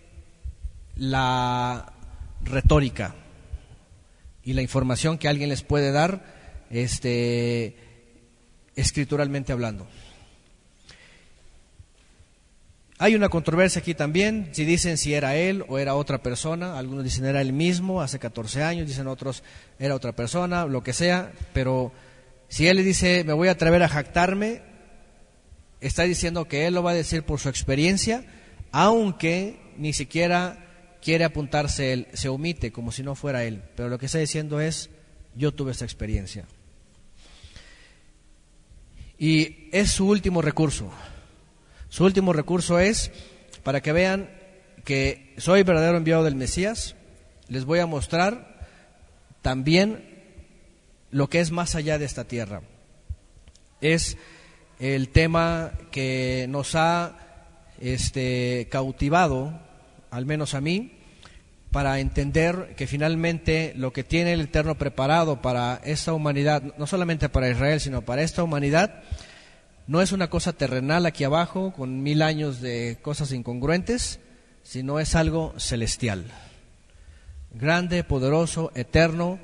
la 0.96 1.92
retórica 2.44 3.14
y 4.44 4.52
la 4.52 4.62
información 4.62 5.18
que 5.18 5.28
alguien 5.28 5.48
les 5.48 5.62
puede 5.62 5.92
dar 5.92 6.24
este, 6.70 7.76
escrituralmente 8.76 9.52
hablando. 9.52 9.86
Hay 12.98 13.16
una 13.16 13.28
controversia 13.28 13.80
aquí 13.80 13.94
también, 13.94 14.50
si 14.52 14.64
dicen 14.64 14.96
si 14.96 15.12
era 15.12 15.34
él 15.34 15.64
o 15.66 15.78
era 15.78 15.96
otra 15.96 16.22
persona, 16.22 16.78
algunos 16.78 17.02
dicen 17.02 17.24
era 17.24 17.40
él 17.40 17.52
mismo 17.52 18.00
hace 18.00 18.20
14 18.20 18.62
años, 18.62 18.86
dicen 18.86 19.08
otros 19.08 19.42
era 19.80 19.96
otra 19.96 20.12
persona, 20.12 20.66
lo 20.66 20.84
que 20.84 20.92
sea, 20.92 21.32
pero 21.52 21.92
si 22.48 22.68
él 22.68 22.84
dice 22.84 23.24
me 23.24 23.32
voy 23.32 23.48
a 23.48 23.52
atrever 23.52 23.82
a 23.82 23.88
jactarme, 23.88 24.62
está 25.80 26.04
diciendo 26.04 26.46
que 26.46 26.66
él 26.66 26.74
lo 26.74 26.84
va 26.84 26.92
a 26.92 26.94
decir 26.94 27.24
por 27.24 27.40
su 27.40 27.48
experiencia, 27.48 28.24
aunque 28.70 29.58
ni 29.76 29.92
siquiera 29.92 30.61
quiere 31.02 31.24
apuntarse 31.24 31.92
él, 31.92 32.08
se 32.14 32.28
omite 32.28 32.72
como 32.72 32.92
si 32.92 33.02
no 33.02 33.14
fuera 33.14 33.44
él, 33.44 33.62
pero 33.76 33.88
lo 33.88 33.98
que 33.98 34.06
está 34.06 34.18
diciendo 34.18 34.60
es, 34.60 34.88
yo 35.34 35.52
tuve 35.52 35.72
esa 35.72 35.84
experiencia. 35.84 36.46
Y 39.18 39.68
es 39.72 39.90
su 39.90 40.08
último 40.08 40.42
recurso. 40.42 40.90
Su 41.88 42.04
último 42.04 42.32
recurso 42.32 42.78
es, 42.78 43.10
para 43.62 43.80
que 43.80 43.92
vean 43.92 44.30
que 44.84 45.34
soy 45.38 45.62
verdadero 45.62 45.96
enviado 45.96 46.24
del 46.24 46.34
Mesías, 46.34 46.94
les 47.48 47.64
voy 47.64 47.80
a 47.80 47.86
mostrar 47.86 48.66
también 49.42 50.08
lo 51.10 51.28
que 51.28 51.40
es 51.40 51.50
más 51.50 51.74
allá 51.74 51.98
de 51.98 52.04
esta 52.04 52.24
tierra. 52.24 52.62
Es 53.80 54.16
el 54.78 55.10
tema 55.10 55.72
que 55.90 56.46
nos 56.48 56.74
ha 56.74 57.16
este, 57.80 58.68
cautivado 58.70 59.60
al 60.12 60.26
menos 60.26 60.54
a 60.54 60.60
mí, 60.60 60.92
para 61.70 61.98
entender 61.98 62.74
que 62.76 62.86
finalmente 62.86 63.72
lo 63.76 63.94
que 63.94 64.04
tiene 64.04 64.34
el 64.34 64.42
Eterno 64.42 64.76
preparado 64.76 65.40
para 65.40 65.80
esta 65.84 66.12
humanidad, 66.12 66.62
no 66.76 66.86
solamente 66.86 67.30
para 67.30 67.48
Israel, 67.48 67.80
sino 67.80 68.02
para 68.02 68.22
esta 68.22 68.42
humanidad, 68.42 69.02
no 69.86 70.02
es 70.02 70.12
una 70.12 70.28
cosa 70.28 70.52
terrenal 70.52 71.06
aquí 71.06 71.24
abajo, 71.24 71.72
con 71.72 72.02
mil 72.02 72.20
años 72.20 72.60
de 72.60 72.98
cosas 73.00 73.32
incongruentes, 73.32 74.20
sino 74.62 75.00
es 75.00 75.14
algo 75.14 75.54
celestial. 75.56 76.26
Grande, 77.50 78.04
poderoso, 78.04 78.70
eterno, 78.74 79.40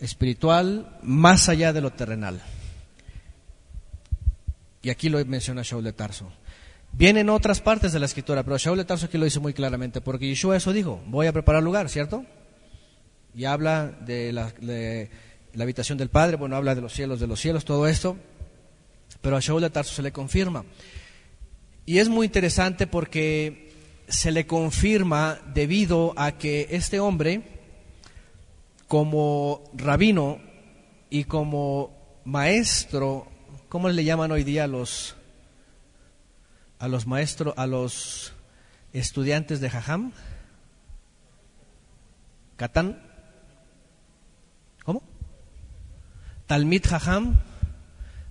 espiritual, 0.00 0.98
más 1.02 1.48
allá 1.48 1.72
de 1.72 1.80
lo 1.80 1.92
terrenal. 1.92 2.42
Y 4.82 4.90
aquí 4.90 5.08
lo 5.08 5.24
menciona 5.24 5.62
Shaul 5.62 5.84
de 5.84 5.94
Tarso. 5.94 6.30
Vienen 6.92 7.30
otras 7.30 7.60
partes 7.60 7.92
de 7.92 7.98
la 7.98 8.06
escritura, 8.06 8.42
pero 8.42 8.58
Shaul 8.58 8.78
de 8.78 8.84
Tarso 8.84 9.06
aquí 9.06 9.16
lo 9.16 9.24
dice 9.24 9.40
muy 9.40 9.54
claramente, 9.54 10.00
porque 10.00 10.26
Yeshua 10.26 10.56
eso 10.56 10.72
dijo, 10.72 11.00
voy 11.06 11.26
a 11.26 11.32
preparar 11.32 11.62
lugar, 11.62 11.88
¿cierto? 11.88 12.24
Y 13.34 13.44
habla 13.44 13.86
de 13.86 14.32
la, 14.32 14.52
habitación 15.58 15.96
del 15.96 16.10
Padre, 16.10 16.36
bueno, 16.36 16.56
habla 16.56 16.74
de 16.74 16.80
los 16.80 16.92
cielos, 16.92 17.20
de 17.20 17.26
los 17.26 17.40
cielos, 17.40 17.64
todo 17.64 17.86
esto, 17.86 18.16
pero 19.20 19.36
a 19.36 19.40
Shaul 19.40 19.62
de 19.62 19.70
Tarso 19.70 19.94
se 19.94 20.02
le 20.02 20.12
confirma. 20.12 20.64
Y 21.86 21.98
es 21.98 22.08
muy 22.08 22.26
interesante 22.26 22.86
porque 22.86 23.72
se 24.08 24.32
le 24.32 24.46
confirma 24.46 25.38
debido 25.54 26.12
a 26.16 26.32
que 26.32 26.66
este 26.70 27.00
hombre, 27.00 27.42
como 28.88 29.70
rabino 29.74 30.40
y 31.08 31.24
como 31.24 32.20
maestro, 32.24 33.26
¿cómo 33.68 33.88
le 33.88 34.04
llaman 34.04 34.32
hoy 34.32 34.44
día 34.44 34.66
los 34.66 35.16
a 36.80 36.88
los 36.88 37.06
maestros, 37.06 37.54
a 37.56 37.66
los 37.66 38.32
estudiantes 38.92 39.60
de 39.60 39.70
Jajam? 39.70 40.12
¿Catán? 42.56 43.00
¿Cómo? 44.84 45.02
Talmid 46.46 46.84
Jajam, 46.84 47.38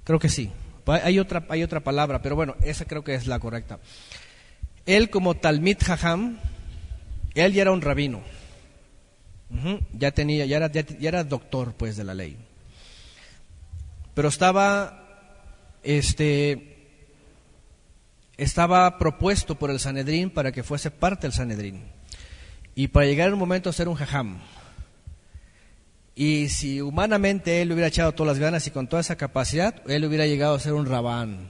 creo 0.03 0.19
que 0.19 0.29
sí. 0.29 0.51
Hay 0.87 1.19
otra, 1.19 1.45
hay 1.49 1.61
otra 1.61 1.81
palabra, 1.81 2.21
pero 2.23 2.35
bueno, 2.35 2.55
esa 2.61 2.85
creo 2.85 3.03
que 3.03 3.13
es 3.13 3.27
la 3.27 3.39
correcta. 3.39 3.79
Él 4.87 5.11
como 5.11 5.35
Talmid 5.37 5.77
Jajam, 5.79 6.39
él 7.35 7.53
ya 7.53 7.61
era 7.61 7.71
un 7.71 7.81
rabino. 7.81 8.21
Ya 9.93 10.11
tenía, 10.11 10.45
ya 10.45 10.57
era, 10.57 10.71
ya 10.71 11.09
era 11.09 11.23
doctor 11.23 11.73
pues 11.73 11.97
de 11.97 12.03
la 12.03 12.15
ley. 12.15 12.37
Pero 14.15 14.27
estaba, 14.27 15.31
este, 15.83 16.68
estaba 18.39 18.97
propuesto 18.97 19.55
por 19.55 19.69
el 19.69 19.79
Sanedrín 19.79 20.29
para 20.29 20.51
que 20.51 20.63
fuese 20.63 20.91
parte 20.91 21.27
del 21.27 21.33
Sanedrín. 21.33 21.83
Y 22.75 22.87
para 22.87 23.05
llegar 23.05 23.27
en 23.27 23.33
un 23.33 23.39
momento 23.39 23.69
a 23.69 23.73
ser 23.73 23.87
un 23.87 23.95
jajam. 23.95 24.39
Y 26.15 26.49
si 26.49 26.81
humanamente 26.81 27.61
él 27.61 27.71
hubiera 27.71 27.87
echado 27.87 28.13
todas 28.13 28.33
las 28.33 28.39
ganas 28.39 28.67
y 28.67 28.71
con 28.71 28.87
toda 28.87 29.01
esa 29.01 29.15
capacidad, 29.15 29.81
él 29.87 30.05
hubiera 30.05 30.25
llegado 30.25 30.55
a 30.55 30.59
ser 30.59 30.73
un 30.73 30.85
rabán, 30.85 31.49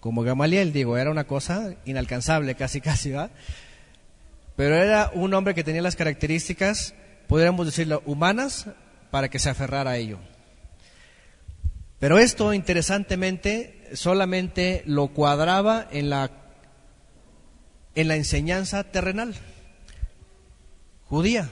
como 0.00 0.22
Gamaliel, 0.22 0.72
digo, 0.72 0.96
era 0.96 1.10
una 1.10 1.24
cosa 1.24 1.74
inalcanzable 1.84 2.54
casi 2.54 2.80
casi, 2.80 3.10
¿va? 3.10 3.30
Pero 4.56 4.74
era 4.74 5.10
un 5.14 5.32
hombre 5.34 5.54
que 5.54 5.64
tenía 5.64 5.82
las 5.82 5.96
características, 5.96 6.94
podríamos 7.28 7.66
decirlo, 7.66 8.02
humanas 8.04 8.66
para 9.10 9.28
que 9.28 9.38
se 9.38 9.50
aferrara 9.50 9.92
a 9.92 9.96
ello. 9.96 10.18
Pero 11.98 12.18
esto, 12.18 12.54
interesantemente, 12.54 13.79
solamente 13.94 14.82
lo 14.86 15.08
cuadraba 15.08 15.86
en 15.90 16.10
la, 16.10 16.30
en 17.94 18.08
la 18.08 18.16
enseñanza 18.16 18.84
terrenal, 18.84 19.34
judía 21.04 21.48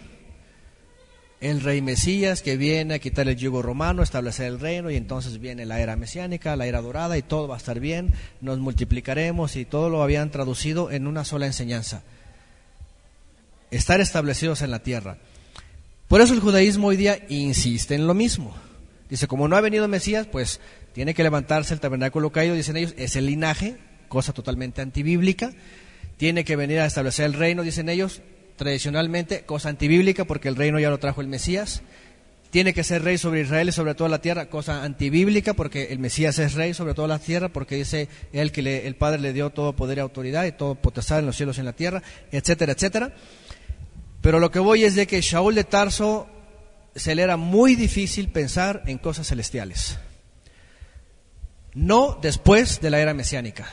el 1.41 1.61
rey 1.61 1.81
Mesías 1.83 2.43
que 2.43 2.57
viene 2.57 2.95
a 2.95 2.99
quitar 2.99 3.29
el 3.29 3.37
yugo 3.37 3.63
romano, 3.63 4.03
establecer 4.03 4.47
el 4.47 4.61
reino 4.61 4.91
y 4.91 4.97
entonces 4.97 5.39
viene 5.39 5.67
la 5.67 5.81
era 5.81 5.97
mesiánica, 5.97 6.57
la 6.57 6.67
era 6.67 6.81
dorada 6.81 7.17
y 7.17 7.23
todo 7.23 7.47
va 7.47 7.55
a 7.55 7.59
estar 7.59 7.79
bien, 7.79 8.13
nos 8.41 8.59
multiplicaremos 8.59 9.57
y 9.57 9.65
todo 9.65 9.89
lo 9.89 10.03
habían 10.03 10.31
traducido 10.31 10.91
en 10.91 11.07
una 11.07 11.25
sola 11.25 11.47
enseñanza. 11.47 12.03
Estar 13.71 14.01
establecidos 14.01 14.63
en 14.63 14.71
la 14.71 14.81
tierra. 14.81 15.19
Por 16.09 16.21
eso 16.21 16.35
el 16.35 16.41
judaísmo 16.41 16.89
hoy 16.89 16.97
día 16.97 17.19
insiste 17.29 17.95
en 17.95 18.07
lo 18.07 18.15
mismo. 18.15 18.55
Dice, 19.09 19.27
como 19.27 19.49
no 19.49 19.57
ha 19.57 19.61
venido 19.61 19.89
Mesías, 19.89 20.27
pues 20.27 20.61
tiene 20.93 21.15
que 21.15 21.23
levantarse 21.23 21.75
el 21.75 21.81
tabernáculo 21.81 22.31
caído, 22.31 22.55
dicen 22.55 22.77
ellos, 22.77 22.95
es 22.99 23.17
el 23.17 23.27
linaje, 23.27 23.77
cosa 24.09 24.33
totalmente 24.33 24.83
antibíblica. 24.83 25.53
Tiene 26.17 26.45
que 26.45 26.57
venir 26.57 26.81
a 26.81 26.87
establecer 26.87 27.27
el 27.27 27.35
reino, 27.35 27.63
dicen 27.63 27.89
ellos, 27.89 28.23
tradicionalmente, 28.57 29.43
cosa 29.43 29.71
antibíblica 29.71 30.25
porque 30.25 30.49
el 30.49 30.57
reino 30.57 30.79
ya 30.79 30.91
lo 30.91 30.99
trajo 30.99 31.21
el 31.21 31.29
Mesías. 31.29 31.83
Tiene 32.51 32.73
que 32.73 32.83
ser 32.83 33.05
rey 33.05 33.19
sobre 33.19 33.43
Israel 33.43 33.69
y 33.69 33.73
sobre 33.73 33.95
toda 33.95 34.09
la 34.09 34.21
tierra, 34.21 34.47
cosa 34.47 34.83
antibíblica 34.83 35.55
porque 35.55 35.89
el 35.91 35.99
Mesías 35.99 36.39
es 36.39 36.55
rey 36.55 36.73
sobre 36.73 36.95
toda 36.95 37.07
la 37.07 37.19
tierra 37.19 37.51
porque 37.51 37.77
dice 37.77 38.09
él 38.33 38.53
que 38.53 38.87
el 38.87 38.97
Padre 38.97 39.21
le 39.21 39.35
dio 39.35 39.51
todo 39.51 39.75
poder 39.75 39.99
y 39.99 40.01
autoridad 40.01 40.47
y 40.47 40.53
todo 40.53 40.75
potestad 40.75 41.19
en 41.19 41.27
los 41.27 41.37
cielos 41.37 41.59
y 41.59 41.61
en 41.61 41.67
la 41.67 41.75
tierra, 41.75 42.03
etcétera, 42.33 42.73
etcétera. 42.73 43.13
Pero 44.23 44.41
lo 44.41 44.51
que 44.51 44.59
voy 44.59 44.85
es 44.85 44.95
de 44.95 45.07
que 45.07 45.21
Shaul 45.21 45.55
de 45.55 45.65
Tarso 45.65 46.27
se 46.99 47.15
le 47.15 47.23
era 47.23 47.37
muy 47.37 47.75
difícil 47.75 48.29
pensar 48.29 48.83
en 48.87 48.99
cosas 48.99 49.29
celestiales. 49.29 49.99
No 51.75 52.19
después 52.21 52.81
de 52.81 52.91
la 52.91 53.01
era 53.01 53.15
mesiánica. 53.15 53.69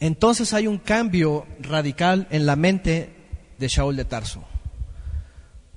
Entonces 0.00 0.52
hay 0.52 0.66
un 0.66 0.78
cambio 0.78 1.46
radical 1.60 2.26
en 2.30 2.46
la 2.46 2.56
mente 2.56 3.10
de 3.58 3.68
Shaul 3.68 3.96
de 3.96 4.04
Tarso. 4.04 4.44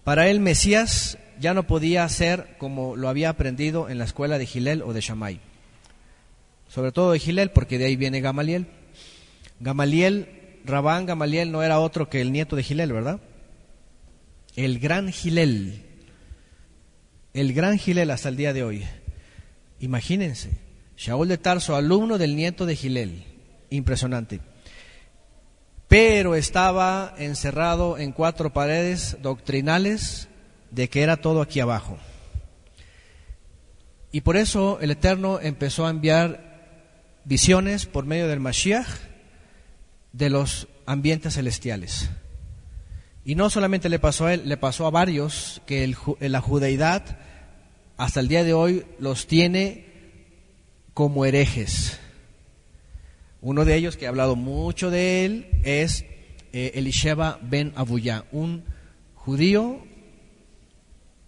Para 0.04 0.28
él 0.28 0.40
Mesías 0.40 1.18
ya 1.40 1.54
no 1.54 1.68
podía 1.68 2.08
ser 2.10 2.56
como 2.58 2.96
lo 2.96 3.08
había 3.08 3.30
aprendido 3.30 3.90
en 3.90 3.98
la 3.98 4.04
escuela 4.04 4.38
de 4.38 4.46
Gilel 4.46 4.82
o 4.82 4.94
de 4.94 5.02
Shammai. 5.02 5.40
Sobre 6.68 6.92
todo 6.92 7.12
de 7.12 7.20
Gilel, 7.20 7.52
porque 7.52 7.78
de 7.78 7.86
ahí 7.86 7.96
viene 7.96 8.22
Gamaliel. 8.22 8.68
Gamaliel, 9.60 10.60
Rabán 10.66 11.06
Gamaliel 11.06 11.52
no 11.52 11.64
era 11.64 11.80
otro 11.80 12.10
que 12.10 12.22
el 12.22 12.32
nieto 12.32 12.56
de 12.56 12.64
Gilel, 12.64 12.94
¿verdad? 12.94 13.20
El 14.56 14.80
gran 14.80 15.12
Gilel. 15.12 15.89
El 17.34 17.54
gran 17.54 17.78
Gilel 17.78 18.12
hasta 18.12 18.30
el 18.30 18.38
día 18.38 18.54
de 18.54 18.64
hoy. 18.64 18.86
Imagínense, 19.80 20.52
Shaul 20.98 21.28
de 21.28 21.38
Tarso, 21.38 21.76
alumno 21.76 22.18
del 22.18 22.36
nieto 22.36 22.66
de 22.66 22.76
Gilel. 22.76 23.24
Impresionante 23.70 24.42
pero 25.90 26.36
estaba 26.36 27.16
encerrado 27.18 27.98
en 27.98 28.12
cuatro 28.12 28.54
paredes 28.54 29.18
doctrinales 29.24 30.30
de 30.70 30.88
que 30.88 31.02
era 31.02 31.18
todo 31.18 31.42
aquí 31.42 31.60
abajo. 31.60 31.98
Y 34.12 34.22
por 34.22 34.38
eso 34.38 34.78
el 34.82 34.92
Eterno 34.92 35.40
empezó 35.42 35.88
a 35.88 35.90
enviar 35.90 37.20
visiones 37.26 37.88
por 37.88 38.06
medio 38.06 38.28
del 38.28 38.40
Mashiach 38.40 38.88
de 40.14 40.30
los 40.30 40.68
ambientes 40.86 41.34
celestiales. 41.34 42.12
Y 43.26 43.36
no 43.36 43.50
solamente 43.50 43.90
le 43.90 44.00
pasó 44.00 44.28
a 44.28 44.34
él, 44.34 44.44
le 44.46 44.58
pasó 44.58 44.88
a 44.88 44.92
varios 44.92 45.62
que 45.66 45.94
la 46.20 46.42
judeidad 46.42 47.20
hasta 47.98 48.22
el 48.22 48.28
día 48.28 48.44
de 48.44 48.54
hoy 48.54 48.86
los 49.00 49.28
tiene 49.28 49.86
como 50.94 51.26
herejes. 51.26 52.00
Uno 53.42 53.66
de 53.66 53.76
ellos, 53.76 53.98
que 53.98 54.06
he 54.06 54.08
hablado 54.08 54.36
mucho 54.36 54.90
de 54.90 55.26
él, 55.26 55.48
es 55.64 56.06
eh, 56.52 56.72
Elisheba 56.76 57.40
ben 57.42 57.74
Abuya, 57.76 58.26
un 58.32 58.64
judío, 59.16 59.82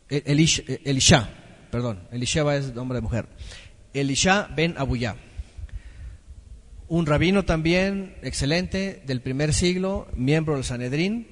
eh, 0.09 0.23
eh, 0.25 0.81
Elisha, 0.83 1.29
perdón, 1.71 2.07
Elisheba 2.11 2.57
es 2.57 2.73
nombre 2.73 2.97
de 2.97 3.01
mujer, 3.01 3.27
Elisha 3.93 4.49
ben 4.55 4.75
Abuya, 4.77 5.15
un 6.87 7.05
rabino 7.05 7.45
también 7.45 8.15
excelente 8.23 9.01
del 9.05 9.21
primer 9.21 9.53
siglo, 9.53 10.09
miembro 10.13 10.55
del 10.55 10.65
Sanedrín, 10.65 11.27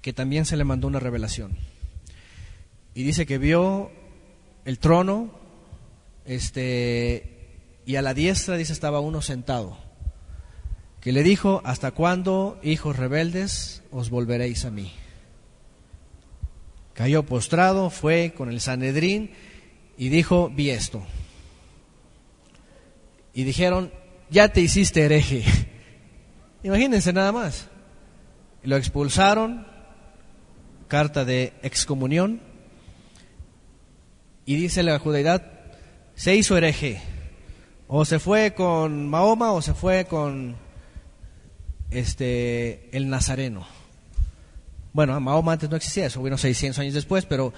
que 0.00 0.12
también 0.12 0.44
se 0.44 0.56
le 0.56 0.64
mandó 0.64 0.86
una 0.86 1.00
revelación. 1.00 1.56
Y 2.94 3.02
dice 3.02 3.26
que 3.26 3.38
vio 3.38 3.90
el 4.64 4.78
trono, 4.78 5.30
este, 6.24 7.80
y 7.86 7.96
a 7.96 8.02
la 8.02 8.14
diestra, 8.14 8.56
dice, 8.56 8.72
estaba 8.72 9.00
uno 9.00 9.22
sentado, 9.22 9.78
que 11.00 11.12
le 11.12 11.22
dijo, 11.22 11.62
¿hasta 11.64 11.92
cuándo, 11.92 12.58
hijos 12.62 12.96
rebeldes, 12.96 13.82
os 13.90 14.10
volveréis 14.10 14.64
a 14.64 14.70
mí? 14.70 14.92
Cayó 16.94 17.24
postrado, 17.24 17.88
fue 17.88 18.34
con 18.36 18.50
el 18.50 18.60
Sanedrín 18.60 19.30
y 19.96 20.08
dijo, 20.08 20.50
vi 20.50 20.70
esto. 20.70 21.02
Y 23.32 23.44
dijeron, 23.44 23.92
ya 24.28 24.48
te 24.48 24.60
hiciste 24.60 25.04
hereje. 25.04 25.44
Imagínense 26.62 27.12
nada 27.12 27.32
más. 27.32 27.68
Lo 28.62 28.76
expulsaron, 28.76 29.66
carta 30.90 31.24
de 31.24 31.54
excomunión, 31.62 32.40
y 34.44 34.56
dice 34.56 34.82
la 34.82 34.98
judeidad, 34.98 35.42
se 36.14 36.34
hizo 36.34 36.56
hereje. 36.56 37.00
O 37.88 38.04
se 38.04 38.18
fue 38.18 38.52
con 38.52 39.08
Mahoma 39.08 39.52
o 39.52 39.62
se 39.62 39.72
fue 39.72 40.04
con 40.04 40.56
este 41.90 42.90
el 42.94 43.08
Nazareno. 43.08 43.66
Bueno, 44.92 45.18
Mahoma 45.20 45.52
antes 45.52 45.70
no 45.70 45.76
existía, 45.76 46.06
eso 46.06 46.22
vino 46.22 46.36
600 46.36 46.78
años 46.80 46.94
después, 46.94 47.24
pero 47.24 47.52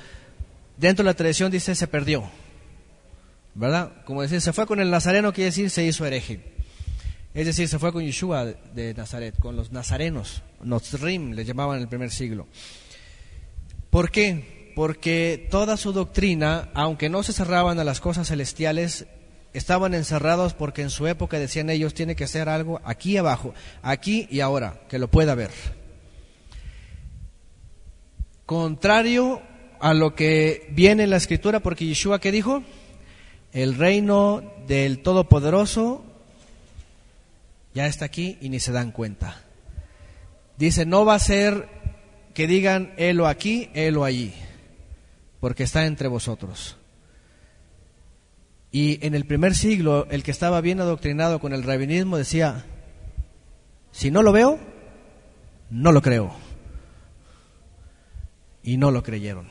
dentro 0.77 1.03
de 1.03 1.11
la 1.11 1.15
tradición 1.15 1.51
dice 1.51 1.75
se 1.75 1.87
perdió. 1.87 2.25
¿Verdad? 3.55 4.05
Como 4.05 4.23
decir, 4.23 4.41
se 4.41 4.53
fue 4.53 4.67
con 4.67 4.79
el 4.81 4.91
Nazareno, 4.91 5.33
quiere 5.33 5.47
decir 5.47 5.71
se 5.71 5.85
hizo 5.85 6.07
hereje. 6.07 6.41
Es 7.35 7.47
decir, 7.47 7.69
se 7.69 7.79
fue 7.79 7.93
con 7.93 8.05
Yeshua 8.05 8.45
de 8.45 8.93
Nazaret, 8.93 9.39
con 9.39 9.57
los 9.57 9.73
nazarenos, 9.73 10.43
Nozrim 10.63 11.33
le 11.33 11.47
llamaban 11.47 11.77
en 11.77 11.83
el 11.83 11.89
primer 11.89 12.11
siglo. 12.11 12.47
¿Por 13.93 14.11
qué? 14.11 14.73
Porque 14.75 15.49
toda 15.51 15.77
su 15.77 15.93
doctrina, 15.93 16.71
aunque 16.73 17.11
no 17.11 17.23
se 17.23 17.35
cerraban 17.35 17.79
a 17.79 17.85
las 17.85 18.01
cosas 18.01 18.29
celestiales, 18.29 19.05
estaban 19.53 19.93
encerrados 19.93 20.55
porque 20.55 20.81
en 20.81 20.89
su 20.89 21.07
época 21.07 21.39
decían 21.39 21.69
ellos 21.69 21.93
tiene 21.93 22.17
que 22.17 22.27
ser 22.27 22.49
algo 22.49 22.81
aquí 22.85 23.19
abajo, 23.19 23.53
aquí 23.83 24.27
y 24.31 24.41
ahora, 24.41 24.81
que 24.89 24.99
lo 24.99 25.09
pueda 25.09 25.35
ver. 25.35 25.51
Contrario 28.47 29.43
a 29.79 29.93
lo 29.93 30.15
que 30.15 30.71
viene 30.71 31.03
en 31.03 31.11
la 31.11 31.19
escritura, 31.19 31.61
porque 31.61 31.85
Yeshua 31.85 32.19
que 32.19 32.33
dijo, 32.33 32.63
el 33.53 33.75
reino 33.75 34.43
del 34.67 35.01
Todopoderoso 35.01 36.03
Ya 37.75 37.87
está 37.89 38.07
aquí 38.07 38.39
y 38.41 38.49
ni 38.49 38.59
se 38.59 38.73
dan 38.73 38.91
cuenta. 38.91 39.43
Dice, 40.57 40.87
no 40.87 41.05
va 41.05 41.17
a 41.17 41.19
ser 41.19 41.69
que 42.35 42.47
digan, 42.47 42.93
él 42.97 43.21
o 43.21 43.27
aquí, 43.27 43.71
él 43.75 43.97
o 43.97 44.05
allí, 44.05 44.33
porque 45.41 45.65
está 45.65 45.87
entre 45.87 46.09
vosotros. 46.09 46.77
Y 48.71 49.05
en 49.07 49.15
el 49.15 49.27
primer 49.27 49.55
siglo, 49.55 50.07
el 50.11 50.23
que 50.23 50.31
estaba 50.31 50.61
bien 50.63 50.81
adoctrinado 50.81 51.41
con 51.41 51.53
el 51.53 51.63
rabinismo 51.63 52.17
decía, 52.17 52.65
si 53.91 54.11
no 54.11 54.23
lo 54.23 54.33
veo, 54.33 54.59
no 55.71 55.93
lo 55.93 56.01
creo. 56.01 56.33
Y 58.63 58.77
no 58.77 58.91
lo 58.91 59.03
creyeron, 59.03 59.47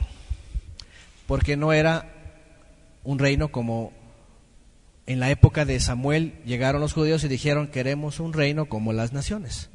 porque 1.26 1.56
no 1.56 1.72
era 1.72 2.12
un 3.04 3.18
reino 3.18 3.48
como 3.52 3.92
en 5.06 5.20
la 5.20 5.30
época 5.30 5.64
de 5.64 5.78
Samuel 5.80 6.34
llegaron 6.44 6.80
los 6.80 6.92
judíos 6.92 7.22
y 7.24 7.28
dijeron, 7.28 7.68
queremos 7.68 8.20
un 8.20 8.32
reino 8.32 8.66
como 8.66 8.92
las 8.92 9.12
naciones, 9.12 9.68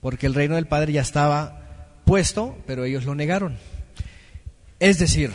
porque 0.00 0.26
el 0.26 0.34
reino 0.34 0.56
del 0.56 0.66
Padre 0.66 0.92
ya 0.92 1.00
estaba 1.00 1.71
puesto, 2.04 2.56
pero 2.66 2.84
ellos 2.84 3.04
lo 3.04 3.14
negaron. 3.14 3.58
Es 4.78 4.98
decir, 4.98 5.30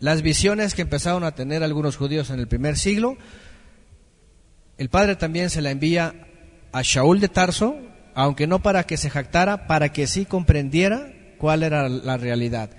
las 0.00 0.22
visiones 0.22 0.74
que 0.74 0.82
empezaron 0.82 1.24
a 1.24 1.34
tener 1.34 1.62
algunos 1.62 1.96
judíos 1.96 2.30
en 2.30 2.40
el 2.40 2.48
primer 2.48 2.76
siglo, 2.76 3.16
el 4.78 4.88
Padre 4.88 5.16
también 5.16 5.50
se 5.50 5.62
la 5.62 5.70
envía 5.70 6.14
a 6.72 6.82
Shaul 6.82 7.20
de 7.20 7.28
Tarso, 7.28 7.76
aunque 8.14 8.46
no 8.46 8.60
para 8.60 8.84
que 8.84 8.96
se 8.96 9.10
jactara, 9.10 9.66
para 9.66 9.92
que 9.92 10.06
sí 10.06 10.24
comprendiera 10.24 11.12
cuál 11.38 11.62
era 11.62 11.88
la 11.88 12.16
realidad. 12.16 12.70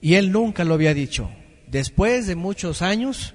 Y 0.00 0.14
él 0.14 0.32
nunca 0.32 0.64
lo 0.64 0.74
había 0.74 0.94
dicho. 0.94 1.30
Después 1.66 2.26
de 2.26 2.36
muchos 2.36 2.82
años, 2.82 3.34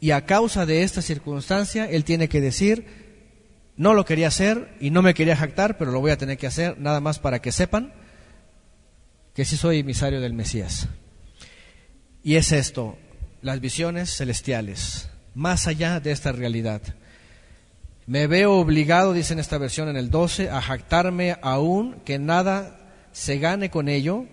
y 0.00 0.10
a 0.10 0.26
causa 0.26 0.66
de 0.66 0.82
esta 0.82 1.02
circunstancia, 1.02 1.88
él 1.88 2.04
tiene 2.04 2.28
que 2.28 2.40
decir, 2.40 2.86
no 3.76 3.94
lo 3.94 4.04
quería 4.04 4.28
hacer 4.28 4.74
y 4.80 4.90
no 4.90 5.02
me 5.02 5.14
quería 5.14 5.36
jactar, 5.36 5.78
pero 5.78 5.92
lo 5.92 6.00
voy 6.00 6.10
a 6.10 6.18
tener 6.18 6.36
que 6.36 6.46
hacer, 6.46 6.78
nada 6.78 7.00
más 7.00 7.18
para 7.18 7.40
que 7.40 7.52
sepan 7.52 7.92
que 9.34 9.44
sí 9.44 9.56
soy 9.56 9.80
emisario 9.80 10.20
del 10.20 10.32
Mesías. 10.32 10.88
Y 12.22 12.36
es 12.36 12.52
esto, 12.52 12.96
las 13.42 13.60
visiones 13.60 14.16
celestiales, 14.16 15.10
más 15.34 15.66
allá 15.66 16.00
de 16.00 16.12
esta 16.12 16.32
realidad. 16.32 16.80
Me 18.06 18.26
veo 18.26 18.54
obligado, 18.54 19.12
dice 19.12 19.32
en 19.32 19.40
esta 19.40 19.58
versión 19.58 19.88
en 19.88 19.96
el 19.96 20.10
12, 20.10 20.50
a 20.50 20.62
jactarme 20.62 21.36
aún 21.42 21.96
que 22.04 22.18
nada 22.18 22.78
se 23.12 23.38
gane 23.38 23.70
con 23.70 23.88
ello. 23.88 24.26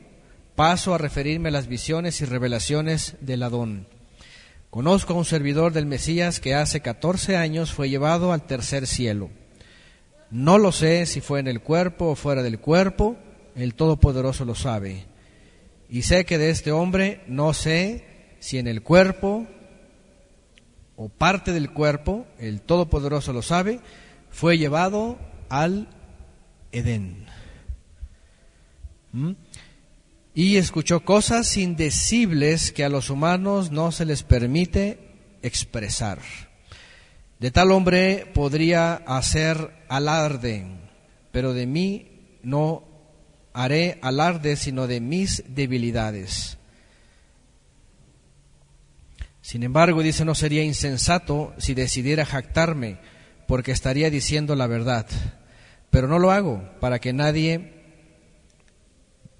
Paso 0.55 0.93
a 0.93 0.97
referirme 0.97 1.49
a 1.49 1.53
las 1.53 1.67
visiones 1.67 2.21
y 2.21 2.25
revelaciones 2.25 3.15
del 3.21 3.43
Adón. 3.43 3.87
Conozco 4.69 5.13
a 5.13 5.17
un 5.17 5.25
servidor 5.25 5.73
del 5.73 5.85
Mesías 5.85 6.39
que 6.39 6.53
hace 6.53 6.81
14 6.81 7.37
años 7.37 7.73
fue 7.73 7.89
llevado 7.89 8.33
al 8.33 8.45
tercer 8.45 8.85
cielo. 8.85 9.29
No 10.29 10.57
lo 10.57 10.71
sé 10.71 11.05
si 11.07 11.21
fue 11.21 11.39
en 11.39 11.47
el 11.47 11.61
cuerpo 11.61 12.09
o 12.09 12.15
fuera 12.15 12.43
del 12.43 12.59
cuerpo, 12.59 13.17
el 13.55 13.75
Todopoderoso 13.75 14.45
lo 14.45 14.55
sabe. 14.55 15.05
Y 15.89 16.03
sé 16.03 16.25
que 16.25 16.37
de 16.37 16.49
este 16.49 16.71
hombre 16.71 17.21
no 17.27 17.53
sé 17.53 18.05
si 18.39 18.57
en 18.57 18.67
el 18.67 18.81
cuerpo 18.81 19.47
o 20.95 21.09
parte 21.09 21.51
del 21.51 21.71
cuerpo, 21.71 22.27
el 22.39 22.61
Todopoderoso 22.61 23.33
lo 23.33 23.41
sabe, 23.41 23.79
fue 24.29 24.57
llevado 24.57 25.17
al 25.49 25.89
Edén. 26.71 27.25
¿Mm? 29.11 29.31
Y 30.33 30.57
escuchó 30.57 31.01
cosas 31.01 31.57
indecibles 31.57 32.71
que 32.71 32.85
a 32.85 32.89
los 32.89 33.09
humanos 33.09 33.71
no 33.71 33.91
se 33.91 34.05
les 34.05 34.23
permite 34.23 34.99
expresar. 35.41 36.19
De 37.39 37.51
tal 37.51 37.71
hombre 37.71 38.31
podría 38.33 38.93
hacer 38.93 39.71
alarde, 39.89 40.67
pero 41.31 41.53
de 41.53 41.65
mí 41.65 42.37
no 42.43 42.83
haré 43.53 43.99
alarde 44.01 44.55
sino 44.55 44.87
de 44.87 44.99
mis 44.99 45.43
debilidades. 45.47 46.57
Sin 49.41 49.63
embargo, 49.63 50.01
dice, 50.01 50.23
no 50.23 50.35
sería 50.35 50.63
insensato 50.63 51.53
si 51.57 51.73
decidiera 51.73 52.25
jactarme, 52.25 52.99
porque 53.47 53.71
estaría 53.71 54.09
diciendo 54.09 54.55
la 54.55 54.67
verdad. 54.67 55.07
Pero 55.89 56.07
no 56.07 56.19
lo 56.19 56.31
hago 56.31 56.63
para 56.79 56.99
que 56.99 57.11
nadie 57.11 57.73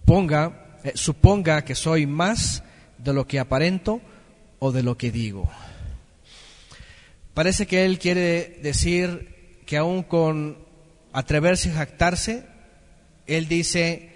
ponga, 0.03 0.79
eh, 0.83 0.91
suponga 0.95 1.63
que 1.63 1.75
soy 1.75 2.07
más 2.07 2.63
de 2.97 3.13
lo 3.13 3.25
que 3.25 3.39
aparento 3.39 4.01
o 4.59 4.71
de 4.71 4.83
lo 4.83 4.97
que 4.97 5.11
digo. 5.11 5.49
Parece 7.33 7.65
que 7.65 7.85
él 7.85 7.97
quiere 7.97 8.59
decir 8.61 9.61
que 9.65 9.77
aún 9.77 10.03
con 10.03 10.57
atreverse 11.13 11.71
a 11.71 11.75
jactarse, 11.75 12.45
él 13.35 13.47
dice 13.47 14.09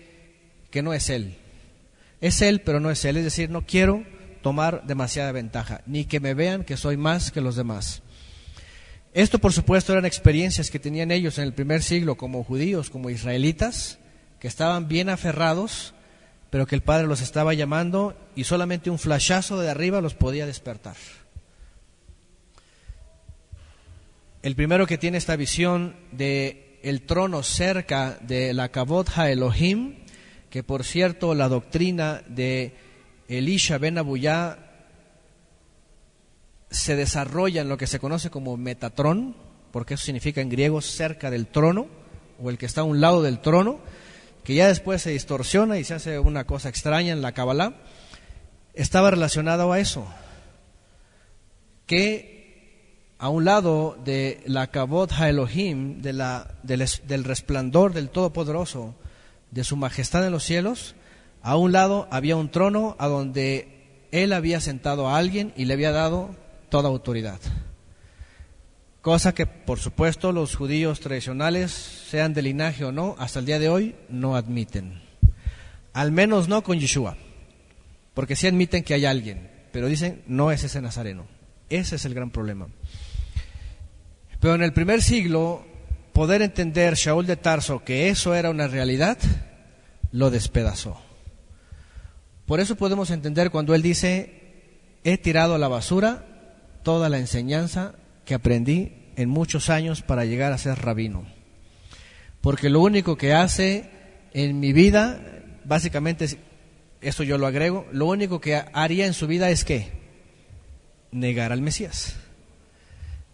que 0.71 0.81
no 0.81 0.93
es 0.93 1.09
él. 1.09 1.37
Es 2.21 2.41
él, 2.41 2.61
pero 2.61 2.79
no 2.79 2.91
es 2.91 3.03
él. 3.05 3.17
Es 3.17 3.23
decir, 3.23 3.49
no 3.49 3.65
quiero 3.65 4.03
tomar 4.41 4.85
demasiada 4.85 5.31
ventaja, 5.31 5.81
ni 5.85 6.05
que 6.05 6.19
me 6.19 6.33
vean 6.33 6.63
que 6.63 6.77
soy 6.77 6.97
más 6.97 7.31
que 7.31 7.41
los 7.41 7.55
demás. 7.55 8.03
Esto, 9.13 9.39
por 9.39 9.53
supuesto, 9.53 9.93
eran 9.93 10.05
experiencias 10.05 10.69
que 10.69 10.77
tenían 10.77 11.09
ellos 11.09 11.37
en 11.37 11.45
el 11.45 11.53
primer 11.53 11.81
siglo 11.81 12.15
como 12.15 12.43
judíos, 12.43 12.89
como 12.89 13.09
israelitas, 13.09 13.97
que 14.39 14.47
estaban 14.47 14.87
bien 14.87 15.09
aferrados, 15.09 15.93
pero 16.49 16.67
que 16.67 16.75
el 16.75 16.83
Padre 16.83 17.07
los 17.07 17.21
estaba 17.21 17.53
llamando 17.53 18.17
y 18.35 18.43
solamente 18.43 18.89
un 18.89 18.99
flashazo 18.99 19.59
de 19.59 19.69
arriba 19.69 20.01
los 20.01 20.13
podía 20.13 20.45
despertar. 20.45 20.95
El 24.43 24.55
primero 24.55 24.85
que 24.85 24.97
tiene 24.97 25.17
esta 25.17 25.35
visión 25.37 25.95
de 26.11 26.64
el 26.85 27.01
trono 27.01 27.41
cerca 27.41 28.19
de 28.21 28.53
la 28.53 28.69
Kabot 28.69 29.09
Elohim, 29.17 29.95
que 30.51 30.61
por 30.61 30.83
cierto 30.83 31.33
la 31.33 31.49
doctrina 31.49 32.21
de 32.27 32.75
Elisha 33.27 33.79
Ben 33.79 33.97
Abuyá 33.97 34.59
se 36.69 36.95
desarrolla 36.95 37.61
en 37.61 37.69
lo 37.69 37.77
que 37.79 37.87
se 37.87 37.97
conoce 37.97 38.29
como 38.29 38.55
Metatrón, 38.55 39.35
porque 39.71 39.95
eso 39.95 40.05
significa 40.05 40.41
en 40.41 40.49
griego 40.49 40.79
cerca 40.79 41.31
del 41.31 41.47
trono, 41.47 41.87
o 42.39 42.51
el 42.51 42.59
que 42.59 42.67
está 42.67 42.81
a 42.81 42.83
un 42.83 43.01
lado 43.01 43.23
del 43.23 43.39
trono, 43.39 43.79
que 44.43 44.53
ya 44.53 44.67
después 44.67 45.01
se 45.01 45.09
distorsiona 45.09 45.79
y 45.79 45.83
se 45.83 45.95
hace 45.95 46.19
una 46.19 46.45
cosa 46.45 46.69
extraña 46.69 47.13
en 47.13 47.23
la 47.23 47.31
Kabbalah, 47.31 47.81
estaba 48.75 49.09
relacionado 49.09 49.73
a 49.73 49.79
eso, 49.79 50.05
que 51.87 52.34
a 53.17 53.29
un 53.29 53.45
lado 53.45 53.97
de 54.03 54.41
la 54.45 54.67
Kabot 54.67 55.11
Elohim, 55.19 56.01
de 56.01 56.13
del 57.03 57.23
resplandor 57.23 57.93
del 57.93 58.09
Todopoderoso, 58.09 58.95
de 59.51 59.63
su 59.63 59.77
majestad 59.77 60.25
en 60.25 60.31
los 60.31 60.43
cielos, 60.43 60.95
a 61.41 61.55
un 61.55 61.71
lado 61.71 62.07
había 62.11 62.35
un 62.35 62.49
trono 62.49 62.95
a 62.99 63.07
donde 63.07 64.07
él 64.11 64.33
había 64.33 64.59
sentado 64.59 65.07
a 65.07 65.17
alguien 65.17 65.53
y 65.55 65.65
le 65.65 65.73
había 65.73 65.91
dado 65.91 66.35
toda 66.69 66.89
autoridad. 66.89 67.39
Cosa 69.01 69.33
que, 69.33 69.45
por 69.45 69.79
supuesto, 69.79 70.31
los 70.31 70.55
judíos 70.55 70.99
tradicionales, 70.99 71.71
sean 71.71 72.33
de 72.33 72.41
linaje 72.41 72.83
o 72.83 72.91
no, 72.91 73.15
hasta 73.19 73.39
el 73.39 73.45
día 73.45 73.59
de 73.59 73.69
hoy 73.69 73.95
no 74.09 74.35
admiten. 74.35 75.01
Al 75.93 76.11
menos 76.11 76.47
no 76.47 76.63
con 76.63 76.79
Yeshua, 76.79 77.15
porque 78.15 78.35
sí 78.35 78.47
admiten 78.47 78.83
que 78.83 78.95
hay 78.95 79.05
alguien, 79.05 79.51
pero 79.71 79.87
dicen, 79.87 80.23
no 80.27 80.51
es 80.51 80.63
ese 80.63 80.81
nazareno. 80.81 81.27
Ese 81.69 81.97
es 81.97 82.05
el 82.05 82.13
gran 82.13 82.31
problema. 82.31 82.67
Pero 84.39 84.55
en 84.55 84.63
el 84.63 84.73
primer 84.73 85.01
siglo, 85.01 85.65
poder 86.13 86.41
entender 86.41 86.95
Shaul 86.95 87.25
de 87.25 87.35
Tarso 87.35 87.83
que 87.83 88.09
eso 88.09 88.35
era 88.35 88.49
una 88.49 88.67
realidad, 88.67 89.17
lo 90.11 90.31
despedazó. 90.31 91.01
Por 92.45 92.59
eso 92.59 92.75
podemos 92.75 93.09
entender 93.09 93.51
cuando 93.51 93.75
él 93.75 93.81
dice, 93.81 94.69
he 95.03 95.17
tirado 95.17 95.55
a 95.55 95.57
la 95.57 95.67
basura 95.67 96.25
toda 96.83 97.09
la 97.09 97.17
enseñanza 97.17 97.95
que 98.23 98.33
aprendí 98.33 98.93
en 99.15 99.29
muchos 99.29 99.69
años 99.69 100.01
para 100.01 100.25
llegar 100.25 100.53
a 100.53 100.57
ser 100.57 100.79
rabino. 100.79 101.25
Porque 102.41 102.69
lo 102.69 102.81
único 102.81 103.17
que 103.17 103.33
hace 103.33 103.89
en 104.33 104.59
mi 104.59 104.71
vida, 104.73 105.19
básicamente, 105.63 106.27
eso 107.01 107.23
yo 107.23 107.37
lo 107.37 107.47
agrego, 107.47 107.87
lo 107.91 108.05
único 108.05 108.39
que 108.39 108.55
haría 108.73 109.05
en 109.05 109.13
su 109.13 109.27
vida 109.27 109.49
es 109.49 109.65
que 109.65 109.91
negar 111.11 111.51
al 111.51 111.61
Mesías 111.61 112.15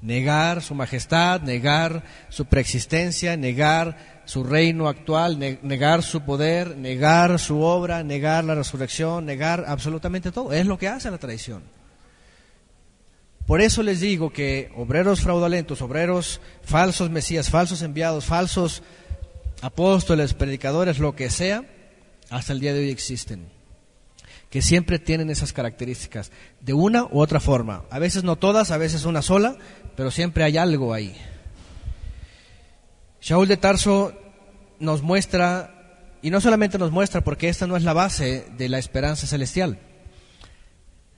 negar 0.02 0.62
su 0.62 0.76
majestad, 0.76 1.42
negar 1.42 2.04
su 2.30 2.46
preexistencia, 2.46 3.38
negar 3.38 4.22
su 4.26 4.44
reino 4.44 4.88
actual, 4.88 5.40
negar 5.40 6.04
su 6.04 6.22
poder, 6.22 6.78
negar 6.78 7.40
su 7.40 7.62
obra, 7.62 8.04
negar 8.04 8.44
la 8.44 8.56
resurrección, 8.56 9.26
negar 9.26 9.66
absolutamente 9.68 10.32
todo. 10.32 10.54
Es 10.54 10.66
lo 10.66 10.78
que 10.78 10.88
hace 10.88 11.12
la 11.12 11.18
tradición. 11.18 11.64
Por 13.46 13.62
eso 13.62 13.84
les 13.84 14.00
digo 14.00 14.32
que 14.32 14.72
obreros 14.76 15.22
fraudulentos, 15.22 15.82
obreros 15.82 16.42
falsos 16.64 17.10
mesías, 17.10 17.50
falsos 17.50 17.82
enviados, 17.82 18.26
falsos 18.26 18.84
apóstoles, 19.62 20.34
predicadores, 20.34 21.00
lo 21.00 21.16
que 21.16 21.30
sea, 21.30 21.64
hasta 22.30 22.54
el 22.54 22.60
día 22.60 22.74
de 22.74 22.80
hoy 22.80 22.90
existen 22.90 23.61
que 24.52 24.62
siempre 24.62 25.00
tienen 25.00 25.30
esas 25.30 25.54
características, 25.54 26.30
de 26.60 26.74
una 26.74 27.06
u 27.06 27.22
otra 27.22 27.40
forma. 27.40 27.86
A 27.90 28.00
veces 28.00 28.26
no 28.26 28.36
todas, 28.36 28.70
a 28.70 28.78
veces 28.78 29.06
una 29.06 29.22
sola, 29.22 29.56
pero 29.96 30.12
siempre 30.12 30.44
hay 30.44 30.58
algo 30.58 30.94
ahí. 30.94 31.16
Shaul 33.22 33.48
de 33.48 33.56
Tarso 33.56 34.14
nos 34.80 35.02
muestra, 35.04 36.18
y 36.22 36.32
no 36.32 36.42
solamente 36.42 36.78
nos 36.78 36.92
muestra, 36.92 37.22
porque 37.22 37.48
esta 37.48 37.66
no 37.66 37.78
es 37.78 37.84
la 37.84 37.94
base 37.94 38.46
de 38.58 38.68
la 38.68 38.78
esperanza 38.78 39.26
celestial. 39.26 39.80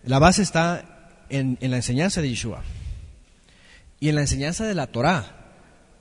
La 0.04 0.20
base 0.20 0.44
está 0.44 1.18
en, 1.30 1.58
la 1.60 1.78
enseñanza 1.78 2.22
de 2.22 2.30
Yeshua 2.30 2.62
y 4.00 4.10
en 4.10 4.16
la 4.16 4.22
enseñanza 4.22 4.64
de 4.66 4.76
la 4.76 4.86
Torá. 4.86 5.56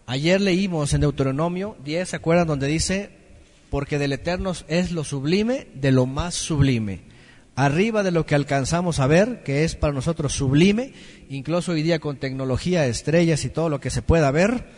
Ayer 0.05 0.39
leímos 0.39 0.93
en 0.93 1.01
Deuteronomio 1.01 1.79
10, 1.83 2.11
¿se 2.11 2.17
acuerdan? 2.17 2.47
Donde 2.47 2.67
dice, 2.67 3.11
porque 3.71 3.99
del 3.99 4.13
Eterno 4.13 4.53
es 4.69 4.93
lo 4.93 5.03
sublime 5.03 5.69
de 5.73 5.93
lo 5.93 6.05
más 6.05 6.35
sublime. 6.35 7.12
Arriba 7.55 8.03
de 8.03 8.13
lo 8.13 8.25
que 8.25 8.35
alcanzamos 8.35 8.99
a 8.99 9.07
ver, 9.07 9.43
que 9.43 9.65
es 9.65 9.77
para 9.77 9.93
nosotros 9.93 10.33
sublime, 10.33 10.95
incluso 11.29 11.73
hoy 11.73 11.83
día 11.83 11.99
con 11.99 12.17
tecnología, 12.17 12.87
estrellas 12.87 13.45
y 13.45 13.51
todo 13.51 13.69
lo 13.69 13.81
que 13.81 13.91
se 13.91 14.01
pueda 14.01 14.31
ver, 14.31 14.71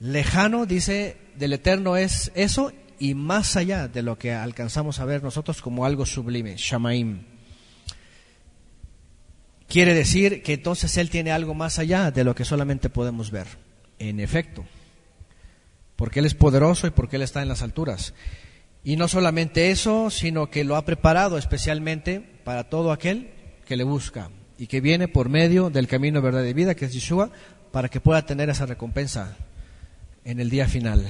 lejano, 0.00 0.66
dice, 0.66 1.16
del 1.36 1.52
Eterno 1.52 1.96
es 1.96 2.32
eso 2.34 2.72
y 2.98 3.14
más 3.14 3.56
allá 3.56 3.86
de 3.86 4.02
lo 4.02 4.18
que 4.18 4.32
alcanzamos 4.32 4.98
a 4.98 5.04
ver 5.04 5.22
nosotros 5.22 5.62
como 5.62 5.84
algo 5.84 6.06
sublime, 6.06 6.56
Shamaim. 6.56 7.24
Quiere 9.68 9.94
decir 9.94 10.42
que 10.42 10.54
entonces 10.54 10.96
Él 10.96 11.10
tiene 11.10 11.30
algo 11.30 11.54
más 11.54 11.78
allá 11.78 12.10
de 12.10 12.24
lo 12.24 12.34
que 12.34 12.44
solamente 12.44 12.90
podemos 12.90 13.30
ver. 13.30 13.46
En 14.00 14.18
efecto, 14.18 14.64
porque 15.94 16.20
Él 16.20 16.26
es 16.26 16.34
poderoso 16.34 16.86
y 16.86 16.90
porque 16.90 17.16
Él 17.16 17.22
está 17.22 17.42
en 17.42 17.48
las 17.48 17.62
alturas. 17.62 18.14
Y 18.82 18.96
no 18.96 19.08
solamente 19.08 19.70
eso, 19.70 20.10
sino 20.10 20.50
que 20.50 20.64
lo 20.64 20.76
ha 20.76 20.84
preparado 20.84 21.36
especialmente 21.36 22.20
para 22.44 22.64
todo 22.64 22.92
aquel 22.92 23.30
que 23.66 23.76
le 23.76 23.84
busca 23.84 24.30
y 24.58 24.66
que 24.66 24.80
viene 24.80 25.08
por 25.08 25.28
medio 25.28 25.70
del 25.70 25.86
camino 25.86 26.22
verdad 26.22 26.44
y 26.44 26.52
vida, 26.52 26.74
que 26.74 26.86
es 26.86 26.92
Yeshua, 26.92 27.30
para 27.72 27.88
que 27.88 28.00
pueda 28.00 28.24
tener 28.24 28.48
esa 28.50 28.66
recompensa 28.66 29.36
en 30.24 30.40
el 30.40 30.50
día 30.50 30.66
final. 30.66 31.06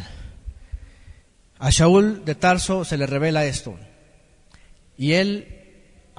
A 1.59 1.70
Shaul 1.70 2.24
de 2.24 2.34
Tarso 2.34 2.84
se 2.84 2.97
le 2.97 3.06
revela 3.06 3.44
esto. 3.44 3.76
Y 4.97 5.12
él 5.12 5.60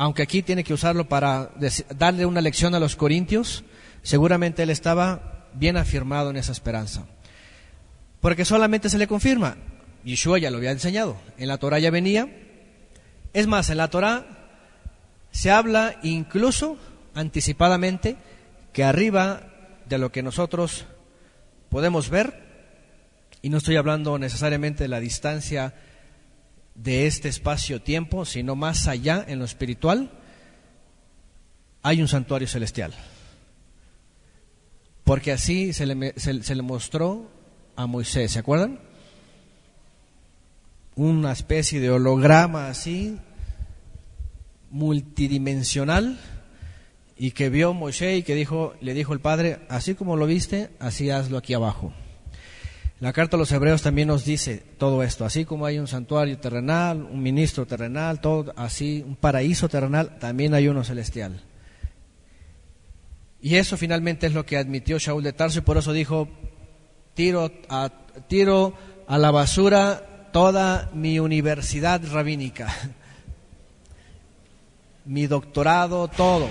aunque 0.01 0.23
aquí 0.23 0.41
tiene 0.41 0.63
que 0.63 0.73
usarlo 0.73 1.07
para 1.07 1.51
darle 1.95 2.25
una 2.25 2.41
lección 2.41 2.73
a 2.73 2.79
los 2.79 2.95
corintios, 2.95 3.63
seguramente 4.01 4.63
él 4.63 4.71
estaba 4.71 5.47
bien 5.53 5.77
afirmado 5.77 6.31
en 6.31 6.37
esa 6.37 6.51
esperanza. 6.51 7.05
Porque 8.19 8.43
solamente 8.43 8.89
se 8.89 8.97
le 8.97 9.05
confirma, 9.05 9.57
Yeshua 10.03 10.39
ya 10.39 10.51
lo 10.51 10.57
había 10.57 10.71
enseñado, 10.71 11.17
en 11.37 11.47
la 11.47 11.57
Torah 11.57 11.79
ya 11.79 11.91
venía. 11.91 12.27
Es 13.33 13.47
más, 13.47 13.69
en 13.69 13.77
la 13.77 13.89
Torah 13.89 14.25
se 15.31 15.51
habla 15.51 15.99
incluso 16.03 16.77
anticipadamente 17.13 18.17
que 18.73 18.83
arriba 18.83 19.47
de 19.85 19.97
lo 19.97 20.11
que 20.11 20.23
nosotros 20.23 20.85
podemos 21.69 22.09
ver, 22.09 22.49
y 23.41 23.49
no 23.49 23.57
estoy 23.57 23.75
hablando 23.75 24.19
necesariamente 24.19 24.83
de 24.83 24.89
la 24.89 24.99
distancia 24.99 25.73
de 26.75 27.07
este 27.07 27.29
espacio-tiempo, 27.29 28.25
sino 28.25 28.55
más 28.55 28.87
allá 28.87 29.23
en 29.27 29.39
lo 29.39 29.45
espiritual, 29.45 30.11
hay 31.81 32.01
un 32.01 32.07
santuario 32.07 32.47
celestial. 32.47 32.93
Porque 35.03 35.31
así 35.31 35.73
se 35.73 35.85
le, 35.85 36.13
se, 36.17 36.55
le 36.55 36.61
mostró 36.61 37.29
a 37.75 37.87
Moisés, 37.87 38.31
¿se 38.31 38.39
acuerdan? 38.39 38.79
Una 41.01 41.31
especie 41.31 41.79
de 41.79 41.89
holograma 41.89 42.67
así, 42.67 43.17
multidimensional, 44.69 46.19
y 47.17 47.31
que 47.31 47.49
vio 47.49 47.73
Moisés 47.73 48.19
y 48.19 48.21
que 48.21 48.35
dijo, 48.35 48.75
le 48.81 48.93
dijo 48.93 49.11
el 49.11 49.19
Padre, 49.19 49.61
así 49.67 49.95
como 49.95 50.15
lo 50.15 50.27
viste, 50.27 50.69
así 50.77 51.09
hazlo 51.09 51.39
aquí 51.39 51.55
abajo. 51.55 51.91
La 52.99 53.13
carta 53.13 53.35
a 53.35 53.39
los 53.39 53.51
hebreos 53.51 53.81
también 53.81 54.09
nos 54.09 54.25
dice 54.25 54.61
todo 54.77 55.01
esto, 55.01 55.25
así 55.25 55.43
como 55.43 55.65
hay 55.65 55.79
un 55.79 55.87
santuario 55.87 56.37
terrenal, 56.37 57.01
un 57.01 57.23
ministro 57.23 57.65
terrenal, 57.65 58.21
todo 58.21 58.53
así, 58.55 59.03
un 59.03 59.15
paraíso 59.15 59.67
terrenal, 59.69 60.19
también 60.19 60.53
hay 60.53 60.67
uno 60.67 60.83
celestial. 60.83 61.41
Y 63.41 63.55
eso 63.55 63.75
finalmente 63.75 64.27
es 64.27 64.35
lo 64.35 64.45
que 64.45 64.55
admitió 64.55 64.99
Shaul 64.99 65.23
de 65.23 65.33
Tarso 65.33 65.57
y 65.57 65.63
por 65.63 65.77
eso 65.77 65.93
dijo, 65.93 66.27
tiro 67.15 67.51
a, 67.69 67.91
tiro 68.27 68.75
a 69.07 69.17
la 69.17 69.31
basura 69.31 70.09
toda 70.31 70.89
mi 70.93 71.19
universidad 71.19 72.01
rabínica, 72.11 72.73
mi 75.05 75.27
doctorado, 75.27 76.07
todo. 76.07 76.47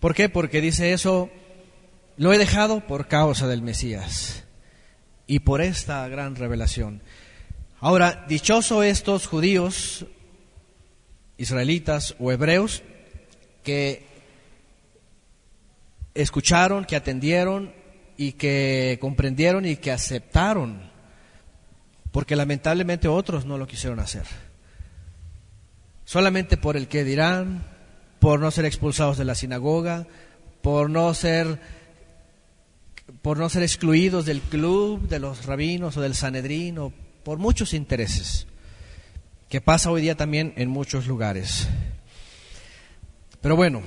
¿Por 0.00 0.14
qué? 0.14 0.28
Porque 0.28 0.60
dice 0.60 0.92
eso 0.92 1.30
lo 2.16 2.32
he 2.32 2.38
dejado 2.38 2.80
por 2.80 3.08
causa 3.08 3.48
del 3.48 3.62
Mesías 3.62 4.44
y 5.26 5.40
por 5.40 5.60
esta 5.60 6.06
gran 6.08 6.36
revelación. 6.36 7.02
Ahora, 7.80 8.24
dichoso 8.28 8.82
estos 8.82 9.26
judíos, 9.26 10.06
israelitas 11.36 12.14
o 12.20 12.30
hebreos, 12.30 12.82
que 13.62 14.06
escucharon, 16.14 16.84
que 16.84 16.96
atendieron 16.96 17.72
y 18.16 18.32
que 18.32 18.98
comprendieron 19.00 19.66
y 19.66 19.76
que 19.76 19.90
aceptaron, 19.90 20.93
porque 22.14 22.36
lamentablemente 22.36 23.08
otros 23.08 23.44
no 23.44 23.58
lo 23.58 23.66
quisieron 23.66 23.98
hacer. 23.98 24.22
Solamente 26.04 26.56
por 26.56 26.76
el 26.76 26.86
que 26.86 27.02
dirán, 27.02 27.66
por 28.20 28.38
no 28.38 28.52
ser 28.52 28.66
expulsados 28.66 29.18
de 29.18 29.24
la 29.24 29.34
sinagoga, 29.34 30.06
por 30.62 30.90
no 30.90 31.12
ser 31.12 31.58
por 33.20 33.36
no 33.36 33.48
ser 33.48 33.64
excluidos 33.64 34.26
del 34.26 34.40
club 34.42 35.08
de 35.08 35.18
los 35.18 35.44
rabinos 35.44 35.96
o 35.96 36.02
del 36.02 36.14
Sanedrín 36.14 36.78
o 36.78 36.92
por 37.24 37.38
muchos 37.38 37.74
intereses, 37.74 38.46
que 39.48 39.60
pasa 39.60 39.90
hoy 39.90 40.00
día 40.00 40.14
también 40.14 40.52
en 40.56 40.68
muchos 40.68 41.08
lugares. 41.08 41.66
Pero 43.40 43.56
bueno, 43.56 43.82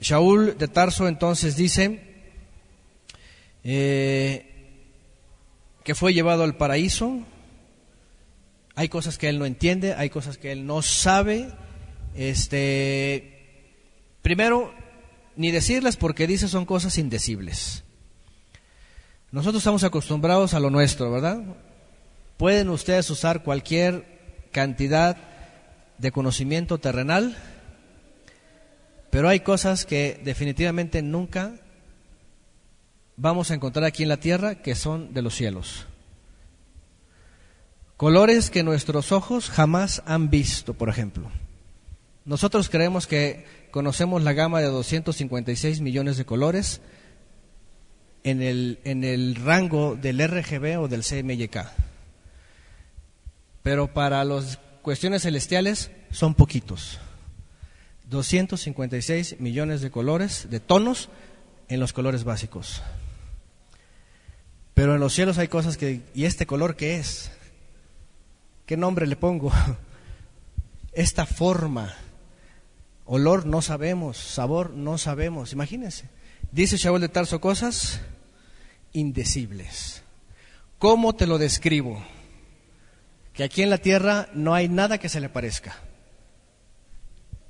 Shaul 0.00 0.56
de 0.56 0.68
Tarso 0.68 1.08
entonces 1.08 1.56
dice 1.56 2.00
eh, 3.64 4.78
que 5.82 5.96
fue 5.96 6.14
llevado 6.14 6.44
al 6.44 6.56
paraíso, 6.56 7.24
hay 8.76 8.90
cosas 8.90 9.16
que 9.16 9.30
él 9.30 9.38
no 9.38 9.46
entiende, 9.46 9.94
hay 9.94 10.10
cosas 10.10 10.36
que 10.36 10.52
él 10.52 10.66
no 10.66 10.82
sabe, 10.82 11.48
este, 12.14 13.72
primero, 14.20 14.72
ni 15.34 15.50
decirles 15.50 15.96
porque 15.96 16.26
dice 16.26 16.46
son 16.46 16.66
cosas 16.66 16.98
indecibles. 16.98 17.84
Nosotros 19.32 19.62
estamos 19.62 19.82
acostumbrados 19.82 20.52
a 20.52 20.60
lo 20.60 20.68
nuestro, 20.68 21.10
¿verdad? 21.10 21.42
Pueden 22.36 22.68
ustedes 22.68 23.08
usar 23.08 23.42
cualquier 23.42 24.48
cantidad 24.52 25.16
de 25.96 26.12
conocimiento 26.12 26.76
terrenal, 26.76 27.34
pero 29.08 29.30
hay 29.30 29.40
cosas 29.40 29.86
que 29.86 30.20
definitivamente 30.22 31.00
nunca 31.00 31.54
vamos 33.16 33.50
a 33.50 33.54
encontrar 33.54 33.86
aquí 33.86 34.02
en 34.02 34.10
la 34.10 34.18
tierra 34.18 34.56
que 34.56 34.74
son 34.74 35.14
de 35.14 35.22
los 35.22 35.34
cielos. 35.34 35.86
Colores 37.96 38.50
que 38.50 38.62
nuestros 38.62 39.10
ojos 39.10 39.48
jamás 39.48 40.02
han 40.06 40.28
visto, 40.28 40.74
por 40.74 40.88
ejemplo. 40.88 41.30
Nosotros 42.24 42.68
creemos 42.68 43.06
que 43.06 43.46
conocemos 43.70 44.22
la 44.22 44.32
gama 44.32 44.60
de 44.60 44.66
256 44.66 45.80
millones 45.80 46.16
de 46.16 46.26
colores, 46.26 46.80
en 48.26 48.42
el, 48.42 48.80
en 48.82 49.04
el 49.04 49.36
rango 49.36 49.94
del 49.94 50.18
RGB 50.18 50.80
o 50.80 50.88
del 50.88 51.04
CMYK. 51.04 51.58
Pero 53.62 53.94
para 53.94 54.24
las 54.24 54.58
cuestiones 54.82 55.22
celestiales 55.22 55.92
son 56.10 56.34
poquitos. 56.34 56.98
256 58.10 59.40
millones 59.40 59.80
de 59.80 59.92
colores, 59.92 60.48
de 60.50 60.58
tonos 60.58 61.08
en 61.68 61.78
los 61.78 61.92
colores 61.92 62.24
básicos. 62.24 62.82
Pero 64.74 64.94
en 64.94 65.00
los 65.00 65.14
cielos 65.14 65.38
hay 65.38 65.48
cosas 65.48 65.76
que... 65.76 66.02
¿Y 66.12 66.24
este 66.24 66.46
color 66.46 66.74
qué 66.74 66.96
es? 66.96 67.30
¿Qué 68.66 68.76
nombre 68.76 69.06
le 69.06 69.14
pongo? 69.14 69.52
Esta 70.92 71.24
forma. 71.24 71.94
Olor 73.04 73.46
no 73.46 73.62
sabemos, 73.62 74.16
sabor 74.16 74.70
no 74.70 74.98
sabemos. 74.98 75.52
Imagínense. 75.52 76.08
Dice 76.50 76.76
Shaul 76.76 77.00
de 77.00 77.08
Tarso 77.08 77.40
cosas 77.40 78.00
indecibles. 78.92 80.02
¿Cómo 80.78 81.14
te 81.14 81.26
lo 81.26 81.38
describo? 81.38 82.02
Que 83.32 83.44
aquí 83.44 83.62
en 83.62 83.70
la 83.70 83.78
tierra 83.78 84.28
no 84.34 84.54
hay 84.54 84.68
nada 84.68 84.98
que 84.98 85.08
se 85.08 85.20
le 85.20 85.28
parezca. 85.28 85.76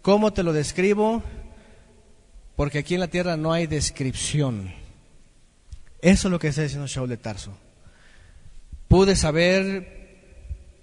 ¿Cómo 0.02 0.34
te 0.34 0.42
lo 0.42 0.52
describo? 0.52 1.22
Porque 2.56 2.78
aquí 2.78 2.94
en 2.94 3.00
la 3.00 3.08
tierra 3.08 3.38
no 3.38 3.52
hay 3.52 3.66
descripción. 3.66 4.74
Eso 6.02 6.28
es 6.28 6.32
lo 6.32 6.38
que 6.38 6.48
está 6.48 6.62
diciendo 6.62 6.86
Shaul 6.86 7.08
de 7.08 7.16
Tarso. 7.16 7.56
Pude 8.88 9.16
saber 9.16 9.95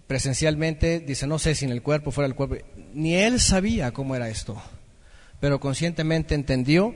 presencialmente, 0.08 1.00
dice, 1.00 1.28
no 1.28 1.40
sé 1.40 1.56
si 1.56 1.66
en 1.66 1.72
el 1.72 1.82
cuerpo, 1.82 2.12
fuera 2.12 2.28
del 2.28 2.36
cuerpo, 2.36 2.58
ni 2.94 3.16
él 3.16 3.40
sabía 3.40 3.92
cómo 3.92 4.16
era 4.16 4.30
esto, 4.30 4.62
pero 5.40 5.60
conscientemente 5.60 6.36
entendió 6.36 6.96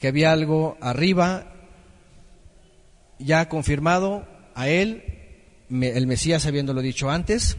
que 0.00 0.08
había 0.08 0.32
algo 0.32 0.76
arriba 0.80 1.52
ya 3.18 3.48
confirmado 3.48 4.26
a 4.54 4.68
él, 4.68 5.04
el 5.70 6.06
Mesías 6.06 6.46
habiéndolo 6.46 6.82
dicho 6.82 7.10
antes, 7.10 7.56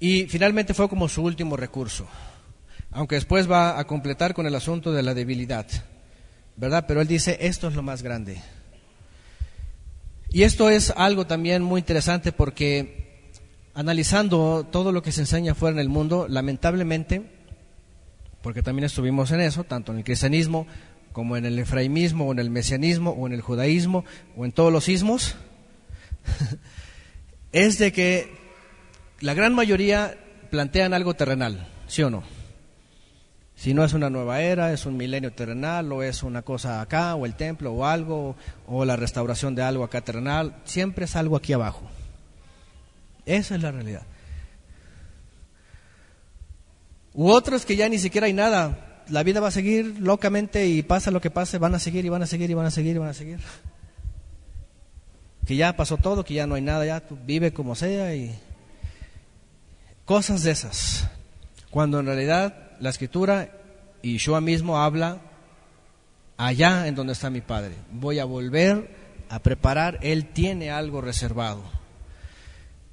y 0.00 0.26
finalmente 0.26 0.74
fue 0.74 0.88
como 0.88 1.08
su 1.08 1.22
último 1.22 1.56
recurso, 1.56 2.06
aunque 2.92 3.16
después 3.16 3.50
va 3.50 3.78
a 3.78 3.86
completar 3.86 4.34
con 4.34 4.46
el 4.46 4.54
asunto 4.54 4.92
de 4.92 5.02
la 5.02 5.14
debilidad, 5.14 5.66
¿verdad? 6.56 6.84
Pero 6.86 7.00
él 7.00 7.08
dice, 7.08 7.38
esto 7.40 7.68
es 7.68 7.74
lo 7.74 7.82
más 7.82 8.02
grande. 8.02 8.40
Y 10.30 10.42
esto 10.42 10.68
es 10.68 10.92
algo 10.96 11.26
también 11.26 11.62
muy 11.62 11.80
interesante 11.80 12.32
porque 12.32 13.32
analizando 13.74 14.66
todo 14.70 14.92
lo 14.92 15.02
que 15.02 15.12
se 15.12 15.22
enseña 15.22 15.54
fuera 15.54 15.74
en 15.74 15.80
el 15.80 15.88
mundo, 15.88 16.26
lamentablemente, 16.28 17.22
porque 18.42 18.62
también 18.62 18.84
estuvimos 18.84 19.30
en 19.30 19.40
eso, 19.40 19.64
tanto 19.64 19.92
en 19.92 19.98
el 19.98 20.04
cristianismo 20.04 20.66
como 21.12 21.36
en 21.36 21.46
el 21.46 21.58
efraimismo 21.58 22.26
o 22.26 22.32
en 22.32 22.38
el 22.40 22.50
mesianismo 22.50 23.10
o 23.10 23.26
en 23.26 23.32
el 23.32 23.40
judaísmo 23.40 24.04
o 24.36 24.44
en 24.44 24.52
todos 24.52 24.72
los 24.72 24.88
ismos, 24.88 25.36
es 27.52 27.78
de 27.78 27.92
que 27.92 28.36
la 29.20 29.34
gran 29.34 29.54
mayoría 29.54 30.16
plantean 30.50 30.92
algo 30.92 31.14
terrenal, 31.14 31.68
¿sí 31.86 32.02
o 32.02 32.10
no? 32.10 32.22
Si 33.58 33.74
no 33.74 33.82
es 33.82 33.92
una 33.92 34.08
nueva 34.08 34.40
era, 34.40 34.72
es 34.72 34.86
un 34.86 34.96
milenio 34.96 35.32
terrenal, 35.32 35.90
o 35.90 36.04
es 36.04 36.22
una 36.22 36.42
cosa 36.42 36.80
acá, 36.80 37.16
o 37.16 37.26
el 37.26 37.34
templo, 37.34 37.72
o 37.72 37.84
algo, 37.84 38.36
o 38.68 38.84
la 38.84 38.94
restauración 38.94 39.56
de 39.56 39.62
algo 39.62 39.82
acá 39.82 40.00
terrenal, 40.00 40.54
siempre 40.62 41.06
es 41.06 41.16
algo 41.16 41.34
aquí 41.34 41.52
abajo. 41.52 41.90
Esa 43.26 43.56
es 43.56 43.62
la 43.62 43.72
realidad. 43.72 44.02
U 47.14 47.30
otros 47.30 47.66
que 47.66 47.74
ya 47.74 47.88
ni 47.88 47.98
siquiera 47.98 48.28
hay 48.28 48.32
nada, 48.32 49.02
la 49.08 49.24
vida 49.24 49.40
va 49.40 49.48
a 49.48 49.50
seguir 49.50 49.96
locamente 49.98 50.68
y 50.68 50.84
pasa 50.84 51.10
lo 51.10 51.20
que 51.20 51.32
pase, 51.32 51.58
van 51.58 51.74
a 51.74 51.80
seguir 51.80 52.04
y 52.04 52.10
van 52.10 52.22
a 52.22 52.26
seguir 52.26 52.48
y 52.48 52.54
van 52.54 52.66
a 52.66 52.70
seguir 52.70 52.94
y 52.94 52.98
van 53.00 53.08
a 53.08 53.14
seguir. 53.14 53.40
Que 55.46 55.56
ya 55.56 55.76
pasó 55.76 55.96
todo, 55.96 56.24
que 56.24 56.34
ya 56.34 56.46
no 56.46 56.54
hay 56.54 56.62
nada, 56.62 56.86
ya 56.86 57.02
vive 57.26 57.52
como 57.52 57.74
sea 57.74 58.14
y 58.14 58.38
cosas 60.04 60.44
de 60.44 60.52
esas. 60.52 61.08
Cuando 61.70 61.98
en 61.98 62.06
realidad 62.06 62.67
la 62.80 62.90
escritura 62.90 63.50
y 64.02 64.18
yo 64.18 64.40
mismo 64.40 64.78
habla 64.78 65.20
allá 66.36 66.86
en 66.86 66.94
donde 66.94 67.12
está 67.12 67.30
mi 67.30 67.40
Padre. 67.40 67.74
Voy 67.90 68.18
a 68.18 68.24
volver 68.24 68.90
a 69.28 69.40
preparar, 69.40 69.98
Él 70.02 70.26
tiene 70.26 70.70
algo 70.70 71.00
reservado. 71.00 71.62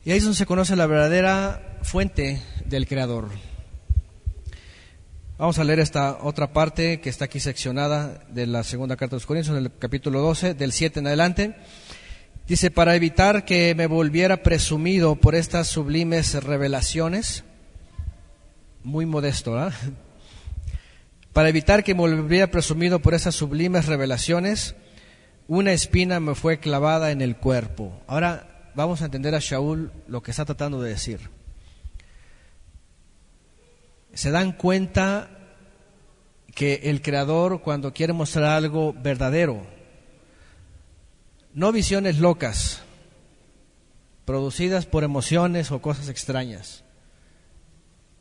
Y 0.04 0.12
ahí 0.12 0.18
es 0.18 0.24
donde 0.24 0.38
se 0.38 0.46
conoce 0.46 0.76
la 0.76 0.86
verdadera 0.86 1.80
fuente 1.82 2.42
del 2.66 2.88
Creador. 2.88 3.30
Vamos 5.38 5.60
a 5.60 5.64
leer 5.64 5.80
esta 5.80 6.20
otra 6.22 6.54
parte 6.54 7.02
que 7.02 7.10
está 7.10 7.26
aquí 7.26 7.40
seccionada 7.40 8.24
de 8.30 8.48
la 8.48 8.64
segunda 8.64 8.96
carta 8.96 9.16
de 9.16 9.18
los 9.18 9.26
Corintios, 9.26 9.58
en 9.58 9.66
el 9.66 9.72
capítulo 9.78 10.22
12, 10.22 10.54
del 10.54 10.72
7 10.72 11.00
en 11.00 11.08
adelante. 11.08 11.56
Dice, 12.48 12.72
para 12.72 12.96
evitar 12.96 13.44
que 13.44 13.74
me 13.76 13.88
volviera 13.88 14.44
presumido 14.44 15.16
por 15.16 15.36
estas 15.36 15.68
sublimes 15.68 16.42
revelaciones, 16.44 17.44
muy 18.86 19.06
modesto, 19.06 19.58
¿ah? 19.58 19.74
Para 21.34 21.50
evitar 21.50 21.84
que 21.84 21.94
me 21.94 22.00
volviera 22.00 22.48
presumido 22.48 23.00
por 23.00 23.14
esas 23.14 23.36
sublimes 23.36 23.88
revelaciones, 23.88 24.76
una 25.48 25.74
espina 25.74 26.22
me 26.22 26.34
fue 26.34 26.60
clavada 26.60 27.12
en 27.12 27.22
el 27.22 27.36
cuerpo. 27.36 28.02
Ahora 28.08 28.72
vamos 28.74 29.02
a 29.02 29.06
entender 29.06 29.36
a 29.36 29.40
Shaul 29.40 29.92
lo 30.08 30.24
que 30.24 30.32
está 30.32 30.46
tratando 30.46 30.82
de 30.82 30.92
decir. 30.92 31.30
Se 34.14 34.32
dan 34.32 34.54
cuenta 34.54 35.30
que 36.54 36.82
el 36.86 37.02
Creador 37.02 37.62
cuando 37.62 37.94
quiere 37.94 38.14
mostrar 38.14 38.46
algo 38.46 38.94
verdadero, 38.94 39.68
no 41.54 41.74
visiones 41.74 42.20
locas, 42.20 42.82
producidas 44.24 44.86
por 44.86 45.04
emociones 45.04 45.72
o 45.72 45.82
cosas 45.82 46.08
extrañas, 46.08 46.85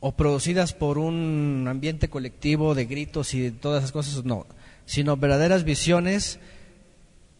o 0.07 0.11
producidas 0.11 0.73
por 0.73 0.99
un 0.99 1.65
ambiente 1.67 2.09
colectivo 2.09 2.75
de 2.75 2.85
gritos 2.85 3.33
y 3.33 3.39
de 3.39 3.49
todas 3.49 3.79
esas 3.79 3.91
cosas, 3.91 4.23
no, 4.23 4.45
sino 4.85 5.17
verdaderas 5.17 5.63
visiones 5.63 6.37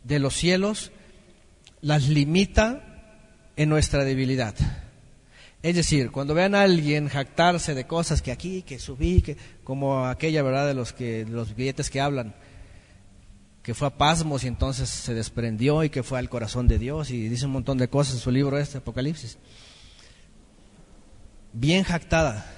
de 0.03 0.17
los 0.17 0.33
cielos, 0.33 0.91
las 1.81 2.09
limita 2.09 2.81
en 3.55 3.69
nuestra 3.69 4.03
debilidad. 4.03 4.55
Es 5.61 5.75
decir, 5.75 6.09
cuando 6.09 6.33
vean 6.33 6.55
a 6.55 6.63
alguien 6.63 7.07
jactarse 7.07 7.75
de 7.75 7.85
cosas 7.85 8.23
que 8.23 8.31
aquí, 8.31 8.63
que 8.63 8.79
subí, 8.79 9.21
que, 9.21 9.37
como 9.63 10.07
aquella 10.07 10.41
verdad 10.41 10.65
de 10.65 10.73
los 10.73 10.91
que 10.91 11.23
de 11.23 11.31
los 11.31 11.55
billetes 11.55 11.91
que 11.91 12.01
hablan, 12.01 12.33
que 13.61 13.75
fue 13.75 13.89
a 13.89 13.95
pasmos 13.95 14.43
y 14.43 14.47
entonces 14.47 14.89
se 14.89 15.13
desprendió 15.13 15.83
y 15.83 15.91
que 15.91 16.01
fue 16.01 16.17
al 16.17 16.29
corazón 16.29 16.67
de 16.67 16.79
Dios 16.79 17.11
y 17.11 17.29
dice 17.29 17.45
un 17.45 17.51
montón 17.51 17.77
de 17.77 17.89
cosas 17.89 18.15
en 18.15 18.21
su 18.21 18.31
libro 18.31 18.57
este 18.57 18.79
Apocalipsis. 18.79 19.37
Bien 21.53 21.83
jactada. 21.83 22.54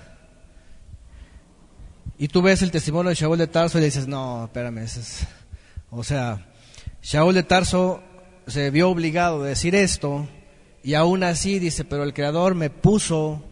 Y 2.19 2.30
tú 2.30 2.41
ves 2.41 2.64
el 2.64 2.72
testimonio 2.72 3.10
de 3.10 3.15
Shaul 3.15 3.38
de 3.38 3.45
Tarso 3.45 3.77
y 3.77 3.81
le 3.81 3.88
dices, 3.88 4.07
no, 4.07 4.45
espérame, 4.45 4.80
es... 4.80 5.27
o 5.91 6.03
sea, 6.03 6.48
Shaul 7.03 7.35
de 7.35 7.44
Tarso 7.44 8.02
se 8.48 8.72
vio 8.72 8.89
obligado 8.89 9.44
a 9.44 9.48
decir 9.48 9.76
esto 9.76 10.27
y 10.84 10.95
aún 10.95 11.23
así 11.23 11.60
dice, 11.60 11.85
pero 11.85 12.03
el 12.03 12.15
Creador 12.15 12.56
me 12.56 12.72
puso 12.72 13.44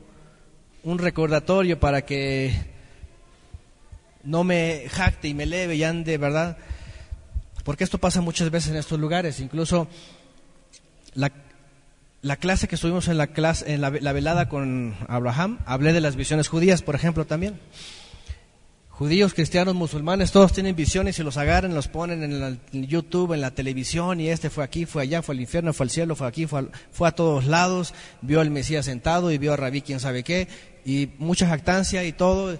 un 0.84 0.98
recordatorio 0.98 1.80
para 1.80 2.06
que 2.06 2.56
no 4.24 4.44
me 4.44 4.86
jacte 4.90 5.28
y 5.28 5.36
me 5.36 5.46
leve 5.46 5.76
y 5.76 5.84
ande, 5.84 6.18
¿verdad? 6.18 6.58
Porque 7.64 7.84
esto 7.84 8.00
pasa 8.00 8.22
muchas 8.22 8.50
veces 8.50 8.72
en 8.72 8.78
estos 8.78 9.00
lugares, 9.00 9.40
incluso 9.42 9.88
la, 11.14 11.32
la 12.24 12.38
clase 12.38 12.68
que 12.68 12.76
estuvimos 12.76 13.10
en 13.10 13.18
la 13.20 13.28
clase 13.28 13.74
en 13.74 13.82
la 13.82 13.90
velada 13.90 14.50
con 14.50 14.96
Abraham, 15.08 15.60
hablé 15.68 15.94
de 15.94 16.02
las 16.02 16.16
visiones 16.16 16.48
judías, 16.48 16.82
por 16.82 16.96
ejemplo, 16.96 17.26
también. 17.26 17.60
Judíos, 18.98 19.34
cristianos, 19.34 19.76
musulmanes, 19.76 20.32
todos 20.32 20.54
tienen 20.54 20.74
visiones 20.74 21.20
y 21.20 21.24
los 21.24 21.36
agarran, 21.36 21.76
los 21.76 21.90
ponen 21.90 22.24
en, 22.24 22.88
YouTube, 22.88 23.34
en 23.34 23.42
la 23.42 23.52
televisión, 23.52 24.22
y 24.22 24.30
este 24.30 24.50
fue 24.50 24.64
aquí, 24.64 24.86
fue 24.86 25.04
allá, 25.04 25.22
fue 25.22 25.36
al 25.36 25.42
infierno, 25.42 25.74
fue 25.74 25.84
al 25.84 25.90
cielo, 25.90 26.16
fue 26.16 26.28
aquí, 26.28 26.46
fue, 26.46 26.70
fue 26.94 27.10
a 27.10 27.12
todos 27.12 27.44
lados, 27.46 27.94
vio 28.22 28.40
al 28.40 28.52
Mesías 28.52 28.86
sentado 28.86 29.34
y 29.34 29.38
vio 29.38 29.52
a 29.52 29.58
Rabí 29.58 29.82
quién 29.82 30.00
sabe 30.00 30.24
qué, 30.24 30.48
y 30.86 31.10
mucha 31.18 31.46
jactancia 31.46 32.06
y 32.06 32.14
todo, 32.14 32.58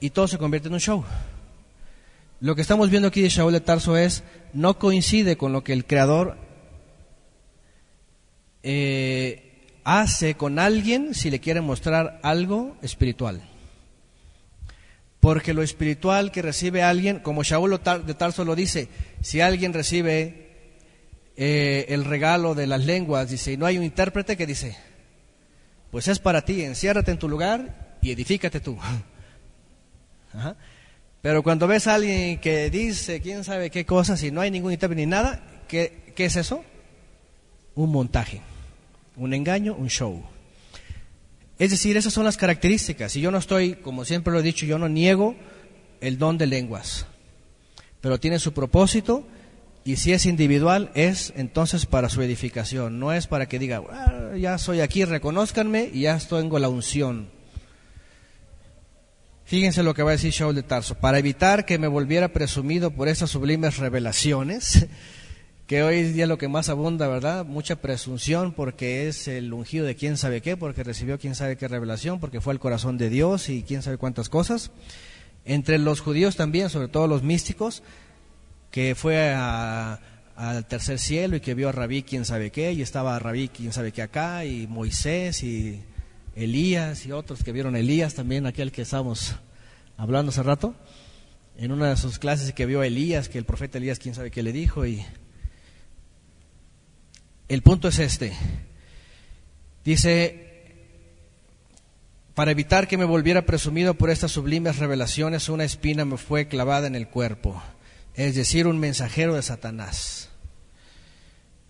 y 0.00 0.10
todo 0.10 0.26
se 0.26 0.38
convierte 0.38 0.66
en 0.66 0.74
un 0.74 0.80
show. 0.80 1.04
Lo 2.40 2.56
que 2.56 2.62
estamos 2.62 2.90
viendo 2.90 3.06
aquí 3.06 3.22
de 3.22 3.28
Shaul 3.28 3.52
de 3.52 3.60
Tarso 3.60 3.96
es, 3.96 4.24
no 4.54 4.80
coincide 4.80 5.36
con 5.36 5.52
lo 5.52 5.62
que 5.62 5.72
el 5.72 5.84
Creador 5.84 6.36
eh, 8.64 9.70
hace 9.84 10.34
con 10.34 10.58
alguien 10.58 11.14
si 11.14 11.30
le 11.30 11.38
quiere 11.38 11.60
mostrar 11.60 12.18
algo 12.24 12.76
espiritual. 12.82 13.40
Porque 15.26 15.54
lo 15.54 15.64
espiritual 15.64 16.30
que 16.30 16.40
recibe 16.40 16.84
alguien, 16.84 17.18
como 17.18 17.42
Shaul 17.42 17.80
de 18.06 18.14
Tarso 18.14 18.44
lo 18.44 18.54
dice, 18.54 18.88
si 19.22 19.40
alguien 19.40 19.72
recibe 19.72 20.52
eh, 21.36 21.86
el 21.88 22.04
regalo 22.04 22.54
de 22.54 22.68
las 22.68 22.84
lenguas, 22.84 23.28
dice, 23.28 23.50
y 23.50 23.56
no 23.56 23.66
hay 23.66 23.76
un 23.76 23.82
intérprete 23.82 24.36
que 24.36 24.46
dice, 24.46 24.76
pues 25.90 26.06
es 26.06 26.20
para 26.20 26.44
ti, 26.44 26.62
enciérrate 26.62 27.10
en 27.10 27.18
tu 27.18 27.28
lugar 27.28 27.96
y 28.02 28.12
edifícate 28.12 28.60
tú. 28.60 28.78
Pero 31.22 31.42
cuando 31.42 31.66
ves 31.66 31.88
a 31.88 31.96
alguien 31.96 32.38
que 32.38 32.70
dice 32.70 33.20
quién 33.20 33.42
sabe 33.42 33.70
qué 33.70 33.84
cosas 33.84 34.22
y 34.22 34.30
no 34.30 34.42
hay 34.42 34.52
ningún 34.52 34.70
intérprete 34.70 35.00
ni 35.00 35.10
nada, 35.10 35.42
¿qué, 35.66 36.12
¿qué 36.14 36.26
es 36.26 36.36
eso? 36.36 36.62
Un 37.74 37.90
montaje, 37.90 38.42
un 39.16 39.34
engaño, 39.34 39.74
un 39.74 39.88
show. 39.88 40.35
Es 41.58 41.70
decir, 41.70 41.96
esas 41.96 42.12
son 42.12 42.24
las 42.24 42.36
características. 42.36 43.16
Y 43.16 43.20
yo 43.20 43.30
no 43.30 43.38
estoy, 43.38 43.74
como 43.74 44.04
siempre 44.04 44.32
lo 44.32 44.40
he 44.40 44.42
dicho, 44.42 44.66
yo 44.66 44.78
no 44.78 44.88
niego 44.88 45.34
el 46.00 46.18
don 46.18 46.38
de 46.38 46.46
lenguas. 46.46 47.06
Pero 48.00 48.20
tiene 48.20 48.38
su 48.38 48.52
propósito 48.52 49.26
y 49.84 49.96
si 49.96 50.12
es 50.12 50.26
individual 50.26 50.90
es 50.94 51.32
entonces 51.36 51.86
para 51.86 52.08
su 52.08 52.20
edificación. 52.20 52.98
No 52.98 53.12
es 53.12 53.26
para 53.26 53.46
que 53.46 53.58
diga, 53.58 53.82
ah, 53.90 54.36
ya 54.36 54.58
soy 54.58 54.80
aquí, 54.80 55.04
reconózcanme 55.04 55.90
y 55.92 56.02
ya 56.02 56.18
tengo 56.18 56.58
la 56.58 56.68
unción. 56.68 57.28
Fíjense 59.44 59.84
lo 59.84 59.94
que 59.94 60.02
va 60.02 60.10
a 60.10 60.14
decir 60.14 60.32
Shaul 60.32 60.56
de 60.56 60.64
Tarso. 60.64 60.96
Para 60.96 61.20
evitar 61.20 61.64
que 61.64 61.78
me 61.78 61.86
volviera 61.86 62.32
presumido 62.32 62.90
por 62.90 63.06
esas 63.06 63.30
sublimes 63.30 63.78
revelaciones, 63.78 64.88
que 65.66 65.82
hoy 65.82 66.04
día 66.04 66.26
lo 66.26 66.38
que 66.38 66.46
más 66.46 66.68
abunda, 66.68 67.08
¿verdad? 67.08 67.44
Mucha 67.44 67.76
presunción 67.76 68.52
porque 68.52 69.08
es 69.08 69.26
el 69.26 69.52
ungido 69.52 69.84
de 69.84 69.96
quién 69.96 70.16
sabe 70.16 70.40
qué, 70.40 70.56
porque 70.56 70.84
recibió 70.84 71.18
quién 71.18 71.34
sabe 71.34 71.56
qué 71.56 71.66
revelación, 71.66 72.20
porque 72.20 72.40
fue 72.40 72.52
al 72.52 72.60
corazón 72.60 72.98
de 72.98 73.10
Dios 73.10 73.48
y 73.48 73.64
quién 73.64 73.82
sabe 73.82 73.96
cuántas 73.96 74.28
cosas. 74.28 74.70
Entre 75.44 75.78
los 75.78 76.00
judíos 76.00 76.36
también, 76.36 76.70
sobre 76.70 76.86
todo 76.86 77.08
los 77.08 77.24
místicos, 77.24 77.82
que 78.70 78.94
fue 78.94 79.34
al 79.34 80.66
tercer 80.68 81.00
cielo 81.00 81.36
y 81.36 81.40
que 81.40 81.54
vio 81.54 81.68
a 81.68 81.72
Rabí 81.72 82.04
quién 82.04 82.24
sabe 82.24 82.52
qué, 82.52 82.72
y 82.72 82.82
estaba 82.82 83.18
Rabí 83.18 83.48
quién 83.48 83.72
sabe 83.72 83.90
qué 83.90 84.02
acá, 84.02 84.44
y 84.44 84.68
Moisés 84.68 85.42
y 85.42 85.80
Elías 86.36 87.06
y 87.06 87.12
otros 87.12 87.42
que 87.42 87.50
vieron 87.50 87.74
Elías 87.74 88.14
también, 88.14 88.46
aquel 88.46 88.70
que 88.70 88.82
estábamos 88.82 89.34
hablando 89.96 90.30
hace 90.30 90.44
rato, 90.44 90.76
en 91.58 91.72
una 91.72 91.88
de 91.88 91.96
sus 91.96 92.20
clases 92.20 92.52
que 92.52 92.66
vio 92.66 92.82
a 92.82 92.86
Elías, 92.86 93.28
que 93.28 93.38
el 93.38 93.44
profeta 93.44 93.78
Elías 93.78 93.98
quién 93.98 94.14
sabe 94.14 94.30
qué 94.30 94.44
le 94.44 94.52
dijo, 94.52 94.86
y 94.86 95.04
El 97.48 97.62
punto 97.62 97.86
es 97.88 98.00
este. 98.00 98.32
Dice, 99.84 100.46
para 102.34 102.50
evitar 102.50 102.88
que 102.88 102.98
me 102.98 103.04
volviera 103.04 103.46
presumido 103.46 103.94
por 103.94 104.10
estas 104.10 104.32
sublimes 104.32 104.78
revelaciones, 104.78 105.48
una 105.48 105.62
espina 105.62 106.04
me 106.04 106.16
fue 106.16 106.48
clavada 106.48 106.88
en 106.88 106.96
el 106.96 107.06
cuerpo, 107.08 107.62
es 108.14 108.34
decir, 108.34 108.66
un 108.66 108.78
mensajero 108.78 109.34
de 109.34 109.42
Satanás, 109.42 110.28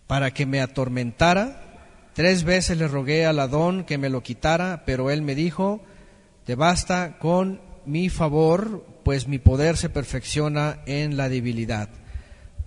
para 0.07 0.33
que 0.33 0.47
me 0.47 0.63
atormentara. 0.63 1.63
Tres 2.15 2.45
veces 2.45 2.79
le 2.79 2.89
rogué 2.89 3.27
al 3.27 3.39
Adón 3.39 3.85
que 3.85 3.99
me 3.99 4.09
lo 4.09 4.23
quitara, 4.23 4.85
pero 4.87 5.11
él 5.11 5.21
me 5.21 5.35
dijo, 5.35 5.85
te 6.47 6.55
basta 6.55 7.19
con 7.19 7.61
mi 7.85 8.09
favor, 8.09 8.87
pues 9.05 9.29
mi 9.29 9.39
poder 9.39 9.77
se 9.77 9.91
perfecciona 9.91 10.81
en 10.87 11.19
la 11.19 11.29
debilidad. 11.29 11.91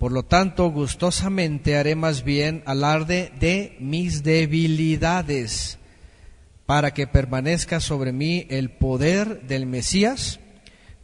Por 0.00 0.12
lo 0.12 0.22
tanto, 0.22 0.70
gustosamente 0.70 1.76
haré 1.76 1.94
más 1.94 2.24
bien 2.24 2.62
alarde 2.64 3.34
de 3.38 3.76
mis 3.80 4.22
debilidades, 4.22 5.78
para 6.64 6.94
que 6.94 7.06
permanezca 7.06 7.80
sobre 7.80 8.10
mí 8.10 8.46
el 8.48 8.70
poder 8.70 9.42
del 9.42 9.66
Mesías. 9.66 10.40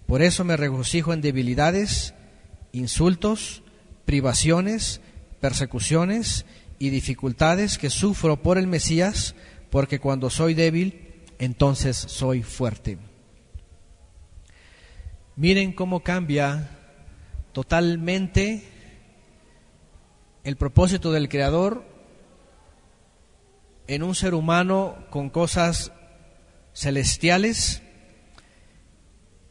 Por 0.07 0.23
eso 0.23 0.45
me 0.45 0.57
regocijo 0.57 1.13
en 1.13 1.21
debilidades, 1.21 2.15
insultos, 2.73 3.63
privaciones, 4.07 5.03
persecuciones 5.43 6.47
y 6.79 6.89
dificultades 6.89 7.77
que 7.77 7.91
sufro 7.91 8.43
por 8.43 8.57
el 8.57 8.67
Mesías, 8.67 9.35
porque 9.69 9.99
cuando 10.01 10.31
soy 10.31 10.55
débil, 10.55 11.23
entonces 11.39 11.99
soy 11.99 12.43
fuerte. 12.43 12.97
Miren 15.37 15.75
cómo 15.75 16.01
cambia 16.01 16.71
totalmente 17.53 18.73
el 20.47 20.57
propósito 20.57 21.11
del 21.11 21.29
Creador 21.29 21.83
en 23.89 24.05
un 24.05 24.15
ser 24.15 24.33
humano 24.33 24.95
con 25.11 25.29
cosas 25.29 25.91
celestiales 26.73 27.83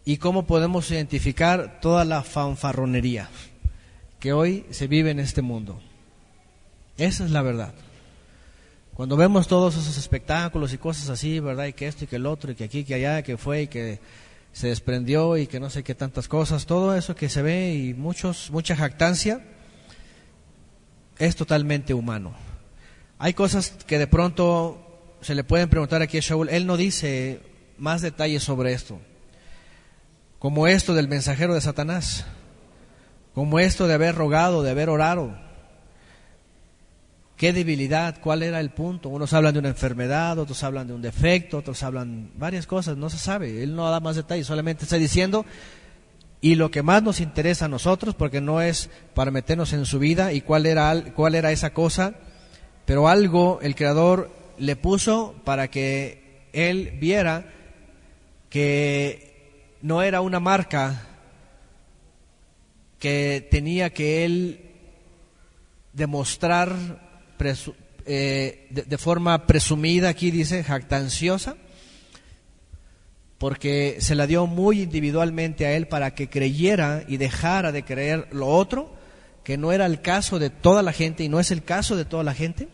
y 0.05 0.15
cómo 0.17 0.47
podemos 0.47 0.89
identificar 0.91 1.81
toda 1.81 2.05
la 2.05 2.23
fanfarronería 2.23 3.27
que 4.21 4.31
hoy 4.31 4.65
se 4.69 4.87
vive 4.87 5.11
en 5.11 5.19
este 5.19 5.41
mundo. 5.41 5.81
Esa 6.97 7.25
es 7.25 7.31
la 7.31 7.41
verdad. 7.41 7.73
Cuando 8.93 9.17
vemos 9.17 9.49
todos 9.49 9.75
esos 9.75 9.97
espectáculos 9.97 10.71
y 10.71 10.77
cosas 10.77 11.09
así, 11.09 11.41
¿verdad? 11.41 11.65
Y 11.65 11.73
que 11.73 11.87
esto 11.87 12.05
y 12.05 12.07
que 12.07 12.15
el 12.15 12.25
otro, 12.25 12.53
y 12.53 12.55
que 12.55 12.63
aquí, 12.63 12.85
que 12.85 12.93
allá, 12.93 13.21
que 13.21 13.35
fue 13.35 13.63
y 13.63 13.67
que 13.67 13.99
se 14.53 14.69
desprendió 14.69 15.35
y 15.35 15.47
que 15.47 15.59
no 15.59 15.69
sé 15.69 15.83
qué 15.83 15.93
tantas 15.93 16.29
cosas, 16.29 16.65
todo 16.65 16.95
eso 16.95 17.17
que 17.17 17.27
se 17.27 17.41
ve 17.41 17.73
y 17.73 17.93
muchos, 17.93 18.49
mucha 18.49 18.77
jactancia, 18.77 19.45
es 21.17 21.35
totalmente 21.35 21.93
humano. 21.93 22.33
Hay 23.17 23.33
cosas 23.33 23.71
que 23.87 23.97
de 23.97 24.07
pronto 24.07 25.17
se 25.21 25.35
le 25.35 25.43
pueden 25.43 25.69
preguntar 25.69 26.01
aquí 26.01 26.17
a 26.17 26.21
Shaul. 26.21 26.49
Él 26.49 26.67
no 26.67 26.77
dice 26.77 27.41
más 27.77 28.01
detalles 28.01 28.43
sobre 28.43 28.73
esto. 28.73 28.99
Como 30.39 30.67
esto 30.67 30.93
del 30.93 31.07
mensajero 31.07 31.53
de 31.53 31.61
Satanás. 31.61 32.25
Como 33.33 33.59
esto 33.59 33.87
de 33.87 33.93
haber 33.93 34.15
rogado, 34.15 34.63
de 34.63 34.71
haber 34.71 34.89
orado. 34.89 35.37
¿Qué 37.37 37.51
debilidad? 37.51 38.21
¿Cuál 38.21 38.43
era 38.43 38.61
el 38.61 38.69
punto? 38.69 39.09
Unos 39.09 39.33
hablan 39.33 39.53
de 39.53 39.59
una 39.59 39.69
enfermedad, 39.69 40.39
otros 40.39 40.63
hablan 40.63 40.87
de 40.87 40.93
un 40.93 41.01
defecto, 41.01 41.57
otros 41.57 41.83
hablan 41.83 42.31
varias 42.37 42.65
cosas, 42.65 42.95
no 42.95 43.09
se 43.09 43.17
sabe. 43.17 43.61
Él 43.61 43.75
no 43.75 43.89
da 43.89 43.99
más 43.99 44.15
detalles, 44.15 44.47
solamente 44.47 44.83
está 44.83 44.95
diciendo 44.95 45.45
y 46.45 46.53
lo 46.53 46.69
que 46.69 46.83
más 46.83 47.01
nos 47.01 47.21
interesa 47.21 47.65
a 47.65 47.69
nosotros, 47.69 48.13
porque 48.13 48.39
no 48.39 48.61
es 48.61 48.91
para 49.15 49.31
meternos 49.31 49.73
en 49.73 49.87
su 49.87 49.97
vida 49.97 50.31
y 50.31 50.41
cuál 50.41 50.67
era, 50.67 50.93
cuál 51.15 51.33
era 51.33 51.51
esa 51.51 51.73
cosa, 51.73 52.13
pero 52.85 53.07
algo 53.07 53.57
el 53.63 53.73
Creador 53.73 54.29
le 54.59 54.75
puso 54.75 55.33
para 55.43 55.71
que 55.71 56.43
él 56.53 56.99
viera 57.01 57.51
que 58.51 59.73
no 59.81 60.03
era 60.03 60.21
una 60.21 60.39
marca 60.39 61.07
que 62.99 63.47
tenía 63.49 63.89
que 63.89 64.23
él 64.23 64.69
demostrar 65.93 66.75
eh, 68.05 68.67
de 68.69 68.97
forma 68.99 69.47
presumida, 69.47 70.09
aquí 70.09 70.29
dice, 70.29 70.63
jactanciosa, 70.63 71.55
porque 73.37 73.97
se 73.99 74.15
la 74.15 74.27
dio 74.27 74.47
muy 74.47 74.81
individualmente 74.81 75.65
a 75.65 75.73
él 75.73 75.87
para 75.87 76.15
que 76.15 76.29
creyera 76.29 77.03
y 77.07 77.17
dejara 77.17 77.71
de 77.71 77.83
creer 77.83 78.27
lo 78.31 78.47
otro, 78.47 78.93
que 79.43 79.57
no 79.57 79.71
era 79.71 79.85
el 79.85 80.01
caso 80.01 80.39
de 80.39 80.49
toda 80.49 80.81
la 80.81 80.93
gente 80.93 81.23
y 81.23 81.29
no 81.29 81.39
es 81.39 81.51
el 81.51 81.63
caso 81.63 81.95
de 81.95 82.05
toda 82.05 82.23
la 82.23 82.33
gente, 82.33 82.69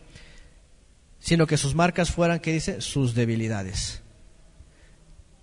sino 1.18 1.46
que 1.46 1.56
sus 1.56 1.74
marcas 1.74 2.10
fueran, 2.10 2.40
¿qué 2.40 2.52
dice? 2.52 2.80
Sus 2.80 3.14
debilidades. 3.14 4.02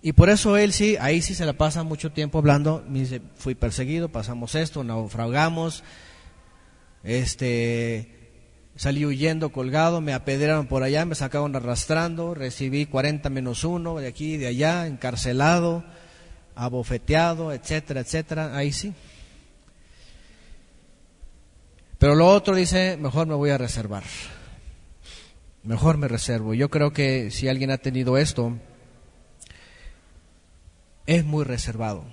Y 0.02 0.12
por 0.12 0.30
eso 0.30 0.56
él 0.56 0.72
sí, 0.72 0.96
ahí 0.98 1.20
sí 1.20 1.34
se 1.34 1.44
la 1.44 1.52
pasa 1.52 1.82
mucho 1.82 2.10
tiempo 2.10 2.38
hablando, 2.38 2.84
dice, 2.88 3.20
fui 3.36 3.54
perseguido, 3.54 4.08
pasamos 4.08 4.54
esto, 4.54 4.82
naufragamos, 4.82 5.84
este, 7.04 8.19
Salí 8.80 9.04
huyendo 9.04 9.52
colgado, 9.52 10.00
me 10.00 10.14
apedrearon 10.14 10.66
por 10.66 10.82
allá, 10.82 11.04
me 11.04 11.14
sacaron 11.14 11.54
arrastrando, 11.54 12.32
recibí 12.32 12.86
40 12.86 13.28
menos 13.28 13.62
uno 13.62 13.98
de 13.98 14.06
aquí 14.06 14.32
y 14.32 14.36
de 14.38 14.46
allá, 14.46 14.86
encarcelado, 14.86 15.84
abofeteado, 16.54 17.52
etcétera, 17.52 18.00
etcétera. 18.00 18.56
Ahí 18.56 18.72
sí. 18.72 18.94
Pero 21.98 22.14
lo 22.14 22.26
otro 22.28 22.54
dice, 22.54 22.96
mejor 22.96 23.26
me 23.26 23.34
voy 23.34 23.50
a 23.50 23.58
reservar. 23.58 24.04
Mejor 25.62 25.98
me 25.98 26.08
reservo. 26.08 26.54
Yo 26.54 26.70
creo 26.70 26.90
que 26.90 27.30
si 27.30 27.48
alguien 27.48 27.70
ha 27.72 27.76
tenido 27.76 28.16
esto, 28.16 28.56
es 31.04 31.22
muy 31.22 31.44
reservado. 31.44 32.06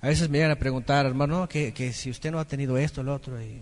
A 0.00 0.08
veces 0.08 0.30
me 0.30 0.38
llegan 0.38 0.52
a 0.52 0.58
preguntar, 0.58 1.04
hermano, 1.04 1.46
que, 1.50 1.74
que 1.74 1.92
si 1.92 2.08
usted 2.08 2.30
no 2.30 2.40
ha 2.40 2.46
tenido 2.46 2.78
esto, 2.78 3.02
lo 3.02 3.14
otro, 3.14 3.38
y 3.42 3.60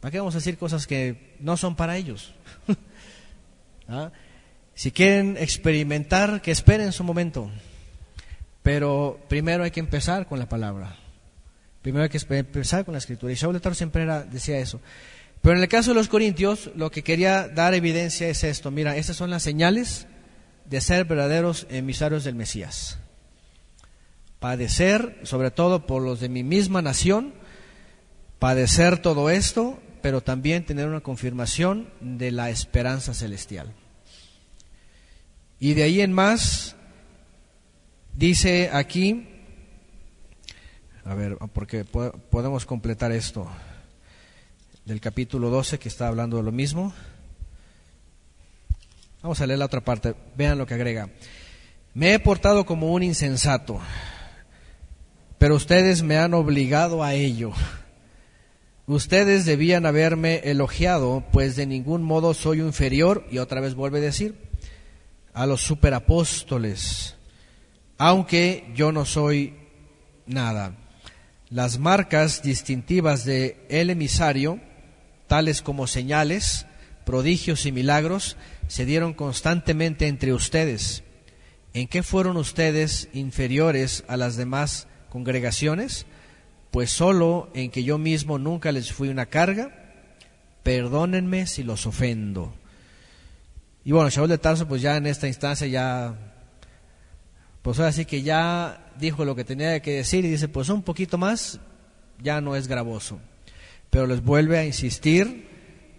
¿Para 0.00 0.10
qué 0.10 0.18
vamos 0.18 0.34
a 0.34 0.38
decir 0.38 0.56
cosas 0.56 0.86
que 0.86 1.36
no 1.40 1.56
son 1.56 1.76
para 1.76 1.96
ellos? 1.96 2.32
¿Ah? 3.88 4.10
Si 4.74 4.90
quieren 4.90 5.36
experimentar, 5.38 6.40
que 6.40 6.50
esperen 6.50 6.92
su 6.92 7.04
momento. 7.04 7.50
Pero 8.62 9.20
primero 9.28 9.62
hay 9.62 9.70
que 9.70 9.80
empezar 9.80 10.26
con 10.26 10.38
la 10.38 10.48
palabra. 10.48 10.96
Primero 11.82 12.04
hay 12.04 12.08
que 12.08 12.20
empezar 12.30 12.84
con 12.84 12.92
la 12.92 12.98
escritura. 12.98 13.32
Y 13.32 13.36
Shaul 13.36 13.60
de 13.60 13.74
siempre 13.74 14.06
decía 14.30 14.58
eso. 14.58 14.80
Pero 15.42 15.56
en 15.56 15.62
el 15.62 15.68
caso 15.68 15.90
de 15.90 15.96
los 15.96 16.08
corintios, 16.08 16.70
lo 16.76 16.90
que 16.90 17.02
quería 17.02 17.48
dar 17.48 17.74
evidencia 17.74 18.28
es 18.28 18.44
esto. 18.44 18.70
Mira, 18.70 18.96
estas 18.96 19.16
son 19.16 19.30
las 19.30 19.42
señales 19.42 20.06
de 20.64 20.80
ser 20.80 21.04
verdaderos 21.04 21.66
emisarios 21.70 22.24
del 22.24 22.34
Mesías. 22.34 22.98
Padecer, 24.38 25.18
sobre 25.24 25.50
todo 25.50 25.86
por 25.86 26.02
los 26.02 26.20
de 26.20 26.28
mi 26.28 26.42
misma 26.42 26.80
nación, 26.80 27.34
padecer 28.38 28.98
todo 28.98 29.28
esto 29.28 29.78
pero 30.02 30.20
también 30.20 30.64
tener 30.64 30.88
una 30.88 31.00
confirmación 31.00 31.88
de 32.00 32.30
la 32.30 32.50
esperanza 32.50 33.14
celestial. 33.14 33.72
Y 35.58 35.74
de 35.74 35.82
ahí 35.82 36.00
en 36.00 36.12
más, 36.12 36.76
dice 38.14 38.70
aquí, 38.72 39.28
a 41.04 41.14
ver, 41.14 41.36
porque 41.52 41.84
podemos 41.84 42.66
completar 42.66 43.12
esto, 43.12 43.46
del 44.84 45.00
capítulo 45.00 45.50
12 45.50 45.78
que 45.78 45.88
está 45.88 46.08
hablando 46.08 46.36
de 46.36 46.42
lo 46.42 46.52
mismo. 46.52 46.92
Vamos 49.22 49.40
a 49.40 49.46
leer 49.46 49.58
la 49.58 49.66
otra 49.66 49.82
parte, 49.82 50.14
vean 50.36 50.58
lo 50.58 50.66
que 50.66 50.74
agrega. 50.74 51.10
Me 51.92 52.14
he 52.14 52.18
portado 52.18 52.64
como 52.64 52.92
un 52.92 53.02
insensato, 53.02 53.80
pero 55.38 55.56
ustedes 55.56 56.02
me 56.02 56.16
han 56.16 56.34
obligado 56.34 57.02
a 57.02 57.14
ello. 57.14 57.52
Ustedes 58.86 59.44
debían 59.44 59.86
haberme 59.86 60.40
elogiado, 60.44 61.24
pues 61.32 61.56
de 61.56 61.66
ningún 61.66 62.02
modo 62.02 62.34
soy 62.34 62.60
inferior, 62.60 63.26
y 63.30 63.38
otra 63.38 63.60
vez 63.60 63.74
vuelve 63.74 63.98
a 63.98 64.02
decir, 64.02 64.34
a 65.32 65.46
los 65.46 65.60
superapóstoles, 65.60 67.14
aunque 67.98 68.72
yo 68.74 68.92
no 68.92 69.04
soy 69.04 69.54
nada. 70.26 70.76
Las 71.50 71.78
marcas 71.78 72.42
distintivas 72.42 73.24
de 73.24 73.64
el 73.68 73.90
emisario, 73.90 74.60
tales 75.26 75.62
como 75.62 75.86
señales, 75.86 76.66
prodigios 77.04 77.66
y 77.66 77.72
milagros, 77.72 78.36
se 78.68 78.84
dieron 78.84 79.14
constantemente 79.14 80.06
entre 80.06 80.32
ustedes. 80.32 81.02
¿En 81.74 81.86
qué 81.86 82.02
fueron 82.02 82.36
ustedes 82.36 83.08
inferiores 83.12 84.04
a 84.08 84.16
las 84.16 84.36
demás 84.36 84.86
congregaciones? 85.08 86.06
Pues 86.70 86.90
solo 86.90 87.50
en 87.54 87.70
que 87.70 87.84
yo 87.84 87.98
mismo 87.98 88.38
nunca 88.38 88.72
les 88.72 88.92
fui 88.92 89.08
una 89.08 89.26
carga, 89.26 89.70
perdónenme 90.62 91.46
si 91.46 91.62
los 91.62 91.86
ofendo. 91.86 92.54
Y 93.84 93.92
bueno, 93.92 94.10
Shaul 94.10 94.28
de 94.28 94.38
Tarso 94.38 94.68
pues 94.68 94.82
ya 94.82 94.96
en 94.96 95.06
esta 95.06 95.26
instancia 95.26 95.66
ya, 95.66 96.14
pues 97.62 97.78
ahora 97.78 97.92
sí 97.92 98.04
que 98.04 98.22
ya 98.22 98.92
dijo 98.98 99.24
lo 99.24 99.34
que 99.34 99.44
tenía 99.44 99.80
que 99.80 99.92
decir 99.92 100.24
y 100.24 100.30
dice 100.30 100.48
pues 100.48 100.68
un 100.68 100.82
poquito 100.82 101.18
más 101.18 101.58
ya 102.22 102.40
no 102.40 102.56
es 102.56 102.68
gravoso. 102.68 103.18
Pero 103.90 104.06
les 104.06 104.22
vuelve 104.22 104.58
a 104.58 104.64
insistir, 104.64 105.48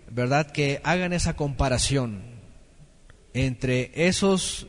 ¿verdad? 0.10 0.52
Que 0.52 0.80
hagan 0.84 1.12
esa 1.12 1.36
comparación 1.36 2.22
entre 3.34 3.92
esos 4.08 4.68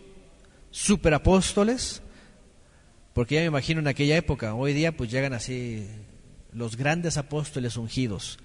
superapóstoles, 0.70 2.01
porque 3.12 3.36
ya 3.36 3.40
me 3.42 3.46
imagino 3.46 3.80
en 3.80 3.88
aquella 3.88 4.16
época, 4.16 4.54
hoy 4.54 4.72
día 4.72 4.96
pues 4.96 5.10
llegan 5.10 5.32
así 5.32 5.86
los 6.52 6.76
grandes 6.76 7.16
apóstoles 7.16 7.76
ungidos. 7.76 8.38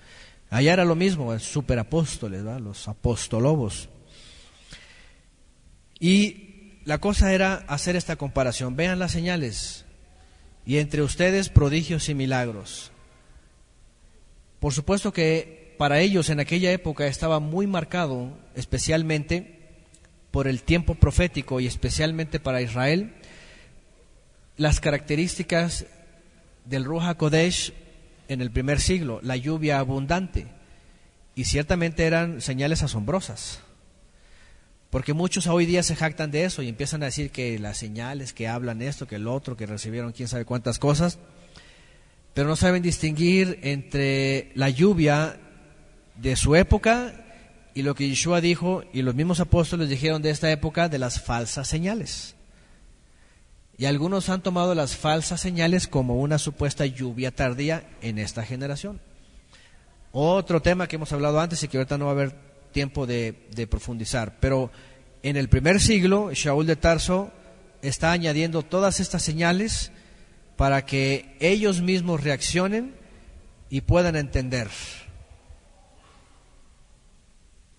Allá 0.50 0.74
era 0.74 0.86
lo 0.86 0.96
mismo, 0.96 1.38
superapóstoles, 1.40 2.44
los 2.44 2.88
apostolobos. 2.88 3.90
Y 6.00 6.80
la 6.86 7.00
cosa 7.00 7.34
era 7.34 7.66
hacer 7.68 7.96
esta 7.96 8.16
comparación. 8.16 8.76
Vean 8.76 9.00
las 9.00 9.12
señales. 9.12 9.86
Y 10.66 10.78
entre 10.78 11.02
ustedes 11.02 11.50
prodigios 11.50 12.08
y 12.10 12.16
milagros. 12.16 12.92
Por 14.60 14.74
supuesto 14.74 15.12
que 15.12 15.76
para 15.78 16.00
ellos 16.00 16.30
en 16.30 16.40
aquella 16.40 16.72
época 16.72 17.08
estaba 17.08 17.40
muy 17.40 17.68
marcado, 17.68 18.38
especialmente 18.56 19.58
por 20.32 20.48
el 20.48 20.64
tiempo 20.64 20.96
profético 20.96 21.60
y 21.60 21.68
especialmente 21.68 22.40
para 22.40 22.62
Israel, 22.62 23.14
las 24.58 24.80
características 24.80 25.86
del 26.66 26.84
Ruach 26.84 27.16
Kodesh 27.16 27.74
en 28.28 28.42
el 28.42 28.52
primer 28.52 28.82
siglo, 28.82 29.20
la 29.24 29.38
lluvia 29.38 29.80
abundante. 29.80 30.48
Y 31.36 31.46
ciertamente 31.46 32.06
eran 32.06 32.42
señales 32.42 32.84
asombrosas. 32.84 33.62
Porque 34.90 35.14
muchos 35.14 35.48
hoy 35.48 35.66
día 35.66 35.84
se 35.84 35.96
jactan 35.96 36.32
de 36.32 36.46
eso 36.46 36.62
y 36.62 36.70
empiezan 36.70 37.04
a 37.04 37.08
decir 37.08 37.30
que 37.30 37.60
las 37.60 37.78
señales, 37.78 38.34
que 38.34 38.48
hablan 38.48 38.82
esto, 38.82 39.08
que 39.08 39.16
el 39.16 39.28
otro, 39.28 39.58
que 39.58 39.66
recibieron 39.66 40.14
quién 40.14 40.28
sabe 40.28 40.46
cuántas 40.46 40.80
cosas, 40.80 41.20
pero 42.34 42.48
no 42.48 42.56
saben 42.56 42.82
distinguir 42.82 43.60
entre 43.64 44.52
la 44.56 44.70
lluvia 44.70 45.38
de 46.16 46.36
su 46.36 46.56
época 46.56 47.14
y 47.74 47.84
lo 47.84 47.94
que 47.96 48.08
Yeshua 48.08 48.42
dijo 48.42 48.84
y 48.94 49.02
los 49.02 49.14
mismos 49.14 49.40
apóstoles 49.40 49.90
dijeron 49.90 50.22
de 50.22 50.32
esta 50.32 50.50
época 50.52 50.90
de 50.90 51.00
las 51.00 51.22
falsas 51.22 51.68
señales. 51.68 52.37
Y 53.78 53.86
algunos 53.86 54.30
han 54.30 54.42
tomado 54.42 54.74
las 54.74 54.96
falsas 54.96 55.40
señales 55.40 55.88
como 55.88 56.20
una 56.20 56.40
supuesta 56.40 56.86
lluvia 56.86 57.32
tardía 57.32 57.88
en 58.02 58.18
esta 58.18 58.44
generación. 58.44 59.00
Otro 60.12 60.62
tema 60.62 60.88
que 60.88 60.96
hemos 60.96 61.14
hablado 61.14 61.40
antes 61.40 61.62
y 61.62 61.68
que 61.68 61.78
ahorita 61.78 61.98
no 61.98 62.06
va 62.06 62.12
a 62.12 62.16
haber 62.16 62.36
tiempo 62.72 63.06
de, 63.06 63.68
profundizar, 63.70 64.40
pero 64.40 64.72
en 65.22 65.38
el 65.38 65.48
primer 65.48 65.80
siglo 65.80 66.32
Shaul 66.34 66.66
de 66.66 66.76
Tarso 66.76 67.32
está 67.84 68.12
añadiendo 68.12 68.64
todas 68.64 69.00
estas 69.00 69.22
señales 69.22 69.92
para 70.56 70.86
que 70.86 71.36
ellos 71.40 71.82
mismos 71.82 72.24
reaccionen 72.24 72.96
y 73.70 73.82
puedan 73.82 74.16
entender. 74.16 74.70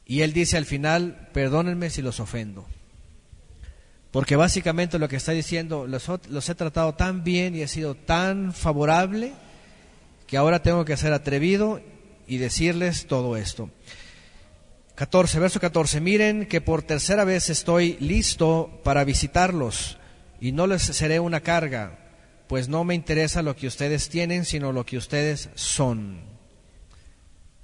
Y 0.05 0.23
él 0.23 0.33
dice 0.33 0.57
al 0.57 0.65
final, 0.65 1.29
perdónenme 1.33 1.91
si 1.91 2.03
los 2.03 2.21
ofendo. 2.21 2.67
Porque 4.11 4.37
básicamente 4.37 4.99
lo 4.99 5.09
que 5.09 5.17
está 5.17 5.33
diciendo, 5.33 5.87
los, 5.87 6.09
los, 6.29 6.49
he 6.49 6.55
tratado 6.55 6.95
tan 6.95 7.25
bien 7.25 7.55
y 7.55 7.63
he 7.63 7.69
sido 7.69 7.95
tan 7.95 8.55
favorable 8.55 9.33
que 10.27 10.37
ahora 10.37 10.63
tengo 10.63 10.85
que 10.85 10.97
ser 10.97 11.13
atrevido 11.13 11.81
y 12.27 12.39
decirles 12.39 13.07
todo 13.07 13.37
esto. 13.37 13.71
14, 14.95 15.39
verso 15.39 15.61
14. 15.61 16.01
Miren 16.01 16.47
que 16.47 16.61
por 16.61 16.83
tercera 16.83 17.25
vez 17.25 17.51
estoy 17.51 17.97
listo 18.01 18.81
para 18.83 19.05
visitarlos 19.05 19.99
y 20.41 20.53
no 20.53 20.67
les 20.67 20.83
seré 20.83 21.21
una 21.21 21.41
carga, 21.41 21.99
pues 22.49 22.69
no 22.69 22.85
me 22.85 22.95
interesa 22.95 23.43
lo 23.43 23.55
que 23.57 23.67
ustedes 23.67 24.09
tienen, 24.09 24.45
sino 24.45 24.73
lo 24.73 24.87
que 24.87 24.97
ustedes 24.97 25.51
son. 25.55 26.21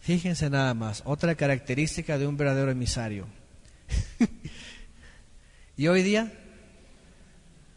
Fíjense 0.00 0.50
nada 0.50 0.74
más, 0.74 1.02
otra 1.06 1.34
característica 1.34 2.18
de 2.18 2.26
un 2.26 2.36
verdadero 2.36 2.70
emisario. 2.70 3.26
Y 5.76 5.88
hoy 5.88 6.04
día 6.04 6.32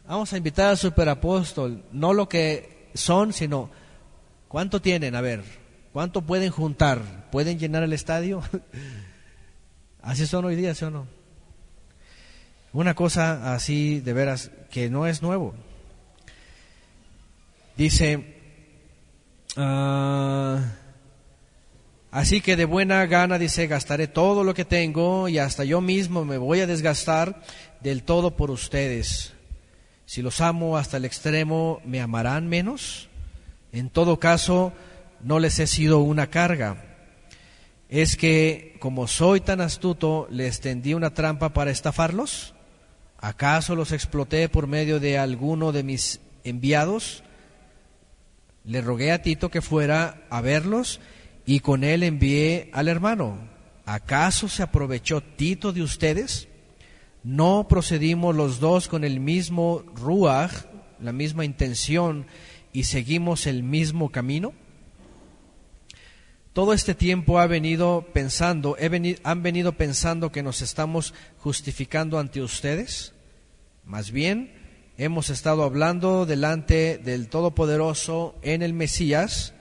vamos 0.06 0.32
a 0.32 0.36
invitar 0.36 0.68
al 0.68 0.78
superapóstol, 0.78 1.82
no 1.90 2.12
lo 2.12 2.28
que 2.28 2.90
son, 2.94 3.32
sino 3.32 3.70
cuánto 4.46 4.80
tienen, 4.80 5.16
a 5.16 5.20
ver, 5.20 5.42
cuánto 5.92 6.22
pueden 6.22 6.50
juntar, 6.50 7.28
pueden 7.32 7.58
llenar 7.58 7.82
el 7.82 7.92
estadio. 7.92 8.40
así 10.02 10.26
son 10.26 10.44
hoy 10.44 10.54
día, 10.54 10.76
¿sí 10.76 10.84
o 10.84 10.90
no? 10.90 11.08
Una 12.72 12.94
cosa 12.94 13.52
así 13.54 13.98
de 13.98 14.12
veras 14.12 14.52
que 14.70 14.88
no 14.88 15.08
es 15.08 15.20
nuevo. 15.20 15.54
Dice, 17.76 18.36
uh, 19.56 20.58
Así 22.10 22.40
que 22.40 22.56
de 22.56 22.64
buena 22.64 23.04
gana 23.04 23.38
dice, 23.38 23.66
gastaré 23.66 24.08
todo 24.08 24.42
lo 24.42 24.54
que 24.54 24.64
tengo 24.64 25.28
y 25.28 25.38
hasta 25.38 25.64
yo 25.64 25.82
mismo 25.82 26.24
me 26.24 26.38
voy 26.38 26.60
a 26.60 26.66
desgastar 26.66 27.42
del 27.80 28.02
todo 28.02 28.36
por 28.36 28.50
ustedes. 28.50 29.32
Si 30.06 30.22
los 30.22 30.40
amo 30.40 30.76
hasta 30.76 30.96
el 30.96 31.04
extremo, 31.04 31.80
¿me 31.84 32.00
amarán 32.00 32.48
menos? 32.48 33.08
En 33.72 33.90
todo 33.90 34.18
caso, 34.18 34.72
no 35.20 35.38
les 35.38 35.58
he 35.58 35.66
sido 35.66 35.98
una 35.98 36.28
carga. 36.28 36.84
¿Es 37.88 38.16
que, 38.16 38.76
como 38.80 39.06
soy 39.06 39.40
tan 39.40 39.60
astuto, 39.60 40.26
les 40.30 40.60
tendí 40.60 40.94
una 40.94 41.14
trampa 41.14 41.50
para 41.50 41.70
estafarlos? 41.70 42.54
¿Acaso 43.18 43.74
los 43.74 43.92
exploté 43.92 44.48
por 44.48 44.66
medio 44.66 45.00
de 45.00 45.18
alguno 45.18 45.72
de 45.72 45.82
mis 45.82 46.20
enviados? 46.44 47.22
Le 48.64 48.80
rogué 48.80 49.12
a 49.12 49.22
Tito 49.22 49.50
que 49.50 49.62
fuera 49.62 50.22
a 50.30 50.40
verlos 50.40 51.00
y 51.46 51.60
con 51.60 51.84
él 51.84 52.02
envié 52.02 52.70
al 52.72 52.88
hermano. 52.88 53.38
¿Acaso 53.86 54.48
se 54.48 54.62
aprovechó 54.62 55.22
Tito 55.22 55.72
de 55.72 55.82
ustedes? 55.82 56.47
¿No 57.24 57.66
procedimos 57.68 58.34
los 58.34 58.60
dos 58.60 58.88
con 58.88 59.04
el 59.04 59.20
mismo 59.20 59.82
ruaj, 59.94 60.52
la 61.00 61.12
misma 61.12 61.44
intención, 61.44 62.26
y 62.72 62.84
seguimos 62.84 63.46
el 63.46 63.62
mismo 63.62 64.10
camino? 64.10 64.52
Todo 66.52 66.72
este 66.72 66.94
tiempo 66.94 67.38
ha 67.38 67.46
venido 67.46 68.06
pensando, 68.12 68.76
han 69.22 69.42
venido 69.42 69.72
pensando 69.72 70.32
que 70.32 70.42
nos 70.42 70.62
estamos 70.62 71.14
justificando 71.38 72.18
ante 72.18 72.40
ustedes. 72.40 73.12
Más 73.84 74.10
bien, 74.10 74.52
hemos 74.96 75.30
estado 75.30 75.62
hablando 75.62 76.26
delante 76.26 76.98
del 76.98 77.28
Todopoderoso 77.28 78.34
en 78.42 78.62
el 78.62 78.72
Mesías, 78.74 79.54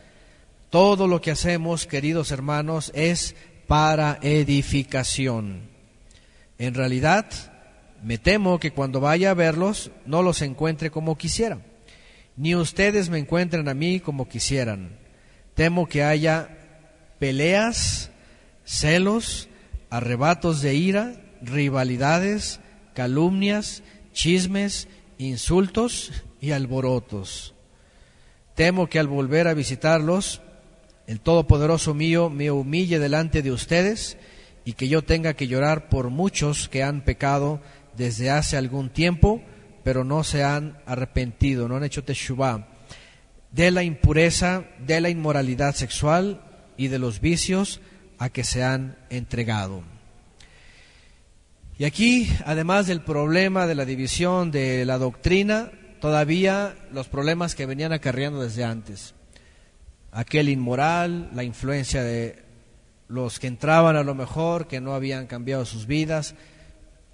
todo 0.70 1.08
lo 1.08 1.22
que 1.22 1.32
hacemos, 1.32 1.86
queridos 1.88 2.32
hermanos, 2.32 2.92
es 2.96 3.36
para 3.68 4.18
edificación. 4.22 5.77
En 6.58 6.74
realidad, 6.74 7.26
me 8.04 8.18
temo 8.18 8.60
que 8.60 8.72
cuando 8.72 9.00
vaya 9.00 9.32
a 9.32 9.36
verlos 9.36 9.92
no 10.06 10.24
los 10.24 10.42
encuentre 10.42 10.92
como 10.92 11.18
quisiera, 11.18 11.60
ni 12.36 12.56
ustedes 12.56 13.10
me 13.10 13.18
encuentren 13.18 13.68
a 13.68 13.74
mí 13.74 14.00
como 14.00 14.30
quisieran. 14.30 14.98
Temo 15.56 15.88
que 15.88 16.04
haya 16.04 16.50
peleas, 17.20 18.12
celos, 18.64 19.50
arrebatos 19.90 20.62
de 20.62 20.76
ira, 20.76 21.14
rivalidades, 21.42 22.60
calumnias, 22.94 23.84
chismes, 24.14 24.88
insultos 25.18 26.12
y 26.42 26.52
alborotos. 26.52 27.54
Temo 28.56 28.88
que 28.88 29.00
al 29.00 29.08
volver 29.08 29.48
a 29.48 29.54
visitarlos 29.54 30.42
el 31.08 31.22
Todopoderoso 31.22 31.94
mío 31.94 32.30
me 32.30 32.52
humille 32.52 33.00
delante 33.00 33.42
de 33.42 33.52
ustedes 33.52 34.18
y 34.68 34.74
que 34.74 34.90
yo 34.90 35.02
tenga 35.02 35.34
que 35.34 35.48
llorar 35.48 35.88
por 35.88 36.10
muchos 36.10 36.68
que 36.68 36.84
han 36.84 37.00
pecado 37.00 37.62
desde 37.96 38.30
hace 38.30 38.58
algún 38.58 38.90
tiempo, 38.90 39.42
pero 39.86 40.04
no 40.04 40.26
se 40.26 40.44
han 40.44 40.78
arrepentido, 40.86 41.70
no 41.70 41.78
han 41.78 41.86
hecho 41.86 42.04
teshuvah, 42.04 42.68
de 43.54 43.72
la 43.72 43.84
impureza, 43.84 44.66
de 44.86 45.00
la 45.00 45.08
inmoralidad 45.08 45.74
sexual 45.74 46.42
y 46.76 46.90
de 46.90 47.00
los 47.00 47.22
vicios 47.22 47.80
a 48.18 48.28
que 48.28 48.44
se 48.44 48.62
han 48.62 48.98
entregado. 49.10 49.84
Y 51.80 51.86
aquí, 51.86 52.30
además 52.44 52.88
del 52.88 53.00
problema 53.00 53.68
de 53.68 53.76
la 53.76 53.86
división 53.86 54.52
de 54.52 54.84
la 54.84 54.98
doctrina, 54.98 55.72
todavía 56.02 56.76
los 56.92 57.08
problemas 57.08 57.56
que 57.56 57.66
venían 57.66 57.94
acarreando 57.94 58.42
desde 58.42 58.66
antes 58.66 59.16
aquel 60.12 60.50
inmoral, 60.50 61.30
la 61.34 61.44
influencia 61.44 62.02
de 62.02 62.47
los 63.08 63.40
que 63.40 63.48
entraban 63.48 63.96
a 63.96 64.04
lo 64.04 64.16
mejor, 64.16 64.68
que 64.68 64.82
no 64.82 64.94
habían 64.94 65.28
cambiado 65.28 65.66
sus 65.66 65.88
vidas. 65.88 66.36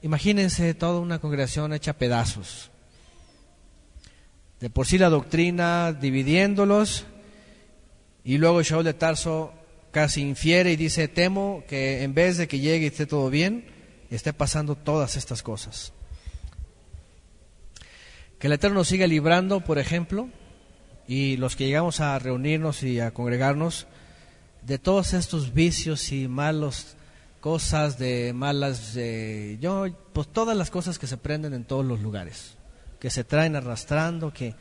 Imagínense 0.01 0.73
toda 0.73 0.99
una 0.99 1.19
congregación 1.19 1.73
hecha 1.73 1.93
pedazos. 1.93 2.71
De 4.59 4.69
por 4.69 4.87
sí 4.87 4.97
la 4.97 5.09
doctrina 5.09 5.93
dividiéndolos 5.93 7.05
y 8.23 8.37
luego 8.37 8.61
Shaul 8.61 8.85
de 8.85 8.93
Tarso 8.93 9.53
casi 9.91 10.21
infiere 10.21 10.71
y 10.71 10.75
dice, 10.75 11.07
temo 11.07 11.63
que 11.67 12.03
en 12.03 12.13
vez 12.13 12.37
de 12.37 12.47
que 12.47 12.59
llegue 12.59 12.85
y 12.85 12.87
esté 12.87 13.05
todo 13.05 13.29
bien, 13.29 13.65
esté 14.09 14.33
pasando 14.33 14.75
todas 14.75 15.15
estas 15.15 15.43
cosas. 15.43 15.93
Que 18.39 18.47
el 18.47 18.53
Eterno 18.53 18.83
siga 18.83 19.07
librando, 19.07 19.61
por 19.61 19.79
ejemplo, 19.79 20.29
y 21.07 21.37
los 21.37 21.55
que 21.55 21.67
llegamos 21.67 21.99
a 21.99 22.17
reunirnos 22.19 22.83
y 22.83 22.99
a 22.99 23.11
congregarnos, 23.11 23.87
de 24.65 24.77
todos 24.77 25.13
estos 25.13 25.53
vicios 25.53 26.11
y 26.11 26.27
malos 26.27 26.95
cosas, 27.43 27.99
de 27.99 28.31
malas, 28.33 28.97
yo, 29.59 29.87
pues 30.13 30.29
todas 30.29 30.55
las 30.55 30.71
cosas 30.71 30.97
que 30.97 31.07
se 31.07 31.17
prenden 31.17 31.53
en 31.53 31.65
todos 31.65 31.85
los 31.85 31.99
lugares, 31.99 32.55
que 32.99 33.09
se 33.09 33.25
traen 33.25 33.57
arrastrando, 33.57 34.31
que, 34.31 34.55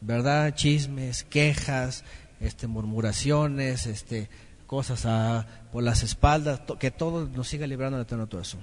verdad, 0.00 0.52
chismes, 0.52 1.22
quejas, 1.22 2.02
este, 2.40 2.66
murmuraciones, 2.66 3.86
este, 3.86 4.28
cosas 4.66 5.06
a, 5.06 5.46
por 5.70 5.84
las 5.84 6.02
espaldas, 6.02 6.62
que 6.80 6.90
todo 6.90 7.28
nos 7.28 7.46
siga 7.46 7.68
librando 7.68 7.98
de 7.98 8.04
todo 8.04 8.40
eso. 8.40 8.58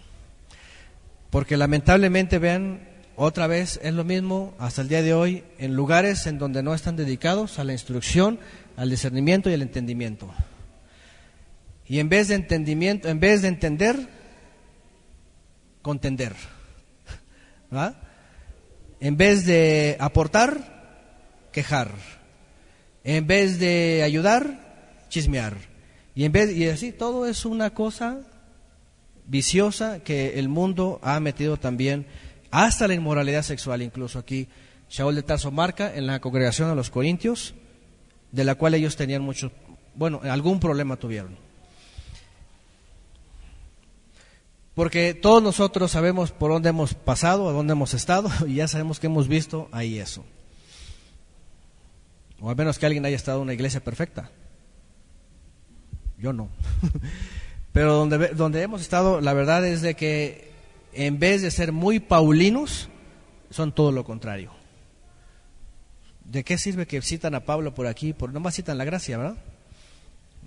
Porque 1.29 1.55
lamentablemente, 1.55 2.39
vean, 2.39 2.89
otra 3.15 3.47
vez 3.47 3.79
es 3.83 3.93
lo 3.93 4.03
mismo 4.03 4.53
hasta 4.59 4.81
el 4.81 4.89
día 4.89 5.01
de 5.01 5.13
hoy 5.13 5.45
en 5.59 5.75
lugares 5.75 6.27
en 6.27 6.39
donde 6.39 6.61
no 6.61 6.73
están 6.73 6.97
dedicados 6.97 7.57
a 7.57 7.63
la 7.63 7.71
instrucción, 7.71 8.37
al 8.75 8.89
discernimiento 8.89 9.49
y 9.49 9.53
al 9.53 9.61
entendimiento. 9.61 10.29
Y 11.91 11.99
en 11.99 12.07
vez 12.07 12.29
de 12.29 12.35
entendimiento, 12.35 13.09
en 13.09 13.19
vez 13.19 13.41
de 13.41 13.49
entender, 13.49 13.97
contender. 15.81 16.33
En 19.01 19.17
vez 19.17 19.45
de 19.45 19.97
aportar, 19.99 21.49
quejar. 21.51 21.91
En 23.03 23.27
vez 23.27 23.59
de 23.59 24.03
ayudar, 24.03 25.03
chismear. 25.09 25.57
Y 26.15 26.23
en 26.23 26.31
vez 26.31 26.55
y 26.55 26.69
así 26.69 26.93
todo 26.93 27.25
es 27.25 27.43
una 27.43 27.71
cosa 27.71 28.21
viciosa 29.25 29.99
que 29.99 30.39
el 30.39 30.47
mundo 30.47 30.97
ha 31.03 31.19
metido 31.19 31.57
también 31.57 32.05
hasta 32.51 32.87
la 32.87 32.93
inmoralidad 32.93 33.43
sexual 33.43 33.81
incluso 33.81 34.17
aquí 34.17 34.47
Shaul 34.89 35.15
de 35.15 35.23
Tarso 35.23 35.51
marca 35.51 35.93
en 35.93 36.07
la 36.07 36.21
congregación 36.21 36.69
de 36.69 36.75
los 36.75 36.89
Corintios 36.89 37.53
de 38.31 38.45
la 38.45 38.55
cual 38.55 38.75
ellos 38.75 38.95
tenían 38.95 39.23
mucho 39.23 39.51
bueno, 39.93 40.21
algún 40.23 40.61
problema 40.61 40.95
tuvieron. 40.95 41.50
Porque 44.81 45.13
todos 45.13 45.43
nosotros 45.43 45.91
sabemos 45.91 46.31
por 46.31 46.49
dónde 46.49 46.69
hemos 46.69 46.95
pasado, 46.95 47.47
a 47.47 47.51
dónde 47.51 47.73
hemos 47.73 47.93
estado, 47.93 48.31
y 48.47 48.55
ya 48.55 48.67
sabemos 48.67 48.99
que 48.99 49.05
hemos 49.05 49.27
visto 49.27 49.69
ahí 49.71 49.99
eso. 49.99 50.25
O 52.39 52.49
al 52.49 52.55
menos 52.55 52.79
que 52.79 52.87
alguien 52.87 53.05
haya 53.05 53.15
estado 53.15 53.37
en 53.37 53.43
una 53.43 53.53
iglesia 53.53 53.83
perfecta. 53.83 54.31
Yo 56.17 56.33
no. 56.33 56.49
Pero 57.73 57.93
donde, 57.93 58.29
donde 58.29 58.63
hemos 58.63 58.81
estado, 58.81 59.21
la 59.21 59.33
verdad 59.33 59.63
es 59.67 59.83
de 59.83 59.93
que 59.93 60.51
en 60.93 61.19
vez 61.19 61.43
de 61.43 61.51
ser 61.51 61.71
muy 61.71 61.99
paulinos, 61.99 62.89
son 63.51 63.73
todo 63.73 63.91
lo 63.91 64.03
contrario. 64.03 64.51
¿De 66.25 66.43
qué 66.43 66.57
sirve 66.57 66.87
que 66.87 67.03
citan 67.03 67.35
a 67.35 67.45
Pablo 67.45 67.75
por 67.75 67.85
aquí? 67.85 68.13
Por, 68.13 68.31
más 68.39 68.55
citan 68.55 68.79
la 68.79 68.85
gracia, 68.85 69.19
¿verdad? 69.19 69.37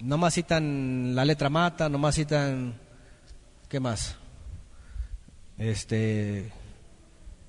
más 0.02 0.34
citan 0.34 1.14
la 1.14 1.24
letra 1.24 1.50
mata, 1.50 1.88
no 1.88 1.98
más 1.98 2.16
citan 2.16 2.82
¿Qué 3.68 3.80
más? 3.80 4.16
Este, 5.58 6.50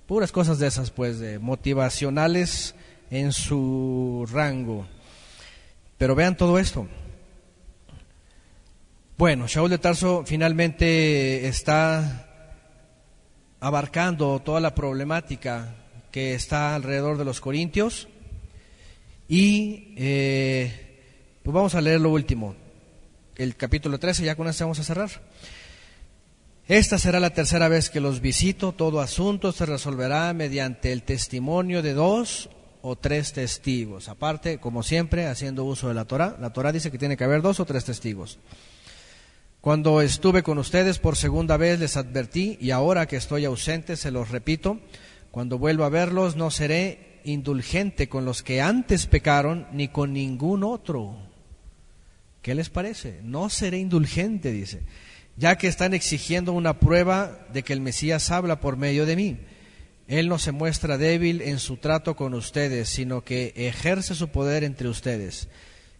puras 0.07 0.31
cosas 0.31 0.59
de 0.59 0.67
esas, 0.67 0.91
pues, 0.91 1.19
de 1.19 1.39
motivacionales 1.39 2.75
en 3.09 3.31
su 3.31 4.27
rango. 4.31 4.87
Pero 5.97 6.15
vean 6.15 6.37
todo 6.37 6.59
esto. 6.59 6.87
Bueno, 9.17 9.47
Shaul 9.47 9.69
de 9.69 9.77
Tarso 9.77 10.23
finalmente 10.25 11.47
está 11.47 12.27
abarcando 13.61 14.41
toda 14.41 14.59
la 14.59 14.75
problemática 14.75 15.73
que 16.11 16.33
está 16.33 16.75
alrededor 16.75 17.17
de 17.17 17.25
los 17.25 17.39
corintios 17.39 18.09
y 19.27 19.93
eh, 19.97 21.39
pues 21.41 21.53
vamos 21.53 21.75
a 21.75 21.81
leer 21.81 22.01
lo 22.01 22.09
último, 22.09 22.55
el 23.37 23.55
capítulo 23.55 23.97
13, 23.97 24.23
ya 24.23 24.35
con 24.35 24.47
esto 24.47 24.65
vamos 24.65 24.79
a 24.79 24.83
cerrar. 24.83 25.09
Esta 26.67 26.97
será 26.97 27.19
la 27.19 27.29
tercera 27.29 27.67
vez 27.67 27.91
que 27.91 27.99
los 27.99 28.21
visito. 28.21 28.71
Todo 28.71 28.99
asunto 28.99 29.51
se 29.51 29.67
resolverá 29.67 30.33
mediante 30.33 30.91
el 30.91 31.03
testimonio 31.03 31.83
de 31.83 31.93
dos 31.93 32.49
o 32.81 32.95
tres 32.95 33.33
testigos. 33.33 34.09
Aparte, 34.09 34.57
como 34.57 34.81
siempre, 34.81 35.27
haciendo 35.27 35.63
uso 35.63 35.89
de 35.89 35.93
la 35.93 36.05
Torah. 36.05 36.35
La 36.39 36.53
Torah 36.53 36.71
dice 36.71 36.89
que 36.89 36.97
tiene 36.97 37.17
que 37.17 37.23
haber 37.23 37.43
dos 37.43 37.59
o 37.59 37.65
tres 37.65 37.85
testigos. 37.85 38.39
Cuando 39.61 40.01
estuve 40.01 40.41
con 40.41 40.57
ustedes 40.57 40.97
por 40.97 41.17
segunda 41.17 41.55
vez 41.55 41.79
les 41.79 41.97
advertí 41.97 42.57
y 42.59 42.71
ahora 42.71 43.05
que 43.05 43.17
estoy 43.17 43.45
ausente 43.45 43.95
se 43.95 44.09
los 44.09 44.31
repito. 44.31 44.79
Cuando 45.29 45.59
vuelva 45.59 45.85
a 45.85 45.89
verlos 45.89 46.35
no 46.35 46.49
seré 46.49 47.21
indulgente 47.25 48.09
con 48.09 48.25
los 48.25 48.41
que 48.41 48.61
antes 48.61 49.05
pecaron 49.05 49.67
ni 49.71 49.89
con 49.89 50.13
ningún 50.13 50.63
otro. 50.63 51.15
¿Qué 52.41 52.55
les 52.55 52.71
parece? 52.71 53.19
No 53.21 53.51
seré 53.51 53.77
indulgente, 53.77 54.51
dice 54.51 54.81
ya 55.37 55.57
que 55.57 55.67
están 55.67 55.93
exigiendo 55.93 56.53
una 56.53 56.79
prueba 56.79 57.45
de 57.51 57.63
que 57.63 57.73
el 57.73 57.81
Mesías 57.81 58.31
habla 58.31 58.59
por 58.59 58.77
medio 58.77 59.05
de 59.05 59.15
mí. 59.15 59.37
Él 60.07 60.29
no 60.29 60.37
se 60.37 60.51
muestra 60.51 60.97
débil 60.97 61.41
en 61.41 61.59
su 61.59 61.77
trato 61.77 62.15
con 62.15 62.33
ustedes, 62.33 62.89
sino 62.89 63.23
que 63.23 63.53
ejerce 63.55 64.15
su 64.15 64.29
poder 64.29 64.63
entre 64.63 64.87
ustedes. 64.87 65.47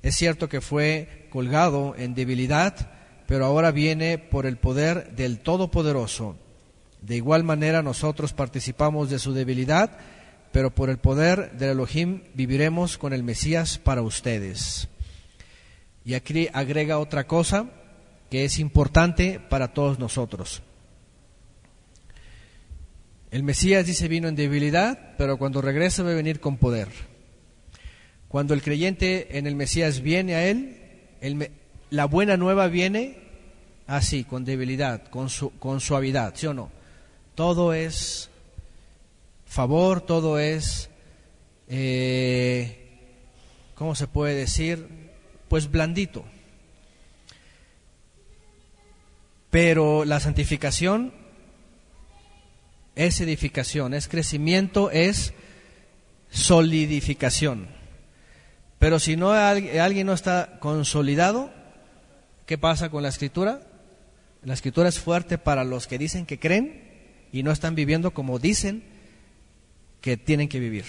Es 0.03 0.15
cierto 0.15 0.47
que 0.47 0.61
fue 0.61 1.27
colgado 1.31 1.95
en 1.97 2.13
debilidad, 2.13 2.91
pero 3.25 3.45
ahora 3.45 3.71
viene 3.71 4.19
por 4.19 4.45
el 4.45 4.57
poder 4.57 5.15
del 5.15 5.39
Todopoderoso. 5.39 6.37
De 7.01 7.15
igual 7.15 7.43
manera 7.43 7.81
nosotros 7.81 8.33
participamos 8.33 9.09
de 9.09 9.19
su 9.19 9.33
debilidad, 9.33 9.97
pero 10.51 10.73
por 10.73 10.89
el 10.89 10.99
poder 10.99 11.51
del 11.53 11.71
Elohim 11.71 12.21
viviremos 12.35 12.97
con 12.97 13.13
el 13.13 13.23
Mesías 13.23 13.79
para 13.79 14.03
ustedes. 14.03 14.87
Y 16.05 16.13
aquí 16.13 16.47
agrega 16.53 16.99
otra 16.99 17.25
cosa, 17.25 17.65
que 18.35 18.43
es 18.43 18.59
importante 18.59 19.39
para 19.39 19.69
todos 19.69 19.97
nosotros. 19.97 20.61
El 23.31 23.43
Mesías 23.43 23.85
dice 23.85 24.09
vino 24.09 24.27
en 24.27 24.35
debilidad, 24.35 25.15
pero 25.17 25.37
cuando 25.37 25.61
regresa 25.61 26.03
va 26.03 26.11
a 26.11 26.15
venir 26.15 26.41
con 26.41 26.57
poder. 26.57 26.89
Cuando 28.27 28.53
el 28.53 28.61
creyente 28.61 29.37
en 29.37 29.47
el 29.47 29.55
Mesías 29.55 30.01
viene 30.01 30.35
a 30.35 30.49
él, 30.49 30.75
la 31.91 32.05
buena 32.07 32.35
nueva 32.35 32.67
viene 32.67 33.19
así, 33.87 34.25
con 34.25 34.43
debilidad, 34.43 35.07
con, 35.07 35.29
su, 35.29 35.57
con 35.57 35.79
suavidad, 35.79 36.33
¿sí 36.35 36.47
o 36.47 36.53
no? 36.53 36.71
Todo 37.35 37.73
es 37.73 38.29
favor, 39.45 40.01
todo 40.01 40.39
es, 40.39 40.89
eh, 41.69 42.99
¿cómo 43.75 43.95
se 43.95 44.07
puede 44.07 44.35
decir? 44.35 44.89
Pues 45.47 45.71
blandito. 45.71 46.25
Pero 49.55 50.03
la 50.03 50.19
santificación 50.19 51.13
es 52.93 53.21
edificación, 53.21 53.93
es 53.93 54.09
crecimiento, 54.09 54.91
es 54.91 55.33
solidificación. 56.29 57.69
Pero 58.79 58.99
si 58.99 59.15
no 59.15 59.31
alguien 59.31 60.07
no 60.07 60.11
está 60.11 60.57
consolidado, 60.59 61.53
¿qué 62.45 62.57
pasa 62.57 62.89
con 62.89 63.01
la 63.01 63.07
escritura? 63.07 63.61
La 64.43 64.55
escritura 64.55 64.89
es 64.89 64.99
fuerte 64.99 65.37
para 65.37 65.63
los 65.63 65.87
que 65.87 65.97
dicen 65.97 66.25
que 66.25 66.37
creen 66.37 66.83
y 67.31 67.41
no 67.41 67.53
están 67.53 67.75
viviendo 67.75 68.13
como 68.13 68.39
dicen 68.39 68.83
que 70.01 70.17
tienen 70.17 70.49
que 70.49 70.59
vivir. 70.59 70.83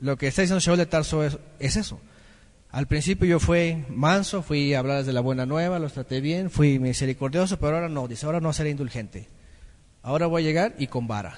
Lo 0.00 0.18
que 0.18 0.26
está 0.26 0.42
diciendo 0.42 0.60
Shaul 0.60 0.76
de 0.76 0.84
Tarso 0.84 1.24
es, 1.24 1.38
es 1.58 1.76
eso. 1.76 1.98
Al 2.72 2.86
principio 2.86 3.26
yo 3.26 3.40
fui 3.40 3.84
manso, 3.88 4.42
fui 4.42 4.74
a 4.74 4.78
hablar 4.78 5.04
de 5.04 5.12
la 5.12 5.20
buena 5.20 5.44
nueva, 5.44 5.80
los 5.80 5.92
traté 5.92 6.20
bien, 6.20 6.50
fui 6.50 6.78
misericordioso, 6.78 7.58
pero 7.58 7.74
ahora 7.74 7.88
no, 7.88 8.06
dice, 8.06 8.26
ahora 8.26 8.40
no 8.40 8.52
seré 8.52 8.70
indulgente. 8.70 9.28
Ahora 10.02 10.26
voy 10.26 10.42
a 10.42 10.46
llegar 10.46 10.74
y 10.78 10.86
con 10.86 11.08
vara. 11.08 11.36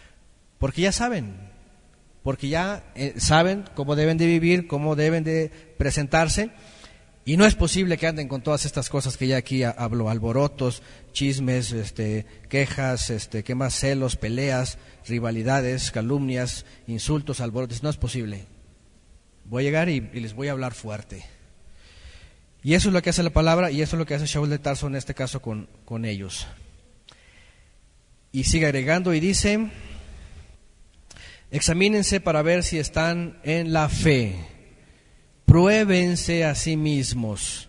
Porque 0.58 0.82
ya 0.82 0.92
saben, 0.92 1.50
porque 2.22 2.48
ya 2.48 2.84
eh, 2.94 3.14
saben 3.16 3.64
cómo 3.74 3.96
deben 3.96 4.16
de 4.16 4.26
vivir, 4.26 4.68
cómo 4.68 4.94
deben 4.94 5.24
de 5.24 5.50
presentarse, 5.76 6.50
y 7.24 7.36
no 7.36 7.46
es 7.46 7.56
posible 7.56 7.98
que 7.98 8.06
anden 8.06 8.28
con 8.28 8.42
todas 8.42 8.64
estas 8.64 8.88
cosas 8.88 9.16
que 9.16 9.26
ya 9.26 9.36
aquí 9.36 9.64
hablo, 9.64 10.08
alborotos, 10.08 10.82
chismes, 11.12 11.72
este, 11.72 12.26
quejas, 12.48 13.10
este, 13.10 13.42
¿qué 13.42 13.56
más? 13.56 13.74
Celos, 13.74 14.16
peleas, 14.16 14.78
rivalidades, 15.06 15.90
calumnias, 15.90 16.64
insultos, 16.86 17.40
alborotos, 17.40 17.82
no 17.82 17.90
es 17.90 17.96
posible. 17.96 18.46
Voy 19.52 19.64
a 19.64 19.66
llegar 19.66 19.90
y, 19.90 20.00
les 20.00 20.32
voy 20.32 20.48
a 20.48 20.52
hablar 20.52 20.72
fuerte. 20.72 21.26
Y 22.62 22.72
eso 22.72 22.88
es 22.88 22.94
lo 22.94 23.02
que 23.02 23.10
hace 23.10 23.22
la 23.22 23.28
palabra 23.28 23.70
y 23.70 23.82
eso 23.82 23.96
es 23.96 23.98
lo 23.98 24.06
que 24.06 24.14
hace 24.14 24.24
Shaul 24.24 24.48
de 24.48 24.58
Tarso 24.58 24.86
en 24.86 24.94
este 24.94 25.12
caso 25.12 25.42
con, 25.42 25.68
con 25.84 26.06
ellos. 26.06 26.46
Y 28.32 28.44
sigue 28.44 28.64
agregando 28.64 29.12
y 29.12 29.20
dice, 29.20 29.68
examínense 31.50 32.18
para 32.18 32.40
ver 32.40 32.62
si 32.62 32.78
están 32.78 33.40
en 33.42 33.74
la 33.74 33.90
fe, 33.90 34.36
pruébense 35.44 36.46
a 36.46 36.54
sí 36.54 36.78
mismos. 36.78 37.68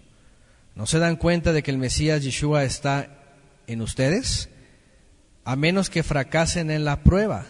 ¿No 0.76 0.86
se 0.86 1.00
dan 1.00 1.18
cuenta 1.18 1.52
de 1.52 1.64
que 1.64 1.72
el 1.72 1.80
Mesías 1.80 2.24
Yeshua 2.24 2.64
está 2.64 3.10
en 3.68 3.82
ustedes? 3.82 4.48
A 5.44 5.58
menos 5.58 5.90
que 5.90 6.02
fracasen 6.02 6.72
en 6.72 6.86
la 6.86 7.04
prueba 7.04 7.46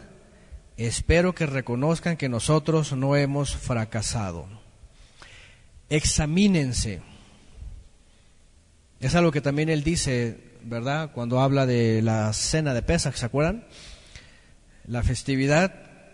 espero 0.78 1.36
que 1.36 1.46
reconozcan 1.46 2.18
que 2.18 2.30
nosotros 2.30 2.94
no 2.94 3.16
hemos 3.16 3.56
fracasado. 3.56 4.48
Examínense. 5.90 7.02
Es 9.00 9.16
algo 9.16 9.32
que 9.32 9.42
también 9.42 9.70
él 9.70 9.84
dice, 9.84 10.40
¿verdad? 10.64 11.12
Cuando 11.14 11.40
habla 11.42 11.66
de 11.66 12.02
la 12.02 12.32
cena 12.34 12.74
de 12.74 12.82
Pesach, 12.82 13.16
¿se 13.16 13.26
acuerdan? 13.26 13.66
La 14.88 15.04
festividad. 15.04 15.74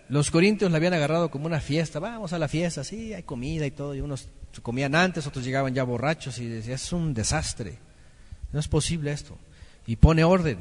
Los 0.10 0.32
corintios 0.32 0.72
la 0.72 0.78
habían 0.78 0.96
agarrado 0.96 1.30
como 1.30 1.46
una 1.46 1.60
fiesta. 1.60 2.00
Vamos 2.00 2.34
a 2.34 2.40
la 2.40 2.48
fiesta, 2.48 2.84
sí, 2.84 3.14
hay 3.14 3.24
comida 3.24 3.66
y 3.66 3.72
todo. 3.72 3.94
Y 3.94 4.02
unos 4.02 4.28
comían 4.64 4.96
antes, 4.96 5.28
otros 5.28 5.46
llegaban 5.46 5.74
ya 5.74 5.84
borrachos 5.84 6.40
y 6.40 6.48
decían, 6.48 6.76
es 6.76 6.92
un 6.92 7.14
desastre. 7.14 7.78
No 8.52 8.60
es 8.60 8.68
posible 8.68 9.12
esto. 9.12 9.38
Y 9.86 9.96
pone 9.96 10.24
orden. 10.24 10.58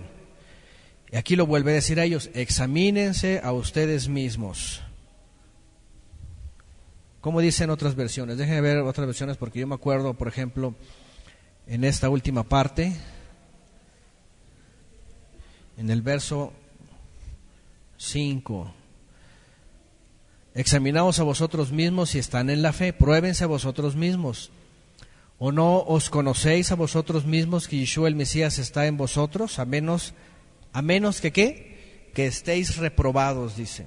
Y 1.10 1.16
aquí 1.16 1.36
lo 1.36 1.46
vuelve 1.46 1.72
a 1.72 1.74
decir 1.74 2.00
a 2.00 2.04
ellos, 2.04 2.30
examínense 2.34 3.40
a 3.42 3.52
ustedes 3.52 4.08
mismos. 4.08 4.82
¿Cómo 7.20 7.40
dicen 7.40 7.70
otras 7.70 7.94
versiones? 7.94 8.38
Déjenme 8.38 8.60
ver 8.60 8.78
otras 8.78 9.06
versiones 9.06 9.36
porque 9.36 9.60
yo 9.60 9.66
me 9.66 9.74
acuerdo, 9.74 10.14
por 10.14 10.28
ejemplo, 10.28 10.74
en 11.66 11.84
esta 11.84 12.08
última 12.08 12.44
parte, 12.44 12.94
en 15.76 15.90
el 15.90 16.02
verso 16.02 16.52
5. 17.96 18.74
Examinaos 20.54 21.18
a 21.20 21.24
vosotros 21.24 21.72
mismos 21.72 22.10
si 22.10 22.18
están 22.18 22.50
en 22.50 22.62
la 22.62 22.72
fe, 22.72 22.92
pruébense 22.92 23.44
a 23.44 23.48
vosotros 23.48 23.96
mismos. 23.96 24.50
¿O 25.38 25.52
no 25.52 25.78
os 25.78 26.10
conocéis 26.10 26.72
a 26.72 26.74
vosotros 26.74 27.24
mismos 27.24 27.68
que 27.68 27.78
Yeshua 27.78 28.08
el 28.08 28.16
Mesías 28.16 28.58
está 28.58 28.86
en 28.86 28.96
vosotros, 28.96 29.58
a 29.58 29.64
menos, 29.64 30.14
a 30.78 30.82
menos 30.82 31.20
que 31.20 31.32
qué? 31.32 32.10
Que 32.14 32.26
estéis 32.26 32.76
reprobados, 32.76 33.56
dice. 33.56 33.86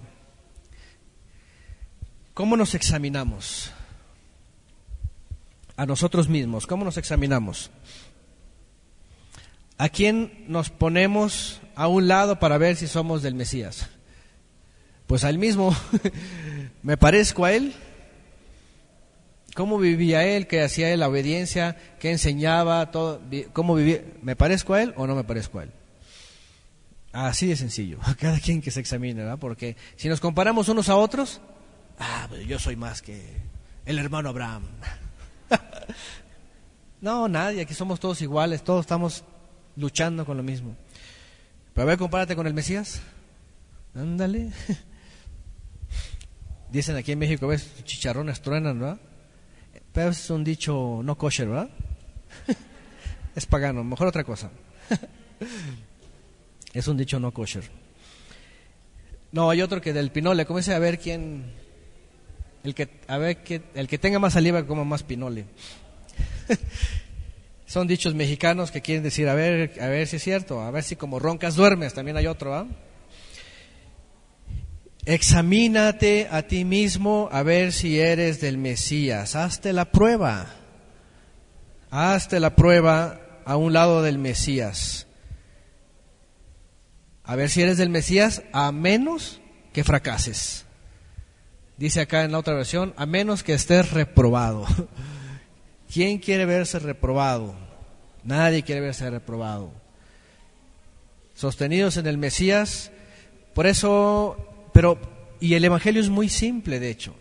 ¿Cómo 2.33 2.57
nos 2.57 2.75
examinamos? 2.75 3.71
a 5.81 5.85
nosotros 5.87 6.29
mismos. 6.29 6.67
¿Cómo 6.67 6.85
nos 6.85 6.97
examinamos? 6.97 7.71
¿A 9.79 9.89
quién 9.89 10.45
nos 10.47 10.69
ponemos 10.69 11.59
a 11.73 11.87
un 11.87 12.07
lado 12.07 12.37
para 12.37 12.59
ver 12.59 12.75
si 12.75 12.85
somos 12.85 13.23
del 13.23 13.33
Mesías? 13.33 13.89
Pues 15.07 15.23
al 15.23 15.39
mismo. 15.39 15.75
¿Me 16.83 16.97
parezco 16.97 17.45
a 17.45 17.53
él? 17.53 17.73
¿Cómo 19.55 19.79
vivía 19.79 20.23
él? 20.23 20.45
¿Qué 20.45 20.61
hacía 20.61 20.93
él? 20.93 20.99
¿La 20.99 21.09
obediencia? 21.09 21.75
¿Qué 21.99 22.11
enseñaba? 22.11 22.91
Todo, 22.91 23.19
¿Cómo 23.51 23.73
vivía? 23.73 24.03
¿Me 24.21 24.35
parezco 24.35 24.75
a 24.75 24.83
él 24.83 24.93
o 24.97 25.07
no 25.07 25.15
me 25.15 25.23
parezco 25.23 25.57
a 25.57 25.63
él? 25.63 25.71
Así 27.13 27.47
de 27.47 27.55
sencillo. 27.55 27.99
Cada 28.19 28.39
quien 28.39 28.61
que 28.61 28.71
se 28.71 28.79
examine, 28.79 29.21
¿verdad? 29.21 29.39
Porque 29.39 29.75
si 29.95 30.09
nos 30.09 30.19
comparamos 30.19 30.69
unos 30.69 30.89
a 30.89 30.95
otros, 30.95 31.41
ah, 31.99 32.25
pues 32.29 32.47
yo 32.47 32.59
soy 32.59 32.75
más 32.75 33.01
que 33.01 33.21
el 33.85 33.99
hermano 33.99 34.29
Abraham. 34.29 34.63
no, 37.01 37.27
nadie, 37.27 37.61
aquí 37.61 37.73
somos 37.73 37.99
todos 37.99 38.21
iguales, 38.21 38.63
todos 38.63 38.81
estamos 38.81 39.23
luchando 39.75 40.25
con 40.25 40.37
lo 40.37 40.43
mismo. 40.43 40.75
Pero 41.73 41.83
a 41.83 41.85
ver, 41.85 41.97
compárate 41.97 42.35
con 42.35 42.47
el 42.47 42.53
Mesías. 42.53 43.01
Ándale. 43.95 44.51
Dicen 46.71 46.95
aquí 46.95 47.11
en 47.11 47.19
México, 47.19 47.47
ves, 47.47 47.83
chicharrones 47.83 48.41
truenan, 48.41 48.79
¿verdad? 48.79 48.97
Pero 49.91 50.11
es 50.11 50.29
un 50.29 50.45
dicho 50.45 51.01
no 51.03 51.17
kosher, 51.17 51.49
¿verdad? 51.49 51.69
es 53.35 53.45
pagano, 53.45 53.83
mejor 53.83 54.07
otra 54.07 54.23
cosa. 54.23 54.49
Es 56.73 56.87
un 56.87 56.97
dicho 56.97 57.19
no 57.19 57.31
kosher. 57.31 57.63
No, 59.31 59.49
hay 59.49 59.61
otro 59.61 59.81
que 59.81 59.93
del 59.93 60.11
pinole, 60.11 60.45
comience 60.45 60.73
a 60.73 60.79
ver 60.79 60.99
quién, 60.99 61.51
el 62.63 62.75
que, 62.75 62.89
a 63.07 63.17
ver, 63.17 63.43
que, 63.43 63.61
el 63.75 63.87
que 63.87 63.97
tenga 63.97 64.19
más 64.19 64.33
saliva 64.33 64.65
como 64.65 64.83
más 64.83 65.03
pinole. 65.03 65.45
Son 67.65 67.87
dichos 67.87 68.13
mexicanos 68.13 68.71
que 68.71 68.81
quieren 68.81 69.03
decir, 69.03 69.29
a 69.29 69.33
ver, 69.33 69.79
a 69.79 69.87
ver 69.87 70.05
si 70.07 70.17
es 70.17 70.23
cierto, 70.23 70.61
a 70.61 70.71
ver 70.71 70.83
si 70.83 70.97
como 70.97 71.19
roncas 71.19 71.55
duermes, 71.55 71.93
también 71.93 72.17
hay 72.17 72.27
otro, 72.27 72.53
¿ah? 72.53 72.67
Examínate 75.05 76.27
a 76.29 76.43
ti 76.43 76.63
mismo 76.63 77.27
a 77.31 77.41
ver 77.41 77.71
si 77.71 77.99
eres 77.99 78.39
del 78.39 78.57
Mesías. 78.57 79.35
Hazte 79.35 79.73
la 79.73 79.85
prueba. 79.85 80.47
Hazte 81.89 82.39
la 82.39 82.55
prueba 82.55 83.19
a 83.45 83.55
un 83.55 83.73
lado 83.73 84.03
del 84.03 84.19
Mesías. 84.19 85.07
A 87.31 87.37
ver 87.37 87.49
si 87.49 87.61
eres 87.61 87.77
del 87.77 87.87
Mesías, 87.87 88.43
a 88.51 88.73
menos 88.73 89.39
que 89.71 89.85
fracases. 89.85 90.65
Dice 91.77 92.01
acá 92.01 92.25
en 92.25 92.33
la 92.33 92.39
otra 92.39 92.55
versión, 92.55 92.93
a 92.97 93.05
menos 93.05 93.41
que 93.41 93.53
estés 93.53 93.91
reprobado. 93.91 94.65
¿Quién 95.93 96.17
quiere 96.19 96.45
verse 96.45 96.77
reprobado? 96.79 97.55
Nadie 98.25 98.63
quiere 98.63 98.81
verse 98.81 99.09
reprobado. 99.09 99.71
Sostenidos 101.33 101.95
en 101.95 102.07
el 102.07 102.17
Mesías, 102.17 102.91
por 103.53 103.65
eso, 103.65 104.69
pero, 104.73 104.99
y 105.39 105.53
el 105.53 105.63
Evangelio 105.63 106.01
es 106.01 106.09
muy 106.09 106.27
simple, 106.27 106.81
de 106.81 106.89
hecho. 106.89 107.15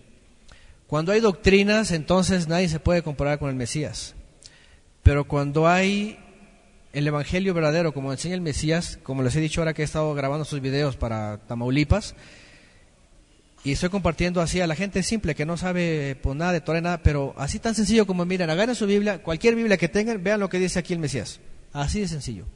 Cuando 0.88 1.12
hay 1.12 1.20
doctrinas, 1.20 1.92
entonces 1.92 2.48
nadie 2.48 2.68
se 2.68 2.80
puede 2.80 3.04
comparar 3.04 3.38
con 3.38 3.48
el 3.48 3.54
Mesías. 3.54 4.16
Pero 5.04 5.28
cuando 5.28 5.68
hay 5.68 6.18
el 6.92 7.06
Evangelio 7.06 7.54
verdadero, 7.54 7.92
como 7.92 8.12
enseña 8.12 8.34
el 8.34 8.40
Mesías, 8.40 8.98
como 9.02 9.22
les 9.22 9.36
he 9.36 9.40
dicho 9.40 9.60
ahora 9.60 9.74
que 9.74 9.82
he 9.82 9.84
estado 9.84 10.12
grabando 10.14 10.44
sus 10.44 10.60
videos 10.60 10.96
para 10.96 11.38
Tamaulipas, 11.46 12.14
y 13.62 13.72
estoy 13.72 13.90
compartiendo 13.90 14.40
así 14.40 14.60
a 14.60 14.66
la 14.66 14.74
gente 14.74 15.02
simple 15.02 15.34
que 15.34 15.44
no 15.44 15.58
sabe 15.58 16.16
pues 16.22 16.34
nada 16.34 16.52
de 16.52 16.62
Torah, 16.62 16.80
nada, 16.80 17.02
pero 17.02 17.34
así 17.36 17.58
tan 17.58 17.74
sencillo 17.74 18.06
como 18.06 18.24
miren, 18.24 18.48
agarren 18.48 18.74
su 18.74 18.86
Biblia, 18.86 19.22
cualquier 19.22 19.54
Biblia 19.54 19.76
que 19.76 19.88
tengan, 19.88 20.22
vean 20.22 20.40
lo 20.40 20.48
que 20.48 20.58
dice 20.58 20.78
aquí 20.78 20.94
el 20.94 20.98
Mesías. 20.98 21.40
Así 21.72 22.00
de 22.00 22.08
sencillo. 22.08 22.46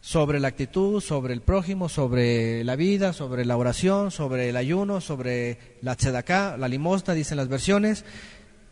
Sobre 0.00 0.38
la 0.38 0.48
actitud, 0.48 1.00
sobre 1.00 1.32
el 1.32 1.40
prójimo, 1.40 1.88
sobre 1.88 2.62
la 2.62 2.76
vida, 2.76 3.12
sobre 3.12 3.44
la 3.44 3.56
oración, 3.56 4.10
sobre 4.10 4.50
el 4.50 4.56
ayuno, 4.56 5.00
sobre 5.00 5.58
la 5.80 5.96
tzedaká, 5.96 6.56
la 6.56 6.68
limosna, 6.68 7.14
dicen 7.14 7.38
las 7.38 7.48
versiones. 7.48 8.04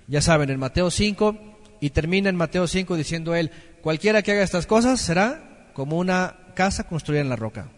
Ya 0.08 0.20
saben, 0.20 0.50
en 0.50 0.60
Mateo 0.60 0.90
5, 0.90 1.36
y 1.80 1.90
termina 1.90 2.28
en 2.28 2.36
Mateo 2.36 2.66
5 2.66 2.96
diciendo 2.96 3.34
él, 3.34 3.50
cualquiera 3.86 4.20
que 4.20 4.32
haga 4.32 4.42
estas 4.42 4.66
cosas 4.66 5.00
será 5.00 5.70
como 5.72 5.96
una 5.96 6.34
casa 6.56 6.88
construida 6.88 7.20
en 7.20 7.28
la 7.28 7.36
roca. 7.36 7.68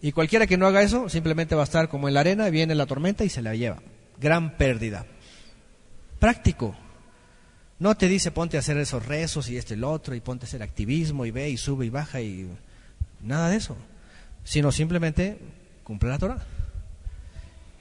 Y 0.00 0.12
cualquiera 0.12 0.46
que 0.46 0.56
no 0.56 0.66
haga 0.66 0.80
eso 0.80 1.10
simplemente 1.10 1.54
va 1.54 1.60
a 1.60 1.64
estar 1.64 1.90
como 1.90 2.08
en 2.08 2.14
la 2.14 2.20
arena, 2.20 2.48
viene 2.48 2.74
la 2.74 2.86
tormenta 2.86 3.22
y 3.22 3.28
se 3.28 3.42
la 3.42 3.54
lleva. 3.54 3.82
Gran 4.18 4.56
pérdida. 4.56 5.04
Práctico. 6.18 6.74
No 7.78 7.94
te 7.98 8.08
dice 8.08 8.30
ponte 8.30 8.56
a 8.56 8.60
hacer 8.60 8.78
esos 8.78 9.04
rezos 9.04 9.50
y 9.50 9.58
este 9.58 9.74
y 9.74 9.76
el 9.76 9.84
otro 9.84 10.14
y 10.14 10.20
ponte 10.20 10.46
a 10.46 10.48
hacer 10.48 10.62
activismo 10.62 11.26
y 11.26 11.30
ve 11.30 11.50
y 11.50 11.58
sube 11.58 11.84
y 11.84 11.90
baja 11.90 12.22
y 12.22 12.48
nada 13.20 13.50
de 13.50 13.56
eso. 13.56 13.76
Sino 14.44 14.72
simplemente 14.72 15.36
cumple 15.84 16.08
la 16.08 16.18
Torah. 16.18 16.46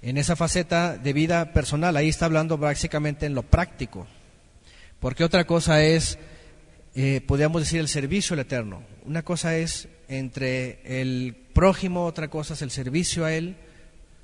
En 0.02 0.18
esa 0.18 0.36
faceta 0.36 0.98
de 0.98 1.14
vida 1.14 1.54
personal, 1.54 1.96
ahí 1.96 2.10
está 2.10 2.26
hablando 2.26 2.58
básicamente 2.58 3.28
en 3.28 3.34
lo 3.34 3.44
práctico. 3.44 4.08
Porque 5.00 5.24
otra 5.24 5.46
cosa 5.46 5.82
es, 5.82 6.20
eh, 6.94 7.22
podríamos 7.26 7.62
decir, 7.62 7.80
el 7.80 7.88
servicio 7.88 8.34
al 8.34 8.42
Eterno. 8.42 8.84
Una 9.06 9.24
cosa 9.24 9.56
es 9.58 9.88
entre 10.08 10.82
el 10.84 11.36
prójimo, 11.54 12.06
otra 12.06 12.30
cosa 12.30 12.54
es 12.54 12.62
el 12.62 12.72
servicio 12.72 13.26
a 13.26 13.34
Él, 13.34 13.56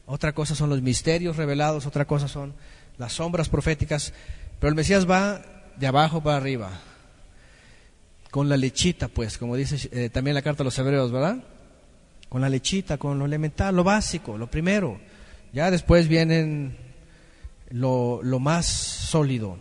otra 0.06 0.34
cosa 0.34 0.56
son 0.56 0.70
los 0.70 0.82
misterios 0.82 1.38
revelados, 1.38 1.86
otra 1.86 2.06
cosa 2.06 2.28
son 2.28 2.54
las 2.98 3.14
sombras 3.14 3.50
proféticas, 3.50 4.14
pero 4.60 4.70
el 4.70 4.76
Mesías 4.76 5.10
va 5.10 5.42
de 5.78 5.88
abajo 5.88 6.22
para 6.22 6.38
arriba, 6.38 6.72
con 8.32 8.50
la 8.50 8.58
lechita, 8.58 9.08
pues, 9.08 9.38
como 9.38 9.56
dice 9.56 9.90
eh, 9.92 10.10
también 10.10 10.36
la 10.36 10.42
carta 10.42 10.64
a 10.64 10.66
los 10.66 10.78
hebreos, 10.78 11.12
¿verdad? 11.12 11.38
Con 12.30 12.42
la 12.42 12.50
lechita, 12.50 12.98
con 12.98 13.18
lo 13.18 13.26
elemental, 13.26 13.76
lo 13.76 13.84
básico, 13.84 14.38
lo 14.38 14.48
primero. 14.48 15.00
Ya 15.54 15.72
después 15.72 16.10
vienen 16.10 16.78
lo, 17.70 18.22
lo 18.22 18.40
más 18.40 18.66
sólido. 18.66 19.58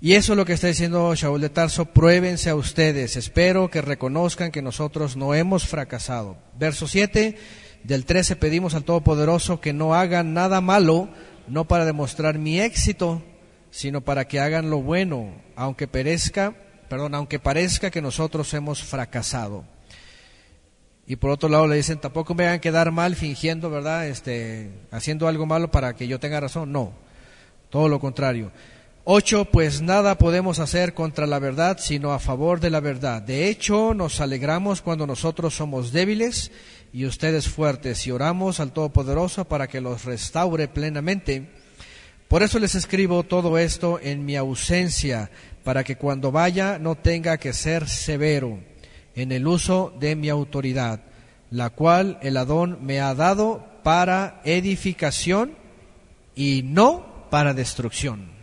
Y 0.00 0.14
eso 0.14 0.32
es 0.32 0.36
lo 0.36 0.44
que 0.44 0.52
está 0.52 0.68
diciendo 0.68 1.12
Shaul 1.16 1.40
de 1.40 1.48
Tarso, 1.48 1.86
pruébense 1.86 2.50
a 2.50 2.54
ustedes, 2.54 3.16
espero 3.16 3.68
que 3.68 3.82
reconozcan 3.82 4.52
que 4.52 4.62
nosotros 4.62 5.16
no 5.16 5.34
hemos 5.34 5.66
fracasado. 5.66 6.38
Verso 6.56 6.86
7 6.86 7.36
del 7.82 8.04
13 8.04 8.36
pedimos 8.36 8.74
al 8.74 8.84
Todopoderoso 8.84 9.60
que 9.60 9.72
no 9.72 9.94
hagan 9.94 10.34
nada 10.34 10.60
malo, 10.60 11.08
no 11.48 11.66
para 11.66 11.84
demostrar 11.84 12.38
mi 12.38 12.60
éxito, 12.60 13.24
sino 13.72 14.00
para 14.00 14.28
que 14.28 14.38
hagan 14.38 14.70
lo 14.70 14.80
bueno, 14.82 15.32
aunque 15.56 15.88
perezca, 15.88 16.54
perdón, 16.88 17.16
aunque 17.16 17.40
parezca 17.40 17.90
que 17.90 18.00
nosotros 18.00 18.54
hemos 18.54 18.84
fracasado. 18.84 19.64
Y 21.08 21.16
por 21.16 21.30
otro 21.30 21.48
lado 21.48 21.66
le 21.66 21.74
dicen, 21.74 21.98
tampoco 21.98 22.36
me 22.36 22.46
hagan 22.46 22.60
quedar 22.60 22.92
mal 22.92 23.16
fingiendo, 23.16 23.68
¿verdad? 23.68 24.06
Este, 24.06 24.70
haciendo 24.92 25.26
algo 25.26 25.44
malo 25.44 25.72
para 25.72 25.96
que 25.96 26.06
yo 26.06 26.20
tenga 26.20 26.38
razón. 26.38 26.70
No, 26.70 26.92
todo 27.70 27.88
lo 27.88 27.98
contrario. 27.98 28.52
Ocho, 29.10 29.46
pues 29.46 29.80
nada 29.80 30.18
podemos 30.18 30.58
hacer 30.58 30.92
contra 30.92 31.26
la 31.26 31.38
verdad, 31.38 31.78
sino 31.80 32.12
a 32.12 32.18
favor 32.18 32.60
de 32.60 32.68
la 32.68 32.80
verdad. 32.80 33.22
De 33.22 33.48
hecho, 33.48 33.94
nos 33.94 34.20
alegramos 34.20 34.82
cuando 34.82 35.06
nosotros 35.06 35.54
somos 35.54 35.92
débiles 35.92 36.52
y 36.92 37.06
ustedes 37.06 37.48
fuertes, 37.48 38.06
y 38.06 38.10
oramos 38.10 38.60
al 38.60 38.72
Todopoderoso 38.72 39.46
para 39.46 39.66
que 39.66 39.80
los 39.80 40.04
restaure 40.04 40.68
plenamente, 40.68 41.48
Por 42.28 42.42
eso 42.42 42.58
les 42.58 42.74
escribo 42.74 43.22
todo 43.22 43.56
esto 43.56 43.98
en 44.02 44.26
mi 44.26 44.36
ausencia, 44.36 45.30
para 45.64 45.84
que 45.84 45.96
cuando 45.96 46.30
vaya 46.30 46.78
no 46.78 46.94
tenga 46.94 47.38
que 47.38 47.54
ser 47.54 47.88
severo 47.88 48.58
en 49.14 49.32
el 49.32 49.46
uso 49.46 49.90
de 49.98 50.16
mi 50.16 50.28
autoridad, 50.28 51.00
la 51.50 51.70
cual 51.70 52.18
el 52.20 52.36
Adón 52.36 52.80
me 52.82 53.00
ha 53.00 53.14
dado 53.14 53.64
para 53.82 54.42
edificación 54.44 55.56
y 56.36 56.60
no 56.62 57.26
para 57.30 57.54
destrucción. 57.54 58.37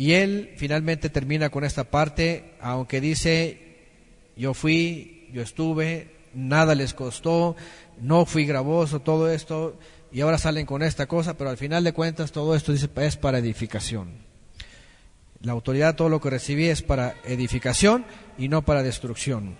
Y 0.00 0.14
él 0.14 0.54
finalmente 0.56 1.10
termina 1.10 1.50
con 1.50 1.62
esta 1.62 1.84
parte, 1.84 2.54
aunque 2.62 3.02
dice, 3.02 3.76
yo 4.34 4.54
fui, 4.54 5.28
yo 5.30 5.42
estuve, 5.42 6.08
nada 6.32 6.74
les 6.74 6.94
costó, 6.94 7.54
no 8.00 8.24
fui 8.24 8.46
gravoso, 8.46 9.00
todo 9.00 9.30
esto, 9.30 9.78
y 10.10 10.22
ahora 10.22 10.38
salen 10.38 10.64
con 10.64 10.82
esta 10.82 11.06
cosa, 11.06 11.36
pero 11.36 11.50
al 11.50 11.58
final 11.58 11.84
de 11.84 11.92
cuentas 11.92 12.32
todo 12.32 12.54
esto 12.54 12.72
dice 12.72 12.88
es 12.96 13.18
para 13.18 13.40
edificación. 13.40 14.24
La 15.42 15.52
autoridad, 15.52 15.96
todo 15.96 16.08
lo 16.08 16.18
que 16.18 16.30
recibí 16.30 16.68
es 16.68 16.80
para 16.80 17.16
edificación 17.24 18.06
y 18.38 18.48
no 18.48 18.62
para 18.62 18.82
destrucción. 18.82 19.58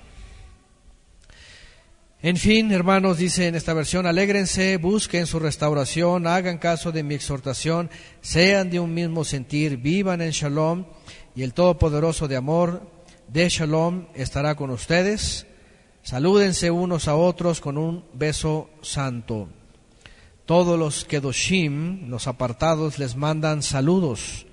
En 2.22 2.36
fin, 2.36 2.70
hermanos, 2.70 3.16
dice 3.16 3.46
en 3.46 3.54
esta 3.54 3.72
versión, 3.72 4.04
alégrense, 4.04 4.76
busquen 4.76 5.26
su 5.26 5.38
restauración, 5.38 6.26
hagan 6.26 6.58
caso 6.58 6.92
de 6.92 7.02
mi 7.02 7.14
exhortación, 7.14 7.88
sean 8.20 8.68
de 8.68 8.78
un 8.78 8.92
mismo 8.92 9.24
sentir, 9.24 9.78
vivan 9.78 10.20
en 10.20 10.32
shalom, 10.32 10.84
y 11.34 11.44
el 11.44 11.54
Todopoderoso 11.54 12.28
de 12.28 12.36
amor 12.36 12.82
de 13.26 13.48
shalom 13.48 14.08
estará 14.14 14.54
con 14.54 14.68
ustedes. 14.68 15.46
Salúdense 16.02 16.70
unos 16.70 17.08
a 17.08 17.16
otros 17.16 17.62
con 17.62 17.78
un 17.78 18.04
beso 18.12 18.68
santo. 18.82 19.48
Todos 20.44 20.78
los 20.78 21.06
Kedoshim, 21.06 22.10
los 22.10 22.26
apartados, 22.26 22.98
les 22.98 23.16
mandan 23.16 23.62
saludos. 23.62 24.44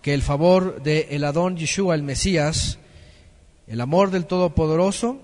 Que 0.00 0.14
el 0.14 0.22
favor 0.22 0.82
de 0.82 1.08
el 1.10 1.24
Adón 1.24 1.58
Yeshua, 1.58 1.94
el 1.94 2.02
Mesías, 2.02 2.78
el 3.66 3.82
amor 3.82 4.10
del 4.10 4.24
Todopoderoso, 4.24 5.23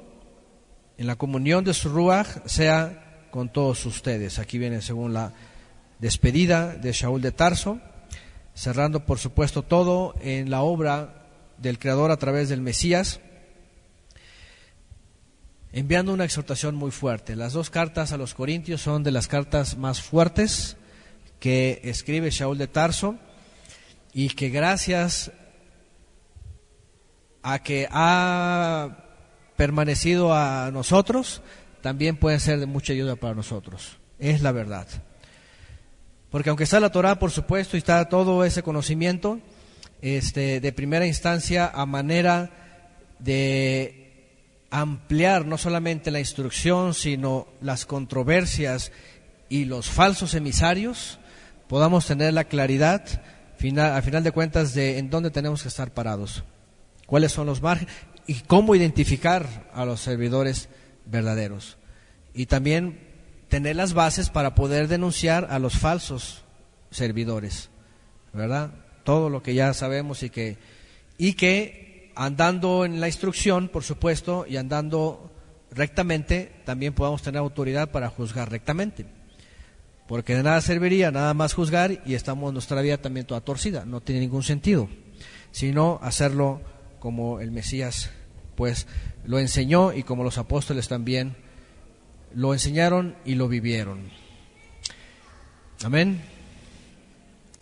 en 1.01 1.07
la 1.07 1.17
comunión 1.17 1.65
de 1.65 1.73
su 1.73 1.89
Ruach, 1.89 2.45
sea 2.45 3.27
con 3.31 3.49
todos 3.49 3.87
ustedes. 3.87 4.39
Aquí 4.39 4.59
viene 4.59 4.83
según 4.83 5.15
la 5.15 5.33
despedida 5.99 6.75
de 6.75 6.93
Shaul 6.93 7.23
de 7.23 7.33
Tarso, 7.33 7.81
cerrando 8.53 9.07
por 9.07 9.19
supuesto 9.19 9.63
todo 9.63 10.15
en 10.21 10.51
la 10.51 10.61
obra 10.61 11.25
del 11.57 11.79
Creador 11.79 12.11
a 12.11 12.19
través 12.19 12.51
del 12.51 12.61
Mesías 12.61 13.21
enviando 15.73 16.13
una 16.13 16.25
exhortación 16.25 16.75
muy 16.75 16.91
fuerte. 16.91 17.35
Las 17.35 17.55
dos 17.55 17.71
cartas 17.71 18.13
a 18.13 18.19
los 18.19 18.35
Corintios 18.35 18.83
son 18.83 19.03
de 19.03 19.11
las 19.11 19.27
cartas 19.27 19.79
más 19.79 20.03
fuertes 20.03 20.77
que 21.39 21.81
escribe 21.83 22.29
Shaul 22.29 22.59
de 22.59 22.69
Tarso 22.69 23.17
y 24.13 24.29
que 24.29 24.51
gracias 24.51 25.33
a 27.43 27.63
que 27.63 27.89
ha 27.91 29.10
permanecido 29.61 30.33
a 30.33 30.71
nosotros, 30.73 31.43
también 31.83 32.17
pueden 32.17 32.41
ser 32.41 32.61
de 32.61 32.65
mucha 32.65 32.95
ayuda 32.95 33.17
para 33.17 33.35
nosotros. 33.35 33.99
Es 34.19 34.41
la 34.41 34.53
verdad. 34.53 34.87
Porque 36.31 36.49
aunque 36.49 36.65
está 36.65 36.81
la 36.81 36.91
Torah, 36.91 37.19
por 37.19 37.31
supuesto, 37.31 37.77
y 37.77 37.81
está 37.81 38.09
todo 38.09 38.43
ese 38.47 38.63
conocimiento, 38.63 39.39
este, 40.01 40.61
de 40.61 40.73
primera 40.73 41.07
instancia 41.07 41.71
a 41.75 41.85
manera 41.85 42.49
de 43.19 44.39
ampliar 44.71 45.45
no 45.45 45.59
solamente 45.59 46.11
la 46.11 46.21
instrucción, 46.21 46.95
sino 46.95 47.47
las 47.61 47.85
controversias 47.85 48.93
y 49.51 49.67
los 49.67 49.91
falsos 49.91 50.33
emisarios, 50.33 51.19
podamos 51.69 52.07
tener 52.07 52.33
la 52.33 52.45
claridad 52.45 53.05
final, 53.59 53.95
a 53.95 54.01
final 54.01 54.25
de 54.25 54.33
cuentas 54.33 54.73
de 54.73 54.97
en 54.97 55.11
dónde 55.11 55.31
tenemos 55.31 55.61
que 55.61 55.69
estar 55.69 55.93
parados, 55.93 56.45
cuáles 57.05 57.33
son 57.33 57.45
los 57.47 57.61
márgenes 57.61 57.95
y 58.31 58.43
cómo 58.47 58.77
identificar 58.77 59.69
a 59.75 59.85
los 59.85 59.99
servidores 59.99 60.69
verdaderos. 61.05 61.79
Y 62.33 62.47
también 62.47 63.01
tener 63.49 63.75
las 63.75 63.93
bases 63.93 64.31
para 64.31 64.55
poder 64.55 64.87
denunciar 64.87 65.49
a 65.51 65.59
los 65.59 65.77
falsos 65.77 66.45
servidores, 66.93 67.71
¿verdad? 68.33 68.71
Todo 69.03 69.31
lo 69.31 69.43
que 69.43 69.55
ya 69.55 69.75
sabemos 69.75 70.23
y 70.23 70.31
que, 70.31 70.59
y 71.19 71.33
que 71.33 72.13
andando 72.15 72.85
en 72.85 73.01
la 73.01 73.09
instrucción, 73.09 73.67
por 73.67 73.83
supuesto, 73.83 74.47
y 74.49 74.59
andando 74.59 75.33
rectamente, 75.73 76.53
también 76.65 76.93
podamos 76.93 77.23
tener 77.23 77.41
autoridad 77.41 77.91
para 77.91 78.11
juzgar 78.11 78.49
rectamente. 78.49 79.07
Porque 80.07 80.37
de 80.37 80.45
nada 80.45 80.61
serviría 80.61 81.11
nada 81.11 81.35
más 81.35 81.55
juzgar 81.55 82.01
y 82.07 82.15
estamos 82.15 82.53
nuestra 82.53 82.81
vida 82.81 82.99
también 82.99 83.27
toda 83.27 83.41
torcida. 83.41 83.85
No 83.85 84.01
tiene 84.01 84.21
ningún 84.21 84.45
sentido, 84.45 84.89
sino 85.51 85.99
hacerlo 86.01 86.61
como 87.01 87.41
el 87.41 87.51
Mesías 87.51 88.11
pues 88.61 88.87
lo 89.25 89.39
enseñó 89.39 89.95
y 89.95 90.03
como 90.03 90.23
los 90.23 90.37
apóstoles 90.37 90.87
también 90.87 91.35
lo 92.35 92.53
enseñaron 92.53 93.17
y 93.25 93.37
lo 93.37 93.49
vivieron. 93.49 94.11
Amén. 95.83 96.21